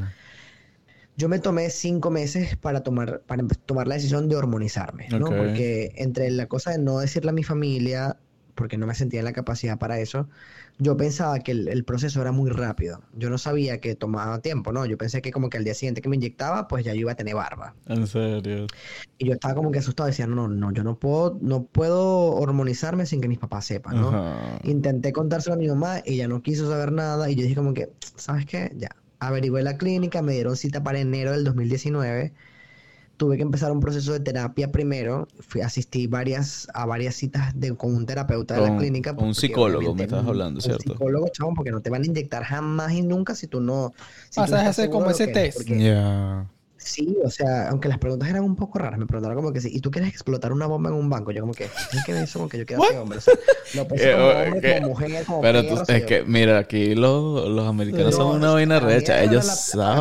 Yo 1.17 1.29
me 1.29 1.39
tomé 1.39 1.69
cinco 1.69 2.09
meses 2.09 2.57
para 2.57 2.81
tomar, 2.83 3.21
para 3.27 3.45
tomar 3.65 3.87
la 3.87 3.95
decisión 3.95 4.29
de 4.29 4.35
hormonizarme, 4.37 5.07
¿no? 5.09 5.25
Porque 5.27 5.91
entre 5.95 6.31
la 6.31 6.47
cosa 6.47 6.71
de 6.71 6.79
no 6.79 6.99
decirle 6.99 7.29
a 7.31 7.33
mi 7.33 7.43
familia, 7.43 8.17
porque 8.55 8.77
no 8.77 8.87
me 8.87 8.95
sentía 8.95 9.19
en 9.19 9.25
la 9.25 9.33
capacidad 9.33 9.77
para 9.79 9.99
eso, 9.99 10.27
yo 10.77 10.97
pensaba 10.97 11.39
que 11.39 11.51
el, 11.51 11.67
el 11.67 11.83
proceso 11.83 12.21
era 12.21 12.31
muy 12.31 12.49
rápido. 12.49 13.01
Yo 13.13 13.29
no 13.29 13.37
sabía 13.37 13.79
que 13.79 13.95
tomaba 13.95 14.39
tiempo, 14.39 14.71
¿no? 14.71 14.85
Yo 14.85 14.97
pensé 14.97 15.21
que 15.21 15.31
como 15.31 15.49
que 15.49 15.57
al 15.57 15.63
día 15.63 15.73
siguiente 15.73 16.01
que 16.01 16.09
me 16.09 16.15
inyectaba, 16.15 16.67
pues 16.67 16.83
ya 16.83 16.93
yo 16.93 17.01
iba 17.01 17.11
a 17.11 17.15
tener 17.15 17.35
barba. 17.35 17.75
En 17.87 18.07
serio. 18.07 18.67
Y 19.17 19.25
yo 19.25 19.33
estaba 19.33 19.55
como 19.55 19.71
que 19.71 19.79
asustado, 19.79 20.07
decía, 20.07 20.27
no, 20.27 20.35
no, 20.35 20.47
no, 20.47 20.71
yo 20.71 20.83
no 20.83 20.97
puedo, 20.97 21.37
no 21.41 21.63
puedo 21.63 22.31
hormonizarme 22.33 23.05
sin 23.05 23.21
que 23.21 23.27
mis 23.27 23.39
papás 23.39 23.65
sepan, 23.65 24.01
¿no? 24.01 24.09
Ajá. 24.09 24.59
Intenté 24.63 25.13
contárselo 25.13 25.55
a 25.55 25.57
mi 25.57 25.67
mamá, 25.67 26.01
ella 26.05 26.27
no 26.27 26.41
quiso 26.41 26.69
saber 26.69 26.91
nada 26.91 27.29
y 27.29 27.35
yo 27.35 27.43
dije 27.43 27.55
como 27.55 27.73
que, 27.73 27.91
¿sabes 28.15 28.45
qué? 28.45 28.71
Ya. 28.75 28.89
Averigüé 29.19 29.61
la 29.61 29.77
clínica, 29.77 30.21
me 30.23 30.33
dieron 30.33 30.57
cita 30.57 30.83
para 30.83 30.99
enero 30.99 31.31
del 31.31 31.43
2019. 31.43 32.33
Tuve 33.21 33.37
que 33.37 33.43
empezar 33.43 33.71
un 33.71 33.79
proceso 33.79 34.13
de 34.13 34.19
terapia 34.19 34.71
primero. 34.71 35.27
Fui, 35.41 35.61
asistí 35.61 36.07
varias, 36.07 36.67
a 36.73 36.87
varias 36.87 37.13
citas 37.13 37.51
de, 37.53 37.75
con 37.75 37.93
un 37.93 38.07
terapeuta 38.07 38.55
de 38.55 38.61
la 38.61 38.75
clínica. 38.77 39.13
un 39.15 39.35
psicólogo, 39.35 39.93
me 39.93 40.05
estabas 40.05 40.23
un- 40.23 40.29
hablando, 40.31 40.57
un 40.57 40.61
¿cierto? 40.63 40.93
psicólogo, 40.93 41.27
chavón, 41.29 41.53
porque 41.53 41.69
no 41.69 41.81
te 41.81 41.91
van 41.91 42.01
a 42.01 42.05
inyectar 42.07 42.43
jamás 42.43 42.93
y 42.93 43.03
nunca 43.03 43.35
si 43.35 43.45
tú 43.45 43.61
no... 43.61 43.93
si 44.31 44.35
tú 44.35 44.41
no 44.41 44.43
Pasas 44.47 44.59
estás 44.61 44.69
ese- 44.71 44.81
seguro 44.81 44.99
como 45.01 45.11
ese 45.11 45.27
test. 45.27 45.57
porque- 45.57 45.79
Ya. 45.83 46.49
Sí, 46.83 47.15
o 47.23 47.29
sea, 47.29 47.69
aunque 47.69 47.87
las 47.89 47.99
preguntas 47.99 48.27
eran 48.27 48.43
un 48.43 48.55
poco 48.55 48.79
raras, 48.79 48.97
me 48.99 49.05
preguntaron 49.05 49.37
como 49.37 49.53
que 49.53 49.61
sí, 49.61 49.69
¿y 49.71 49.81
tú 49.81 49.91
quieres 49.91 50.09
explotar 50.09 50.51
una 50.51 50.65
bomba 50.65 50.89
en 50.89 50.95
un 50.95 51.09
banco? 51.11 51.31
Yo 51.31 51.41
como 51.41 51.53
que, 51.53 51.65
¿qué 51.91 51.99
que 52.03 52.21
eso? 52.23 52.39
Como 52.39 52.49
que 52.49 52.57
yo 52.57 52.65
quiero 52.65 52.81
ser 52.83 52.97
hombre, 52.97 53.19
o 53.19 53.21
sea, 53.21 53.35
lo 53.73 53.87
pensé 53.87 54.09
Eh, 54.09 54.13
como 54.13 54.25
oh, 54.25 54.43
hombre, 54.43 54.61
¿qué? 54.61 54.73
como 54.75 54.87
mujer, 54.89 55.25
como 55.25 55.41
Pero 55.43 55.61
tú, 55.67 55.73
o 55.75 55.85
sea, 55.85 55.95
es 55.95 56.01
yo- 56.01 56.07
que, 56.07 56.23
mira, 56.23 56.57
aquí 56.57 56.95
los, 56.95 57.47
los 57.49 57.67
americanos 57.67 58.15
son 58.15 58.35
una 58.37 58.51
vaina 58.51 58.79
recha. 58.79 59.21
Ellos 59.23 59.45
la- 59.45 59.55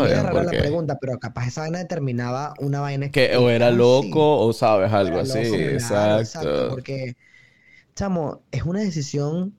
era 0.09 0.23
saben 0.23 0.47
la 0.47 0.53
pregunta, 0.53 0.99
pero 1.01 1.19
capaz 1.19 1.49
esa 1.49 1.61
vaina 1.63 1.79
determinaba 1.81 2.55
una 2.61 2.81
vaina 2.81 3.11
Que 3.11 3.37
o 3.37 3.51
era 3.51 3.71
sí, 3.71 3.77
loco 3.77 4.39
o 4.47 4.53
sabes 4.55 4.93
algo 4.93 5.19
era 5.19 5.23
así. 5.23 5.39
loco, 5.39 6.21
Exacto. 6.21 6.69
Porque, 6.71 7.17
chamo, 7.97 8.43
es 8.53 8.65
una 8.65 8.81
decisión 8.81 9.55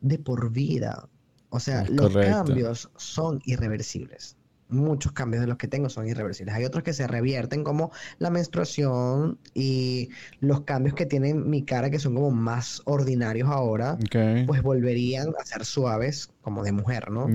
de 0.00 0.18
por 0.18 0.50
vida. 0.52 1.08
O 1.50 1.60
sea, 1.60 1.82
Es 1.84 1.90
los 1.90 2.10
correcto. 2.10 2.30
cambios 2.30 2.90
son 2.96 3.40
irreversibles. 3.46 4.37
Muchos 4.70 5.12
cambios 5.12 5.40
de 5.40 5.46
los 5.46 5.56
que 5.56 5.66
tengo 5.68 5.88
son 5.88 6.06
irreversibles. 6.06 6.54
Hay 6.54 6.64
otros 6.64 6.84
que 6.84 6.92
se 6.92 7.06
revierten 7.06 7.64
como 7.64 7.90
la 8.18 8.30
menstruación 8.30 9.38
y 9.54 10.10
los 10.40 10.62
cambios 10.62 10.94
que 10.94 11.06
tiene 11.06 11.32
mi 11.34 11.64
cara 11.64 11.90
que 11.90 11.98
son 11.98 12.14
como 12.14 12.30
más 12.30 12.82
ordinarios 12.84 13.48
ahora, 13.48 13.98
pues 14.46 14.62
volverían 14.62 15.28
a 15.40 15.44
ser 15.46 15.64
suaves 15.64 16.30
como 16.42 16.64
de 16.64 16.72
mujer, 16.72 17.10
¿no? 17.10 17.28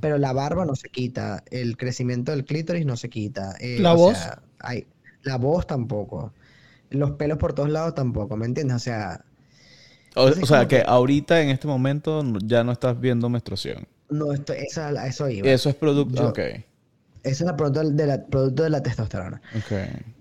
Pero 0.00 0.18
la 0.18 0.32
barba 0.34 0.64
no 0.66 0.74
se 0.74 0.88
quita, 0.90 1.42
el 1.50 1.76
crecimiento 1.78 2.32
del 2.32 2.44
clítoris 2.44 2.84
no 2.86 2.96
se 2.96 3.08
quita. 3.08 3.54
eh, 3.60 3.80
¿La 3.80 3.94
o 3.94 3.96
voz? 3.96 4.18
sea, 4.18 4.42
hay, 4.60 4.86
la 5.22 5.36
voz 5.38 5.66
tampoco. 5.66 6.32
Los 6.90 7.12
pelos 7.12 7.38
por 7.38 7.54
todos 7.54 7.70
lados 7.70 7.94
tampoco, 7.94 8.36
¿me 8.36 8.46
entiendes? 8.46 8.76
O 8.76 8.80
sea, 8.80 9.24
O, 10.16 10.30
sea, 10.32 10.68
que 10.68 10.76
que- 10.78 10.84
ahorita 10.86 11.40
en 11.42 11.50
este 11.50 11.66
momento 11.66 12.22
ya 12.44 12.62
no 12.64 12.72
estás 12.72 12.98
viendo 13.00 13.28
menstruación. 13.28 13.86
no 14.10 14.32
esto, 14.32 14.52
esa, 14.52 15.06
eso 15.06 15.28
iba. 15.28 15.48
Eso 15.48 15.68
es 15.68 15.74
producto. 15.74 16.22
Yo- 16.22 16.28
Ok. 16.30 16.38
Eso 17.24 17.44
es 17.44 17.48
la 17.50 17.56
producto 17.56 17.82
de 17.90 18.06
la, 18.06 18.26
producto 18.26 18.62
de 18.64 18.70
la 18.70 18.82
testosterona. 18.82 19.42
Ok. 19.52 19.72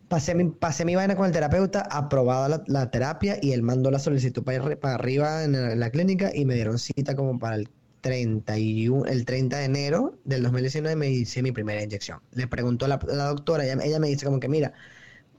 Pasé 0.08 0.36
mi, 0.36 0.50
pasé 0.52 0.86
mi 0.86 0.96
vaina 0.96 1.16
con 1.16 1.26
el 1.26 1.32
terapeuta, 1.32 1.82
aprobada 1.90 2.48
la, 2.50 2.64
la 2.68 2.92
terapia 2.92 3.38
y 3.42 3.52
él 3.54 3.64
mandó 3.64 3.90
la 3.92 4.00
solicitud 4.00 4.44
para, 4.44 4.60
arri- 4.64 4.80
para 4.80 4.96
arriba 4.96 5.44
en 5.44 5.54
la, 5.54 5.72
en 5.74 5.80
la 5.80 5.90
clínica 5.92 6.32
y 6.34 6.46
me 6.46 6.54
dieron 6.56 6.78
cita 6.80 7.16
como 7.16 7.40
para 7.40 7.56
el 7.56 7.70
31, 8.02 9.06
el 9.06 9.26
30 9.26 9.58
de 9.58 9.66
enero 9.66 10.20
del 10.26 10.44
2019 10.44 10.96
me 10.98 11.10
hice 11.10 11.42
mi 11.42 11.52
primera 11.52 11.82
inyección. 11.84 12.22
Le 12.32 12.48
preguntó 12.48 12.86
a 12.86 12.90
la, 12.90 13.00
la 13.08 13.26
doctora, 13.28 13.66
ella, 13.66 13.82
ella 13.84 14.00
me 14.00 14.08
dice 14.10 14.26
como 14.26 14.40
que 14.40 14.50
mira, 14.50 14.74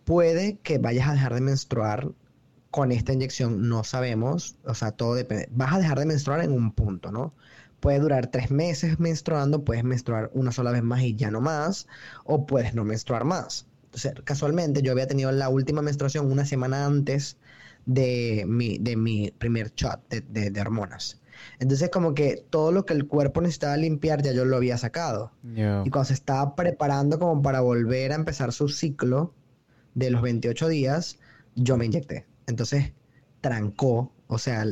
puede 0.04 0.58
que 0.60 0.78
vayas 0.78 1.08
a 1.08 1.12
dejar 1.12 1.34
de 1.34 1.40
menstruar 1.40 2.10
con 2.70 2.92
esta 2.92 3.12
inyección 3.12 3.68
no 3.68 3.84
sabemos, 3.84 4.56
o 4.64 4.74
sea, 4.74 4.92
todo 4.92 5.14
depende. 5.14 5.48
Vas 5.52 5.74
a 5.74 5.78
dejar 5.78 5.98
de 6.00 6.06
menstruar 6.06 6.40
en 6.42 6.52
un 6.52 6.72
punto, 6.72 7.12
¿no? 7.12 7.34
Puede 7.84 7.98
durar 7.98 8.28
tres 8.28 8.50
meses 8.50 8.98
menstruando, 8.98 9.62
puedes 9.62 9.84
menstruar 9.84 10.30
una 10.32 10.52
sola 10.52 10.70
vez 10.70 10.82
más 10.82 11.02
y 11.02 11.16
ya 11.16 11.30
no 11.30 11.42
más, 11.42 11.86
o 12.24 12.46
puedes 12.46 12.74
no 12.74 12.82
menstruar 12.82 13.24
más. 13.24 13.66
Entonces, 13.84 14.14
casualmente 14.24 14.80
yo 14.80 14.90
había 14.90 15.06
tenido 15.06 15.30
la 15.32 15.50
última 15.50 15.82
menstruación 15.82 16.32
una 16.32 16.46
semana 16.46 16.86
antes 16.86 17.36
de 17.84 18.46
mi, 18.48 18.78
de 18.78 18.96
mi 18.96 19.32
primer 19.32 19.74
shot 19.74 20.00
de, 20.08 20.50
de, 20.50 20.60
hormonas. 20.62 21.20
Entonces, 21.58 21.90
como 21.90 22.14
que 22.14 22.42
todo 22.48 22.72
lo 22.72 22.86
que 22.86 22.94
el 22.94 23.06
cuerpo 23.06 23.42
necesitaba 23.42 23.76
limpiar 23.76 24.22
ya 24.22 24.32
yo 24.32 24.46
lo 24.46 24.56
había 24.56 24.78
sacado. 24.78 25.32
Y 25.44 25.90
cuando 25.90 26.04
se 26.04 26.14
estaba 26.14 26.56
preparando 26.56 27.18
como 27.18 27.42
para 27.42 27.60
volver 27.60 28.12
a 28.12 28.14
empezar 28.14 28.54
su 28.54 28.70
ciclo 28.70 29.34
de 29.92 30.08
los 30.08 30.22
28 30.22 30.68
días, 30.68 31.18
yo 31.54 31.76
me 31.76 31.84
inyecté. 31.84 32.24
Entonces, 32.46 32.94
trancó, 33.42 34.13
o 34.34 34.38
sea, 34.38 34.64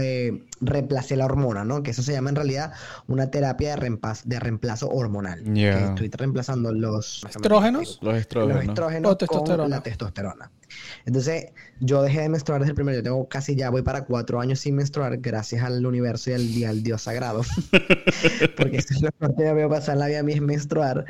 eh, 0.00 0.44
reemplacé 0.60 1.16
la 1.16 1.26
hormona, 1.26 1.64
¿no? 1.64 1.82
Que 1.82 1.90
eso 1.92 2.02
se 2.02 2.12
llama 2.12 2.30
en 2.30 2.36
realidad 2.36 2.72
una 3.06 3.30
terapia 3.30 3.70
de 3.70 3.76
reemplazo, 3.76 4.22
de 4.26 4.40
reemplazo 4.40 4.88
hormonal. 4.88 5.42
estoy 5.56 6.10
reemplazando 6.10 6.72
los 6.72 7.24
estrógenos, 7.24 7.98
los 8.00 8.16
estrógenos, 8.16 9.16
con 9.26 9.70
la 9.70 9.82
testosterona. 9.82 10.50
Entonces, 11.06 11.46
yo 11.80 12.02
dejé 12.02 12.22
de 12.22 12.28
menstruar 12.28 12.60
desde 12.60 12.70
el 12.70 12.74
primer, 12.74 12.94
yo 12.94 13.02
tengo 13.02 13.28
casi 13.28 13.54
ya, 13.54 13.70
voy 13.70 13.82
para 13.82 14.04
cuatro 14.04 14.40
años 14.40 14.60
sin 14.60 14.74
menstruar, 14.74 15.18
gracias 15.18 15.62
al 15.62 15.84
universo 15.84 16.30
y 16.30 16.64
al, 16.64 16.82
Dios 16.82 17.02
sagrado. 17.02 17.42
Porque 18.56 18.78
eso 18.78 18.94
es 18.94 19.02
lo 19.02 19.10
que 19.10 19.44
yo 19.44 19.54
veo 19.54 19.68
pasar 19.68 19.94
en 19.94 20.00
la 20.00 20.06
vida 20.06 20.20
a 20.20 20.22
mí 20.22 20.32
es 20.32 20.40
menstruar. 20.40 21.04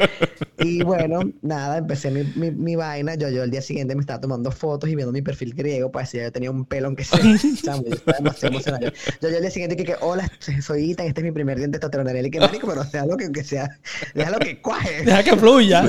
Y 0.58 0.82
bueno, 0.82 1.20
nada, 1.42 1.78
empecé 1.78 2.10
mi, 2.10 2.24
mi, 2.34 2.50
mi, 2.50 2.76
vaina. 2.76 3.14
Yo, 3.14 3.30
yo 3.30 3.44
el 3.44 3.50
día 3.50 3.62
siguiente 3.62 3.94
me 3.94 4.00
estaba 4.00 4.20
tomando 4.20 4.50
fotos 4.50 4.90
y 4.90 4.96
viendo 4.96 5.12
mi 5.12 5.22
perfil 5.22 5.54
griego 5.54 5.90
para 5.90 6.04
decir 6.04 6.20
que 6.20 6.24
yo 6.24 6.32
tenía 6.32 6.50
un 6.50 6.64
pelo 6.64 6.88
aunque 6.88 7.04
sea. 7.04 7.20
yo 7.22 7.34
estaba 7.34 8.18
demasiado 8.18 8.54
emocionado. 8.54 8.92
Yo, 9.20 9.28
yo 9.28 9.36
el 9.36 9.40
día 9.40 9.50
siguiente 9.50 9.76
que, 9.76 9.84
que 9.84 9.96
hola, 10.00 10.30
soy 10.60 10.90
Ethan, 10.90 11.06
este 11.06 11.20
es 11.20 11.24
mi 11.24 11.32
primer 11.32 11.58
diente 11.58 11.78
testosterona. 11.78 12.08
Y 12.18 12.30
que 12.30 12.40
marico, 12.40 12.66
pero 12.66 12.84
sea 12.84 13.06
lo 13.06 13.16
que, 13.16 13.30
que 13.30 13.44
sea, 13.44 13.78
lo 14.14 14.38
que 14.38 14.60
cuaje. 14.60 15.04
Deja 15.04 15.22
que 15.22 15.36
fluya. 15.36 15.84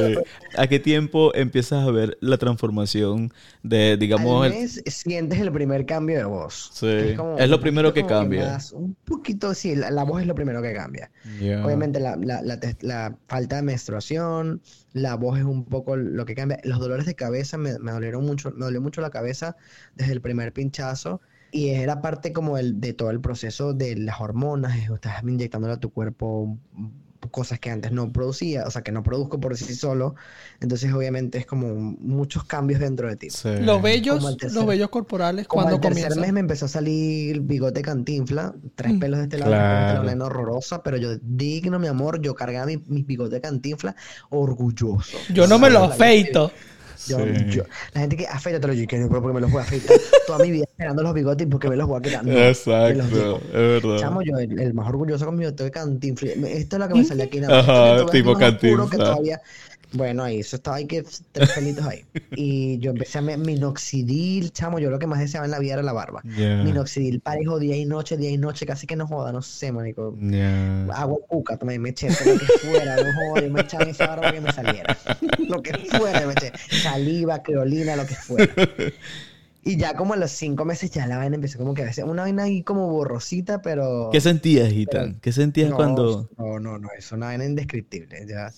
¿A 0.57 0.67
qué 0.67 0.79
tiempo 0.79 1.33
empiezas 1.33 1.87
a 1.87 1.91
ver 1.91 2.17
la 2.21 2.37
transformación 2.37 3.33
de, 3.69 3.97
digamos... 3.97 4.45
Al 4.45 4.51
mes 4.51 4.83
sientes 4.87 5.39
el 5.39 5.51
primer 5.51 5.85
cambio 5.85 6.17
de 6.17 6.25
voz. 6.25 6.71
Sí. 6.73 7.15
Es, 7.37 7.49
lo 7.49 7.59
primero 7.59 7.93
que 7.93 8.05
cambia. 8.05 8.57
un 8.73 8.95
poquito, 9.05 9.53
sí, 9.53 9.75
la, 9.75 10.03
voz 10.03 10.21
es 10.21 10.27
lo 10.27 10.35
primero 10.35 10.61
que 10.61 10.73
cambia. 10.73 11.11
Obviamente 11.63 11.99
la, 11.99 12.15
la, 12.17 12.41
la, 12.81 13.15
falta 13.27 13.57
de 13.57 13.61
menstruación, 13.61 14.61
la 14.93 15.15
voz 15.15 15.37
es 15.37 15.45
un 15.45 15.65
poco 15.65 15.95
lo 15.95 16.25
que 16.25 16.35
cambia. 16.35 16.59
Los 16.63 16.79
dolores 16.79 17.05
de 17.05 17.15
cabeza 17.15 17.57
me, 17.57 17.77
me 17.79 17.91
dolieron 17.91 18.25
mucho, 18.25 18.51
me 18.51 18.65
dolió 18.65 18.81
mucho 18.81 19.01
la 19.01 19.11
cabeza 19.11 19.55
desde 19.95 20.13
el 20.13 20.21
primer 20.21 20.51
pinchazo. 20.51 21.21
Y 21.51 21.69
era 21.69 22.01
parte 22.01 22.31
como 22.31 22.57
el, 22.57 22.79
de 22.79 22.93
todo 22.93 23.09
el 23.09 23.21
proceso 23.21 23.73
de 23.73 23.95
las 23.95 24.21
hormonas, 24.21 24.77
estás 24.77 25.23
inyectándole 25.23 25.73
a 25.73 25.77
tu 25.77 25.91
cuerpo 25.91 26.57
cosas 27.31 27.59
que 27.59 27.69
antes 27.69 27.91
no 27.91 28.11
producía, 28.11 28.63
o 28.65 28.71
sea, 28.71 28.81
que 28.81 28.91
no 28.91 29.03
produzco 29.03 29.39
por 29.39 29.55
sí 29.57 29.75
solo. 29.75 30.15
Entonces, 30.61 30.93
obviamente, 30.93 31.37
es 31.37 31.45
como 31.45 31.75
muchos 31.75 32.43
cambios 32.43 32.79
dentro 32.79 33.07
de 33.07 33.15
ti. 33.15 33.27
Los 33.61 33.81
bellos, 33.81 34.23
los 34.53 34.65
bellos 34.65 34.89
corporales, 34.89 35.47
cuando 35.47 35.75
el 35.75 35.81
tercer 35.81 36.15
mes 36.17 36.33
me 36.33 36.39
empezó 36.39 36.65
a 36.65 36.69
salir 36.69 37.41
bigote 37.41 37.81
cantinfla, 37.81 38.53
tres 38.75 38.93
mm. 38.93 38.99
pelos 38.99 39.17
de 39.19 39.23
este 39.23 39.37
lado, 39.37 40.01
una 40.01 40.25
horrorosa, 40.25 40.81
pero 40.83 40.97
yo, 40.97 41.17
digno, 41.21 41.79
mi 41.79 41.87
amor, 41.87 42.21
yo 42.21 42.35
cargaba 42.35 42.65
mis 42.65 42.87
mi 42.87 43.03
bigote 43.03 43.41
cantinfla 43.41 43.95
orgulloso. 44.29 45.17
Yo 45.33 45.47
no 45.47 45.59
me 45.59 45.69
lo 45.69 45.83
afeito. 45.83 46.51
Yo, 47.07 47.25
yo, 47.25 47.63
la 47.93 48.01
gente 48.01 48.17
que 48.17 48.27
afeita 48.27 48.59
te 48.59 48.67
lo 48.67 48.73
digo, 48.73 48.87
pero 48.89 49.09
porque 49.21 49.33
me 49.33 49.41
los 49.41 49.51
voy 49.51 49.61
a 49.61 49.63
afeitar 49.63 49.97
toda 50.27 50.39
mi 50.39 50.51
vida 50.51 50.65
esperando 50.65 51.01
los 51.01 51.13
bigotes 51.13 51.47
porque 51.49 51.69
me 51.69 51.75
los 51.75 51.87
voy 51.87 51.99
a 51.99 52.01
quitar. 52.01 52.27
Exacto, 52.27 53.41
es 53.47 53.53
verdad. 53.53 53.97
Chamo, 53.99 54.21
yo 54.21 54.37
el, 54.37 54.73
más 54.73 54.87
orgulloso 54.87 55.25
con 55.25 55.35
mi 55.35 55.45
bigote 55.45 55.63
de 55.63 55.71
cantinfla. 55.71 56.31
Esto 56.49 56.75
es 56.75 56.79
lo 56.79 56.87
que 56.87 56.93
me 56.95 57.05
sale 57.05 57.23
aquí. 57.23 57.37
En 57.37 57.51
Ajá, 57.51 58.05
tipo 58.07 58.35
cantinfla. 58.35 58.89
Que 58.89 58.97
todavía, 58.97 59.41
bueno, 59.93 60.23
ahí, 60.23 60.39
eso 60.39 60.55
estaba 60.55 60.77
ahí 60.77 60.85
que 60.85 61.03
tres 61.31 61.51
pelitos 61.51 61.85
ahí. 61.85 62.05
Y 62.35 62.77
yo 62.79 62.91
empecé 62.91 63.17
a 63.17 63.21
minoxidil, 63.21 64.51
chamo, 64.51 64.79
yo 64.79 64.89
lo 64.89 64.99
que 64.99 65.07
más 65.07 65.19
deseaba 65.19 65.45
en 65.45 65.51
la 65.51 65.59
vida 65.59 65.73
era 65.73 65.83
la 65.83 65.93
barba. 65.93 66.21
Minoxidil 66.23 67.19
parejo 67.21 67.59
día 67.59 67.75
y 67.75 67.85
noche, 67.85 68.17
día 68.17 68.29
y 68.29 68.37
noche, 68.37 68.65
casi 68.65 68.85
que 68.85 68.95
no 68.95 69.07
joda, 69.07 69.31
no 69.31 69.41
sé, 69.41 69.71
manico. 69.71 70.15
Agua 70.93 71.17
cuca, 71.27 71.57
tomé, 71.57 71.79
me 71.79 71.89
eché, 71.89 72.09
lo 72.09 72.37
que 72.37 72.45
fuera, 72.61 72.95
no 72.97 73.13
joda, 73.13 73.41
yo 73.41 73.49
me 73.49 73.61
echaba 73.61 73.85
esa 73.85 74.07
barba 74.07 74.31
que 74.31 74.41
me 74.41 74.51
saliera. 74.51 74.97
lo 75.47 75.61
que 75.61 75.73
fuera, 75.73 76.25
me 76.25 76.33
eché. 76.33 76.51
Saliva, 76.81 77.41
creolina, 77.41 77.95
lo 77.95 78.05
que 78.05 78.15
fuera. 78.15 78.53
Y 79.61 79.77
ya 79.77 79.95
como 79.95 80.13
a 80.13 80.17
los 80.17 80.31
cinco 80.31 80.63
meses 80.63 80.89
ya 80.91 81.05
la 81.05 81.17
vaina 81.17 81.35
empezó 81.35 81.57
como 81.57 81.73
que 81.73 81.81
a 81.81 81.85
veces 81.85 82.05
una 82.05 82.21
vaina 82.23 82.43
ahí 82.43 82.63
como 82.63 82.89
borrosita, 82.89 83.61
pero... 83.61 84.09
¿Qué 84.11 84.21
sentías, 84.21 84.71
Gitan? 84.71 85.19
¿Qué 85.21 85.31
sentías 85.31 85.73
cuando...? 85.73 86.29
No, 86.37 86.59
no, 86.59 86.79
no, 86.79 86.87
es 86.97 87.11
una 87.11 87.27
vaina 87.27 87.45
indescriptible. 87.45 88.25
Ya. 88.25 88.53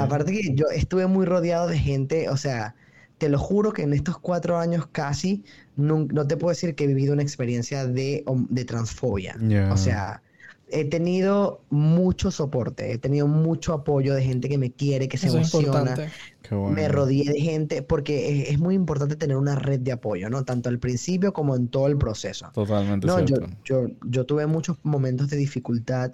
Aparte 0.00 0.32
que 0.32 0.54
yo 0.54 0.66
estuve 0.74 1.06
muy 1.06 1.26
rodeado 1.26 1.68
de 1.68 1.78
gente, 1.78 2.30
o 2.30 2.38
sea, 2.38 2.74
te 3.18 3.28
lo 3.28 3.38
juro 3.38 3.72
que 3.72 3.82
en 3.82 3.92
estos 3.92 4.18
cuatro 4.18 4.58
años 4.58 4.86
casi 4.90 5.44
no, 5.76 6.06
te 6.26 6.36
puedo 6.36 6.50
decir 6.50 6.74
que 6.74 6.84
he 6.84 6.86
vivido 6.86 7.12
una 7.12 7.22
experiencia 7.22 7.86
de, 7.86 8.24
de 8.26 8.64
transfobia. 8.64 9.36
O 9.70 9.76
sea, 9.76 10.22
he 10.68 10.84
tenido 10.84 11.62
mucho 11.70 12.30
soporte, 12.30 12.92
he 12.92 12.98
tenido 12.98 13.28
mucho 13.28 13.72
apoyo 13.72 14.14
de 14.14 14.22
gente 14.22 14.48
que 14.48 14.58
me 14.58 14.72
quiere, 14.72 15.08
que 15.08 15.16
se 15.16 15.28
emociona. 15.28 15.94
Me 16.50 16.88
rodeé 16.88 17.32
de 17.32 17.40
gente, 17.40 17.82
porque 17.82 18.50
es, 18.50 18.58
muy 18.58 18.74
importante 18.74 19.16
tener 19.16 19.36
una 19.36 19.56
red 19.56 19.80
de 19.80 19.92
apoyo, 19.92 20.28
¿no? 20.28 20.44
Tanto 20.44 20.68
al 20.68 20.78
principio 20.78 21.32
como 21.32 21.56
en 21.56 21.68
todo 21.68 21.86
el 21.86 21.96
proceso. 21.96 22.50
Totalmente 22.52 23.06
no, 23.06 23.16
cierto. 23.18 23.46
Yo, 23.64 23.86
yo, 24.04 24.26
tuve 24.26 24.46
muchos 24.46 24.76
momentos 24.82 25.28
de 25.28 25.36
dificultad, 25.36 26.12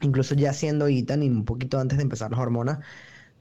incluso 0.00 0.34
ya 0.34 0.52
siendo 0.52 0.88
Itan 0.88 1.22
y 1.22 1.28
un 1.28 1.44
poquito 1.44 1.78
antes 1.78 1.98
de 1.98 2.02
empezar 2.02 2.30
las 2.30 2.40
hormonas, 2.40 2.78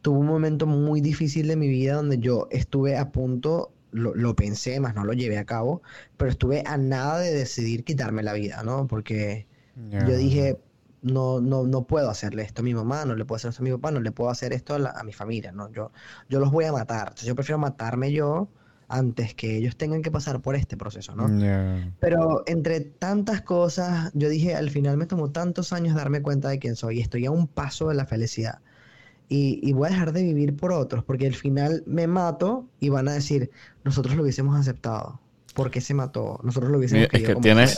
tuve 0.01 0.17
un 0.17 0.27
momento 0.27 0.65
muy 0.65 1.01
difícil 1.01 1.47
de 1.47 1.55
mi 1.55 1.67
vida 1.67 1.95
donde 1.95 2.17
yo 2.19 2.47
estuve 2.51 2.97
a 2.97 3.11
punto 3.11 3.71
lo, 3.91 4.15
lo, 4.15 4.35
pensé, 4.35 4.79
más 4.79 4.95
no 4.95 5.03
lo 5.03 5.13
llevé 5.13 5.37
a 5.37 5.45
cabo, 5.45 5.83
pero 6.17 6.31
estuve 6.31 6.63
a 6.65 6.77
nada 6.77 7.19
de 7.19 7.31
decidir 7.31 7.83
quitarme 7.83 8.23
la 8.23 8.33
vida, 8.33 8.63
¿no? 8.63 8.87
Porque 8.87 9.47
yo 9.75 10.17
dije, 10.17 10.59
no, 11.03 11.41
no, 11.41 11.63
no 11.63 11.83
puedo 11.83 12.09
hacerle 12.09 12.43
esto 12.43 12.61
a 12.61 12.63
mi 12.63 12.73
mamá, 12.73 13.05
no 13.05 13.15
le 13.15 13.25
puedo 13.25 13.37
hacer 13.37 13.49
esto 13.49 13.61
a 13.61 13.65
mi 13.65 13.71
papá, 13.71 13.91
no 13.91 13.99
le 13.99 14.11
puedo 14.11 14.29
hacer 14.29 14.53
esto 14.53 14.75
a, 14.75 15.03
mi 15.03 15.13
familia, 15.13 15.51
¿no? 15.51 15.71
Yo, 15.71 15.91
yo 16.29 16.39
los 16.39 16.51
voy 16.51 16.65
a 16.65 16.71
matar. 16.71 17.09
Entonces 17.09 17.27
yo 17.27 17.35
prefiero 17.35 17.59
matarme 17.59 18.11
yo 18.11 18.47
antes 18.87 19.33
que 19.33 19.57
ellos 19.57 19.75
tengan 19.75 20.01
que 20.01 20.11
pasar 20.11 20.41
por 20.41 20.55
este 20.55 20.77
proceso, 20.77 21.15
¿no? 21.15 21.27
Pero 21.99 22.43
entre 22.45 22.81
tantas 22.81 23.41
cosas, 23.41 24.11
yo 24.13 24.29
dije, 24.29 24.55
al 24.55 24.69
final 24.69 24.97
me 24.97 25.05
tomó 25.05 25.31
tantos 25.31 25.73
años 25.73 25.95
darme 25.95 26.21
cuenta 26.21 26.49
de 26.49 26.59
quién 26.59 26.75
soy 26.75 26.99
y 26.99 27.01
estoy 27.01 27.25
a 27.25 27.31
un 27.31 27.47
paso 27.47 27.89
de 27.89 27.95
la 27.95 28.05
felicidad. 28.05 28.59
Y, 29.29 29.59
y, 29.63 29.73
voy 29.73 29.87
a 29.87 29.91
dejar 29.91 30.11
de 30.11 30.21
vivir 30.21 30.55
por 30.55 30.73
otros, 30.73 31.03
porque 31.03 31.25
al 31.25 31.33
final 31.33 31.81
me 31.87 32.07
mato 32.07 32.67
y 32.79 32.89
van 32.89 33.07
a 33.07 33.13
decir, 33.13 33.49
nosotros 33.83 34.15
lo 34.15 34.23
hubiésemos 34.23 34.59
aceptado 34.59 35.22
por 35.53 35.71
qué 35.71 35.81
se 35.81 35.93
mató. 35.93 36.39
Nosotros 36.43 36.71
lo 36.71 36.77
hubiésemos 36.79 37.07
Es 37.11 37.23
que 37.23 37.35
tienes, 37.35 37.77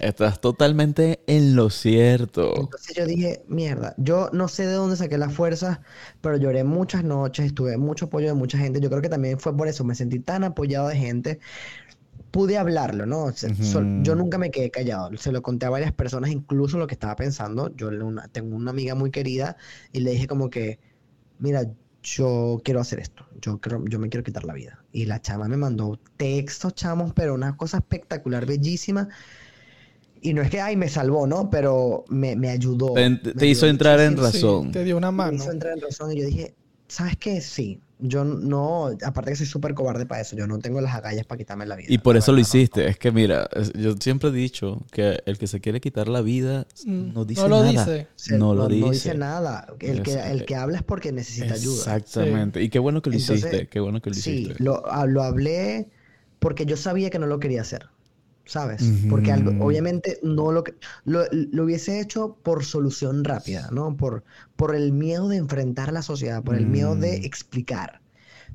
estás 0.00 0.40
totalmente 0.40 1.20
en 1.26 1.56
lo 1.56 1.70
cierto. 1.70 2.54
Entonces 2.56 2.94
yo 2.94 3.06
dije, 3.06 3.44
mierda, 3.48 3.94
yo 3.96 4.28
no 4.32 4.48
sé 4.48 4.66
de 4.66 4.74
dónde 4.74 4.96
saqué 4.96 5.18
las 5.18 5.32
fuerzas, 5.32 5.80
pero 6.20 6.36
lloré 6.36 6.64
muchas 6.64 7.04
noches, 7.04 7.54
tuve 7.54 7.76
mucho 7.78 8.06
apoyo 8.06 8.28
de 8.28 8.34
mucha 8.34 8.58
gente. 8.58 8.80
Yo 8.80 8.90
creo 8.90 9.02
que 9.02 9.08
también 9.08 9.38
fue 9.40 9.56
por 9.56 9.68
eso, 9.68 9.84
me 9.84 9.94
sentí 9.94 10.20
tan 10.20 10.44
apoyado 10.44 10.88
de 10.88 10.96
gente. 10.96 11.40
Pude 12.30 12.58
hablarlo, 12.58 13.06
¿no? 13.06 13.32
Yo 14.02 14.14
nunca 14.16 14.38
me 14.38 14.50
quedé 14.50 14.70
callado. 14.70 15.16
Se 15.16 15.30
lo 15.30 15.40
conté 15.40 15.66
a 15.66 15.70
varias 15.70 15.92
personas, 15.92 16.30
incluso 16.30 16.78
lo 16.78 16.86
que 16.86 16.94
estaba 16.94 17.14
pensando. 17.14 17.74
Yo 17.76 17.90
tengo 18.32 18.56
una 18.56 18.70
amiga 18.72 18.94
muy 18.94 19.10
querida 19.10 19.56
y 19.92 20.00
le 20.00 20.10
dije 20.10 20.26
como 20.26 20.50
que, 20.50 20.80
mira, 21.38 21.62
yo 22.02 22.60
quiero 22.62 22.80
hacer 22.80 23.00
esto, 23.00 23.26
yo, 23.40 23.60
creo, 23.60 23.82
yo 23.86 23.98
me 23.98 24.08
quiero 24.08 24.22
quitar 24.22 24.44
la 24.44 24.52
vida. 24.52 24.83
Y 24.94 25.06
la 25.06 25.20
chama 25.20 25.48
me 25.48 25.56
mandó 25.56 25.98
textos, 26.16 26.76
chamos, 26.76 27.12
pero 27.14 27.34
una 27.34 27.56
cosa 27.56 27.78
espectacular, 27.78 28.46
bellísima. 28.46 29.08
Y 30.20 30.32
no 30.34 30.40
es 30.40 30.50
que, 30.50 30.60
ay, 30.60 30.76
me 30.76 30.88
salvó, 30.88 31.26
¿no? 31.26 31.50
Pero 31.50 32.04
me, 32.08 32.36
me 32.36 32.48
ayudó. 32.48 32.94
Te, 32.94 33.46
hizo 33.46 33.66
entrar 33.66 33.98
en 33.98 34.16
razón. 34.16 34.70
te 34.70 34.84
dio 34.84 34.96
una 34.96 35.10
mano. 35.10 35.32
Me 35.32 35.36
hizo 35.38 35.50
entrar 35.50 35.72
en 35.72 35.80
razón 35.80 36.12
y 36.12 36.20
yo 36.20 36.26
dije, 36.26 36.54
¿sabes 36.86 37.16
qué? 37.16 37.40
Sí, 37.40 37.80
yo 37.98 38.24
no, 38.24 38.90
aparte 39.04 39.30
que 39.30 39.36
soy 39.36 39.46
súper 39.46 39.74
cobarde 39.74 40.06
para 40.06 40.20
eso, 40.20 40.36
yo 40.36 40.46
no 40.46 40.58
tengo 40.58 40.80
las 40.80 40.94
agallas 40.94 41.24
para 41.26 41.38
quitarme 41.38 41.66
la 41.66 41.76
vida. 41.76 41.88
Y 41.90 41.98
por 41.98 42.16
eso 42.16 42.32
lo 42.32 42.40
hiciste. 42.40 42.86
Es 42.88 42.98
que 42.98 43.12
mira, 43.12 43.48
yo 43.74 43.94
siempre 43.98 44.30
he 44.30 44.32
dicho 44.32 44.84
que 44.90 45.22
el 45.26 45.38
que 45.38 45.46
se 45.46 45.60
quiere 45.60 45.80
quitar 45.80 46.08
la 46.08 46.20
vida 46.20 46.66
mm, 46.84 47.12
no 47.12 47.24
dice 47.24 47.48
nada. 47.48 47.70
Dice. 47.70 48.08
No, 48.36 48.54
lo 48.54 48.68
dice. 48.68 48.80
No 48.80 48.90
dice 48.90 49.14
nada. 49.14 49.66
El 49.80 50.02
que, 50.02 50.14
el 50.14 50.44
que 50.44 50.56
habla 50.56 50.78
es 50.78 50.82
porque 50.82 51.12
necesita 51.12 51.54
ayuda. 51.54 51.96
Exactamente. 51.96 52.62
Y 52.62 52.68
qué 52.68 52.78
bueno 52.78 53.00
que 53.00 53.10
lo 53.10 53.16
hiciste. 53.16 53.68
Qué 53.68 53.80
bueno 53.80 54.02
que 54.02 54.10
lo 54.10 54.16
hiciste. 54.16 54.54
Sí, 54.54 54.62
lo, 54.62 54.82
lo 55.06 55.22
hablé 55.22 55.88
porque 56.40 56.66
yo 56.66 56.76
sabía 56.76 57.10
que 57.10 57.18
no 57.18 57.26
lo 57.26 57.38
quería 57.38 57.62
hacer. 57.62 57.88
¿Sabes? 58.46 58.82
Porque 59.08 59.32
obviamente 59.60 60.18
no 60.22 60.52
lo, 60.52 60.64
lo, 61.04 61.24
lo 61.30 61.64
hubiese 61.64 62.00
hecho 62.00 62.36
por 62.42 62.64
solución 62.64 63.24
rápida, 63.24 63.68
¿no? 63.72 63.96
Por, 63.96 64.24
por 64.56 64.74
el 64.74 64.92
miedo 64.92 65.28
de 65.28 65.36
enfrentar 65.36 65.88
a 65.88 65.92
la 65.92 66.02
sociedad, 66.02 66.42
por 66.42 66.54
el 66.56 66.66
miedo 66.66 66.96
de 66.96 67.20
mm. 67.20 67.24
explicar. 67.24 68.00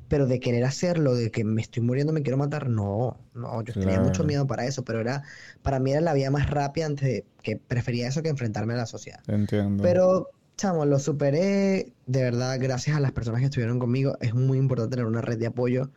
pero 0.08 0.26
de 0.26 0.40
querer 0.40 0.64
hacerlo, 0.64 1.14
de 1.14 1.30
que 1.30 1.44
me 1.44 1.62
estoy 1.62 1.82
muriendo, 1.84 2.12
me 2.12 2.22
quiero 2.22 2.36
matar, 2.36 2.68
no, 2.68 3.20
no, 3.34 3.62
yo 3.62 3.72
tenía 3.74 4.00
mucho 4.00 4.24
miedo 4.24 4.46
para 4.46 4.66
eso, 4.66 4.84
pero 4.84 5.00
era, 5.00 5.22
para 5.62 5.78
mí 5.78 5.92
era 5.92 6.00
la 6.00 6.14
vía 6.14 6.30
más 6.32 6.50
rápida 6.50 6.86
antes 6.86 7.06
de 7.08 7.26
que 7.42 7.56
prefería 7.56 8.08
eso 8.08 8.22
que 8.22 8.28
enfrentarme 8.28 8.74
a 8.74 8.78
la 8.78 8.86
sociedad. 8.86 9.20
Entiendo. 9.28 9.82
Pero, 9.82 10.30
chamo, 10.56 10.84
lo 10.84 10.98
superé, 10.98 11.92
de 12.06 12.22
verdad, 12.22 12.58
gracias 12.60 12.96
a 12.96 13.00
las 13.00 13.12
personas 13.12 13.40
que 13.40 13.46
estuvieron 13.46 13.78
conmigo, 13.78 14.16
es 14.20 14.34
muy 14.34 14.58
importante 14.58 14.96
tener 14.96 15.06
una 15.06 15.20
red 15.20 15.38
de 15.38 15.46
apoyo. 15.46 15.92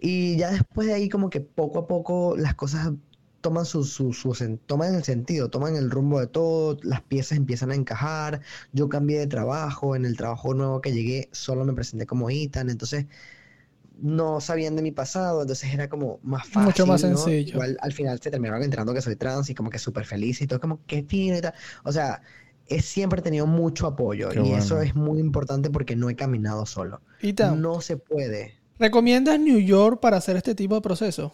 Y 0.00 0.36
ya 0.36 0.50
después 0.50 0.86
de 0.88 0.94
ahí, 0.94 1.08
como 1.08 1.30
que 1.30 1.40
poco 1.40 1.80
a 1.80 1.86
poco 1.86 2.36
las 2.36 2.54
cosas 2.54 2.92
toman 3.40 3.64
su, 3.64 3.84
su, 3.84 4.12
su 4.12 4.32
toman 4.66 4.94
el 4.94 5.04
sentido, 5.04 5.50
toman 5.50 5.76
el 5.76 5.90
rumbo 5.90 6.20
de 6.20 6.26
todo, 6.26 6.78
las 6.82 7.02
piezas 7.02 7.38
empiezan 7.38 7.70
a 7.70 7.74
encajar, 7.74 8.40
yo 8.72 8.88
cambié 8.88 9.18
de 9.18 9.26
trabajo, 9.26 9.96
en 9.96 10.04
el 10.04 10.16
trabajo 10.16 10.54
nuevo 10.54 10.80
que 10.80 10.92
llegué 10.92 11.28
solo 11.32 11.64
me 11.64 11.72
presenté 11.72 12.06
como 12.06 12.30
Ethan, 12.30 12.70
entonces 12.70 13.06
no 14.00 14.40
sabían 14.40 14.76
de 14.76 14.82
mi 14.82 14.92
pasado, 14.92 15.42
entonces 15.42 15.72
era 15.72 15.88
como 15.88 16.20
más 16.22 16.46
fácil. 16.46 16.62
Mucho 16.62 16.86
más 16.86 17.02
¿no? 17.02 17.16
sencillo. 17.16 17.54
Igual 17.54 17.76
al 17.80 17.92
final 17.92 18.20
se 18.20 18.30
terminaron 18.30 18.62
enterando 18.62 18.94
que 18.94 19.02
soy 19.02 19.16
trans 19.16 19.50
y 19.50 19.54
como 19.54 19.70
que 19.70 19.78
súper 19.78 20.04
feliz 20.04 20.40
y 20.40 20.46
todo, 20.46 20.60
como 20.60 20.84
que 20.86 21.02
fino 21.02 21.36
y 21.36 21.40
tal. 21.40 21.54
O 21.84 21.92
sea, 21.92 22.22
he 22.66 22.80
siempre 22.80 23.20
tenido 23.20 23.46
mucho 23.46 23.86
apoyo 23.86 24.30
Qué 24.30 24.40
y 24.40 24.52
eso 24.52 24.80
es 24.80 24.94
muy 24.94 25.18
importante 25.18 25.70
porque 25.70 25.96
no 25.96 26.08
he 26.08 26.16
caminado 26.16 26.64
solo. 26.66 27.02
Ethan, 27.20 27.60
No 27.60 27.80
se 27.80 27.96
puede. 27.96 28.59
¿Recomiendas 28.80 29.38
New 29.38 29.60
York 29.60 30.00
para 30.00 30.16
hacer 30.16 30.36
este 30.36 30.56
tipo 30.56 30.74
de 30.74 30.80
proceso? 30.80 31.32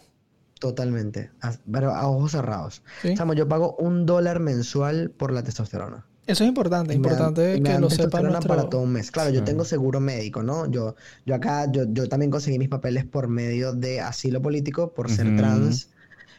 Totalmente, 0.59 1.31
a- 1.43 1.55
pero 1.71 1.95
a 1.95 2.09
ojos 2.09 2.33
cerrados. 2.33 2.83
¿Sí? 3.03 3.15
Chamo, 3.15 3.35
yo 3.35 3.47
pago 3.49 3.77
un 3.79 4.07
dólar 4.07 4.41
mensual 4.41 5.11
por 5.11 5.33
la 5.33 5.43
testosterona. 5.43 6.07
Eso 6.27 6.43
es 6.43 6.49
importante, 6.49 6.93
Y 6.95 6.99
me 6.99 7.09
dan- 7.09 7.13
importante 7.19 7.63
que 7.63 7.71
dan 7.71 7.81
lo 7.81 7.89
sepa 7.91 8.03
testosterona 8.05 8.31
nuestro... 8.33 8.57
para 8.57 8.69
todo 8.69 8.81
un 8.81 8.93
mes. 8.93 9.11
Claro, 9.13 9.31
yo 9.31 9.45
tengo 9.45 9.65
seguro 9.65 10.01
médico, 10.01 10.43
¿no? 10.43 10.69
Yo, 10.71 10.97
yo 11.25 11.35
acá, 11.35 11.71
yo, 11.71 11.85
yo 11.89 12.09
también 12.09 12.31
conseguí 12.33 12.59
mis 12.59 12.69
papeles 12.69 13.05
por 13.05 13.29
medio 13.29 13.73
de 13.75 14.01
asilo 14.01 14.43
político, 14.43 14.93
por 14.93 15.09
ser 15.11 15.37
trans. 15.37 15.91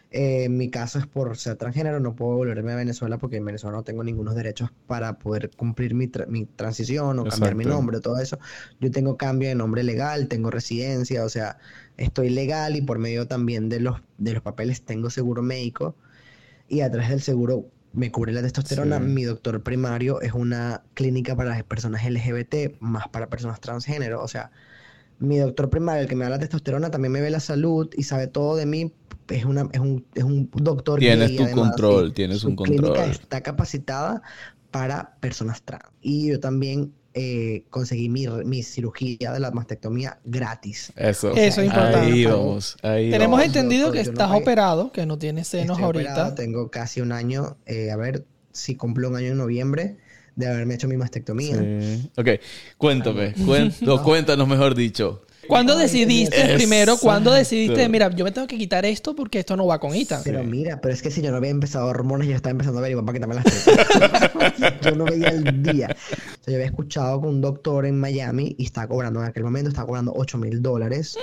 Eh, 0.09 0.45
en 0.45 0.57
mi 0.57 0.69
caso 0.69 0.99
es 0.99 1.05
por 1.07 1.35
ser 1.37 1.57
transgénero, 1.57 1.99
no 1.99 2.15
puedo 2.15 2.37
volverme 2.37 2.71
a 2.71 2.75
Venezuela 2.77 3.17
porque 3.17 3.37
en 3.37 3.45
Venezuela 3.45 3.75
no 3.77 3.83
tengo 3.83 4.03
ningunos 4.05 4.35
derechos 4.35 4.71
para 4.87 5.19
poder 5.19 5.49
cumplir 5.51 5.95
mi, 5.95 6.07
tra- 6.07 6.27
mi 6.27 6.45
transición 6.45 7.19
o 7.19 7.27
cambiar 7.27 7.55
mi 7.55 7.65
Exacto. 7.65 7.69
nombre, 7.75 7.99
todo 7.99 8.17
eso. 8.19 8.39
Yo 8.79 8.89
tengo 8.91 9.17
cambio 9.17 9.49
de 9.49 9.55
nombre 9.55 9.83
legal, 9.83 10.27
tengo 10.29 10.49
residencia, 10.49 11.25
o 11.25 11.29
sea, 11.29 11.57
estoy 11.97 12.29
legal 12.29 12.75
y 12.77 12.81
por 12.81 12.99
medio 12.99 13.27
también 13.27 13.67
de 13.69 13.81
los, 13.81 14.01
de 14.17 14.33
los 14.33 14.41
papeles 14.43 14.81
tengo 14.83 15.09
seguro 15.09 15.41
médico 15.43 15.95
y 16.67 16.81
a 16.81 16.91
través 16.91 17.09
del 17.09 17.21
seguro 17.21 17.65
me 17.93 18.11
cubre 18.11 18.33
la 18.33 18.41
testosterona. 18.41 18.99
Sí. 18.99 19.05
Mi 19.05 19.23
doctor 19.23 19.63
primario 19.63 20.21
es 20.21 20.33
una 20.33 20.83
clínica 20.93 21.35
para 21.35 21.49
las 21.51 21.63
personas 21.63 22.03
LGBT, 22.05 22.77
más 22.79 23.07
para 23.09 23.29
personas 23.29 23.59
transgénero. 23.61 24.21
O 24.21 24.27
sea, 24.27 24.51
mi 25.19 25.37
doctor 25.39 25.69
primario, 25.69 26.03
el 26.03 26.09
que 26.09 26.15
me 26.15 26.25
da 26.25 26.31
la 26.31 26.39
testosterona, 26.39 26.91
también 26.91 27.11
me 27.11 27.21
ve 27.21 27.29
la 27.31 27.39
salud 27.39 27.89
y 27.95 28.03
sabe 28.03 28.27
todo 28.27 28.55
de 28.55 28.65
mí. 28.65 28.93
Es, 29.29 29.45
una, 29.45 29.67
es, 29.71 29.79
un, 29.79 30.05
es 30.15 30.23
un 30.23 30.49
doctor 30.53 30.99
Tienes 30.99 31.29
gay, 31.29 31.37
tu 31.37 31.43
además, 31.43 31.63
control, 31.69 32.13
tienes 32.13 32.43
un 32.43 32.55
clínica 32.55 32.87
control. 32.87 33.09
está 33.11 33.41
capacitada 33.41 34.21
para 34.71 35.15
personas 35.19 35.61
trans. 35.63 35.83
Y 36.01 36.27
yo 36.29 36.39
también 36.39 36.93
eh, 37.13 37.63
conseguí 37.69 38.09
mi, 38.09 38.27
mi 38.45 38.63
cirugía 38.63 39.31
de 39.33 39.39
la 39.39 39.51
mastectomía 39.51 40.19
gratis. 40.23 40.93
Eso. 40.95 41.31
Eso 41.31 41.61
es 41.61 41.67
importante. 41.67 41.97
Ahí 41.99 42.25
vamos. 42.25 42.77
Ahí 42.83 43.09
Tenemos 43.09 43.39
vamos. 43.39 43.45
entendido 43.47 43.87
Yo- 43.87 43.93
que 43.93 44.03
no 44.03 44.11
estás 44.11 44.31
operado, 44.31 44.91
que 44.91 45.05
no 45.05 45.17
tienes 45.17 45.47
senos 45.47 45.71
Estoy 45.77 45.83
ahorita. 45.83 46.11
operado, 46.11 46.35
tengo 46.35 46.69
casi 46.69 47.01
un 47.01 47.11
año, 47.11 47.57
eh, 47.65 47.91
a 47.91 47.95
ver 47.97 48.25
si 48.51 48.75
cumplo 48.75 49.09
un 49.09 49.15
año 49.15 49.27
en 49.27 49.37
noviembre 49.37 49.97
de 50.35 50.47
haberme 50.47 50.75
hecho 50.75 50.87
mi 50.87 50.97
mastectomía. 50.97 51.57
Sí. 51.57 52.11
Ok, 52.15 52.29
cuéntame. 52.77 53.33
o 53.87 54.03
cuéntanos 54.03 54.47
mejor 54.47 54.75
dicho. 54.75 55.23
¿Cuándo 55.47 55.73
Ay, 55.73 55.83
decidiste 55.83 56.55
primero? 56.55 56.97
¿Cuándo 56.97 57.31
decidiste, 57.31 57.87
mira, 57.89 58.09
yo 58.11 58.25
me 58.25 58.31
tengo 58.31 58.47
que 58.47 58.57
quitar 58.57 58.85
esto 58.85 59.15
porque 59.15 59.39
esto 59.39 59.55
no 59.55 59.65
va 59.65 59.79
con 59.79 59.93
Ethan? 59.93 60.21
Pero 60.23 60.43
mira, 60.43 60.79
pero 60.81 60.93
es 60.93 61.01
que 61.01 61.11
si 61.11 61.21
yo 61.21 61.31
no 61.31 61.37
había 61.37 61.49
empezado 61.49 61.87
hormonas, 61.87 62.27
yo 62.27 62.35
estaba 62.35 62.51
empezando 62.51 62.79
a 62.79 62.81
averiguar 62.81 63.05
para 63.05 63.17
quitarme 63.17 63.35
las 63.35 63.43
tetas. 63.45 64.81
yo 64.81 64.95
no 64.95 65.05
veía 65.05 65.29
el 65.29 65.63
día. 65.63 65.87
O 65.91 66.43
sea, 66.43 66.51
yo 66.51 66.55
había 66.55 66.65
escuchado 66.65 67.21
con 67.21 67.29
un 67.29 67.41
doctor 67.41 67.85
en 67.85 67.99
Miami 67.99 68.55
y 68.57 68.65
estaba 68.65 68.87
cobrando 68.87 69.21
en 69.21 69.27
aquel 69.27 69.43
momento, 69.43 69.69
estaba 69.69 69.87
cobrando 69.87 70.13
8 70.15 70.37
mil 70.37 70.61
dólares. 70.61 71.17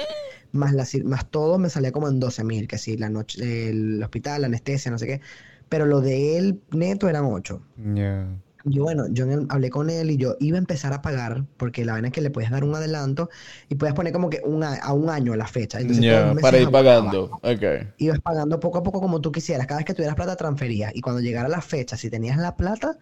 Más, 0.52 0.72
la, 0.72 0.86
más 1.04 1.30
todo 1.30 1.58
me 1.58 1.68
salía 1.68 1.92
como 1.92 2.08
en 2.08 2.20
12 2.20 2.44
mil, 2.44 2.68
que 2.68 2.78
sí, 2.78 2.96
la 2.96 3.10
noche, 3.10 3.70
el 3.70 4.02
hospital, 4.02 4.42
la 4.42 4.46
anestesia, 4.46 4.90
no 4.90 4.98
sé 4.98 5.06
qué. 5.06 5.20
Pero 5.68 5.86
lo 5.86 6.00
de 6.00 6.38
él 6.38 6.60
neto 6.70 7.08
eran 7.08 7.24
8. 7.24 7.60
Ya. 7.94 8.28
Yo, 8.66 8.82
bueno, 8.84 9.06
yo 9.10 9.24
en 9.24 9.32
el- 9.32 9.46
hablé 9.50 9.68
con 9.68 9.90
él 9.90 10.10
y 10.10 10.16
yo 10.16 10.36
iba 10.40 10.56
a 10.56 10.58
empezar 10.58 10.92
a 10.94 11.02
pagar, 11.02 11.44
porque 11.58 11.84
la 11.84 11.92
vaina 11.92 12.08
es 12.08 12.14
que 12.14 12.22
le 12.22 12.30
puedes 12.30 12.50
dar 12.50 12.64
un 12.64 12.74
adelanto 12.74 13.28
y 13.68 13.74
puedes 13.74 13.94
poner 13.94 14.12
como 14.12 14.30
que 14.30 14.40
un 14.44 14.64
a, 14.64 14.74
a 14.76 14.92
un 14.94 15.10
año 15.10 15.36
la 15.36 15.46
fecha. 15.46 15.80
Entonces, 15.80 16.04
meses 16.04 16.42
para 16.42 16.58
ir 16.58 16.70
pagando. 16.70 17.24
Ok. 17.42 17.62
Ibas 17.98 18.20
pagando 18.20 18.60
poco 18.60 18.78
a 18.78 18.82
poco 18.82 19.00
como 19.00 19.20
tú 19.20 19.32
quisieras. 19.32 19.66
Cada 19.66 19.78
vez 19.78 19.84
que 19.86 19.92
tuvieras 19.94 20.16
plata, 20.16 20.36
transferías. 20.36 20.92
Y 20.94 21.02
cuando 21.02 21.20
llegara 21.20 21.48
la 21.48 21.60
fecha, 21.60 21.96
si 21.98 22.08
tenías 22.08 22.38
la 22.38 22.56
plata, 22.56 22.98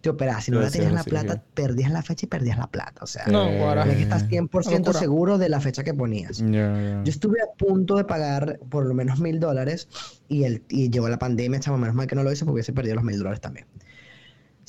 te 0.00 0.10
operabas. 0.10 0.44
Si 0.44 0.50
no 0.50 0.60
la 0.60 0.70
tenías 0.70 0.92
la 0.92 0.98
la 0.98 1.04
plata, 1.04 1.42
perdías 1.54 1.90
la 1.90 2.02
fecha 2.02 2.26
y 2.26 2.28
perdías 2.28 2.58
la 2.58 2.68
plata. 2.68 3.02
O 3.02 3.06
sea, 3.06 3.26
No, 3.26 3.46
Eh, 3.48 3.58
tenía 3.82 3.96
que 3.96 4.02
estar 4.02 4.28
100% 4.28 4.90
Locura. 4.90 5.00
seguro 5.00 5.38
de 5.38 5.48
la 5.48 5.60
fecha 5.60 5.82
que 5.84 5.94
ponías. 5.94 6.38
Ya, 6.38 6.46
ya. 6.48 7.02
Yo 7.04 7.10
estuve 7.10 7.40
a 7.42 7.46
punto 7.58 7.96
de 7.96 8.04
pagar 8.04 8.60
por 8.70 8.86
lo 8.86 8.94
menos 8.94 9.18
mil 9.20 9.40
dólares 9.40 9.88
y, 10.28 10.44
el, 10.44 10.62
y 10.68 10.90
llegó 10.90 11.08
la 11.08 11.18
pandemia, 11.18 11.60
chamo, 11.60 11.78
menos 11.78 11.94
mal 11.94 12.06
que 12.06 12.14
no 12.14 12.22
lo 12.22 12.32
hice 12.32 12.44
porque 12.44 12.54
hubiese 12.56 12.72
perdido 12.72 12.94
los 12.96 13.04
mil 13.04 13.18
dólares 13.18 13.40
también. 13.40 13.66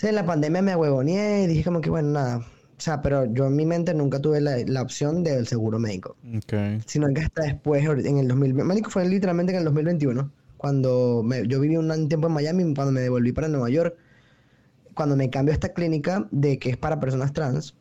En 0.04 0.16
la 0.16 0.26
pandemia 0.26 0.62
me 0.62 0.76
huevoneé 0.76 1.44
y 1.44 1.48
dije 1.48 1.64
como 1.64 1.82
que, 1.82 1.90
bueno, 1.90 2.10
nada. 2.10 2.38
O 2.40 2.82
sea, 2.84 3.02
pero 3.02 3.26
yo 3.26 3.46
en 3.48 3.56
mi 3.56 3.66
mente 3.66 3.94
nunca 3.94 4.20
tuve 4.20 4.42
la, 4.42 4.58
la 4.66 4.82
opción 4.82 5.24
del 5.24 5.48
seguro 5.48 5.78
médico. 5.80 6.18
Ok. 6.36 6.54
Sino 6.86 7.08
que 7.14 7.22
hasta 7.22 7.44
después, 7.44 7.84
en 7.86 8.18
el 8.18 8.28
2000, 8.28 8.54
médico 8.56 8.90
fue 8.90 9.08
literalmente 9.08 9.54
en 9.54 9.60
el 9.60 9.66
2021, 9.66 10.32
cuando 10.58 11.24
me- 11.24 11.48
yo 11.48 11.60
viví 11.60 11.78
un 11.78 12.08
tiempo 12.10 12.28
en 12.28 12.34
Miami, 12.34 12.74
cuando 12.74 12.92
me 12.92 13.02
devolví 13.02 13.32
para 13.34 13.48
Nueva 13.48 13.70
York, 13.70 13.96
cuando 14.94 15.16
me 15.16 15.30
cambio 15.30 15.52
a 15.54 15.56
esta 15.56 15.74
clínica 15.74 16.28
de 16.32 16.60
que 16.60 16.70
es 16.72 16.78
para 16.78 17.00
personas 17.00 17.34
trans, 17.34 17.76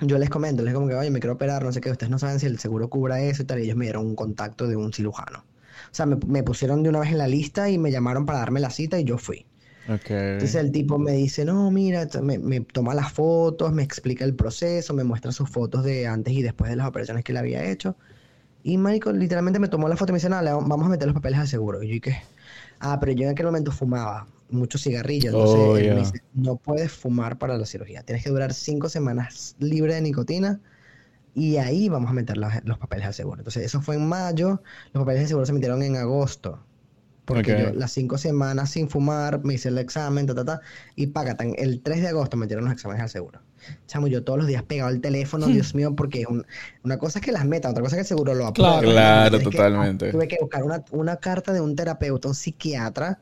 yo 0.00 0.18
les 0.18 0.30
comento, 0.30 0.62
les 0.62 0.72
digo 0.72 0.80
como 0.80 0.90
que, 0.90 0.96
oye, 0.96 1.10
me 1.10 1.20
quiero 1.20 1.34
operar, 1.34 1.64
no 1.64 1.72
sé 1.72 1.80
qué, 1.80 1.90
ustedes 1.90 2.10
no 2.10 2.18
saben 2.18 2.40
si 2.40 2.46
el 2.46 2.58
seguro 2.58 2.88
cubra 2.88 3.20
eso 3.22 3.42
y 3.42 3.46
tal, 3.46 3.60
y 3.60 3.64
ellos 3.64 3.76
me 3.76 3.86
dieron 3.86 4.06
un 4.06 4.16
contacto 4.16 4.66
de 4.68 4.76
un 4.76 4.92
cirujano. 4.92 5.40
O 5.40 5.94
sea, 5.94 6.06
me, 6.06 6.16
me 6.26 6.42
pusieron 6.42 6.82
de 6.82 6.88
una 6.90 7.00
vez 7.00 7.10
en 7.12 7.18
la 7.18 7.28
lista 7.28 7.70
y 7.70 7.78
me 7.78 7.90
llamaron 7.90 8.26
para 8.26 8.40
darme 8.40 8.60
la 8.60 8.70
cita 8.70 8.98
y 8.98 9.04
yo 9.04 9.18
fui. 9.18 9.46
Ok. 9.88 10.10
Entonces 10.32 10.60
el 10.62 10.72
tipo 10.72 10.98
me 10.98 11.12
dice, 11.12 11.44
no, 11.44 11.70
mira, 11.70 12.06
me, 12.22 12.38
me 12.38 12.60
toma 12.60 12.94
las 12.94 13.12
fotos, 13.12 13.72
me 13.72 13.82
explica 13.82 14.24
el 14.24 14.36
proceso, 14.36 14.94
me 14.94 15.04
muestra 15.04 15.32
sus 15.32 15.50
fotos 15.50 15.84
de 15.84 16.06
antes 16.06 16.32
y 16.34 16.42
después 16.42 16.70
de 16.70 16.76
las 16.76 16.86
operaciones 16.88 17.24
que 17.24 17.32
le 17.32 17.40
había 17.40 17.64
hecho. 17.70 17.96
Y 18.62 18.78
Marico 18.78 19.12
literalmente 19.12 19.60
me 19.60 19.68
tomó 19.68 19.88
la 19.88 19.96
foto 19.96 20.12
y 20.12 20.14
me 20.14 20.18
dice, 20.18 20.28
nada, 20.30 20.54
vamos 20.56 20.86
a 20.86 20.90
meter 20.90 21.06
los 21.08 21.14
papeles 21.14 21.38
al 21.40 21.48
seguro. 21.48 21.82
Y 21.82 21.88
yo 21.88 21.94
dije, 21.94 22.22
ah, 22.80 22.98
pero 23.00 23.12
yo 23.12 23.24
en 23.24 23.30
aquel 23.32 23.46
momento 23.46 23.72
fumaba 23.72 24.28
mucho 24.50 24.78
cigarrillo. 24.78 25.30
Entonces 25.30 25.70
Oh, 25.70 25.76
él 25.76 25.90
me 25.92 26.00
dice, 26.00 26.20
no 26.34 26.56
puedes 26.56 26.92
fumar 26.92 27.38
para 27.38 27.58
la 27.58 27.66
cirugía. 27.66 28.02
Tienes 28.04 28.24
que 28.24 28.30
durar 28.30 28.54
cinco 28.54 28.88
semanas 28.88 29.56
libre 29.60 29.94
de 29.94 30.02
nicotina 30.02 30.60
y 31.34 31.56
ahí 31.58 31.88
vamos 31.88 32.10
a 32.10 32.14
meter 32.14 32.36
las- 32.36 32.64
los 32.64 32.78
papeles 32.78 33.06
al 33.06 33.14
seguro. 33.14 33.40
Entonces 33.40 33.64
eso 33.64 33.80
fue 33.82 33.96
en 33.96 34.08
mayo, 34.08 34.62
los 34.92 35.02
papeles 35.02 35.20
del 35.22 35.28
seguro 35.28 35.46
se 35.46 35.52
metieron 35.52 35.82
en 35.82 35.96
agosto. 35.96 36.66
Porque 37.34 37.52
yo 37.56 37.72
las 37.74 37.92
cinco 37.92 38.18
semanas 38.18 38.70
sin 38.70 38.88
fumar, 38.88 39.44
me 39.44 39.54
hice 39.54 39.68
el 39.68 39.78
examen, 39.78 40.26
ta, 40.26 40.34
ta, 40.34 40.44
ta, 40.44 40.60
y 40.96 41.08
págatan. 41.08 41.54
El 41.58 41.82
3 41.82 42.00
de 42.02 42.08
agosto 42.08 42.36
metieron 42.36 42.64
los 42.64 42.72
exámenes 42.72 43.02
al 43.02 43.10
seguro. 43.10 43.40
Chamo, 43.86 44.06
yo 44.06 44.24
todos 44.24 44.38
los 44.38 44.48
días 44.48 44.62
pegado 44.62 44.90
el 44.90 45.00
teléfono, 45.00 45.46
Dios 45.46 45.74
mío, 45.74 45.94
porque 45.94 46.22
es 46.22 46.26
un- 46.26 46.46
una 46.84 46.98
cosa 46.98 47.18
es 47.18 47.24
que 47.24 47.32
las 47.32 47.44
metas, 47.44 47.70
otra 47.72 47.82
cosa 47.82 47.96
es 47.96 47.98
que 47.98 48.02
el 48.02 48.06
seguro 48.18 48.34
lo 48.34 48.46
apruebe. 48.46 48.76
Claro. 48.80 49.30
Que- 49.38 49.44
totalmente. 49.56 50.10
tuve 50.12 50.28
que 50.28 50.36
buscar 50.40 50.62
una, 50.64 50.84
una 50.92 51.16
carta 51.16 51.52
de 51.52 51.60
un 51.60 51.76
terapeuta, 51.76 52.28
un 52.28 52.34
psiquiatra, 52.34 53.20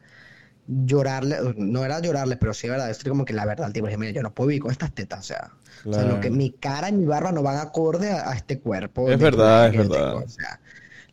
llorarle, 0.69 1.39
no 1.57 1.85
era 1.85 2.01
llorarle, 2.01 2.37
pero 2.37 2.53
sí, 2.55 2.69
verdad, 2.69 2.91
estoy 2.91 3.11
como 3.11 3.25
que 3.25 3.33
la 3.33 3.47
verdad, 3.47 3.69
el 3.69 3.73
tipo 3.73 3.87
dije, 3.87 3.99
mira, 3.99 4.13
yo 4.13 4.23
no 4.23 4.35
puedo 4.35 4.49
vivir 4.49 4.63
con 4.63 4.73
estas 4.73 4.93
tetas, 4.95 5.21
o 5.21 5.23
sea, 5.23 5.53
o 5.89 5.93
sea, 5.93 6.05
lo 6.05 6.21
que 6.21 6.31
mi 6.31 6.51
cara 6.53 6.89
y 6.89 6.93
mi 6.93 7.07
barba 7.07 7.33
no 7.33 7.43
van 7.43 7.59
acorde 7.59 8.11
a, 8.11 8.31
a 8.31 8.35
este 8.35 8.59
cuerpo. 8.61 9.09
Es 9.11 9.19
verdad, 9.21 9.69
es 9.69 9.77
verdad. 9.77 10.11
tengo, 10.11 10.25
o 10.25 10.29
sea, 10.29 10.61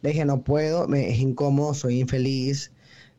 le 0.02 0.12
dije, 0.12 0.26
no 0.26 0.44
puedo, 0.44 0.88
me, 0.90 1.12
es 1.12 1.20
incómodo, 1.20 1.74
soy 1.76 2.02
infeliz, 2.02 2.73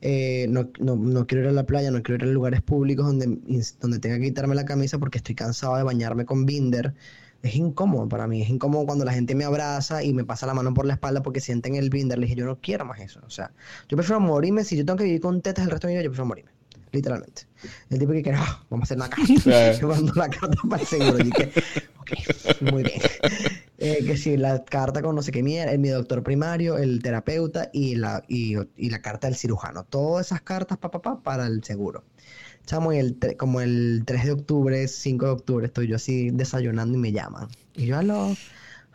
eh, 0.06 0.44
no, 0.50 0.68
no, 0.80 0.96
no 0.96 1.26
quiero 1.26 1.44
ir 1.44 1.48
a 1.48 1.52
la 1.52 1.64
playa, 1.64 1.90
no 1.90 2.02
quiero 2.02 2.26
ir 2.26 2.30
a 2.30 2.32
lugares 2.34 2.60
públicos 2.60 3.06
donde, 3.06 3.38
donde 3.80 3.98
tenga 4.00 4.18
que 4.18 4.24
quitarme 4.24 4.54
la 4.54 4.66
camisa 4.66 4.98
porque 4.98 5.16
estoy 5.16 5.34
cansado 5.34 5.76
de 5.76 5.82
bañarme 5.82 6.26
con 6.26 6.44
binder. 6.44 6.92
Es 7.42 7.56
incómodo 7.56 8.06
para 8.06 8.26
mí, 8.26 8.42
es 8.42 8.50
incómodo 8.50 8.84
cuando 8.84 9.06
la 9.06 9.14
gente 9.14 9.34
me 9.34 9.44
abraza 9.44 10.02
y 10.04 10.12
me 10.12 10.22
pasa 10.24 10.46
la 10.46 10.52
mano 10.52 10.74
por 10.74 10.84
la 10.84 10.92
espalda 10.94 11.22
porque 11.22 11.40
sienten 11.40 11.74
el 11.76 11.88
binder. 11.88 12.18
Le 12.18 12.26
dije, 12.26 12.36
yo 12.38 12.44
no 12.44 12.58
quiero 12.60 12.84
más 12.84 13.00
eso. 13.00 13.20
O 13.26 13.30
sea, 13.30 13.50
yo 13.88 13.96
prefiero 13.96 14.20
morirme. 14.20 14.62
Si 14.62 14.76
yo 14.76 14.84
tengo 14.84 14.98
que 14.98 15.04
vivir 15.04 15.22
con 15.22 15.40
tetas 15.40 15.64
el 15.64 15.70
resto 15.70 15.86
de 15.86 15.92
mi 15.92 15.96
vida, 15.96 16.04
yo 16.04 16.10
prefiero 16.10 16.26
morirme. 16.26 16.50
Literalmente. 16.92 17.42
El 17.88 17.98
tipo 17.98 18.12
que 18.12 18.22
quiere, 18.22 18.38
"Ah, 18.40 18.62
vamos 18.68 18.84
a 18.84 18.84
hacer 18.84 18.96
una 18.98 19.08
carta. 19.08 19.72
Yo 19.80 19.88
mando 19.88 20.12
la 20.14 20.28
carta 20.28 20.56
para 20.68 20.82
el 20.82 20.86
seguro. 20.88 21.18
Y 21.24 21.30
que, 21.30 21.50
ok, 21.98 22.60
muy 22.72 22.82
bien. 22.84 23.00
Eh, 23.84 24.04
que 24.06 24.16
si 24.16 24.36
la 24.36 24.64
carta 24.64 25.02
con 25.02 25.14
no 25.14 25.22
sé 25.22 25.30
qué 25.30 25.42
mierda, 25.42 25.72
el- 25.72 25.78
mi 25.78 25.88
doctor 25.90 26.22
primario, 26.22 26.78
el 26.78 27.02
terapeuta 27.02 27.68
y 27.72 27.94
la, 27.96 28.24
y, 28.28 28.54
y 28.76 28.90
la 28.90 29.00
carta 29.02 29.26
del 29.26 29.36
cirujano. 29.36 29.84
Todas 29.84 30.26
esas 30.26 30.40
cartas 30.42 30.78
pa, 30.78 30.90
pa, 30.90 31.02
pa, 31.02 31.22
para 31.22 31.46
el 31.46 31.62
seguro. 31.64 32.04
Chamo, 32.66 32.92
y 32.94 32.98
el, 32.98 33.18
como 33.38 33.60
el 33.60 34.02
3 34.06 34.24
de 34.24 34.32
octubre, 34.32 34.88
5 34.88 35.26
de 35.26 35.32
octubre, 35.32 35.66
estoy 35.66 35.86
yo 35.86 35.96
así 35.96 36.30
desayunando 36.30 36.96
y 36.96 37.00
me 37.00 37.12
llaman. 37.12 37.48
Y 37.74 37.86
yo, 37.86 37.98
aló, 37.98 38.34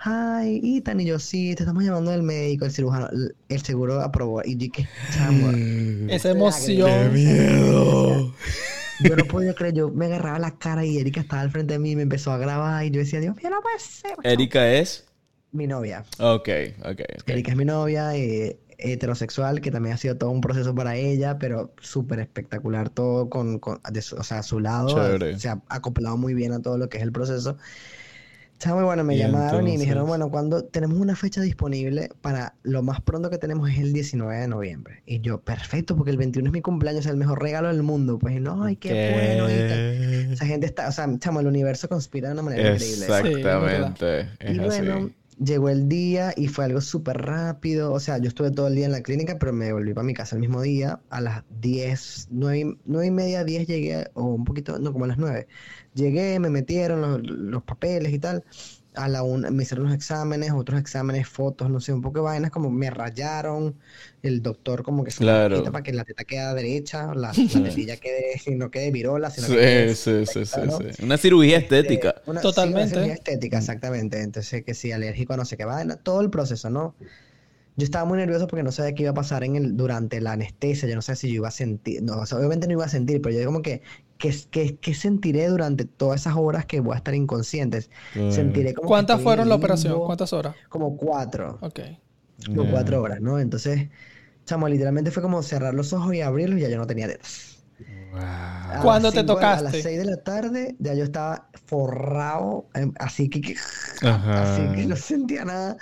Hi, 0.04 0.78
Ethan. 0.78 1.02
Y 1.02 1.06
yo, 1.06 1.20
sí, 1.20 1.54
te 1.56 1.64
estamos 1.64 1.84
llamando 1.84 2.10
del 2.12 2.24
médico, 2.24 2.66
el 2.66 2.72
cirujano. 2.72 3.10
El, 3.10 3.36
el 3.50 3.62
seguro 3.62 4.00
aprobó. 4.02 4.42
Y 4.44 4.54
yo 4.54 4.60
dije, 4.72 4.88
chamo. 5.14 5.52
Esa 6.10 6.32
emoción. 6.32 7.14
miedo! 7.14 8.34
Yo 9.00 9.16
no 9.16 9.26
podía 9.26 9.54
creer, 9.54 9.74
yo 9.76 9.90
me 9.90 10.06
agarraba 10.06 10.40
la 10.40 10.58
cara 10.58 10.86
y 10.86 10.98
Erika 10.98 11.22
estaba 11.22 11.42
al 11.42 11.52
frente 11.52 11.74
de 11.74 11.80
mí 11.80 11.92
y 11.92 11.96
me 11.96 12.04
empezó 12.04 12.32
a 12.32 12.38
grabar 12.38 12.84
y 12.86 12.92
yo 12.92 13.00
decía, 13.00 13.20
Dios 13.20 13.36
mío, 13.38 13.50
no 13.50 13.62
puede 13.62 13.80
ser. 13.80 14.16
Erika 14.24 14.72
es. 14.74 15.06
Mi 15.52 15.68
novia. 15.68 16.04
Ok, 16.20 16.50
ok, 16.84 17.02
ok. 17.22 17.30
Erika 17.30 17.52
es 17.52 17.58
mi 17.58 17.66
novia, 17.66 18.16
eh, 18.16 18.60
heterosexual, 18.78 19.62
que 19.62 19.72
también 19.72 19.96
ha 19.96 19.98
sido 19.98 20.18
todo 20.18 20.30
un 20.32 20.42
proceso 20.42 20.76
para 20.76 20.96
ella, 20.96 21.38
pero 21.40 21.74
súper 21.82 22.20
espectacular 22.20 22.90
todo 22.90 23.30
con, 23.30 23.60
con- 23.60 23.82
de 23.92 24.00
o 24.00 24.24
sea, 24.24 24.40
a 24.40 24.44
su 24.44 24.60
lado, 24.60 24.88
Chévere. 24.96 25.40
se 25.40 25.50
ha 25.50 25.62
acoplado 25.70 26.18
muy 26.18 26.34
bien 26.34 26.54
a 26.54 26.62
todo 26.62 26.78
lo 26.78 26.88
que 26.90 26.98
es 26.98 27.04
el 27.04 27.12
proceso. 27.12 27.58
Está 28.60 28.76
muy 28.76 28.84
bueno, 28.84 29.06
me 29.06 29.16
Y 29.16 29.20
llamaron 29.20 29.62
y 29.62 29.64
me 29.64 29.78
dijeron, 29.78 30.00
entonces- 30.04 30.08
bueno, 30.10 30.30
cuando 30.32 30.66
tenemos 30.66 30.98
una 31.00 31.16
fecha 31.16 31.40
disponible 31.40 32.10
para 32.20 32.56
lo 32.64 32.84
más 32.84 33.00
pronto 33.00 33.30
que 33.30 33.38
tenemos 33.38 33.70
es 33.70 33.78
el 33.80 33.94
19 33.94 34.36
de 34.38 34.50
noviembre. 34.50 35.02
Y 35.06 35.22
yo, 35.22 35.40
perfecto, 35.40 35.96
porque 35.96 36.12
el 36.12 36.18
21 36.18 36.50
es 36.50 36.54
mi 36.54 36.62
cumpleaños, 36.62 37.06
es 37.06 37.12
el 37.12 37.16
mejor 37.16 37.42
regalo 37.42 37.70
del 37.70 37.84
mundo. 37.84 38.20
Pues 38.20 38.42
no, 38.42 38.62
ay, 38.66 38.76
qué 38.76 38.90
bueno. 39.38 39.50
y 39.50 39.54
tal. 39.70 40.34
Esa 40.34 40.46
gente 40.46 40.66
está, 40.66 40.90
o 40.90 40.92
sea, 40.92 41.08
chamo, 41.20 41.40
el 41.40 41.48
universo 41.48 41.88
conspira 41.88 42.28
de 42.28 42.34
una 42.34 42.42
manera 42.44 42.74
increíble. 42.74 43.06
Exactamente. 43.06 44.28
Y 44.42 44.60
así. 44.60 44.60
bueno, 44.60 45.10
llegó 45.42 45.70
el 45.70 45.88
día 45.88 46.34
y 46.36 46.50
fue 46.50 46.66
algo 46.66 46.82
súper 46.82 47.16
rápido. 47.22 47.94
O 47.94 48.00
sea, 48.02 48.18
yo 48.18 48.28
estuve 48.28 48.52
todo 48.52 48.68
el 48.68 48.76
día 48.76 48.88
en 48.88 48.92
la 48.92 49.02
clínica, 49.04 49.38
pero 49.40 49.54
me 49.54 49.72
volví 49.72 49.94
para 49.94 50.04
mi 50.06 50.14
casa 50.14 50.36
el 50.36 50.42
mismo 50.42 50.62
día. 50.62 51.00
A 51.10 51.22
las 51.22 51.44
10, 51.62 52.28
9, 52.30 52.60
y- 52.60 52.78
nueve 52.84 53.08
y 53.08 53.12
media, 53.12 53.46
10 53.46 53.66
llegué, 53.68 54.10
o 54.16 54.24
un 54.26 54.44
poquito, 54.44 54.80
no, 54.80 54.92
como 54.92 55.06
a 55.06 55.08
las 55.08 55.18
9. 55.18 55.48
Llegué, 55.94 56.40
me 56.40 56.50
metieron 56.50 57.02
los, 57.02 57.22
los 57.24 57.64
papeles 57.64 58.14
y 58.14 58.20
tal. 58.20 58.44
A 58.96 59.08
la 59.08 59.24
una, 59.24 59.52
me 59.52 59.64
hicieron 59.64 59.86
los 59.88 59.96
exámenes, 59.96 60.52
otros 60.52 60.80
exámenes, 60.80 61.28
fotos, 61.28 61.70
no 61.70 61.80
sé, 61.80 61.94
un 61.94 62.02
poco 62.02 62.20
de 62.20 62.26
vainas, 62.26 62.52
como 62.52 62.70
me 62.72 62.90
rayaron. 62.90 63.80
El 64.22 64.42
doctor 64.42 64.84
como 64.84 65.04
que 65.04 65.12
se 65.12 65.20
Claro. 65.20 65.48
quita 65.52 65.72
para 65.72 65.84
que 65.84 65.94
la 65.94 66.04
teta 66.06 66.24
quede 66.26 66.54
derecha, 66.56 67.14
la, 67.16 67.40
la 67.48 67.62
tetilla 67.62 67.98
quede, 67.98 68.42
no 68.58 68.72
quede 68.72 68.92
virola, 68.92 69.30
sino 69.32 69.50
que 69.50 69.58
Sí, 69.58 69.62
quede 69.62 69.96
sí, 69.96 70.26
sí, 70.26 70.46
sí, 70.46 70.46
recta, 70.52 70.66
¿no? 70.66 70.84
sí. 70.84 70.86
Una 71.00 71.18
cirugía 71.18 71.58
estética. 71.58 72.10
Este, 72.10 72.22
una- 72.26 72.52
sí, 72.52 72.72
Totalmente. 72.72 72.76
una 72.76 72.88
cirugía 72.88 73.14
estética, 73.14 73.58
exactamente. 73.60 74.22
Entonces, 74.22 74.64
que 74.66 74.74
sí, 74.74 74.92
alérgico, 74.92 75.34
a 75.34 75.38
no 75.38 75.46
sé 75.46 75.58
qué 75.58 75.66
vaina, 75.66 75.98
todo 75.98 76.22
el 76.22 76.30
proceso, 76.30 76.70
¿no? 76.70 76.96
Yo 77.76 77.86
estaba 77.86 78.06
muy 78.06 78.18
nervioso 78.18 78.48
porque 78.48 78.64
no 78.64 78.72
sabía 78.72 78.94
qué 78.94 79.04
iba 79.04 79.12
a 79.12 79.14
pasar 79.16 79.44
en 79.44 79.56
el, 79.56 79.78
durante 79.78 80.20
la 80.22 80.34
anestesia. 80.34 80.88
Yo 80.90 80.96
no 80.96 81.02
sé 81.02 81.16
si 81.16 81.30
yo 81.30 81.36
iba 81.36 81.48
a 81.48 81.52
sentir, 81.52 82.04
no, 82.04 82.20
o 82.20 82.26
sea, 82.26 82.38
obviamente 82.38 82.68
no 82.68 82.74
iba 82.74 82.86
a 82.86 82.90
sentir, 82.90 83.22
pero 83.22 83.36
yo 83.38 83.46
como 83.46 83.62
que, 83.62 83.82
¿qué, 84.20 84.36
qué, 84.52 84.78
qué 84.78 84.96
sentiré 84.96 85.48
durante 85.50 85.86
todas 85.86 86.22
esas 86.22 86.36
horas 86.38 86.68
que 86.68 86.82
voy 86.82 86.96
a 86.96 86.98
estar 86.98 87.16
inconscientes? 87.16 87.92
Sentiré 88.28 88.76
como 88.76 88.88
¿Cuántas 88.90 89.22
fueron 89.24 89.50
la 89.50 89.56
operación? 89.56 90.02
¿Cuántas 90.02 90.34
horas? 90.34 90.56
Como 90.70 90.98
cuatro, 90.98 91.60
Ok. 91.62 91.80
como 92.52 92.64
Ya. 92.64 92.72
cuatro 92.72 93.02
horas, 93.02 93.22
¿no? 93.22 93.40
Entonces, 93.40 93.90
chamo, 94.46 94.70
literalmente 94.70 95.12
fue 95.12 95.24
como 95.24 95.44
cerrar 95.44 95.74
los 95.76 95.94
ojos 95.94 96.14
y 96.16 96.22
abrirlos 96.22 96.60
y 96.60 96.64
ya 96.64 96.70
yo 96.70 96.78
no 96.78 96.88
tenía 96.88 97.08
dedos. 97.08 97.66
Wow. 98.12 98.20
¿Cuándo 98.82 99.14
te 99.14 99.22
de- 99.22 99.26
A 99.26 99.26
tocaste? 99.26 99.62
las 99.62 99.78
6 99.82 99.98
de 100.00 100.06
la 100.06 100.18
tarde 100.24 100.76
ya 100.80 100.94
yo 100.94 101.04
estaba 101.04 101.50
forrado, 101.66 102.70
em, 102.74 102.94
así 103.00 103.30
que, 103.30 103.42
que- 103.42 103.56
Ajá. 104.02 104.36
así 104.36 104.72
que 104.72 104.86
no 104.88 104.96
sentía 104.96 105.46
nada 105.46 105.78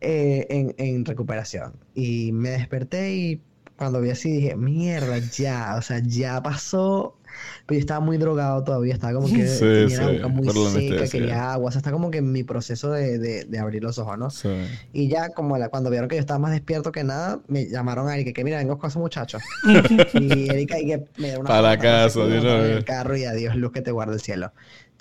eh, 0.00 0.46
en, 0.50 0.74
en 0.78 1.04
recuperación. 1.04 1.74
Y 1.94 2.32
me 2.32 2.50
desperté 2.50 3.14
y 3.14 3.42
cuando 3.76 4.00
vi 4.00 4.10
así 4.10 4.32
dije, 4.32 4.56
mierda, 4.56 5.18
ya, 5.18 5.76
o 5.78 5.82
sea, 5.82 6.00
ya 6.04 6.42
pasó. 6.42 7.18
Pero 7.66 7.78
yo 7.78 7.80
estaba 7.80 8.00
muy 8.00 8.18
drogado 8.18 8.64
todavía, 8.64 8.94
estaba 8.94 9.12
como 9.14 9.26
que 9.28 9.46
Sí, 9.46 9.58
tenía 9.60 10.00
la 10.02 10.08
sí, 10.08 10.16
boca 10.16 10.28
muy 10.28 10.46
la 10.46 10.52
seca, 10.52 11.08
quería 11.08 11.52
agua, 11.52 11.68
o 11.68 11.70
sea, 11.72 11.78
está 11.78 11.92
como 11.92 12.10
que 12.10 12.18
en 12.18 12.32
mi 12.32 12.42
proceso 12.44 12.90
de, 12.92 13.18
de, 13.18 13.44
de 13.44 13.58
abrir 13.58 13.82
los 13.82 13.98
ojos, 13.98 14.18
¿no? 14.18 14.30
Sí. 14.30 14.48
Y 14.92 15.08
ya 15.08 15.30
como 15.30 15.56
la- 15.58 15.68
cuando 15.68 15.90
vieron 15.90 16.08
que 16.08 16.16
yo 16.16 16.20
estaba 16.20 16.38
más 16.38 16.52
despierto 16.52 16.92
que 16.92 17.04
nada, 17.04 17.40
me 17.48 17.66
llamaron 17.68 18.08
a 18.08 18.14
Erika, 18.14 18.32
que 18.32 18.44
mira, 18.44 18.58
vengo 18.58 18.78
con 18.78 18.88
esos 18.90 19.00
muchachos. 19.00 19.42
y 20.14 20.50
Erika 20.50 20.78
y 20.78 20.86
que 20.86 21.04
me 21.18 21.30
da 21.32 21.38
una 21.38 21.48
Pa' 21.48 21.60
la 21.62 21.76
patada, 21.76 22.04
así 22.04 22.18
casa, 22.18 22.28
de 22.30 22.40
una 22.40 22.62
el 22.76 22.84
carro 22.84 23.16
y 23.16 23.24
adiós, 23.24 23.56
luz 23.56 23.72
que 23.72 23.82
te 23.82 23.90
guarda 23.90 24.14
el 24.14 24.20
cielo. 24.20 24.52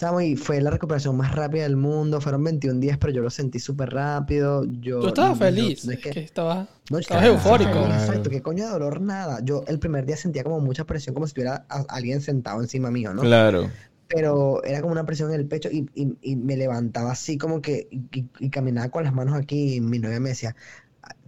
Chamo, 0.02 0.20
y 0.20 0.36
fue 0.36 0.60
la 0.62 0.72
recuperación 0.72 1.16
más 1.16 1.32
rápida 1.36 1.62
del 1.62 1.76
mundo. 1.78 2.20
Fueron 2.22 2.44
21 2.44 2.80
días, 2.80 2.98
pero 2.98 3.14
yo 3.14 3.22
lo 3.22 3.30
sentí 3.30 3.60
súper 3.60 3.92
rápido. 3.92 4.66
Yo, 4.66 5.00
Tú 5.00 5.10
estabas 5.10 5.32
no- 5.40 5.46
feliz. 5.46 5.86
no 5.86 5.92
es 5.92 6.00
que- 6.00 6.10
que 6.10 6.22
estabas, 6.22 6.68
no, 6.90 6.98
estabas 6.98 7.24
estaba 7.24 7.26
eufórico. 7.38 7.86
Exacto, 7.86 8.32
qué 8.32 8.42
coño 8.42 8.66
de 8.66 8.72
dolor, 8.72 9.00
nada. 9.00 9.42
Yo 9.44 9.64
el 9.68 9.78
primer 9.78 10.08
día 10.08 10.18
sentía 10.18 10.44
como 10.44 10.60
mucha 10.60 10.86
presión, 10.86 11.14
como 11.14 11.28
si 11.28 11.36
tuviera 11.36 11.68
a- 11.70 11.86
alguien 11.90 12.20
sentado 12.22 12.60
encima 12.62 12.90
mío, 12.90 13.14
¿no? 13.14 13.22
Claro. 13.22 13.70
pero 14.14 14.62
era 14.66 14.82
como 14.82 14.92
una 14.92 15.06
presión 15.06 15.30
en 15.32 15.40
el 15.40 15.46
pecho 15.46 15.70
y, 15.72 15.88
y- 15.96 16.18
y 16.22 16.36
me 16.36 16.58
levantaba 16.58 17.12
así 17.14 17.38
como 17.38 17.62
que 17.62 17.88
y, 17.92 18.00
y- 18.20 18.30
y 18.40 18.50
caminaba 18.50 18.90
con 18.90 19.06
las 19.06 19.14
manos 19.14 19.36
aquí 19.38 19.76
y 19.76 19.80
mi 19.82 20.00
novia 20.00 20.20
me 20.20 20.28
decía, 20.30 20.54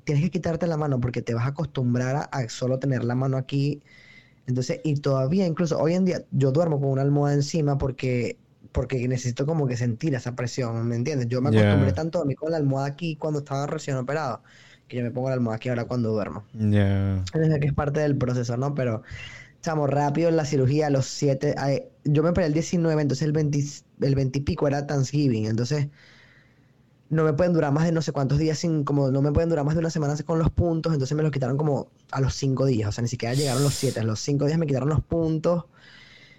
tienes 0.03 0.21
que 0.23 0.31
quitarte 0.31 0.67
la 0.67 0.75
mano 0.75 0.99
porque 0.99 1.21
te 1.21 1.33
vas 1.33 1.45
a 1.45 1.49
acostumbrar 1.49 2.15
a, 2.17 2.21
a 2.23 2.49
solo 2.49 2.79
tener 2.79 3.05
la 3.05 3.15
mano 3.15 3.37
aquí. 3.37 3.81
Entonces, 4.47 4.81
y 4.83 4.95
todavía 4.95 5.45
incluso 5.47 5.79
hoy 5.79 5.93
en 5.93 6.03
día 6.03 6.25
yo 6.31 6.51
duermo 6.51 6.77
con 6.81 6.89
una 6.89 7.03
almohada 7.03 7.35
encima 7.35 7.77
porque, 7.77 8.35
porque 8.73 9.07
necesito 9.07 9.45
como 9.45 9.67
que 9.67 9.77
sentir 9.77 10.13
esa 10.15 10.35
presión, 10.35 10.85
¿me 10.85 10.97
entiendes? 10.97 11.27
Yo 11.29 11.41
me 11.41 11.49
acostumbré 11.49 11.93
tanto 11.93 12.17
a 12.17 12.21
dormir 12.21 12.35
con 12.35 12.51
la 12.51 12.57
almohada 12.57 12.87
aquí 12.87 13.15
cuando 13.15 13.39
estaba 13.39 13.67
recién 13.67 13.95
operado, 13.95 14.41
que 14.89 14.97
yo 14.97 15.03
me 15.03 15.11
pongo 15.11 15.29
la 15.29 15.35
almohada 15.35 15.55
aquí 15.55 15.69
ahora 15.69 15.85
cuando 15.85 16.11
duermo. 16.11 16.43
Ya. 16.53 17.23
Desde 17.33 17.59
que 17.61 17.67
es 17.67 17.73
parte 17.73 18.01
del 18.01 18.17
proceso, 18.17 18.57
¿no? 18.57 18.75
Pero, 18.75 19.03
chamo, 19.61 19.87
rápido 19.87 20.27
en 20.27 20.35
la 20.35 20.43
cirugía, 20.43 20.87
a 20.87 20.89
los 20.89 21.05
7, 21.05 21.55
yo 22.03 22.23
me 22.23 22.29
operé 22.29 22.47
el 22.47 22.53
19, 22.53 23.01
entonces 23.01 23.25
el 23.25 23.31
20, 23.31 23.63
el 24.01 24.15
20 24.15 24.39
y 24.39 24.41
pico 24.41 24.67
era 24.67 24.85
Thanksgiving, 24.85 25.45
entonces 25.45 25.87
no 27.09 27.23
me 27.23 27.33
pueden 27.33 27.53
durar 27.53 27.71
más 27.71 27.85
de 27.85 27.91
no 27.91 28.01
sé 28.01 28.11
cuántos 28.11 28.39
días 28.39 28.57
sin, 28.57 28.83
como 28.83 29.11
no 29.11 29.21
me 29.21 29.31
pueden 29.31 29.49
durar 29.49 29.63
más 29.63 29.75
de 29.75 29.81
una 29.81 29.91
semana 29.91 30.15
con 30.25 30.39
los 30.39 30.49
puntos, 30.49 30.93
entonces 30.93 31.15
me 31.15 31.21
los 31.21 31.31
quitaron 31.31 31.57
como 31.57 31.89
a 32.11 32.19
los 32.19 32.33
5 32.33 32.65
días, 32.65 32.89
o 32.89 32.91
sea, 32.91 33.03
ni 33.03 33.07
siquiera 33.07 33.35
llegaron 33.35 33.61
los 33.61 33.75
7, 33.75 33.99
a 33.99 34.03
los 34.03 34.19
5 34.19 34.45
días 34.47 34.57
me 34.57 34.65
quitaron 34.65 34.89
los 34.89 35.01
puntos 35.01 35.65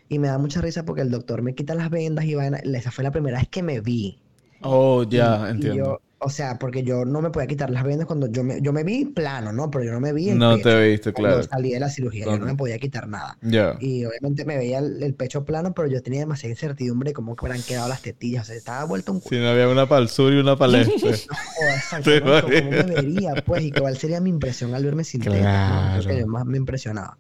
y 0.09 0.19
me 0.19 0.29
da 0.29 0.39
mucha 0.39 0.61
risa 0.61 0.85
porque 0.85 1.03
el 1.03 1.11
doctor 1.11 1.43
me 1.43 1.55
quita 1.55 1.75
las 1.75 1.91
vendas 1.91 2.25
y 2.27 2.35
vaina, 2.35 2.59
esa 2.59 2.91
fue 2.91 3.05
la 3.05 3.11
primera 3.11 3.39
vez 3.39 3.49
que 3.49 3.63
me 3.63 3.81
vi. 3.81 4.19
Oh, 4.63 5.03
ya, 5.05 5.47
y 5.49 5.51
entiendo. 5.53 5.77
yo, 5.85 6.01
o 6.19 6.31
sea, 6.31 6.59
porque 6.59 6.83
yo 6.83 7.05
no 7.05 7.21
me 7.21 7.29
podía 7.31 7.47
quitar 7.47 7.69
las 7.69 7.85
vendas 7.85 8.07
cuando 8.07 8.29
yo 8.33 8.43
me, 8.43 8.63
yo 8.63 8.73
me 8.73 8.83
vi 8.83 9.05
plano, 9.05 9.53
¿no? 9.53 9.71
Pero 9.71 9.85
yo 9.85 9.93
no 9.93 10.01
me 10.01 10.15
vi 10.15 10.31
el 10.31 10.39
No 10.39 10.57
pecho 10.57 10.71
te 10.71 10.89
viste, 10.89 11.13
cuando 11.13 11.37
claro. 11.37 11.49
salí 11.51 11.73
de 11.73 11.81
la 11.81 11.91
cirugía, 11.91 12.25
yo 12.25 12.31
no 12.31 12.39
Cuando- 12.39 12.47
me 12.47 12.57
podía 12.57 12.79
quitar 12.79 13.07
nada. 13.09 13.37
Ya. 13.43 13.77
Y 13.81 14.07
obviamente 14.07 14.47
me 14.47 14.57
veía 14.57 14.79
el, 14.79 15.03
el 15.03 15.15
pecho 15.15 15.45
plano, 15.45 15.75
pero 15.75 15.87
yo 15.89 16.01
tenía 16.03 16.21
demasiada 16.21 16.51
incertidumbre 16.53 17.11
de 17.11 17.15
cómo 17.15 17.37
que 17.37 17.45
hubieran 17.45 17.63
quedado 17.63 17.89
las 17.89 18.01
tetillas. 18.01 18.45
O 18.45 18.47
sea, 18.47 18.57
estaba 18.57 18.85
vuelto 18.85 19.13
un 19.13 19.21
Si 19.21 19.37
no 19.37 19.49
había 19.49 19.69
una 19.69 19.87
para 19.87 20.01
el 20.01 20.09
sur 20.09 20.33
y 20.33 20.37
una 20.39 20.57
para 20.57 20.79
el 20.81 20.89
este. 20.89 21.09
exacto, 21.75 22.11
Te 22.11 22.21
¿no? 22.21 22.41
¿Cómo, 22.41 22.55
cómo 22.55 22.71
me 22.71 22.83
vería? 22.85 23.35
Pues, 23.45 23.63
y 23.65 23.71
cuál 23.73 23.99
sería 23.99 24.21
mi 24.21 24.31
impresión 24.31 24.75
al 24.75 24.83
verme 24.85 25.05
sin 25.05 25.21
tetas, 25.21 25.37
¿no? 25.37 25.99
Que 25.99 26.05
Claro. 26.07 26.21
yo 26.21 26.27
más 26.27 26.47
me 26.47 26.57
impresionaba. 26.57 27.19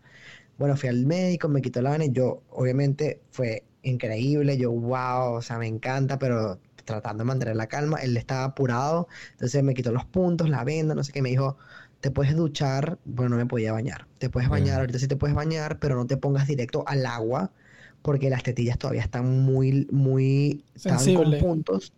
Bueno, 0.58 0.76
fui 0.76 0.88
al 0.88 1.04
médico, 1.06 1.48
me 1.48 1.60
quitó 1.62 1.82
la 1.82 1.90
vena 1.92 2.04
y 2.06 2.12
yo, 2.12 2.42
obviamente, 2.50 3.22
fue 3.30 3.64
increíble. 3.82 4.56
Yo, 4.56 4.70
wow, 4.72 5.34
o 5.34 5.42
sea, 5.42 5.58
me 5.58 5.66
encanta, 5.66 6.18
pero 6.18 6.60
tratando 6.84 7.22
de 7.24 7.28
mantener 7.28 7.56
la 7.56 7.66
calma. 7.66 7.98
Él 8.02 8.16
estaba 8.16 8.44
apurado, 8.44 9.08
entonces 9.32 9.62
me 9.62 9.74
quitó 9.74 9.90
los 9.92 10.04
puntos, 10.06 10.48
la 10.48 10.64
venda, 10.64 10.94
no 10.94 11.02
sé 11.04 11.12
qué. 11.12 11.22
Me 11.22 11.30
dijo, 11.30 11.56
te 12.00 12.10
puedes 12.10 12.36
duchar, 12.36 12.98
bueno, 13.04 13.30
no 13.30 13.36
me 13.36 13.46
podía 13.46 13.72
bañar. 13.72 14.06
Te 14.18 14.30
puedes 14.30 14.48
bañar, 14.48 14.76
Mm. 14.76 14.80
ahorita 14.80 14.98
sí 14.98 15.08
te 15.08 15.16
puedes 15.16 15.34
bañar, 15.34 15.78
pero 15.80 15.96
no 15.96 16.06
te 16.06 16.16
pongas 16.16 16.46
directo 16.46 16.84
al 16.86 17.06
agua 17.06 17.50
porque 18.02 18.28
las 18.30 18.42
tetillas 18.42 18.78
todavía 18.78 19.02
están 19.02 19.44
muy, 19.44 19.88
muy, 19.90 20.64
estaban 20.74 21.14
con 21.14 21.38
puntos. 21.38 21.94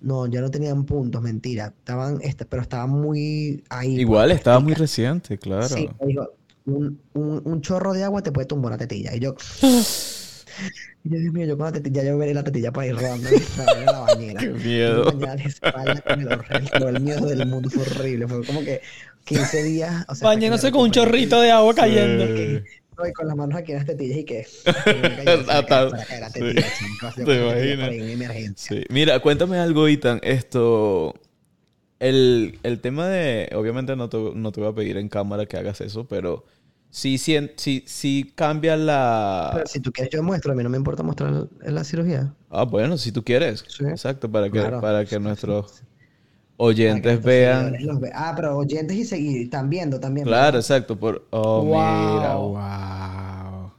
No, 0.00 0.26
ya 0.26 0.40
no 0.40 0.50
tenían 0.50 0.84
puntos, 0.84 1.22
mentira. 1.22 1.66
Estaban, 1.78 2.18
este, 2.22 2.44
pero 2.44 2.62
estaban 2.62 2.90
muy 2.90 3.62
ahí. 3.70 4.00
Igual 4.00 4.32
estaba 4.32 4.58
muy 4.58 4.74
reciente, 4.74 5.38
claro. 5.38 5.68
Sí, 5.76 5.88
me 6.00 6.06
dijo, 6.08 6.28
un, 6.66 7.00
un, 7.14 7.42
un 7.44 7.60
chorro 7.60 7.92
de 7.92 8.04
agua 8.04 8.22
te 8.22 8.32
puede 8.32 8.46
tumbar 8.46 8.70
una 8.72 8.78
tetilla. 8.78 9.14
Y 9.14 9.20
yo, 9.20 9.34
y 9.62 9.66
yo, 11.10 11.18
Dios 11.18 11.32
mío, 11.34 11.46
yo 11.46 11.56
con 11.56 11.66
la 11.66 11.72
tetilla, 11.72 12.04
yo 12.04 12.18
veré 12.18 12.34
la 12.34 12.44
tetilla 12.44 12.72
para 12.72 12.86
ir 12.88 12.94
rodando 12.96 13.28
en 13.28 13.86
la 13.86 14.00
bañera. 14.00 14.40
Qué 14.42 14.48
miedo. 14.50 15.08
espalda 15.44 16.00
con 16.00 16.20
el, 16.20 16.28
horror- 16.28 16.70
con 16.80 16.96
el 16.96 17.02
miedo 17.02 17.26
del 17.26 17.46
mundo, 17.46 17.70
fue 17.70 17.82
horrible. 17.82 18.28
Fue 18.28 18.44
como 18.44 18.60
que 18.62 18.80
15 19.24 19.62
días. 19.64 20.04
O 20.08 20.14
sea, 20.14 20.28
Bañándose 20.28 20.70
con 20.72 20.82
un 20.82 20.90
chorrito 20.90 21.40
de 21.40 21.50
agua 21.50 21.74
cayendo. 21.74 22.26
Sí. 22.26 22.60
Y 23.08 23.12
con 23.14 23.26
las 23.26 23.34
manos 23.36 23.56
aquí 23.58 23.72
en 23.72 23.78
las 23.78 23.86
tetillas 23.86 24.18
y 24.18 24.24
que. 24.24 24.46
chicos, 26.78 27.14
¿Te 27.14 27.22
imaginas? 27.22 27.46
por 27.46 27.54
ahí 27.56 28.00
en 28.00 28.10
emergencia. 28.10 28.76
Sí. 28.76 28.84
Mira, 28.90 29.18
cuéntame 29.20 29.58
algo, 29.58 29.88
Ethan. 29.88 30.20
Esto. 30.22 31.14
El, 32.02 32.58
el 32.62 32.80
tema 32.80 33.08
de. 33.08 33.50
Obviamente 33.54 33.96
no 33.96 34.08
te, 34.08 34.18
no 34.34 34.52
te 34.52 34.60
voy 34.60 34.70
a 34.70 34.74
pedir 34.74 34.96
en 34.96 35.08
cámara 35.08 35.46
que 35.46 35.56
hagas 35.56 35.80
eso, 35.80 36.06
pero. 36.08 36.44
Sí, 36.90 37.16
sí, 37.16 37.36
sí, 37.56 37.84
sí 37.86 38.32
cambia 38.34 38.76
la. 38.76 39.50
Pero 39.54 39.66
si 39.66 39.80
tú 39.80 39.92
quieres, 39.92 40.12
yo 40.12 40.22
muestro. 40.22 40.52
A 40.52 40.54
mí 40.54 40.62
no 40.62 40.68
me 40.70 40.76
importa 40.76 41.02
mostrar 41.02 41.48
la 41.62 41.84
cirugía. 41.84 42.34
Ah, 42.50 42.64
bueno, 42.64 42.98
si 42.98 43.12
tú 43.12 43.24
quieres. 43.24 43.64
Sí. 43.68 43.84
Exacto, 43.84 44.30
para 44.30 44.50
que, 44.50 44.58
Claro. 44.58 44.80
para 44.80 45.04
que 45.06 45.18
nuestros 45.18 45.80
que 45.80 45.86
oyentes 46.56 47.22
vean. 47.22 47.72
ve- 48.00 48.12
Ah, 48.14 48.32
pero 48.36 48.56
oyentes 48.58 48.96
y 48.96 49.04
seguir, 49.04 49.42
están 49.42 49.70
viendo 49.70 49.98
también. 50.00 50.26
Claro, 50.26 50.58
¿verdad? 50.58 50.60
exacto. 50.60 50.98
Por... 50.98 51.26
Oh, 51.30 51.64
Wow. 51.64 51.74
mira, 51.74 52.36
wow. 52.36 53.72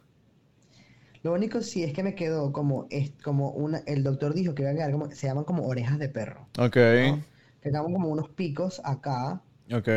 Lo 1.23 1.33
único 1.33 1.61
sí 1.61 1.83
es 1.83 1.93
que 1.93 2.03
me 2.03 2.15
quedó 2.15 2.51
como, 2.51 2.87
es 2.91 3.11
como 3.23 3.51
una, 3.51 3.79
el 3.87 4.03
doctor 4.03 4.33
dijo 4.33 4.53
que 4.55 4.63
iban 4.63 4.75
a 4.75 4.77
quedar 4.77 4.91
como, 4.91 5.09
se 5.11 5.27
llaman 5.27 5.43
como 5.45 5.65
orejas 5.67 5.97
de 5.99 6.09
perro. 6.09 6.47
Ok. 6.57 6.77
¿no? 6.77 7.23
Que 7.63 7.69
quedaban 7.69 7.93
como 7.93 8.09
unos 8.09 8.29
picos 8.29 8.81
acá, 8.83 9.41
Ok. 9.73 9.87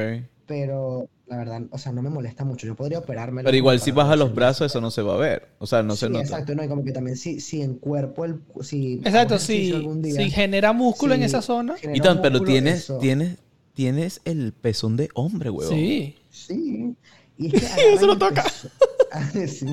pero 0.46 1.08
la 1.26 1.38
verdad, 1.38 1.62
o 1.70 1.78
sea, 1.78 1.90
no 1.90 2.00
me 2.02 2.10
molesta 2.10 2.44
mucho. 2.44 2.68
Yo 2.68 2.76
podría 2.76 3.00
operarme. 3.00 3.42
Pero 3.42 3.56
igual 3.56 3.80
si 3.80 3.90
baja 3.90 4.14
los 4.14 4.32
brazos, 4.32 4.70
eso 4.70 4.80
no 4.80 4.92
se 4.92 5.02
va 5.02 5.14
a 5.14 5.16
ver. 5.16 5.48
O 5.58 5.66
sea, 5.66 5.82
no 5.82 5.96
se 5.96 6.06
sí, 6.06 6.12
nota. 6.12 6.22
exacto, 6.24 6.54
no, 6.54 6.62
y 6.62 6.68
como 6.68 6.84
que 6.84 6.92
también 6.92 7.16
si, 7.16 7.40
si 7.40 7.62
en 7.62 7.74
cuerpo, 7.74 8.24
el, 8.24 8.40
si 8.60 9.00
Exacto, 9.04 9.38
si, 9.40 9.72
algún 9.72 10.00
día, 10.02 10.14
si 10.14 10.30
genera 10.30 10.72
músculo 10.72 11.14
en 11.14 11.24
esa 11.24 11.42
zona. 11.42 11.74
Y 11.92 12.00
tan, 12.00 12.22
pero 12.22 12.40
tienes, 12.42 12.84
eso- 12.84 12.98
tienes, 12.98 13.38
tienes 13.74 14.20
el 14.24 14.52
pezón 14.52 14.96
de 14.96 15.08
hombre, 15.14 15.50
huevón. 15.50 15.74
Sí. 15.74 16.14
Sí. 16.30 16.94
Y 17.36 17.56
es 17.56 17.74
que 17.74 17.92
Eso 17.94 18.06
lo 18.06 18.16
toca. 18.16 18.44
Sí. 19.46 19.66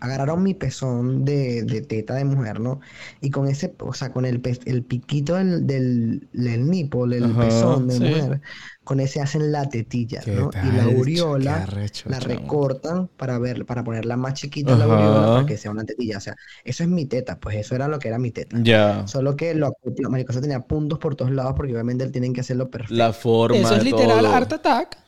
Agarraron 0.00 0.42
mi 0.42 0.54
pezón 0.54 1.24
de, 1.24 1.62
de 1.64 1.82
teta 1.82 2.14
de 2.14 2.24
mujer, 2.24 2.60
¿no? 2.60 2.80
Y 3.20 3.30
con 3.30 3.48
ese, 3.48 3.74
o 3.80 3.92
sea, 3.94 4.12
con 4.12 4.24
el, 4.26 4.40
pe- 4.40 4.58
el 4.66 4.84
piquito 4.84 5.34
del, 5.34 5.66
del, 5.66 6.28
del 6.32 6.68
nipo, 6.70 7.06
del 7.08 7.36
Ajá, 7.36 7.38
pezón 7.38 7.88
de 7.88 7.96
sí. 7.96 7.96
mujer, 7.96 8.40
con 8.84 9.00
ese 9.00 9.20
hacen 9.20 9.52
la 9.52 9.68
tetilla, 9.68 10.24
¿Qué 10.24 10.32
¿no? 10.32 10.56
Y 10.60 10.70
tal, 10.70 10.72
la 10.72 10.84
ch- 11.14 11.36
qué 11.38 11.50
aureola 11.50 11.62
arrecho, 11.62 12.08
la 12.08 12.18
chamo. 12.18 12.60
recortan 12.60 13.08
para 13.08 13.38
ver, 13.38 13.66
para 13.66 13.84
ponerla 13.84 14.16
más 14.16 14.34
chiquita 14.34 14.76
la 14.76 14.84
Ajá. 14.84 14.86
aureola 14.86 15.30
para 15.32 15.44
que 15.46 15.56
sea 15.56 15.70
una 15.70 15.84
tetilla. 15.84 16.18
O 16.18 16.20
sea, 16.20 16.36
eso 16.64 16.82
es 16.84 16.88
mi 16.88 17.06
teta, 17.06 17.38
pues 17.40 17.56
eso 17.56 17.74
era 17.74 17.88
lo 17.88 17.98
que 17.98 18.08
era 18.08 18.18
mi 18.18 18.30
teta. 18.32 18.64
Ya. 18.64 18.80
Solo 19.04 19.36
que 19.36 19.54
lo 19.54 19.66
acopla, 19.68 20.08
marico, 20.08 20.32
eso 20.32 20.40
tenía 20.40 20.60
puntos 20.60 20.98
por 20.98 21.16
todos 21.16 21.30
lados 21.32 21.54
porque 21.56 21.72
obviamente 21.72 22.04
él 22.04 22.12
tienen 22.12 22.32
que 22.32 22.40
hacerlo 22.42 22.70
perfecto. 22.70 22.94
La 23.00 23.12
forma 23.14 23.58
Eso 23.58 23.76
es 23.76 23.84
literal 23.84 24.26
todo. 24.26 24.26
Art 24.26 24.52
Attack. 24.52 24.98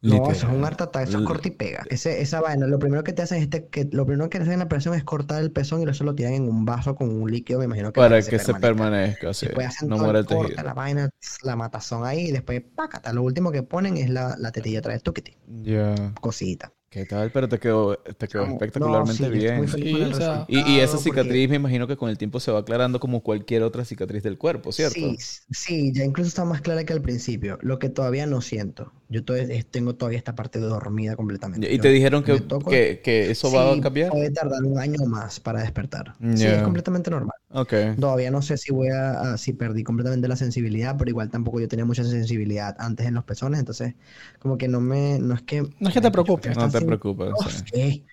No, 0.00 0.30
eso 0.30 0.46
es 0.46 0.52
un 0.52 0.64
art 0.64 0.80
attack, 0.80 1.04
eso 1.08 1.18
es 1.18 1.24
corta 1.24 1.48
y 1.48 1.50
pega. 1.50 1.84
Ese, 1.90 2.20
esa 2.22 2.40
vaina, 2.40 2.66
lo 2.66 2.78
primero 2.78 3.02
que 3.04 3.12
te 3.12 3.22
hacen 3.22 3.42
es 3.42 3.50
te- 3.50 3.68
que 3.68 3.88
lo 3.92 4.06
primero 4.06 4.30
que 4.30 4.38
te 4.38 4.42
hacen 4.42 4.54
en 4.54 4.58
la 4.60 4.64
operación 4.66 4.94
es 4.94 5.04
cortar 5.04 5.42
el 5.42 5.50
pezón 5.52 5.82
y 5.82 5.90
eso 5.90 6.04
lo 6.04 6.14
tiran 6.14 6.34
en 6.34 6.48
un 6.48 6.64
vaso 6.64 6.94
con 6.94 7.10
un 7.10 7.30
líquido, 7.30 7.58
me 7.58 7.64
imagino 7.66 7.92
que 7.92 8.00
Para 8.00 8.22
que 8.22 8.38
se 8.38 8.54
permanezca, 8.54 9.34
sí. 9.34 9.46
No 9.86 9.98
muera 9.98 10.20
el 10.20 10.26
tejido. 10.26 10.56
la 10.64 10.74
vaina, 10.74 11.10
la 11.42 11.56
matazón 11.56 12.04
ahí 12.04 12.28
y 12.28 12.32
después, 12.32 12.62
pácata, 12.74 13.12
lo 13.12 13.22
último 13.22 13.50
que 13.52 13.62
ponen 13.62 13.96
es 13.96 14.10
la, 14.10 14.36
la 14.38 14.52
tetilla 14.52 14.80
otra 14.80 14.92
vez, 14.94 15.02
tuquiti, 15.02 15.36
Ya. 15.64 16.14
cosita. 16.20 16.72
¿Qué 16.90 17.06
tal? 17.06 17.32
Pero 17.32 17.48
te 17.48 17.58
quedó, 17.58 17.98
te 17.98 18.28
quedó 18.28 18.44
espectacularmente 18.46 19.22
no, 19.24 19.32
sí, 19.32 19.38
bien. 19.40 19.56
muy 19.56 19.68
feliz 19.68 19.88
Sí, 19.88 19.90
con 19.90 20.02
el 20.02 20.10
o 20.10 20.14
sea, 20.14 20.46
Y, 20.48 20.60
y 20.70 20.80
esa 20.80 20.98
cicatriz 20.98 21.48
me 21.50 21.56
imagino 21.56 21.86
que 21.86 21.96
con 21.96 22.10
el 22.10 22.18
tiempo 22.18 22.40
se 22.40 22.50
va 22.52 22.60
aclarando 22.60 23.00
como 23.00 23.22
cualquier 23.22 23.62
otra 23.62 23.84
cicatriz 23.84 24.22
del 24.22 24.38
cuerpo, 24.38 24.72
¿cierto? 24.72 24.96
Sí, 24.98 25.16
sí, 25.50 25.92
ya 25.92 26.04
incluso 26.04 26.28
está 26.28 26.44
más 26.44 26.60
clara 26.62 26.84
que 26.84 26.92
al 26.92 27.02
principio. 27.02 27.58
Lo 27.62 27.78
que 27.78 27.88
todavía 27.90 28.26
no 28.26 28.40
siento. 28.40 28.92
Yo 29.10 29.22
tengo 29.70 29.94
todavía 29.94 30.18
esta 30.18 30.34
parte 30.34 30.58
dormida 30.58 31.16
completamente. 31.16 31.70
Y 31.72 31.76
Yo 31.76 31.82
te 31.82 31.88
dijeron 31.90 32.22
que, 32.22 32.42
que, 32.68 33.00
que 33.02 33.30
eso 33.30 33.50
va 33.50 33.72
Sí, 33.72 33.78
a 33.78 33.82
cambiar. 33.82 34.10
Puede 34.10 34.30
tardar 34.30 34.62
un 34.62 34.78
año 34.78 34.98
más 35.06 35.40
para 35.40 35.62
despertar. 35.62 36.14
Sí, 36.34 36.44
Ya. 36.44 36.56
es 36.56 36.62
completamente 36.62 37.10
normal. 37.10 37.34
Ok. 37.50 37.72
Todavía 37.98 38.30
no 38.30 38.42
sé 38.42 38.58
si 38.58 38.70
voy 38.72 38.88
a, 38.88 39.32
a- 39.32 39.38
si 39.38 39.54
perdí 39.54 39.82
completamente 39.82 40.28
la 40.28 40.36
sensibilidad, 40.36 40.96
pero 40.98 41.08
igual 41.10 41.30
tampoco 41.30 41.58
yo 41.58 41.68
tenía 41.68 41.86
mucha 41.86 42.04
sensibilidad 42.04 42.76
antes 42.78 43.06
en 43.06 43.14
los 43.14 43.24
pezones, 43.24 43.58
entonces 43.60 43.94
como 44.40 44.58
que 44.58 44.68
no 44.68 44.80
me, 44.80 45.18
no 45.18 45.34
es 45.34 45.42
que... 45.42 45.62
No 45.80 45.88
es 45.88 45.94
que 45.94 46.00
te 46.02 46.10
preocupes. 46.10 46.54
¿por 46.54 46.62
qué 46.62 46.66
No 46.66 46.70
te 46.80 46.84
preocupes. 46.86 47.28
Sí. 47.72 48.04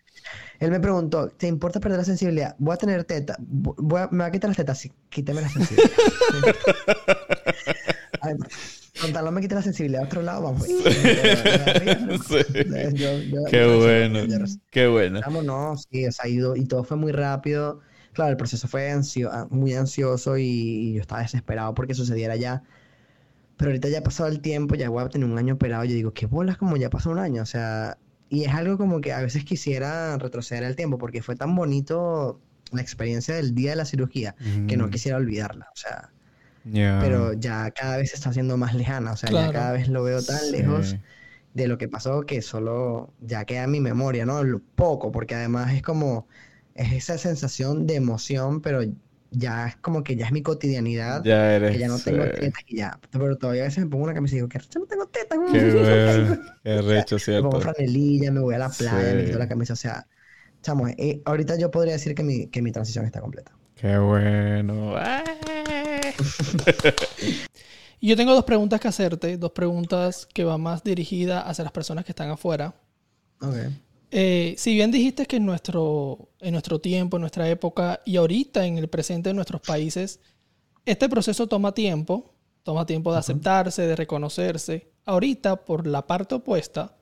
Él 0.60 0.72
me 0.72 0.80
preguntó, 0.80 1.28
¿te 1.30 1.48
importa 1.48 1.80
perder 1.82 2.00
la 2.00 2.06
sensibilidad? 2.06 2.56
Voy 2.58 2.74
a 2.74 2.78
tener 2.78 3.04
teta, 3.04 3.36
voy 3.40 4.02
a- 4.02 4.08
me 4.12 4.20
va 4.20 4.26
a 4.28 4.32
quitar 4.32 4.50
las 4.50 4.58
tetas, 4.58 4.78
sí, 4.80 4.92
quíteme 5.10 5.42
la 5.42 5.50
sensibilidad. 5.50 5.92
Ay, 8.22 8.34
con 9.02 9.12
tal 9.14 9.26
no 9.26 9.32
me 9.32 9.42
quite 9.42 9.56
la 9.56 9.62
sensibilidad 9.62 10.04
a 10.04 10.06
otro 10.06 10.22
lado, 10.22 10.44
vamos. 10.44 10.64
Sí. 10.64 10.74
Yo- 12.94 13.20
yo- 13.20 13.44
Qué 13.50 13.58
yo- 13.66 13.78
bueno. 13.80 14.20
Qué 14.70 14.88
bueno. 14.88 15.22
Chamo, 15.22 15.42
no, 15.42 15.76
sí, 15.78 16.06
o 16.06 16.12
sea, 16.12 16.28
ido, 16.30 16.56
y 16.56 16.66
todo 16.66 16.84
fue 16.84 16.98
muy 16.98 17.12
rápido. 17.12 17.82
Claro, 18.14 18.32
el 18.32 18.38
proceso 18.38 18.68
fue 18.68 18.92
ansio- 18.92 19.30
ah, 19.32 19.48
muy 19.50 19.74
ansioso 19.74 20.38
y, 20.38 20.44
y 20.46 20.94
yo 20.94 21.02
estaba 21.02 21.22
desesperado 21.22 21.74
porque 21.74 21.94
sucediera 21.94 22.36
ya. 22.36 22.64
Pero 23.58 23.72
ahorita 23.72 23.90
ya 23.90 24.00
ha 24.00 24.04
pasado 24.04 24.30
el 24.30 24.42
tiempo, 24.42 24.76
ya 24.76 24.90
voy 24.90 25.04
a 25.04 25.10
tener 25.10 25.30
un 25.30 25.38
año 25.38 25.56
operado. 25.56 25.84
Yo 25.86 25.94
digo, 25.94 26.14
qué 26.14 26.26
bolas 26.26 26.58
como 26.58 26.78
ya 26.78 26.90
pasó 26.90 27.10
un 27.10 27.20
año. 27.20 27.42
O 27.42 27.46
sea, 27.46 27.98
y 28.30 28.44
es 28.46 28.54
algo 28.54 28.78
como 28.78 29.02
que 29.02 29.14
a 29.14 29.22
veces 29.22 29.44
quisiera 29.46 30.18
retroceder 30.18 30.64
el 30.64 30.76
tiempo 30.76 30.98
porque 30.98 31.22
fue 31.22 31.36
tan 31.36 31.56
bonito 31.56 32.40
la 32.72 32.82
experiencia 32.82 33.36
del 33.36 33.54
día 33.54 33.72
de 33.72 33.76
la 33.78 33.86
cirugía 33.86 34.36
que 34.68 34.76
no 34.78 34.88
Mm, 34.88 34.90
quisiera 34.90 35.18
olvidarla. 35.18 35.68
O 35.74 35.78
sea, 35.78 36.12
ya. 36.66 36.94
pero 36.98 37.34
ya 37.34 37.72
cada 37.72 37.98
vez 37.98 38.12
se 38.12 38.16
está 38.18 38.30
haciendo 38.30 38.58
más 38.58 38.74
lejana. 38.76 39.14
O 39.14 39.18
sea, 39.18 39.30
Claro. 39.30 39.48
ya 39.48 39.52
cada 39.52 39.72
vez 39.74 39.88
lo 39.90 40.04
veo 40.04 40.24
tan 40.26 40.52
Sí. 40.52 40.52
lejos 40.52 41.00
de 41.54 41.68
lo 41.68 41.78
que 41.78 41.88
pasó 41.90 42.22
que 42.26 42.42
solo 42.42 43.14
ya 43.22 43.46
queda 43.46 43.64
en 43.66 43.72
mi 43.72 43.82
memoria, 43.82 44.26
¿no? 44.26 44.44
Lo 44.44 44.62
poco, 44.76 45.12
porque 45.12 45.36
además 45.36 45.74
es 45.74 45.82
como, 45.84 46.28
es 46.76 46.94
esa 46.94 47.18
sensación 47.18 47.88
de 47.88 47.96
emoción, 47.96 48.62
pero 48.62 48.82
ya 49.32 49.68
es 49.68 49.76
como 49.78 50.04
que 50.04 50.16
ya 50.16 50.26
es 50.28 50.32
mi 50.32 50.42
cotidianidad, 50.44 51.24
Ya 51.26 51.56
eres. 51.56 51.72
que 51.72 51.80
ya 51.80 51.88
no 51.88 52.02
tengo 52.02 52.24
sí. 52.26 52.32
tetas 52.32 52.64
y 52.68 52.78
ya. 52.78 53.00
Pero 53.12 53.38
todavía 53.38 53.64
a 53.64 53.66
veces 53.66 53.84
me 53.86 53.90
pongo 53.90 54.04
una 54.06 54.14
camisa 54.14 54.36
y 54.36 54.38
digo, 54.38 54.50
que 54.50 54.60
yo 54.60 54.80
no 54.80 54.86
tengo 54.88 55.08
tetas. 55.08 55.40
Qué 55.52 55.60
bueno. 56.06 56.38
Qué 56.64 56.82
recho, 56.82 57.18
Me 57.20 57.24
¿cierto? 57.26 57.50
pongo 57.50 57.62
franelilla, 57.62 58.32
me 58.32 58.40
voy 58.42 58.56
a 58.56 58.60
la 58.60 58.76
playa, 58.78 59.14
me 59.14 59.24
Sí. 59.24 59.26
quito 59.26 59.38
la 59.40 59.48
camisa, 59.48 59.74
o 59.74 59.76
sea, 59.76 60.08
chamo, 60.62 60.88
eh, 60.90 61.22
ahorita 61.26 61.58
yo 61.58 61.72
podría 61.72 61.94
decir 61.94 62.16
que 62.16 62.24
mi, 62.24 62.48
que 62.50 62.62
mi 62.62 62.72
transición 62.72 63.06
está 63.06 63.22
completa. 63.22 63.58
Qué 63.76 63.98
bueno. 63.98 64.96
¡Ah! 64.98 65.24
Yo 68.02 68.16
tengo 68.16 68.34
dos 68.34 68.44
preguntas 68.44 68.80
que 68.80 68.88
hacerte, 68.88 69.38
dos 69.38 69.52
preguntas 69.52 70.28
que 70.32 70.44
van 70.44 70.62
más 70.62 70.84
dirigidas 70.84 71.44
hacia 71.48 71.64
las 71.64 71.74
personas 71.74 72.06
que 72.06 72.12
están 72.12 72.30
afuera. 72.30 72.76
Ok. 73.42 73.56
Eh, 74.12 74.56
si 74.58 74.74
bien 74.76 74.92
dijiste 74.92 75.26
que 75.26 75.38
en 75.38 75.46
nuestro, 75.46 76.30
en 76.40 76.52
nuestro 76.52 76.80
tiempo, 76.80 77.18
en 77.18 77.22
nuestra 77.22 77.50
época 77.50 78.02
y 78.06 78.18
ahorita 78.18 78.66
en 78.66 78.78
el 78.78 78.88
presente 78.88 79.30
de 79.30 79.34
nuestros 79.34 79.62
países, 79.62 80.20
este 80.86 81.10
proceso 81.10 81.48
toma 81.48 81.74
tiempo, 81.74 82.34
toma 82.64 82.86
tiempo 82.86 83.12
de 83.12 83.20
aceptarse, 83.20 83.88
de 83.88 83.96
reconocerse. 83.96 84.92
Ahorita, 85.06 85.66
por 85.66 85.88
la 85.88 86.06
parte 86.06 86.36
opuesta, 86.36 86.96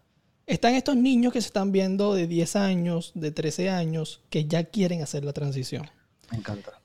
están 0.45 0.75
estos 0.75 0.95
niños 0.95 1.33
que 1.33 1.41
se 1.41 1.47
están 1.47 1.71
viendo 1.71 2.13
de 2.13 2.27
10 2.27 2.55
años, 2.55 3.11
de 3.15 3.31
13 3.31 3.69
años, 3.69 4.21
que 4.29 4.45
ya 4.45 4.63
quieren 4.65 5.01
hacer 5.01 5.23
la 5.23 5.33
transición. 5.33 5.89
Me 6.31 6.37
encanta. 6.37 6.82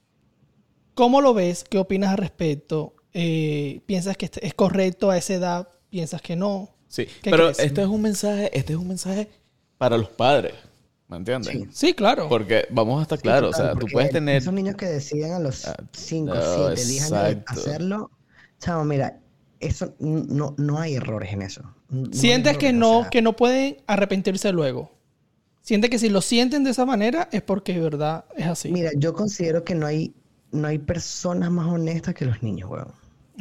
¿Cómo 0.99 1.21
lo 1.21 1.33
ves? 1.33 1.65
¿Qué 1.71 1.79
opinas 1.79 2.11
al 2.11 2.17
respecto? 2.19 2.97
Eh, 3.13 3.83
¿Piensas 3.87 4.17
que 4.17 4.25
este- 4.25 4.45
es 4.45 4.53
correcto 4.53 5.13
a 5.13 5.17
esa 5.17 5.35
edad? 5.35 5.69
¿Piensas 5.91 6.21
que 6.21 6.35
no? 6.35 6.71
Sí, 6.89 7.07
¿Qué 7.23 7.31
pero 7.31 7.45
crees? 7.45 7.61
este 7.61 7.83
es 7.83 7.87
un 7.87 8.03
mensaje, 8.03 8.51
este 8.59 8.73
es 8.73 8.79
un 8.81 8.89
mensaje 8.89 9.29
para 9.79 9.97
los 9.97 10.09
padres, 10.09 10.55
¿me 11.07 11.17
entiendes? 11.19 11.53
Sí. 11.53 11.69
Sí, 11.71 11.95
claro. 11.95 12.29
Porque 12.29 12.67
vamos 12.71 12.99
a 12.99 13.03
estar 13.03 13.21
claros, 13.21 13.51
o 13.51 13.53
Total, 13.53 13.75
sea, 13.75 13.79
tú 13.79 13.87
puedes 13.93 14.11
tener 14.11 14.39
Esos 14.39 14.53
niños 14.53 14.75
que 14.75 14.87
deciden 14.87 15.35
a 15.35 15.39
los 15.39 15.69
Ah, 15.69 15.77
5, 15.93 16.35
no, 16.35 16.75
7, 16.75 16.85
10 16.85 17.13
años 17.13 17.23
de 17.23 17.31
exacto. 17.31 17.61
hacerlo, 17.61 18.11
chavo, 18.59 18.83
mira, 18.85 19.21
eso 19.61 19.95
no, 20.01 20.57
no 20.59 20.81
hay 20.81 20.97
errores 20.97 21.33
en 21.33 21.43
eso. 21.43 21.63
No 21.91 22.13
Sientes 22.13 22.59
que 22.59 22.71
o 22.71 22.73
no, 22.73 23.01
sea, 23.03 23.11
que 23.11 23.23
no 23.23 23.37
pueden 23.37 23.77
arrepentirse 23.87 24.51
luego. 24.51 24.91
Sientes 25.63 25.91
que 25.91 26.01
si 26.01 26.09
lo 26.09 26.23
sienten 26.23 26.65
de 26.65 26.71
esa 26.71 26.85
manera 26.85 27.29
es 27.31 27.43
porque 27.43 27.75
de 27.75 27.81
verdad 27.83 28.25
es 28.37 28.47
así. 28.49 28.73
Mira, 28.73 28.91
yo 28.97 29.13
considero 29.13 29.63
que 29.63 29.77
no 29.77 29.87
hay, 29.87 30.13
no 30.53 30.69
hay 30.69 30.79
personas 30.79 31.51
más 31.51 31.67
honestas 31.67 32.15
que 32.15 32.25
los 32.25 32.43
niños, 32.43 32.71
weón. 32.71 32.93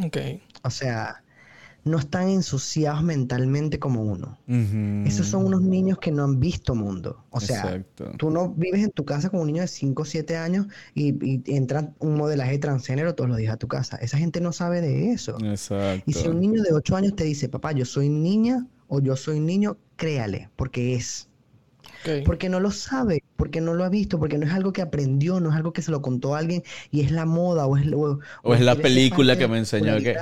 Ok. 0.03 0.17
O 0.63 0.69
sea, 0.69 1.23
no 1.87 1.97
están 1.97 2.29
ensuciados 2.29 3.01
mentalmente 3.01 3.79
como 3.79 4.03
uno. 4.03 4.37
Esos 5.05 5.27
son 5.27 5.45
unos 5.45 5.61
niños 5.61 5.97
que 5.99 6.11
no 6.11 6.23
han 6.23 6.39
visto 6.39 6.75
mundo. 6.75 7.23
O 7.29 7.39
sea, 7.39 7.61
Exacto. 7.61 8.11
tú 8.17 8.29
no 8.29 8.49
vives 8.49 8.83
en 8.83 8.91
tu 8.91 9.05
casa 9.05 9.29
con 9.29 9.39
un 9.39 9.47
niño 9.47 9.61
de 9.61 9.67
5 9.67 10.01
o 10.01 10.05
7 10.05 10.37
años 10.37 10.67
y, 10.93 11.15
y 11.25 11.41
entra 11.47 11.93
un 11.99 12.15
modelaje 12.15 12.57
transgénero 12.59 13.15
todos 13.15 13.29
los 13.29 13.37
días 13.37 13.53
a 13.53 13.57
tu 13.57 13.67
casa. 13.67 13.97
Esa 13.97 14.17
gente 14.17 14.41
no 14.41 14.51
sabe 14.51 14.81
de 14.81 15.11
eso. 15.11 15.37
Exacto. 15.43 16.03
Y 16.05 16.13
si 16.13 16.27
un 16.27 16.39
niño 16.39 16.61
de 16.61 16.73
8 16.73 16.95
años 16.95 17.15
te 17.15 17.23
dice, 17.23 17.49
papá, 17.49 17.71
yo 17.71 17.85
soy 17.85 18.09
niña 18.09 18.67
o 18.87 18.99
yo 18.99 19.15
soy 19.15 19.39
niño, 19.39 19.77
créale, 19.95 20.49
porque 20.55 20.95
es. 20.95 21.29
Porque 22.25 22.49
no 22.49 22.59
lo 22.59 22.71
sabe, 22.71 23.23
porque 23.35 23.61
no 23.61 23.73
lo 23.73 23.83
ha 23.83 23.89
visto, 23.89 24.19
porque 24.19 24.37
no 24.37 24.45
es 24.45 24.53
algo 24.53 24.73
que 24.73 24.81
aprendió, 24.81 25.39
no 25.39 25.49
es 25.49 25.55
algo 25.55 25.73
que 25.73 25.81
se 25.81 25.91
lo 25.91 26.01
contó 26.01 26.35
a 26.35 26.39
alguien 26.39 26.63
y 26.91 27.01
es 27.01 27.11
la 27.11 27.25
moda 27.25 27.65
o 27.67 27.77
es, 27.77 27.91
o, 27.93 28.19
O 28.43 28.53
es 28.53 28.61
la 28.61 28.75
película 28.75 29.37
que 29.37 29.47
me 29.47 29.57
enseñó 29.57 29.97
que- 29.97 30.15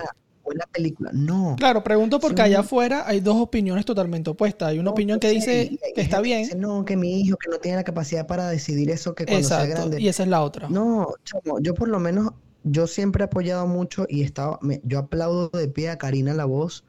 O 0.48 0.52
es 0.52 0.58
la 0.60 0.68
película. 0.68 1.10
No. 1.12 1.56
Claro, 1.58 1.84
pregunto 1.84 2.20
porque 2.20 2.42
allá 2.44 2.60
afuera 2.60 3.04
hay 3.08 3.20
dos 3.20 3.36
opiniones 3.38 3.84
totalmente 3.84 4.30
opuestas. 4.30 4.70
Hay 4.70 4.76
una 4.78 4.86
No, 4.86 4.92
opinión 4.92 5.20
que 5.20 5.30
sé, 5.30 5.34
dice 5.72 5.80
que 5.96 6.02
está 6.02 6.22
bien. 6.22 6.44
dice, 6.44 6.56
no, 6.56 6.86
que 6.86 6.96
mi 6.96 7.20
hijo 7.22 7.36
que 7.38 7.50
no 7.50 7.58
tiene 7.58 7.78
la 7.78 7.84
capacidad 7.84 8.28
para 8.28 8.48
decidir 8.50 8.92
eso, 8.92 9.16
que 9.16 9.26
cuando 9.26 9.48
sea 9.48 9.64
Exacto. 9.64 9.82
grande. 9.82 10.02
Y 10.02 10.08
esa 10.08 10.22
es 10.22 10.30
la 10.30 10.44
otra. 10.44 10.70
No, 10.70 11.08
chamo, 11.24 11.60
yo 11.62 11.74
por 11.74 11.88
lo 11.88 12.00
menos, 12.00 12.30
yo 12.64 12.86
siempre 12.86 13.24
he 13.24 13.26
apoyado 13.26 13.66
mucho 13.66 14.06
y 14.08 14.22
he 14.22 14.26
estado, 14.26 14.60
me- 14.62 14.82
yo 14.84 15.00
aplaudo 15.00 15.50
de 15.50 15.68
pie 15.68 15.90
a 15.90 15.98
Karina 15.98 16.34
La 16.36 16.46
Voz. 16.46 16.84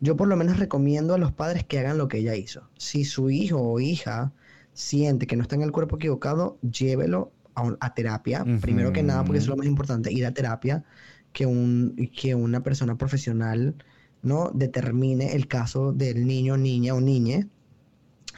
Yo 0.00 0.16
por 0.16 0.28
lo 0.28 0.36
menos 0.36 0.58
recomiendo 0.58 1.14
a 1.14 1.18
los 1.18 1.32
padres 1.32 1.64
que 1.64 1.78
hagan 1.78 1.98
lo 1.98 2.08
que 2.08 2.18
ella 2.18 2.34
hizo. 2.36 2.70
Si 2.78 3.04
su 3.04 3.30
hijo 3.30 3.60
o 3.60 3.80
hija 3.80 4.32
siente 4.72 5.26
que 5.26 5.36
no 5.36 5.42
está 5.42 5.56
en 5.56 5.62
el 5.62 5.72
cuerpo 5.72 5.96
equivocado, 5.96 6.58
llévelo 6.62 7.32
a, 7.54 7.62
un- 7.62 7.76
a 7.80 7.94
terapia. 7.94 8.50
Primero 8.60 8.92
que 8.92 9.02
nada, 9.02 9.24
porque 9.24 9.38
eso 9.38 9.46
es 9.46 9.50
lo 9.50 9.56
más 9.56 9.66
importante, 9.66 10.12
ir 10.12 10.24
a 10.26 10.32
terapia, 10.34 10.84
que, 11.32 11.46
un, 11.46 11.94
que 12.16 12.34
una 12.34 12.62
persona 12.62 12.96
profesional 12.96 13.76
no 14.22 14.50
determine 14.54 15.34
el 15.36 15.48
caso 15.48 15.92
del 15.92 16.26
niño, 16.26 16.56
niña 16.56 16.94
o 16.94 17.00
niñe. 17.00 17.48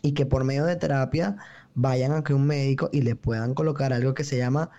y 0.02 0.12
que 0.14 0.26
por 0.26 0.44
medio 0.44 0.64
de 0.64 0.76
terapia 0.76 1.36
vayan 1.74 2.12
a 2.12 2.22
que 2.24 2.34
un 2.34 2.46
médico 2.46 2.88
y 2.92 3.02
le 3.02 3.16
puedan 3.16 3.54
colocar 3.54 3.92
algo 3.92 4.14
que 4.14 4.24
se 4.24 4.36
llama 4.38 4.70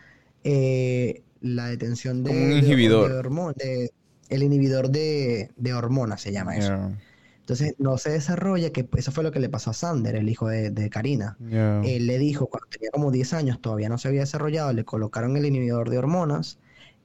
eh, 0.43 1.23
la 1.41 1.67
detención 1.67 2.23
de, 2.23 2.31
un 2.31 2.51
inhibidor. 2.51 3.09
de 3.55 3.63
de- 3.65 3.91
el 4.33 4.43
inhibidor 4.43 4.89
de, 4.89 5.51
de 5.55 5.73
hormonas 5.73 6.21
se 6.21 6.31
llama 6.31 6.55
eso. 6.57 6.69
Yeah, 6.69 6.97
Entonces 7.39 7.75
no 7.77 7.97
se 7.97 8.09
desarrolla, 8.11 8.71
que 8.71 8.87
eso 8.97 9.11
fue 9.11 9.23
lo 9.23 9.31
que 9.31 9.39
le 9.39 9.49
pasó 9.49 9.69
a 9.71 9.73
Sander, 9.73 10.15
el 10.15 10.29
hijo 10.29 10.47
de, 10.47 10.69
de 10.71 10.89
Karina. 10.89 11.37
yeah. 11.49 11.81
Él 11.83 12.07
le 12.07 12.17
dijo, 12.19 12.47
cuando 12.47 12.67
tenía 12.69 12.89
como 12.91 13.11
10 13.11 13.33
años, 13.33 13.59
todavía 13.61 13.89
no 13.89 13.97
se 13.97 14.07
había 14.07 14.21
desarrollado, 14.21 14.71
le 14.73 14.85
colocaron 14.85 15.35
el 15.37 15.45
inhibidor 15.45 15.89
de 15.89 15.97
hormonas, 15.97 16.57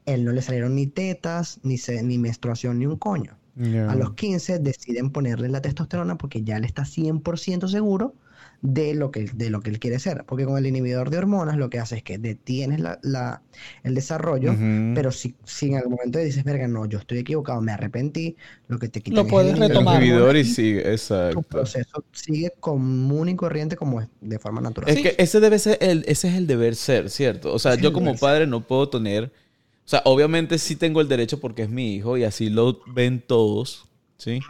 él 0.07 0.25
no 0.25 0.33
le 0.33 0.41
salieron 0.43 0.75
ni 0.75 0.87
tetas, 0.87 1.61
ni, 1.63 1.77
se- 1.77 2.03
ni 2.03 2.19
menstruación, 2.19 2.79
ni 2.79 2.87
un 2.87 2.97
coño. 2.97 3.37
Yeah. 3.57 3.91
A 3.91 3.97
los 3.97 4.15
15 4.15 4.61
deciden 4.61 5.11
ponerle 5.11 5.49
la 5.49 5.61
testosterona 5.61 6.17
porque 6.17 6.43
ya 6.45 6.57
él 6.59 6.65
está 6.65 6.85
100% 6.85 7.67
seguro 7.69 8.15
de 8.61 8.95
lo, 8.95 9.11
que, 9.11 9.25
de 9.35 9.51
lo 9.51 9.61
que 9.61 9.71
él 9.71 9.79
quiere 9.79 9.99
ser. 9.99 10.25
Porque 10.27 10.45
con 10.45 10.59
el 10.59 10.67
inhibidor 10.67 11.11
de 11.11 11.19
hormonas 11.19 11.57
lo 11.57 11.71
que 11.71 11.79
hace 11.79 11.97
es 11.99 12.03
que 12.03 12.19
detienes 12.19 12.81
la, 12.81 12.99
la- 13.03 13.43
el 13.83 13.95
desarrollo, 13.95 14.63
pero 14.93 15.13
si, 15.13 15.37
si 15.45 15.67
en 15.69 15.77
algún 15.77 15.93
momento 15.93 16.19
dices, 16.19 16.45
verga, 16.45 16.69
no, 16.69 16.87
yo 16.87 16.99
estoy 16.99 17.19
equivocado, 17.19 17.61
me 17.61 17.73
arrepentí, 17.73 18.37
lo 18.69 18.79
que 18.79 18.89
te 18.89 19.01
quitan 19.03 19.25
Lo 19.25 19.27
es 19.27 19.35
el 19.35 19.41
puedes 19.41 19.51
inhibidor 19.51 19.79
el 19.79 19.87
retomar. 19.87 19.95
inhibidor 19.95 20.37
y 20.37 20.45
sigue, 20.45 20.83
tu 21.29 21.43
exacto. 21.43 21.45
proceso 21.45 22.05
sigue 22.13 22.53
común 22.61 23.29
y 23.29 23.37
corriente 23.37 23.77
como 23.77 24.01
es, 24.01 24.09
de 24.21 24.39
forma 24.39 24.61
natural. 24.61 24.93
Es 24.93 24.95
Sí. 24.95 25.03
que 25.03 25.15
ese 25.19 25.41
debe 25.41 25.59
ser 25.59 25.79
el, 25.83 26.05
ese 26.09 26.29
es 26.29 26.35
el 26.35 26.47
deber 26.47 26.75
ser, 26.77 27.11
¿cierto? 27.11 27.53
O 27.53 27.59
sea, 27.59 27.75
es 27.75 27.83
yo 27.83 27.93
como 27.93 28.17
ser. 28.17 28.19
padre 28.19 28.47
no 28.47 28.67
puedo 28.67 28.89
tener, 28.89 29.25
o 29.85 29.89
sea, 29.89 30.03
obviamente 30.07 30.59
sí 30.59 30.77
tengo 30.77 31.01
el 31.03 31.09
derecho 31.09 31.41
porque 31.41 31.63
es 31.65 31.71
mi 31.71 31.95
hijo 31.97 32.17
y 32.17 32.25
así 32.25 32.51
lo 32.51 32.81
ven 32.87 33.21
todos, 33.27 33.88
¿sí? 34.19 34.41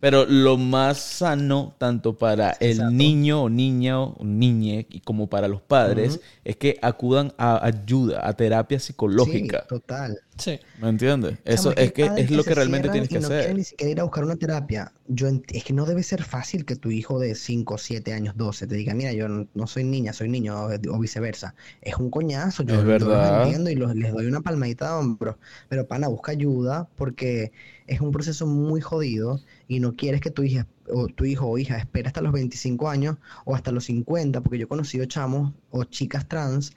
Pero 0.00 0.24
lo 0.24 0.56
más 0.56 0.98
sano, 0.98 1.74
tanto 1.78 2.16
para 2.16 2.52
el 2.60 2.96
niño 2.96 3.42
o 3.42 3.48
niña 3.50 4.00
o 4.00 4.24
niñe 4.24 4.86
y 4.88 5.00
como 5.00 5.28
para 5.28 5.48
los 5.48 5.60
padres, 5.60 6.20
es 6.44 6.56
que 6.56 6.78
acudan 6.80 7.32
a 7.36 7.64
ayuda, 7.64 8.26
a 8.26 8.32
terapia 8.34 8.78
psicológica. 8.78 9.60
Sí, 9.62 9.68
total. 9.68 10.20
Sí. 10.38 10.58
¿Me 10.80 10.88
entiendes? 10.90 11.38
Eso 11.44 11.72
Chamo, 11.72 11.86
es 11.86 11.92
que 11.92 12.10
es 12.16 12.30
lo 12.30 12.44
que 12.44 12.54
realmente 12.54 12.90
tienes 12.90 13.08
que 13.08 13.20
no 13.20 13.26
hacer. 13.28 13.54
ni 13.54 13.64
siquiera 13.64 13.90
ir 13.92 14.00
a 14.00 14.02
buscar 14.04 14.22
una 14.24 14.36
terapia. 14.36 14.92
Yo 15.08 15.28
es 15.48 15.64
que 15.64 15.72
no 15.72 15.86
debe 15.86 16.02
ser 16.02 16.22
fácil 16.24 16.66
que 16.66 16.76
tu 16.76 16.90
hijo 16.90 17.18
de 17.18 17.34
5, 17.34 17.78
7 17.78 18.12
años, 18.12 18.36
12 18.36 18.66
te 18.66 18.74
diga, 18.74 18.92
mira, 18.94 19.12
yo 19.14 19.28
no, 19.28 19.66
soy 19.66 19.84
niña, 19.84 20.12
soy 20.12 20.28
niño, 20.28 20.54
o, 20.66 20.98
viceversa. 20.98 21.54
Es 21.80 21.96
un 21.96 22.10
coñazo, 22.10 22.64
yo, 22.64 22.74
Es 22.74 22.80
yo 22.80 22.86
los 22.86 23.08
verdad. 23.08 23.44
entiendo 23.44 23.70
y 23.70 23.76
los- 23.76 23.94
les 23.96 24.12
doy 24.12 24.26
una 24.26 24.42
palmadita 24.42 24.88
de 24.88 24.94
hombro. 24.98 25.38
Pero 25.70 25.86
pana, 25.86 26.08
busca 26.08 26.32
ayuda 26.32 26.86
porque 26.96 27.52
es 27.86 28.00
un 28.02 28.10
proceso 28.12 28.46
muy 28.46 28.80
jodido 28.82 29.40
y 29.68 29.80
no 29.80 29.96
quieres 29.96 30.20
que 30.20 30.30
tu 30.30 30.42
hija 30.42 30.66
o 30.88 31.06
tu 31.08 31.24
hijo 31.24 31.46
o 31.48 31.56
hija 31.58 31.78
espere 31.78 32.08
hasta 32.08 32.20
los 32.20 32.32
25 32.32 32.88
años 32.90 33.16
o 33.44 33.54
hasta 33.54 33.72
los 33.72 33.84
50, 33.86 34.40
porque 34.42 34.58
yo 34.58 34.64
he 34.64 34.68
conocido 34.68 35.04
chamos 35.06 35.52
o 35.70 35.84
chicas 35.84 36.28
trans 36.28 36.72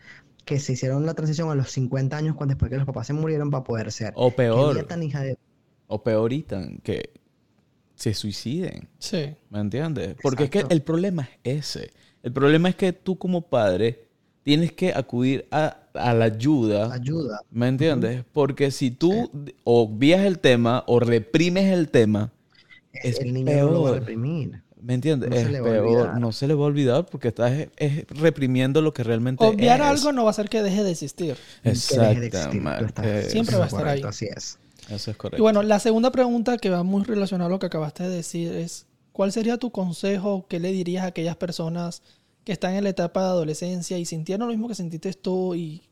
que 0.50 0.60
se 0.60 0.74
hicieron 0.74 1.06
la 1.06 1.14
transición 1.14 1.52
a 1.52 1.54
los 1.54 1.70
50 1.70 2.18
años 2.18 2.36
cuando 2.36 2.56
después 2.56 2.72
que 2.72 2.78
los 2.78 2.88
papás 2.88 3.06
se 3.06 3.14
murieron 3.14 3.52
para 3.52 3.64
poder 3.64 3.92
ser. 3.92 4.14
O 4.16 4.32
peor, 4.32 4.84
tan 4.88 5.04
hija 5.04 5.22
de... 5.22 5.38
o 5.86 6.02
peor, 6.02 6.34
Ethan, 6.34 6.80
que 6.82 7.12
se 7.94 8.16
suiciden. 8.16 8.90
Sí. 8.98 9.36
¿Me 9.52 9.60
entiendes? 9.60 10.16
Porque 10.20 10.46
es 10.46 10.50
que 10.50 10.66
el 10.68 10.82
problema 10.82 11.30
es 11.44 11.76
ese. 11.76 11.92
El 12.24 12.34
problema 12.34 12.68
es 12.68 12.76
que 12.76 12.94
tú 12.94 13.20
como 13.20 13.44
padre 13.44 14.08
tienes 14.42 14.72
que 14.72 14.92
acudir 14.92 15.48
a, 15.52 15.84
a 15.94 16.16
la 16.16 16.26
ayuda. 16.26 16.92
ayuda. 16.92 17.42
¿Me 17.52 17.68
entiendes? 17.68 18.26
Porque 18.34 18.72
si 18.72 18.90
tú 18.90 19.30
o 19.64 19.84
obvias 19.84 20.26
el 20.26 20.40
tema 20.40 20.84
o 20.88 21.00
reprimes 21.00 21.72
el 21.72 21.90
tema, 21.90 22.34
Es 22.92 23.20
el 23.20 23.36
niño 23.36 23.54
no 23.66 23.72
lo 23.72 23.84
va 23.84 23.90
a 23.92 23.94
reprimir. 24.00 24.64
¿Me 24.82 24.94
entiendes? 24.94 25.30
No 25.30 25.36
se 25.36 25.50
le 25.50 25.62
va 25.62 25.76
a 25.76 25.82
olvidar. 25.82 26.20
No 26.20 26.32
se 26.32 26.48
le 26.48 26.54
va 26.54 26.64
a 26.64 26.68
olvidar 26.68 27.06
porque 27.06 27.28
estás 27.30 27.52
es- 27.52 27.70
es 27.78 28.08
reprimiendo 28.10 28.82
lo 28.82 28.94
que 28.94 29.04
realmente 29.04 29.44
Obviar 29.46 29.82
es. 29.82 29.86
algo 29.88 30.12
no 30.12 30.24
va 30.24 30.30
a 30.30 30.32
hacer 30.32 30.50
que 30.50 30.62
deje 30.64 30.84
de 30.84 30.92
existir. 30.92 31.36
Que 31.64 31.70
deje 31.72 32.20
de 32.20 32.28
existir. 32.28 32.62
Tú 32.62 32.68
Exactamente. 32.70 33.30
Siempre 33.30 33.56
va 33.58 33.64
a 33.64 33.68
estar 33.68 33.80
correcto, 33.82 34.08
ahí. 34.08 34.10
Así 34.10 34.26
es. 34.26 34.58
Eso 34.90 35.12
es 35.12 35.18
correcto. 35.18 35.38
Y 35.38 35.42
bueno, 35.42 35.62
la 35.64 35.80
segunda 35.80 36.12
pregunta 36.12 36.58
que 36.58 36.70
va 36.70 36.84
muy 36.84 37.04
relacionada 37.04 37.48
a 37.48 37.52
lo 37.52 37.60
que 37.60 37.68
acabaste 37.68 38.04
de 38.04 38.10
decir 38.10 38.52
es, 38.54 38.88
¿cuál 39.12 39.32
sería 39.32 39.58
tu 39.58 39.72
consejo? 39.72 40.46
¿Qué 40.50 40.60
le 40.60 40.72
dirías 40.72 41.04
a 41.04 41.08
aquellas 41.08 41.36
personas 41.36 42.02
que 42.44 42.54
están 42.54 42.74
en 42.74 42.84
la 42.86 42.90
etapa 42.90 43.22
de 43.22 43.28
adolescencia 43.28 43.98
y 44.00 44.06
sintieron 44.06 44.48
lo 44.48 44.54
mismo 44.54 44.68
que 44.68 44.76
sentiste 44.76 45.14
tú 45.14 45.54
y 45.54 45.84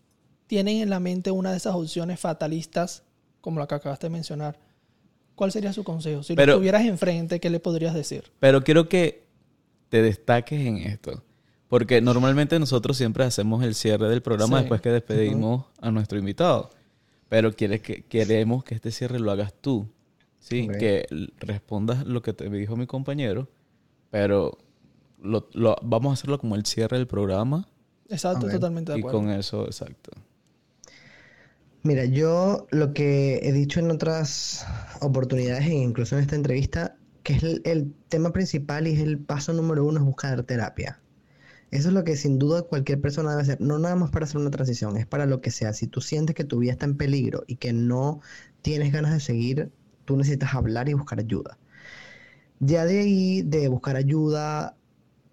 tienen 0.47 0.77
en 0.77 0.89
la 0.89 0.99
mente 0.99 1.29
una 1.29 1.51
de 1.51 1.57
esas 1.57 1.75
opciones 1.75 2.19
fatalistas, 2.19 3.03
como 3.41 3.59
la 3.59 3.67
que 3.67 3.75
acabaste 3.75 4.07
de 4.07 4.11
mencionar? 4.11 4.57
¿Cuál 5.37 5.51
sería 5.51 5.71
su 5.71 5.83
consejo? 5.83 6.23
Si 6.23 6.33
Pero- 6.33 6.53
lo 6.53 6.57
tuvieras 6.57 6.83
enfrente, 6.83 7.39
¿qué 7.39 7.51
le 7.51 7.59
podrías 7.59 7.93
decir? 7.93 8.23
Pero 8.39 8.63
quiero 8.63 8.89
que 8.89 9.23
te 9.89 10.01
destaques 10.01 10.59
en 10.65 10.77
esto. 10.77 11.21
Porque 11.69 12.01
normalmente 12.01 12.57
nosotros 12.57 12.97
siempre 12.97 13.23
hacemos 13.23 13.63
el 13.63 13.75
cierre 13.75 14.09
del 14.09 14.23
programa 14.23 14.57
Sí. 14.57 14.63
después 14.63 14.81
que 14.81 14.89
despedimos 14.89 15.65
a 15.79 15.91
nuestro 15.91 16.17
invitado. 16.17 16.71
Pero 17.29 17.53
quieres 17.53 17.81
que, 17.83 18.01
queremos 18.01 18.63
que 18.63 18.73
este 18.73 18.89
cierre 18.89 19.19
lo 19.19 19.31
hagas 19.31 19.53
tú. 19.61 19.87
Sí, 20.39 20.67
que 20.79 21.05
respondas 21.39 22.07
lo 22.07 22.23
que 22.23 22.33
te 22.33 22.49
dijo 22.49 22.75
mi 22.75 22.87
compañero. 22.87 23.47
Pero 24.09 24.57
lo, 25.21 25.47
lo- 25.53 25.75
vamos 25.83 26.09
a 26.09 26.13
hacerlo 26.13 26.39
como 26.39 26.55
el 26.55 26.65
cierre 26.65 26.97
del 26.97 27.05
programa. 27.05 27.67
Exacto, 28.09 28.47
totalmente 28.49 28.93
de 28.93 28.97
Y 28.97 29.01
acuerdo. 29.01 29.19
con 29.19 29.29
eso, 29.29 29.65
exacto. 29.65 30.11
Mira, 31.87 32.03
yo 32.03 32.67
lo 32.69 32.93
que 32.93 33.39
he 33.43 33.53
dicho 33.53 33.79
en 33.79 33.89
otras 33.89 34.65
oportunidades 34.99 35.67
e 35.67 35.73
incluso 35.73 36.17
en 36.17 36.21
esta 36.21 36.35
entrevista, 36.35 36.97
que 37.23 37.35
es 37.35 37.43
el, 37.63 37.93
tema 38.09 38.33
principal 38.33 38.87
y 38.87 38.91
es 38.91 38.99
el 38.99 39.19
paso 39.19 39.53
número 39.53 39.85
uno 39.85 39.99
es 40.01 40.05
buscar 40.05 40.43
terapia. 40.43 40.99
Eso 41.71 41.87
es 41.87 41.93
lo 41.93 42.03
que 42.03 42.17
sin 42.17 42.39
duda 42.39 42.63
cualquier 42.63 42.99
persona 42.99 43.29
debe 43.29 43.43
hacer, 43.43 43.61
no 43.61 43.79
nada 43.79 43.95
más 43.95 44.11
para 44.11 44.25
hacer 44.25 44.35
una 44.41 44.51
transición, 44.51 44.97
es 44.97 45.05
para 45.05 45.25
lo 45.25 45.39
que 45.39 45.49
sea. 45.49 45.71
Si 45.71 45.87
tú 45.87 46.01
sientes 46.01 46.35
que 46.35 46.43
tu 46.43 46.59
vida 46.59 46.73
está 46.73 46.85
en 46.85 46.97
peligro 46.97 47.45
y 47.47 47.55
que 47.55 47.71
no 47.71 48.19
tienes 48.61 48.91
ganas 48.91 49.13
de 49.13 49.21
seguir, 49.21 49.71
tú 50.03 50.17
necesitas 50.17 50.55
hablar 50.55 50.89
y 50.89 50.93
buscar 50.93 51.19
ayuda. 51.19 51.57
Ya 52.59 52.83
de 52.83 52.99
ahí, 52.99 53.43
de 53.43 53.69
buscar 53.69 53.95
ayuda, 53.95 54.75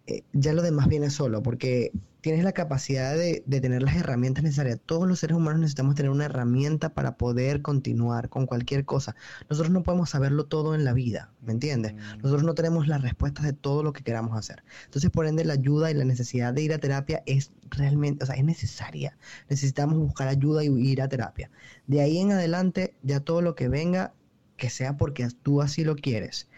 eh, 0.07 0.23
ya 0.33 0.53
lo 0.53 0.63
demás 0.63 0.87
viene 0.87 1.11
solo, 1.11 1.43
porque 1.43 1.91
tienes 2.25 2.43
la 2.43 2.53
capacidad 2.53 3.15
de, 3.15 3.43
de 3.45 3.61
tener 3.61 3.83
las 3.83 3.97
herramientas 3.97 4.43
necesarias. 4.43 4.81
Todos 4.87 5.07
los 5.07 5.19
seres 5.19 5.37
humanos 5.37 5.61
necesitamos 5.61 5.95
tener 5.95 6.11
una 6.11 6.25
herramienta 6.25 6.95
para 6.95 7.19
poder 7.19 7.61
continuar 7.61 8.31
con 8.31 8.47
cualquier 8.47 8.87
cosa. 8.87 9.15
Nosotros 9.51 9.71
no 9.71 9.83
podemos 9.83 10.09
saberlo 10.09 10.47
todo 10.47 10.75
en 10.75 10.87
la 10.87 10.95
vida, 10.95 11.35
¿me 11.43 11.53
entiendes? 11.53 11.93
Nosotros 12.23 12.43
no 12.43 12.55
tenemos 12.55 12.89
las 12.89 13.03
respuestas 13.03 13.45
de 13.45 13.53
todo 13.53 13.83
lo 13.83 13.93
que 13.93 14.03
queramos 14.03 14.39
hacer. 14.39 14.65
Entonces, 14.87 15.11
por 15.11 15.27
ende, 15.27 15.45
la 15.45 15.53
ayuda 15.53 15.91
y 15.91 15.95
la 15.95 16.07
necesidad 16.07 16.55
de 16.55 16.63
ir 16.63 16.73
a 16.73 16.79
terapia 16.79 17.23
es 17.27 17.53
realmente, 17.69 18.25
o 18.25 18.27
sea, 18.27 18.37
es 18.37 18.45
necesaria. 18.45 19.19
Necesitamos 19.51 19.99
buscar 19.99 20.29
ayuda 20.29 20.65
y 20.65 20.69
ir 20.69 21.03
a 21.03 21.09
terapia. 21.11 21.51
De 21.87 22.01
ahí 22.01 22.17
en 22.17 22.33
adelante, 22.33 22.97
ya 23.03 23.21
todo 23.21 23.43
lo 23.43 23.55
que 23.55 23.69
venga, 23.69 24.15
que 24.57 24.71
sea 24.71 24.97
porque 24.97 25.29
tú 25.43 25.61
así 25.61 25.85
lo 25.85 25.95
quieres. 25.95 26.49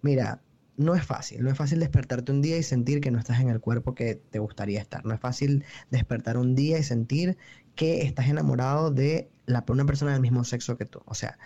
Mira, 0.00 0.42
no 0.76 0.94
es 0.94 1.04
fácil, 1.04 1.42
no 1.42 1.50
es 1.50 1.56
fácil 1.56 1.80
despertarte 1.80 2.32
un 2.32 2.42
día 2.42 2.56
y 2.56 2.62
sentir 2.62 3.00
que 3.00 3.10
no 3.10 3.18
estás 3.18 3.40
en 3.40 3.48
el 3.48 3.60
cuerpo 3.60 3.94
que 3.94 4.16
te 4.16 4.38
gustaría 4.38 4.80
estar. 4.80 5.04
No 5.04 5.14
es 5.14 5.20
fácil 5.20 5.64
despertar 5.90 6.36
un 6.36 6.54
día 6.54 6.78
y 6.78 6.82
sentir 6.82 7.36
que 7.74 8.02
estás 8.02 8.28
enamorado 8.28 8.90
de 8.90 9.30
la, 9.46 9.64
una 9.68 9.84
persona 9.84 10.12
del 10.12 10.20
mismo 10.20 10.44
sexo 10.44 10.76
que 10.76 10.86
tú. 10.86 11.02
O 11.04 11.14
sea, 11.14 11.38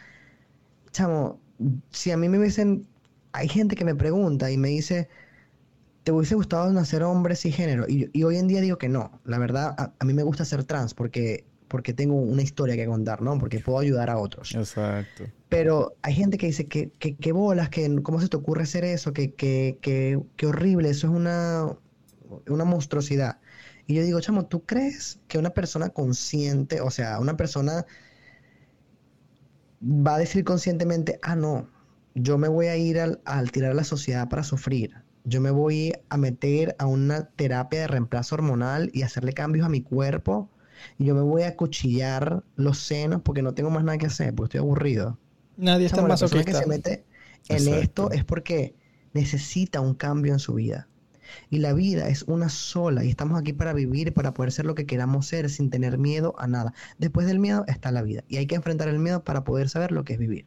chamo, 0.93 1.41
si 1.91 2.11
a 2.11 2.17
mí 2.17 2.29
me 2.29 2.39
hubiesen... 2.39 2.87
Hay 3.33 3.49
gente 3.49 3.77
que 3.77 3.85
me 3.85 3.95
pregunta 3.95 4.51
y 4.51 4.57
me 4.57 4.69
dice, 4.69 5.09
¿te 6.05 6.13
hubiese 6.13 6.35
gustado 6.37 6.73
nacer 6.73 7.03
hombre 7.03 7.37
género? 7.37 7.85
Y, 7.89 8.09
y 8.13 8.23
hoy 8.23 8.37
en 8.37 8.49
día 8.49 8.61
digo 8.63 8.79
que 8.79 8.89
no. 8.89 9.21
La 9.25 9.39
verdad, 9.39 9.75
a, 9.77 9.93
a 9.99 10.05
mí 10.05 10.15
me 10.15 10.23
gusta 10.23 10.45
ser 10.45 10.65
trans 10.65 10.95
porque, 10.95 11.45
porque 11.69 11.93
tengo 11.93 12.15
una 12.15 12.43
historia 12.43 12.77
que 12.77 12.87
contar, 12.87 13.21
¿no? 13.21 13.37
Porque 13.39 13.61
puedo 13.61 13.79
ayudar 13.79 14.09
a 14.09 14.19
otros. 14.19 14.55
Exacto. 14.55 15.25
Pero 15.49 15.97
hay 16.03 16.15
gente 16.15 16.39
que 16.39 16.47
dice 16.47 16.67
que, 16.69 16.91
que, 16.99 17.17
que 17.17 17.33
bolas, 17.33 17.69
que 17.71 18.03
cómo 18.03 18.21
se 18.21 18.29
te 18.29 18.37
ocurre 18.37 18.65
hacer 18.65 18.85
eso, 18.85 19.13
que, 19.13 19.35
que, 19.35 19.79
que, 19.81 20.21
que 20.37 20.47
horrible, 20.47 20.91
eso 20.91 21.07
es 21.09 21.13
una, 21.13 21.67
una 22.49 22.65
monstruosidad. 22.65 23.39
Y 23.87 23.95
yo 23.95 24.03
digo, 24.03 24.21
chamo, 24.21 24.47
¿tú 24.47 24.65
crees 24.65 25.21
que 25.29 25.39
una 25.39 25.51
persona 25.51 25.91
consciente, 25.91 26.81
o 26.81 26.91
sea, 26.91 27.21
una 27.21 27.37
persona 27.37 27.87
va 29.83 30.15
a 30.17 30.19
decir 30.19 30.45
conscientemente, 30.45 31.19
ah, 31.23 31.37
no, 31.37 31.69
yo 32.15 32.39
me 32.39 32.49
voy 32.49 32.67
a 32.67 32.77
ir 32.77 32.99
al, 33.01 33.21
al 33.25 33.51
tirar 33.53 33.73
a 33.73 33.75
la 33.75 33.85
sociedad 33.85 34.29
para 34.29 34.43
sufrir? 34.43 34.95
Yo 35.25 35.41
me 35.41 35.51
voy 35.51 35.93
a 36.09 36.17
meter 36.17 36.77
a 36.79 36.87
una 36.87 37.31
terapia 37.31 37.81
de 37.81 37.89
reemplazo 37.89 38.35
hormonal 38.37 38.91
y 38.93 39.03
hacerle 39.03 39.33
cambios 39.33 39.67
a 39.67 39.69
mi 39.69 39.83
cuerpo. 39.83 40.51
Y 40.99 41.07
yo 41.07 41.15
me 41.15 41.23
voy 41.23 41.43
a 41.43 41.57
cuchillar 41.57 42.45
los 42.57 42.79
senos 42.79 43.23
porque 43.23 43.43
no 43.43 43.55
tengo 43.55 43.71
más 43.71 43.83
nada 43.85 43.99
que 43.99 44.07
hacer, 44.07 44.35
porque 44.35 44.59
estoy 44.59 44.61
aburrido. 44.61 45.19
Nadie 45.57 45.87
está 45.87 46.07
persona 46.07 46.45
que 46.45 46.53
se 46.53 46.67
mete 46.67 47.05
en 47.49 47.57
Exacto. 47.57 47.81
esto 47.81 48.11
es 48.11 48.25
porque 48.25 48.75
necesita 49.13 49.81
un 49.81 49.95
cambio 49.95 50.33
en 50.33 50.39
su 50.39 50.55
vida. 50.55 50.89
Y 51.51 51.59
la 51.59 51.73
vida 51.73 52.09
es 52.09 52.23
una 52.25 52.49
sola 52.49 53.05
y 53.05 53.09
estamos 53.09 53.39
aquí 53.41 53.53
para 53.53 53.73
vivir 53.73 54.13
para 54.15 54.33
poder 54.33 54.53
ser 54.53 54.65
lo 54.65 54.75
que 54.77 54.87
queramos 54.87 55.27
ser 55.27 55.51
sin 55.51 55.71
tener 55.71 55.99
miedo 55.99 56.35
a 56.39 56.47
nada. 56.47 56.73
Después 56.99 57.27
del 57.27 57.41
miedo 57.41 57.65
está 57.67 57.91
la 57.91 58.03
vida 58.03 58.23
y 58.29 58.37
hay 58.37 58.47
que 58.47 58.55
enfrentar 58.55 58.89
el 58.89 59.01
miedo 59.01 59.25
para 59.25 59.43
poder 59.43 59.69
saber 59.69 59.91
lo 59.91 60.05
que 60.05 60.13
es 60.15 60.19
vivir. 60.19 60.47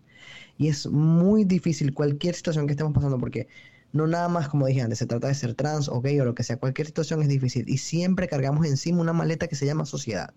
Y 0.58 0.68
es 0.68 0.88
muy 0.88 1.44
difícil 1.44 1.94
cualquier 1.94 2.36
situación 2.36 2.66
que 2.68 2.74
estemos 2.74 2.94
pasando 2.94 3.18
porque 3.18 3.48
no 3.92 4.08
nada 4.08 4.28
más 4.30 4.50
como 4.50 4.68
dije 4.68 4.82
antes, 4.82 5.00
se 5.00 5.06
trata 5.08 5.28
de 5.28 5.36
ser 5.36 5.54
trans 5.56 5.90
o 5.90 6.02
gay 6.02 6.20
o 6.20 6.26
lo 6.26 6.36
que 6.36 6.44
sea, 6.44 6.58
cualquier 6.58 6.88
situación 6.88 7.22
es 7.22 7.30
difícil 7.30 7.68
y 7.68 7.78
siempre 7.78 8.28
cargamos 8.28 8.66
encima 8.68 9.02
una 9.02 9.14
maleta 9.14 9.48
que 9.48 9.56
se 9.56 9.66
llama 9.66 9.86
sociedad. 9.86 10.34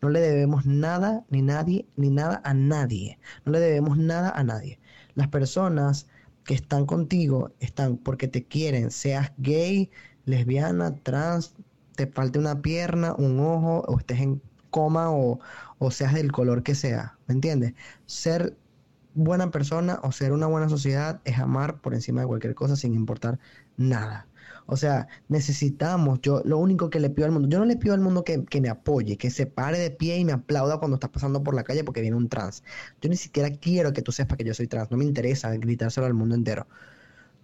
No 0.00 0.10
le 0.10 0.20
debemos 0.20 0.66
nada 0.66 1.24
ni 1.30 1.42
nadie 1.42 1.86
ni 1.96 2.10
nada 2.10 2.40
a 2.44 2.54
nadie. 2.54 3.18
No 3.44 3.52
le 3.52 3.60
debemos 3.60 3.98
nada 3.98 4.30
a 4.30 4.44
nadie. 4.44 4.80
Las 5.14 5.28
personas 5.28 6.06
que 6.44 6.54
están 6.54 6.86
contigo 6.86 7.52
están 7.60 7.96
porque 7.96 8.28
te 8.28 8.44
quieren, 8.44 8.90
seas 8.90 9.32
gay, 9.38 9.90
lesbiana, 10.24 10.94
trans, 10.96 11.54
te 11.96 12.06
falte 12.06 12.38
una 12.38 12.60
pierna, 12.62 13.14
un 13.14 13.38
ojo 13.40 13.84
o 13.86 13.98
estés 13.98 14.20
en 14.20 14.42
coma 14.70 15.10
o, 15.10 15.40
o 15.78 15.90
seas 15.90 16.14
del 16.14 16.32
color 16.32 16.62
que 16.62 16.74
sea, 16.74 17.18
¿me 17.26 17.34
entiendes? 17.34 17.74
Ser 18.06 18.56
buena 19.14 19.50
persona 19.50 20.00
o 20.02 20.12
ser 20.12 20.32
una 20.32 20.46
buena 20.46 20.68
sociedad 20.68 21.20
es 21.24 21.38
amar 21.38 21.80
por 21.80 21.94
encima 21.94 22.22
de 22.22 22.26
cualquier 22.26 22.54
cosa 22.54 22.76
sin 22.76 22.94
importar 22.94 23.38
nada. 23.76 24.26
O 24.66 24.76
sea, 24.76 25.08
necesitamos, 25.28 26.20
yo 26.22 26.40
lo 26.44 26.58
único 26.58 26.88
que 26.88 27.00
le 27.00 27.10
pido 27.10 27.26
al 27.26 27.32
mundo, 27.32 27.48
yo 27.48 27.58
no 27.58 27.64
le 27.64 27.76
pido 27.76 27.94
al 27.94 28.00
mundo 28.00 28.24
que, 28.24 28.44
que, 28.44 28.60
me 28.60 28.68
apoye, 28.68 29.16
que 29.16 29.30
se 29.30 29.46
pare 29.46 29.78
de 29.78 29.90
pie 29.90 30.18
y 30.18 30.24
me 30.24 30.32
aplauda 30.32 30.78
cuando 30.78 30.96
estás 30.96 31.10
pasando 31.10 31.42
por 31.42 31.54
la 31.54 31.64
calle 31.64 31.84
porque 31.84 32.00
viene 32.00 32.16
un 32.16 32.28
trans. 32.28 32.62
Yo 33.00 33.08
ni 33.08 33.16
siquiera 33.16 33.50
quiero 33.50 33.92
que 33.92 34.02
tú 34.02 34.12
sepas 34.12 34.38
que 34.38 34.44
yo 34.44 34.54
soy 34.54 34.68
trans, 34.68 34.90
no 34.90 34.96
me 34.96 35.04
interesa 35.04 35.50
gritárselo 35.56 36.06
al 36.06 36.14
mundo 36.14 36.34
entero. 36.34 36.66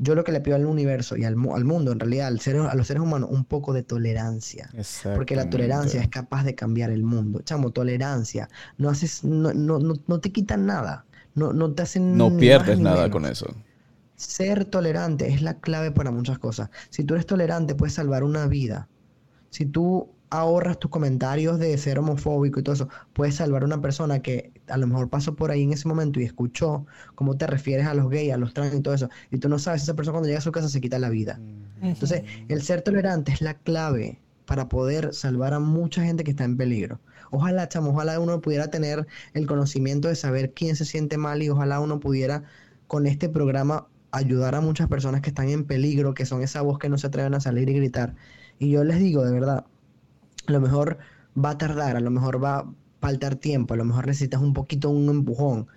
Yo 0.01 0.15
lo 0.15 0.23
que 0.23 0.31
le 0.31 0.41
pido 0.41 0.55
al 0.55 0.65
universo 0.65 1.17
y 1.17 1.25
al, 1.25 1.35
al 1.53 1.65
mundo, 1.65 1.91
en 1.91 1.99
realidad, 1.99 2.29
al 2.29 2.39
ser, 2.39 2.57
a 2.57 2.75
los 2.77 2.87
seres 2.87 3.03
humanos, 3.03 3.31
un 3.33 3.45
poco 3.45 3.73
de 3.73 3.83
tolerancia. 3.83 4.71
Porque 5.17 5.35
la 5.35 5.51
tolerancia 5.51 6.01
es 6.01 6.09
capaz 6.09 6.45
de 6.45 6.55
cambiar 6.55 6.91
el 6.91 7.03
mundo. 7.03 7.41
Chamo, 7.43 7.73
tolerancia. 7.73 8.49
No 8.77 8.91
haces, 8.91 9.25
no, 9.25 9.53
no, 9.53 9.81
no, 9.81 9.95
no 10.07 10.21
te 10.21 10.31
quitan 10.31 10.67
nada. 10.67 11.05
No, 11.35 11.53
no 11.53 11.73
te 11.73 11.83
hacen. 11.83 12.17
No 12.17 12.37
pierdes 12.37 12.79
nada 12.79 13.11
con 13.11 13.25
eso. 13.27 13.55
Ser 14.17 14.65
tolerante 14.65 15.29
es 15.29 15.43
la 15.43 15.61
clave 15.61 15.93
para 15.93 16.11
muchas 16.11 16.39
cosas. 16.39 16.71
Si 16.91 17.05
tú 17.05 17.15
eres 17.15 17.27
tolerante, 17.27 17.75
puedes 17.75 17.95
salvar 17.95 18.25
una 18.25 18.47
vida. 18.47 18.89
Si 19.51 19.65
tú 19.65 20.11
ahorras 20.31 20.79
tus 20.79 20.91
comentarios 20.91 21.59
de 21.59 21.77
ser 21.79 21.99
homofóbico 21.99 22.61
y 22.61 22.63
todo 22.63 22.75
eso, 22.75 22.89
puedes 23.13 23.37
salvar 23.37 23.63
a 23.63 23.67
una 23.67 23.81
persona 23.81 24.21
que 24.21 24.53
a 24.69 24.77
lo 24.77 24.87
mejor 24.87 25.09
pasó 25.09 25.35
por 25.35 25.51
ahí 25.51 25.63
en 25.63 25.73
ese 25.73 25.89
momento 25.89 26.21
y 26.21 26.25
escuchó 26.25 26.87
cómo 27.15 27.37
te 27.37 27.47
refieres 27.47 27.87
a 27.87 27.95
los 27.95 28.11
gays, 28.11 28.33
a 28.33 28.37
los 28.37 28.53
trans 28.53 28.75
y 28.75 28.81
todo 28.81 28.95
eso, 28.95 29.09
y 29.31 29.39
tú 29.39 29.49
no 29.49 29.59
sabes, 29.59 29.83
esa 29.83 29.95
persona 29.95 30.15
cuando 30.15 30.29
llega 30.29 30.39
a 30.39 30.43
su 30.43 30.53
casa 30.53 30.69
se 30.69 30.81
quita 30.81 30.99
la 30.99 31.09
vida. 31.09 31.41
Entonces, 31.81 32.25
el 32.49 32.63
ser 32.63 32.83
tolerante 32.83 33.33
es 33.33 33.41
la 33.41 33.55
clave 33.55 34.21
para 34.45 34.69
poder 34.69 35.15
salvar 35.15 35.55
a 35.55 35.61
mucha 35.61 36.03
gente 36.03 36.25
que 36.25 36.31
está 36.31 36.45
en 36.45 36.57
peligro. 36.57 37.01
Ojalá, 37.31 37.69
chamo, 37.69 37.91
ojalá 37.91 38.19
uno 38.21 38.41
pudiera 38.41 38.69
tener 38.71 39.07
el 39.35 39.47
conocimiento 39.47 40.09
de 40.09 40.17
saber 40.17 40.53
quién 40.55 40.77
se 40.77 40.85
siente 40.85 41.19
mal 41.19 41.43
y 41.43 41.51
ojalá 41.51 41.81
uno 41.81 42.01
pudiera 42.01 42.45
con 42.87 43.07
este 43.07 43.29
programa 43.29 43.87
ayudar 44.11 44.55
a 44.55 44.61
muchas 44.61 44.89
personas 44.89 45.21
que 45.21 45.31
están 45.31 45.49
en 45.49 45.65
peligro, 45.65 46.15
que 46.15 46.27
son 46.27 46.43
esa 46.43 46.63
voz 46.63 46.79
que 46.79 46.89
no 46.89 46.99
se 46.99 47.07
atreven 47.09 47.35
a 47.35 47.41
salir 47.41 47.69
y 47.69 47.75
gritar. 47.75 48.15
Y 48.59 48.71
yo 48.71 48.85
les 48.85 48.99
digo, 48.99 49.25
de 49.25 49.33
verdad, 49.33 49.67
a 50.47 50.53
lo 50.53 50.61
mejor 50.61 50.99
va 51.43 51.51
a 51.51 51.59
tardar, 51.59 51.97
a 51.97 52.01
lo 52.01 52.11
mejor 52.11 52.43
va 52.43 52.59
a 52.59 52.73
faltar 53.01 53.37
tiempo, 53.37 53.75
a 53.75 53.77
lo 53.77 53.85
mejor 53.85 54.07
necesitas 54.07 54.41
un 54.41 54.55
poquito 54.55 54.91
un 54.91 55.09
empujón, 55.09 55.69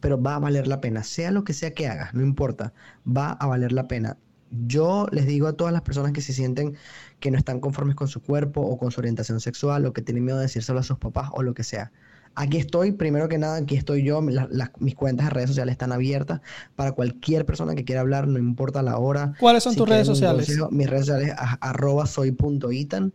pero 0.00 0.20
va 0.20 0.36
a 0.36 0.38
valer 0.38 0.66
la 0.66 0.80
pena, 0.80 1.02
sea 1.04 1.30
lo 1.30 1.44
que 1.44 1.52
sea 1.52 1.72
que 1.74 1.88
hagas, 1.88 2.14
no 2.14 2.22
importa, 2.22 2.72
va 3.06 3.32
a 3.32 3.46
valer 3.46 3.72
la 3.72 3.88
pena. 3.88 4.18
Yo 4.50 5.06
les 5.12 5.26
digo 5.26 5.46
a 5.46 5.52
todas 5.52 5.72
las 5.72 5.82
personas 5.82 6.12
que 6.12 6.20
se 6.20 6.32
sienten 6.32 6.76
que 7.20 7.30
no 7.30 7.38
están 7.38 7.60
conformes 7.60 7.94
con 7.94 8.08
su 8.08 8.20
cuerpo 8.20 8.60
o 8.60 8.78
con 8.78 8.90
su 8.90 9.00
orientación 9.00 9.40
sexual 9.40 9.86
o 9.86 9.92
que 9.92 10.02
tienen 10.02 10.24
miedo 10.24 10.38
de 10.38 10.44
decírselo 10.44 10.80
a 10.80 10.82
sus 10.82 10.98
papás 10.98 11.30
o 11.32 11.42
lo 11.42 11.54
que 11.54 11.62
sea. 11.62 11.92
Aquí 12.34 12.58
estoy, 12.58 12.92
primero 12.92 13.28
que 13.28 13.38
nada, 13.38 13.56
aquí 13.56 13.76
estoy 13.76 14.04
yo, 14.04 14.22
mis 14.22 14.94
cuentas 14.94 15.26
de 15.26 15.30
redes 15.30 15.50
sociales 15.50 15.72
están 15.72 15.92
abiertas 15.92 16.40
para 16.76 16.92
cualquier 16.92 17.44
persona 17.44 17.74
que 17.74 17.84
quiera 17.84 18.02
hablar, 18.02 18.28
no 18.28 18.38
importa 18.38 18.82
la 18.82 18.98
hora. 18.98 19.34
¿Cuáles 19.40 19.64
son 19.64 19.74
tus 19.74 19.88
redes 19.88 20.06
sociales? 20.06 20.48
mis 20.70 20.88
redes 20.88 21.06
sociales 21.06 21.34
arroba 21.60 22.06
soy.itan. 22.06 23.12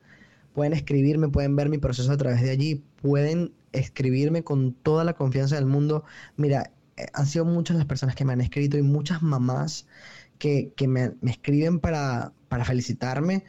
Pueden 0.53 0.73
escribirme, 0.73 1.29
pueden 1.29 1.55
ver 1.55 1.69
mi 1.69 1.77
proceso 1.77 2.11
a 2.11 2.17
través 2.17 2.41
de 2.41 2.49
allí, 2.49 2.83
pueden 3.01 3.53
escribirme 3.71 4.43
con 4.43 4.73
toda 4.73 5.03
la 5.03 5.13
confianza 5.13 5.55
del 5.55 5.65
mundo. 5.65 6.03
Mira, 6.37 6.71
eh, 6.97 7.07
han 7.13 7.25
sido 7.25 7.45
muchas 7.45 7.77
las 7.77 7.85
personas 7.85 8.15
que 8.15 8.25
me 8.25 8.33
han 8.33 8.41
escrito 8.41 8.77
y 8.77 8.81
muchas 8.81 9.21
mamás 9.21 9.85
que, 10.37 10.73
me, 10.87 11.13
escriben 11.23 11.79
para, 11.79 12.33
para 12.47 12.65
felicitarme. 12.65 13.43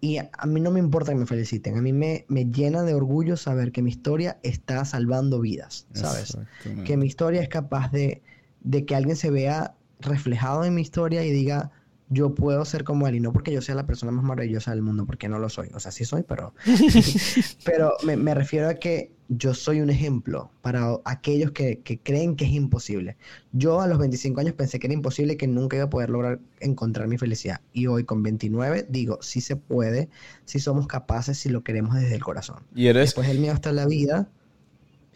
Y 0.00 0.18
a, 0.18 0.30
mí 0.46 0.60
no 0.60 0.70
me 0.70 0.78
importa 0.78 1.12
que 1.12 1.18
me 1.18 1.26
feliciten, 1.26 1.76
a 1.76 1.82
mí 1.82 1.92
me, 1.92 2.24
me, 2.28 2.44
llena 2.44 2.84
de 2.84 2.94
orgullo 2.94 3.36
saber 3.36 3.72
que 3.72 3.82
mi 3.82 3.90
historia 3.90 4.38
está 4.44 4.84
salvando 4.84 5.40
vidas, 5.40 5.88
¿sabes? 5.92 6.38
Que 6.84 6.96
mi 6.96 7.06
historia 7.06 7.42
es 7.42 7.48
capaz 7.48 7.90
de, 7.90 8.22
de 8.60 8.84
que 8.84 8.94
alguien 8.94 9.16
se 9.16 9.30
vea 9.30 9.74
reflejado 9.98 10.64
en 10.64 10.74
mi 10.74 10.82
historia 10.82 11.24
y 11.24 11.32
diga, 11.32 11.72
yo 12.10 12.34
puedo 12.34 12.64
ser 12.64 12.84
como 12.84 13.06
él 13.06 13.16
y 13.16 13.20
no 13.20 13.32
porque 13.32 13.52
yo 13.52 13.60
sea 13.60 13.74
la 13.74 13.86
persona 13.86 14.12
más 14.12 14.24
maravillosa 14.24 14.70
del 14.70 14.82
mundo, 14.82 15.04
porque 15.04 15.28
no 15.28 15.38
lo 15.38 15.48
soy. 15.48 15.68
O 15.74 15.80
sea, 15.80 15.92
sí 15.92 16.04
soy, 16.04 16.22
pero, 16.22 16.54
pero 17.64 17.92
me, 18.04 18.16
me, 18.16 18.34
refiero 18.34 18.68
a 18.68 18.74
que 18.74 19.12
yo 19.28 19.52
soy 19.52 19.80
un 19.80 19.90
ejemplo 19.90 20.50
para 20.62 20.96
aquellos 21.04 21.50
que, 21.50 21.80
que, 21.80 21.98
creen 21.98 22.34
que 22.34 22.46
es 22.46 22.52
imposible. 22.52 23.16
Yo 23.52 23.80
a 23.80 23.86
los 23.86 23.98
25 23.98 24.40
años 24.40 24.54
pensé 24.54 24.78
que 24.78 24.86
era 24.86 24.94
imposible, 24.94 25.36
que 25.36 25.46
nunca 25.46 25.76
iba 25.76 25.84
a 25.84 25.90
poder 25.90 26.08
lograr 26.10 26.40
encontrar 26.60 27.08
mi 27.08 27.18
felicidad. 27.18 27.60
Y 27.72 27.86
hoy 27.88 28.04
con 28.04 28.22
29 28.22 28.86
digo, 28.88 29.18
sí 29.20 29.40
se 29.40 29.56
puede, 29.56 30.08
sí 30.46 30.60
somos 30.60 30.86
capaces, 30.86 31.38
si 31.38 31.50
lo 31.50 31.62
queremos 31.62 31.94
desde 31.94 32.14
el 32.14 32.24
corazón. 32.24 32.64
Y 32.74 32.86
eres... 32.86 33.08
Después 33.08 33.28
el 33.28 33.38
mío 33.38 33.52
está 33.52 33.70
en 33.70 33.76
la 33.76 33.86
vida 33.86 34.28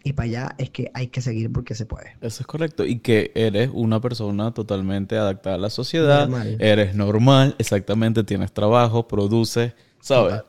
y 0.03 0.13
para 0.13 0.25
allá 0.25 0.55
es 0.57 0.69
que 0.69 0.91
hay 0.93 1.07
que 1.07 1.21
seguir 1.21 1.51
porque 1.51 1.75
se 1.75 1.85
puede. 1.85 2.17
Eso 2.21 2.43
es 2.43 2.47
correcto. 2.47 2.85
Y 2.85 2.99
que 2.99 3.31
eres 3.35 3.69
una 3.73 4.01
persona 4.01 4.53
totalmente 4.53 5.17
adaptada 5.17 5.55
a 5.55 5.59
la 5.59 5.69
sociedad. 5.69 6.29
Eres 6.59 6.93
normal, 6.93 7.55
exactamente. 7.57 8.23
Tienes 8.25 8.51
trabajo, 8.51 9.07
produces, 9.07 9.73
¿sabes? 10.01 10.41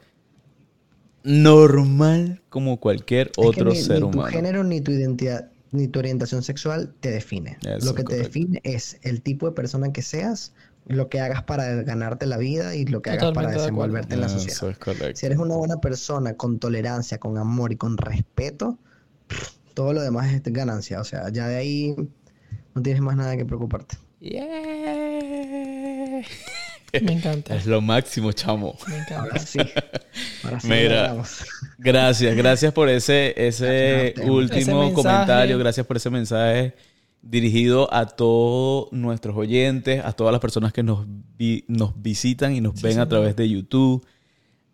Normal 1.22 2.42
como 2.48 2.80
cualquier 2.80 3.30
otro 3.36 3.74
ser 3.74 4.02
humano. 4.02 4.26
Ni 4.26 4.32
tu 4.32 4.36
género, 4.36 4.64
ni 4.64 4.80
tu 4.80 4.90
identidad, 4.90 5.50
ni 5.70 5.86
tu 5.86 6.00
orientación 6.00 6.42
sexual 6.42 6.92
te 6.98 7.12
define. 7.12 7.56
lo 7.82 7.94
que 7.94 8.02
te 8.02 8.16
define 8.16 8.60
es 8.64 8.98
el 9.02 9.22
tipo 9.22 9.46
de 9.46 9.52
persona 9.52 9.92
que 9.92 10.02
seas, 10.02 10.52
lo 10.86 11.08
que 11.08 11.20
hagas 11.20 11.44
para 11.44 11.82
ganarte 11.82 12.26
la 12.26 12.38
vida 12.38 12.74
y 12.74 12.86
lo 12.86 13.02
que 13.02 13.10
hagas 13.10 13.32
para 13.32 13.52
desenvolverte 13.52 14.14
en 14.14 14.20
la 14.20 14.28
sociedad. 14.28 14.56
Eso 14.56 14.70
es 14.70 14.78
correcto. 14.78 15.16
Si 15.16 15.26
eres 15.26 15.38
una 15.38 15.54
buena 15.54 15.80
persona 15.80 16.34
con 16.34 16.58
tolerancia, 16.58 17.18
con 17.18 17.38
amor 17.38 17.72
y 17.72 17.76
con 17.76 17.96
respeto, 17.96 18.78
todo 19.74 19.92
lo 19.92 20.02
demás 20.02 20.32
es 20.32 20.42
ganancia. 20.44 21.00
O 21.00 21.04
sea, 21.04 21.28
ya 21.30 21.48
de 21.48 21.56
ahí 21.56 21.94
no 22.74 22.82
tienes 22.82 23.02
más 23.02 23.16
nada 23.16 23.36
que 23.36 23.44
preocuparte. 23.44 23.96
Me 27.02 27.12
encanta. 27.12 27.56
Es 27.56 27.66
lo 27.66 27.80
máximo, 27.80 28.32
chamo. 28.32 28.76
Me 28.88 28.96
encanta. 28.96 29.20
Ahora 29.20 29.38
sí. 29.38 29.58
Ahora 30.44 30.60
sí 30.60 30.68
Mira, 30.68 31.16
gracias, 31.78 32.36
gracias 32.36 32.72
por 32.72 32.88
ese, 32.88 33.34
ese 33.36 34.14
último 34.24 34.92
comentario, 34.92 35.58
gracias 35.58 35.84
por 35.86 35.96
ese 35.96 36.10
mensaje 36.10 36.74
dirigido 37.20 37.92
a 37.92 38.06
todos 38.06 38.92
nuestros 38.92 39.36
oyentes, 39.36 40.04
a 40.04 40.12
todas 40.12 40.30
las 40.30 40.40
personas 40.40 40.72
que 40.72 40.82
nos, 40.82 41.06
nos 41.68 42.02
visitan 42.02 42.54
y 42.54 42.60
nos 42.60 42.80
ven 42.80 43.00
a 43.00 43.08
través 43.08 43.34
de 43.34 43.48
YouTube. 43.48 44.06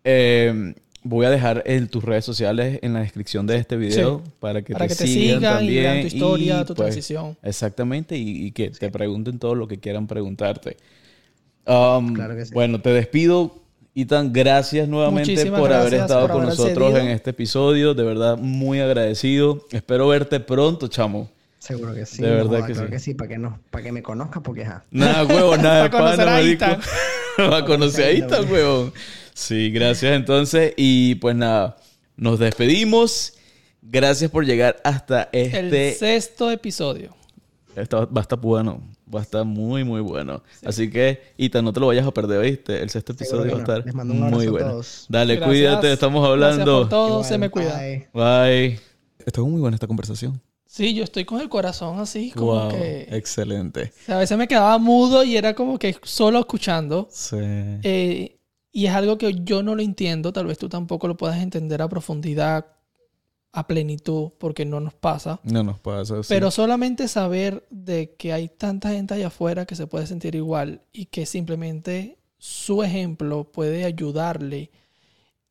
Eh, 0.03 0.75
Voy 1.03 1.25
a 1.25 1.31
dejar 1.31 1.63
en 1.65 1.87
tus 1.87 2.03
redes 2.03 2.23
sociales 2.23 2.79
en 2.83 2.93
la 2.93 2.99
descripción 2.99 3.47
de 3.47 3.57
este 3.57 3.75
video 3.75 4.21
para 4.39 4.61
que, 4.61 4.75
te, 4.75 4.89
sigan, 4.89 5.41
también, 5.41 5.99
y 5.99 6.01
tu 6.01 6.07
historia, 6.07 6.59
tu 6.63 6.75
pues, 6.75 6.89
transición. 6.89 7.37
Exactamente, 7.41 8.15
y, 8.15 8.51
que 8.51 8.69
te 8.69 8.91
pregunten 8.91 9.39
todo 9.39 9.55
lo 9.55 9.67
que 9.67 9.79
quieran 9.79 10.05
preguntarte. 10.05 10.77
Um, 11.65 12.13
claro 12.13 12.35
que 12.35 12.45
sí. 12.45 12.53
Bueno, 12.53 12.81
te 12.81 12.91
despido. 12.91 13.55
Itan, 13.93 14.31
gracias 14.31 14.87
nuevamente 14.87 15.51
por 15.51 15.73
haber 15.73 15.95
estado 15.95 16.29
con 16.29 16.45
nosotros 16.45 16.97
en 16.97 17.07
este 17.07 17.31
episodio. 17.31 17.93
De 17.93 18.03
verdad, 18.03 18.37
muy 18.37 18.79
agradecido. 18.79 19.65
Espero 19.71 20.07
verte 20.07 20.39
pronto, 20.39 20.87
chamo. 20.87 21.29
Seguro 21.61 21.93
que 21.93 22.05
sí. 22.05 22.21
De 22.21 22.29
verdad 22.29 22.65
que, 22.65 22.73
sí. 22.73 22.81
que 22.89 22.99
sí. 22.99 23.13
para 23.13 23.27
que, 23.27 23.37
no, 23.37 23.59
para 23.69 23.83
que 23.83 23.91
me 23.91 24.01
conozca, 24.01 24.41
porque 24.41 24.65
Nada, 24.91 25.25
huevo, 25.25 25.57
nada 25.57 25.91
pana, 25.91 26.25
Va 27.39 27.57
a 27.57 27.65
conocer 27.65 28.05
a 28.05 28.11
Itan, 28.11 28.51
huevón. 28.51 28.93
Sí, 29.33 29.71
gracias 29.71 30.13
entonces. 30.13 30.73
Y 30.77 31.15
pues 31.15 31.35
nada, 31.35 31.77
nos 32.15 32.39
despedimos. 32.39 33.33
Gracias 33.81 34.29
por 34.29 34.45
llegar 34.45 34.77
hasta 34.83 35.29
este... 35.31 35.89
El 35.89 35.95
sexto 35.95 36.51
episodio. 36.51 37.15
Esto 37.75 38.09
va 38.11 38.21
a 38.21 38.23
estar 38.23 38.39
bueno. 38.39 38.81
Va 39.13 39.19
a 39.19 39.23
estar 39.23 39.43
muy, 39.43 39.83
muy 39.83 40.01
bueno. 40.01 40.43
Así 40.63 40.89
que, 40.89 41.33
Ita, 41.37 41.61
no 41.61 41.73
te 41.73 41.79
lo 41.79 41.87
vayas 41.87 42.05
a 42.05 42.11
perder, 42.11 42.41
¿viste? 42.41 42.81
El 42.81 42.89
sexto 42.89 43.13
episodio 43.13 43.51
va 43.51 43.57
a 43.57 43.79
estar 43.79 43.93
muy 44.05 44.47
bueno. 44.47 44.81
Dale, 45.09 45.39
cuídate, 45.39 45.91
estamos 45.91 46.25
hablando. 46.25 46.57
Gracias 46.57 46.65
por 46.65 46.89
todo, 46.89 47.23
se 47.23 47.37
me 47.37 47.49
cuida. 47.49 47.77
Bye. 47.77 48.07
bye. 48.13 48.79
Estuvo 49.25 49.47
muy 49.47 49.59
buena 49.59 49.75
esta 49.75 49.87
conversación. 49.87 50.41
Sí, 50.65 50.93
yo 50.93 51.03
estoy 51.03 51.25
con 51.25 51.41
el 51.41 51.49
corazón 51.49 51.99
así, 51.99 52.31
como 52.31 52.53
wow, 52.53 52.69
que... 52.69 53.07
Excelente. 53.11 53.91
a 54.07 54.15
veces 54.15 54.37
me 54.37 54.47
quedaba 54.47 54.77
mudo 54.77 55.21
y 55.21 55.35
era 55.35 55.53
como 55.53 55.77
que 55.77 55.97
solo 56.03 56.39
escuchando. 56.39 57.09
Sí. 57.11 57.35
Eh, 57.37 58.37
y 58.71 58.85
es 58.85 58.93
algo 58.93 59.17
que 59.17 59.33
yo 59.43 59.63
no 59.63 59.75
lo 59.75 59.81
entiendo, 59.81 60.31
tal 60.31 60.47
vez 60.47 60.57
tú 60.57 60.69
tampoco 60.69 61.07
lo 61.07 61.17
puedas 61.17 61.41
entender 61.41 61.81
a 61.81 61.89
profundidad 61.89 62.65
a 63.53 63.67
plenitud 63.67 64.31
porque 64.37 64.65
no 64.65 64.79
nos 64.79 64.93
pasa. 64.93 65.39
No 65.43 65.63
nos 65.63 65.79
pasa. 65.79 66.23
sí. 66.23 66.29
Pero 66.29 66.51
solamente 66.51 67.07
saber 67.07 67.67
de 67.69 68.15
que 68.15 68.31
hay 68.31 68.47
tanta 68.47 68.91
gente 68.91 69.13
allá 69.13 69.27
afuera 69.27 69.65
que 69.65 69.75
se 69.75 69.87
puede 69.87 70.07
sentir 70.07 70.35
igual 70.35 70.81
y 70.93 71.07
que 71.07 71.25
simplemente 71.25 72.17
su 72.37 72.81
ejemplo 72.81 73.51
puede 73.51 73.83
ayudarle 73.83 74.71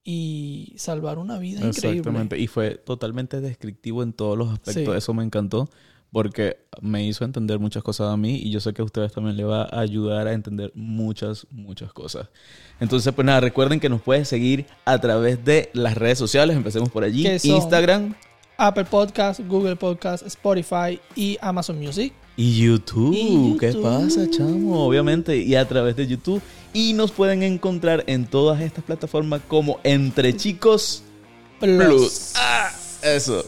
y 0.03 0.73
salvar 0.79 1.19
una 1.19 1.39
vida 1.39 1.59
increíble. 1.59 1.99
Exactamente. 1.99 2.39
Y 2.39 2.47
fue 2.47 2.77
totalmente 2.77 3.41
descriptivo 3.43 4.03
en 4.03 4.15
todos 4.15 4.37
los 4.37 4.49
aspectos. 4.51 4.95
Sí. 4.95 4.99
Eso 4.99 5.13
me 5.13 5.23
encantó 5.23 5.69
porque 6.13 6.59
me 6.81 7.05
hizo 7.07 7.25
entender 7.25 7.59
muchas 7.59 7.83
cosas 7.83 8.13
a 8.13 8.17
mí 8.17 8.37
y 8.37 8.51
yo 8.51 8.61
sé 8.61 8.73
que 8.73 8.83
a 8.83 8.85
ustedes 8.85 9.13
también 9.13 9.37
le 9.37 9.45
va 9.45 9.63
a 9.63 9.81
ayudar 9.81 10.27
a 10.27 10.33
entender 10.33 10.73
muchas, 10.75 11.47
muchas 11.51 11.93
cosas. 11.93 12.29
Entonces, 12.81 13.13
pues 13.13 13.25
nada, 13.25 13.41
recuerden 13.41 13.79
que 13.81 13.89
nos 13.89 14.01
pueden 14.03 14.25
seguir 14.25 14.67
a 14.85 14.99
través 14.99 15.45
de 15.45 15.71
las 15.73 15.97
redes 15.97 16.19
sociales. 16.19 16.57
Empecemos 16.57 16.89
por 16.89 17.05
allí. 17.05 17.27
Instagram 17.43 18.15
Apple 18.57 18.85
Podcast, 18.85 19.41
Google 19.49 19.77
Podcast, 19.77 20.27
Spotify 20.27 21.01
y 21.17 21.39
Amazon 21.41 21.79
Music. 21.79 22.13
y 22.37 22.57
YouTube. 22.63 23.15
Y 23.15 23.57
¿Qué 23.59 23.73
pasa, 23.73 24.29
chamo? 24.31 24.85
Obviamente. 24.87 25.37
Y 25.37 25.55
a 25.55 25.67
través 25.67 25.97
de 25.97 26.07
YouTube. 26.07 26.43
Y 26.73 26.93
nos 26.93 27.11
pueden 27.11 27.43
encontrar 27.43 28.05
en 28.07 28.27
todas 28.27 28.61
estas 28.61 28.85
plataformas 28.85 29.41
como 29.49 29.81
Entre 29.83 30.37
Chicos 30.37 31.03
Plus. 31.59 31.85
Plus. 31.85 32.33
Ah, 32.37 32.71
eso. 33.03 33.45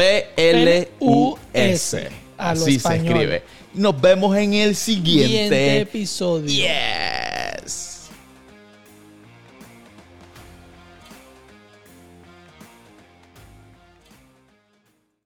P-L-U-S. 0.00 2.08
Así 2.38 2.80
se 2.80 2.96
escribe. 2.96 3.42
Nos 3.74 4.00
vemos 4.00 4.34
en 4.36 4.54
el 4.54 4.74
Siguiente 4.74 5.28
siguiente. 5.28 5.80
episodio. 5.80 6.46
Yeah. 6.46 7.29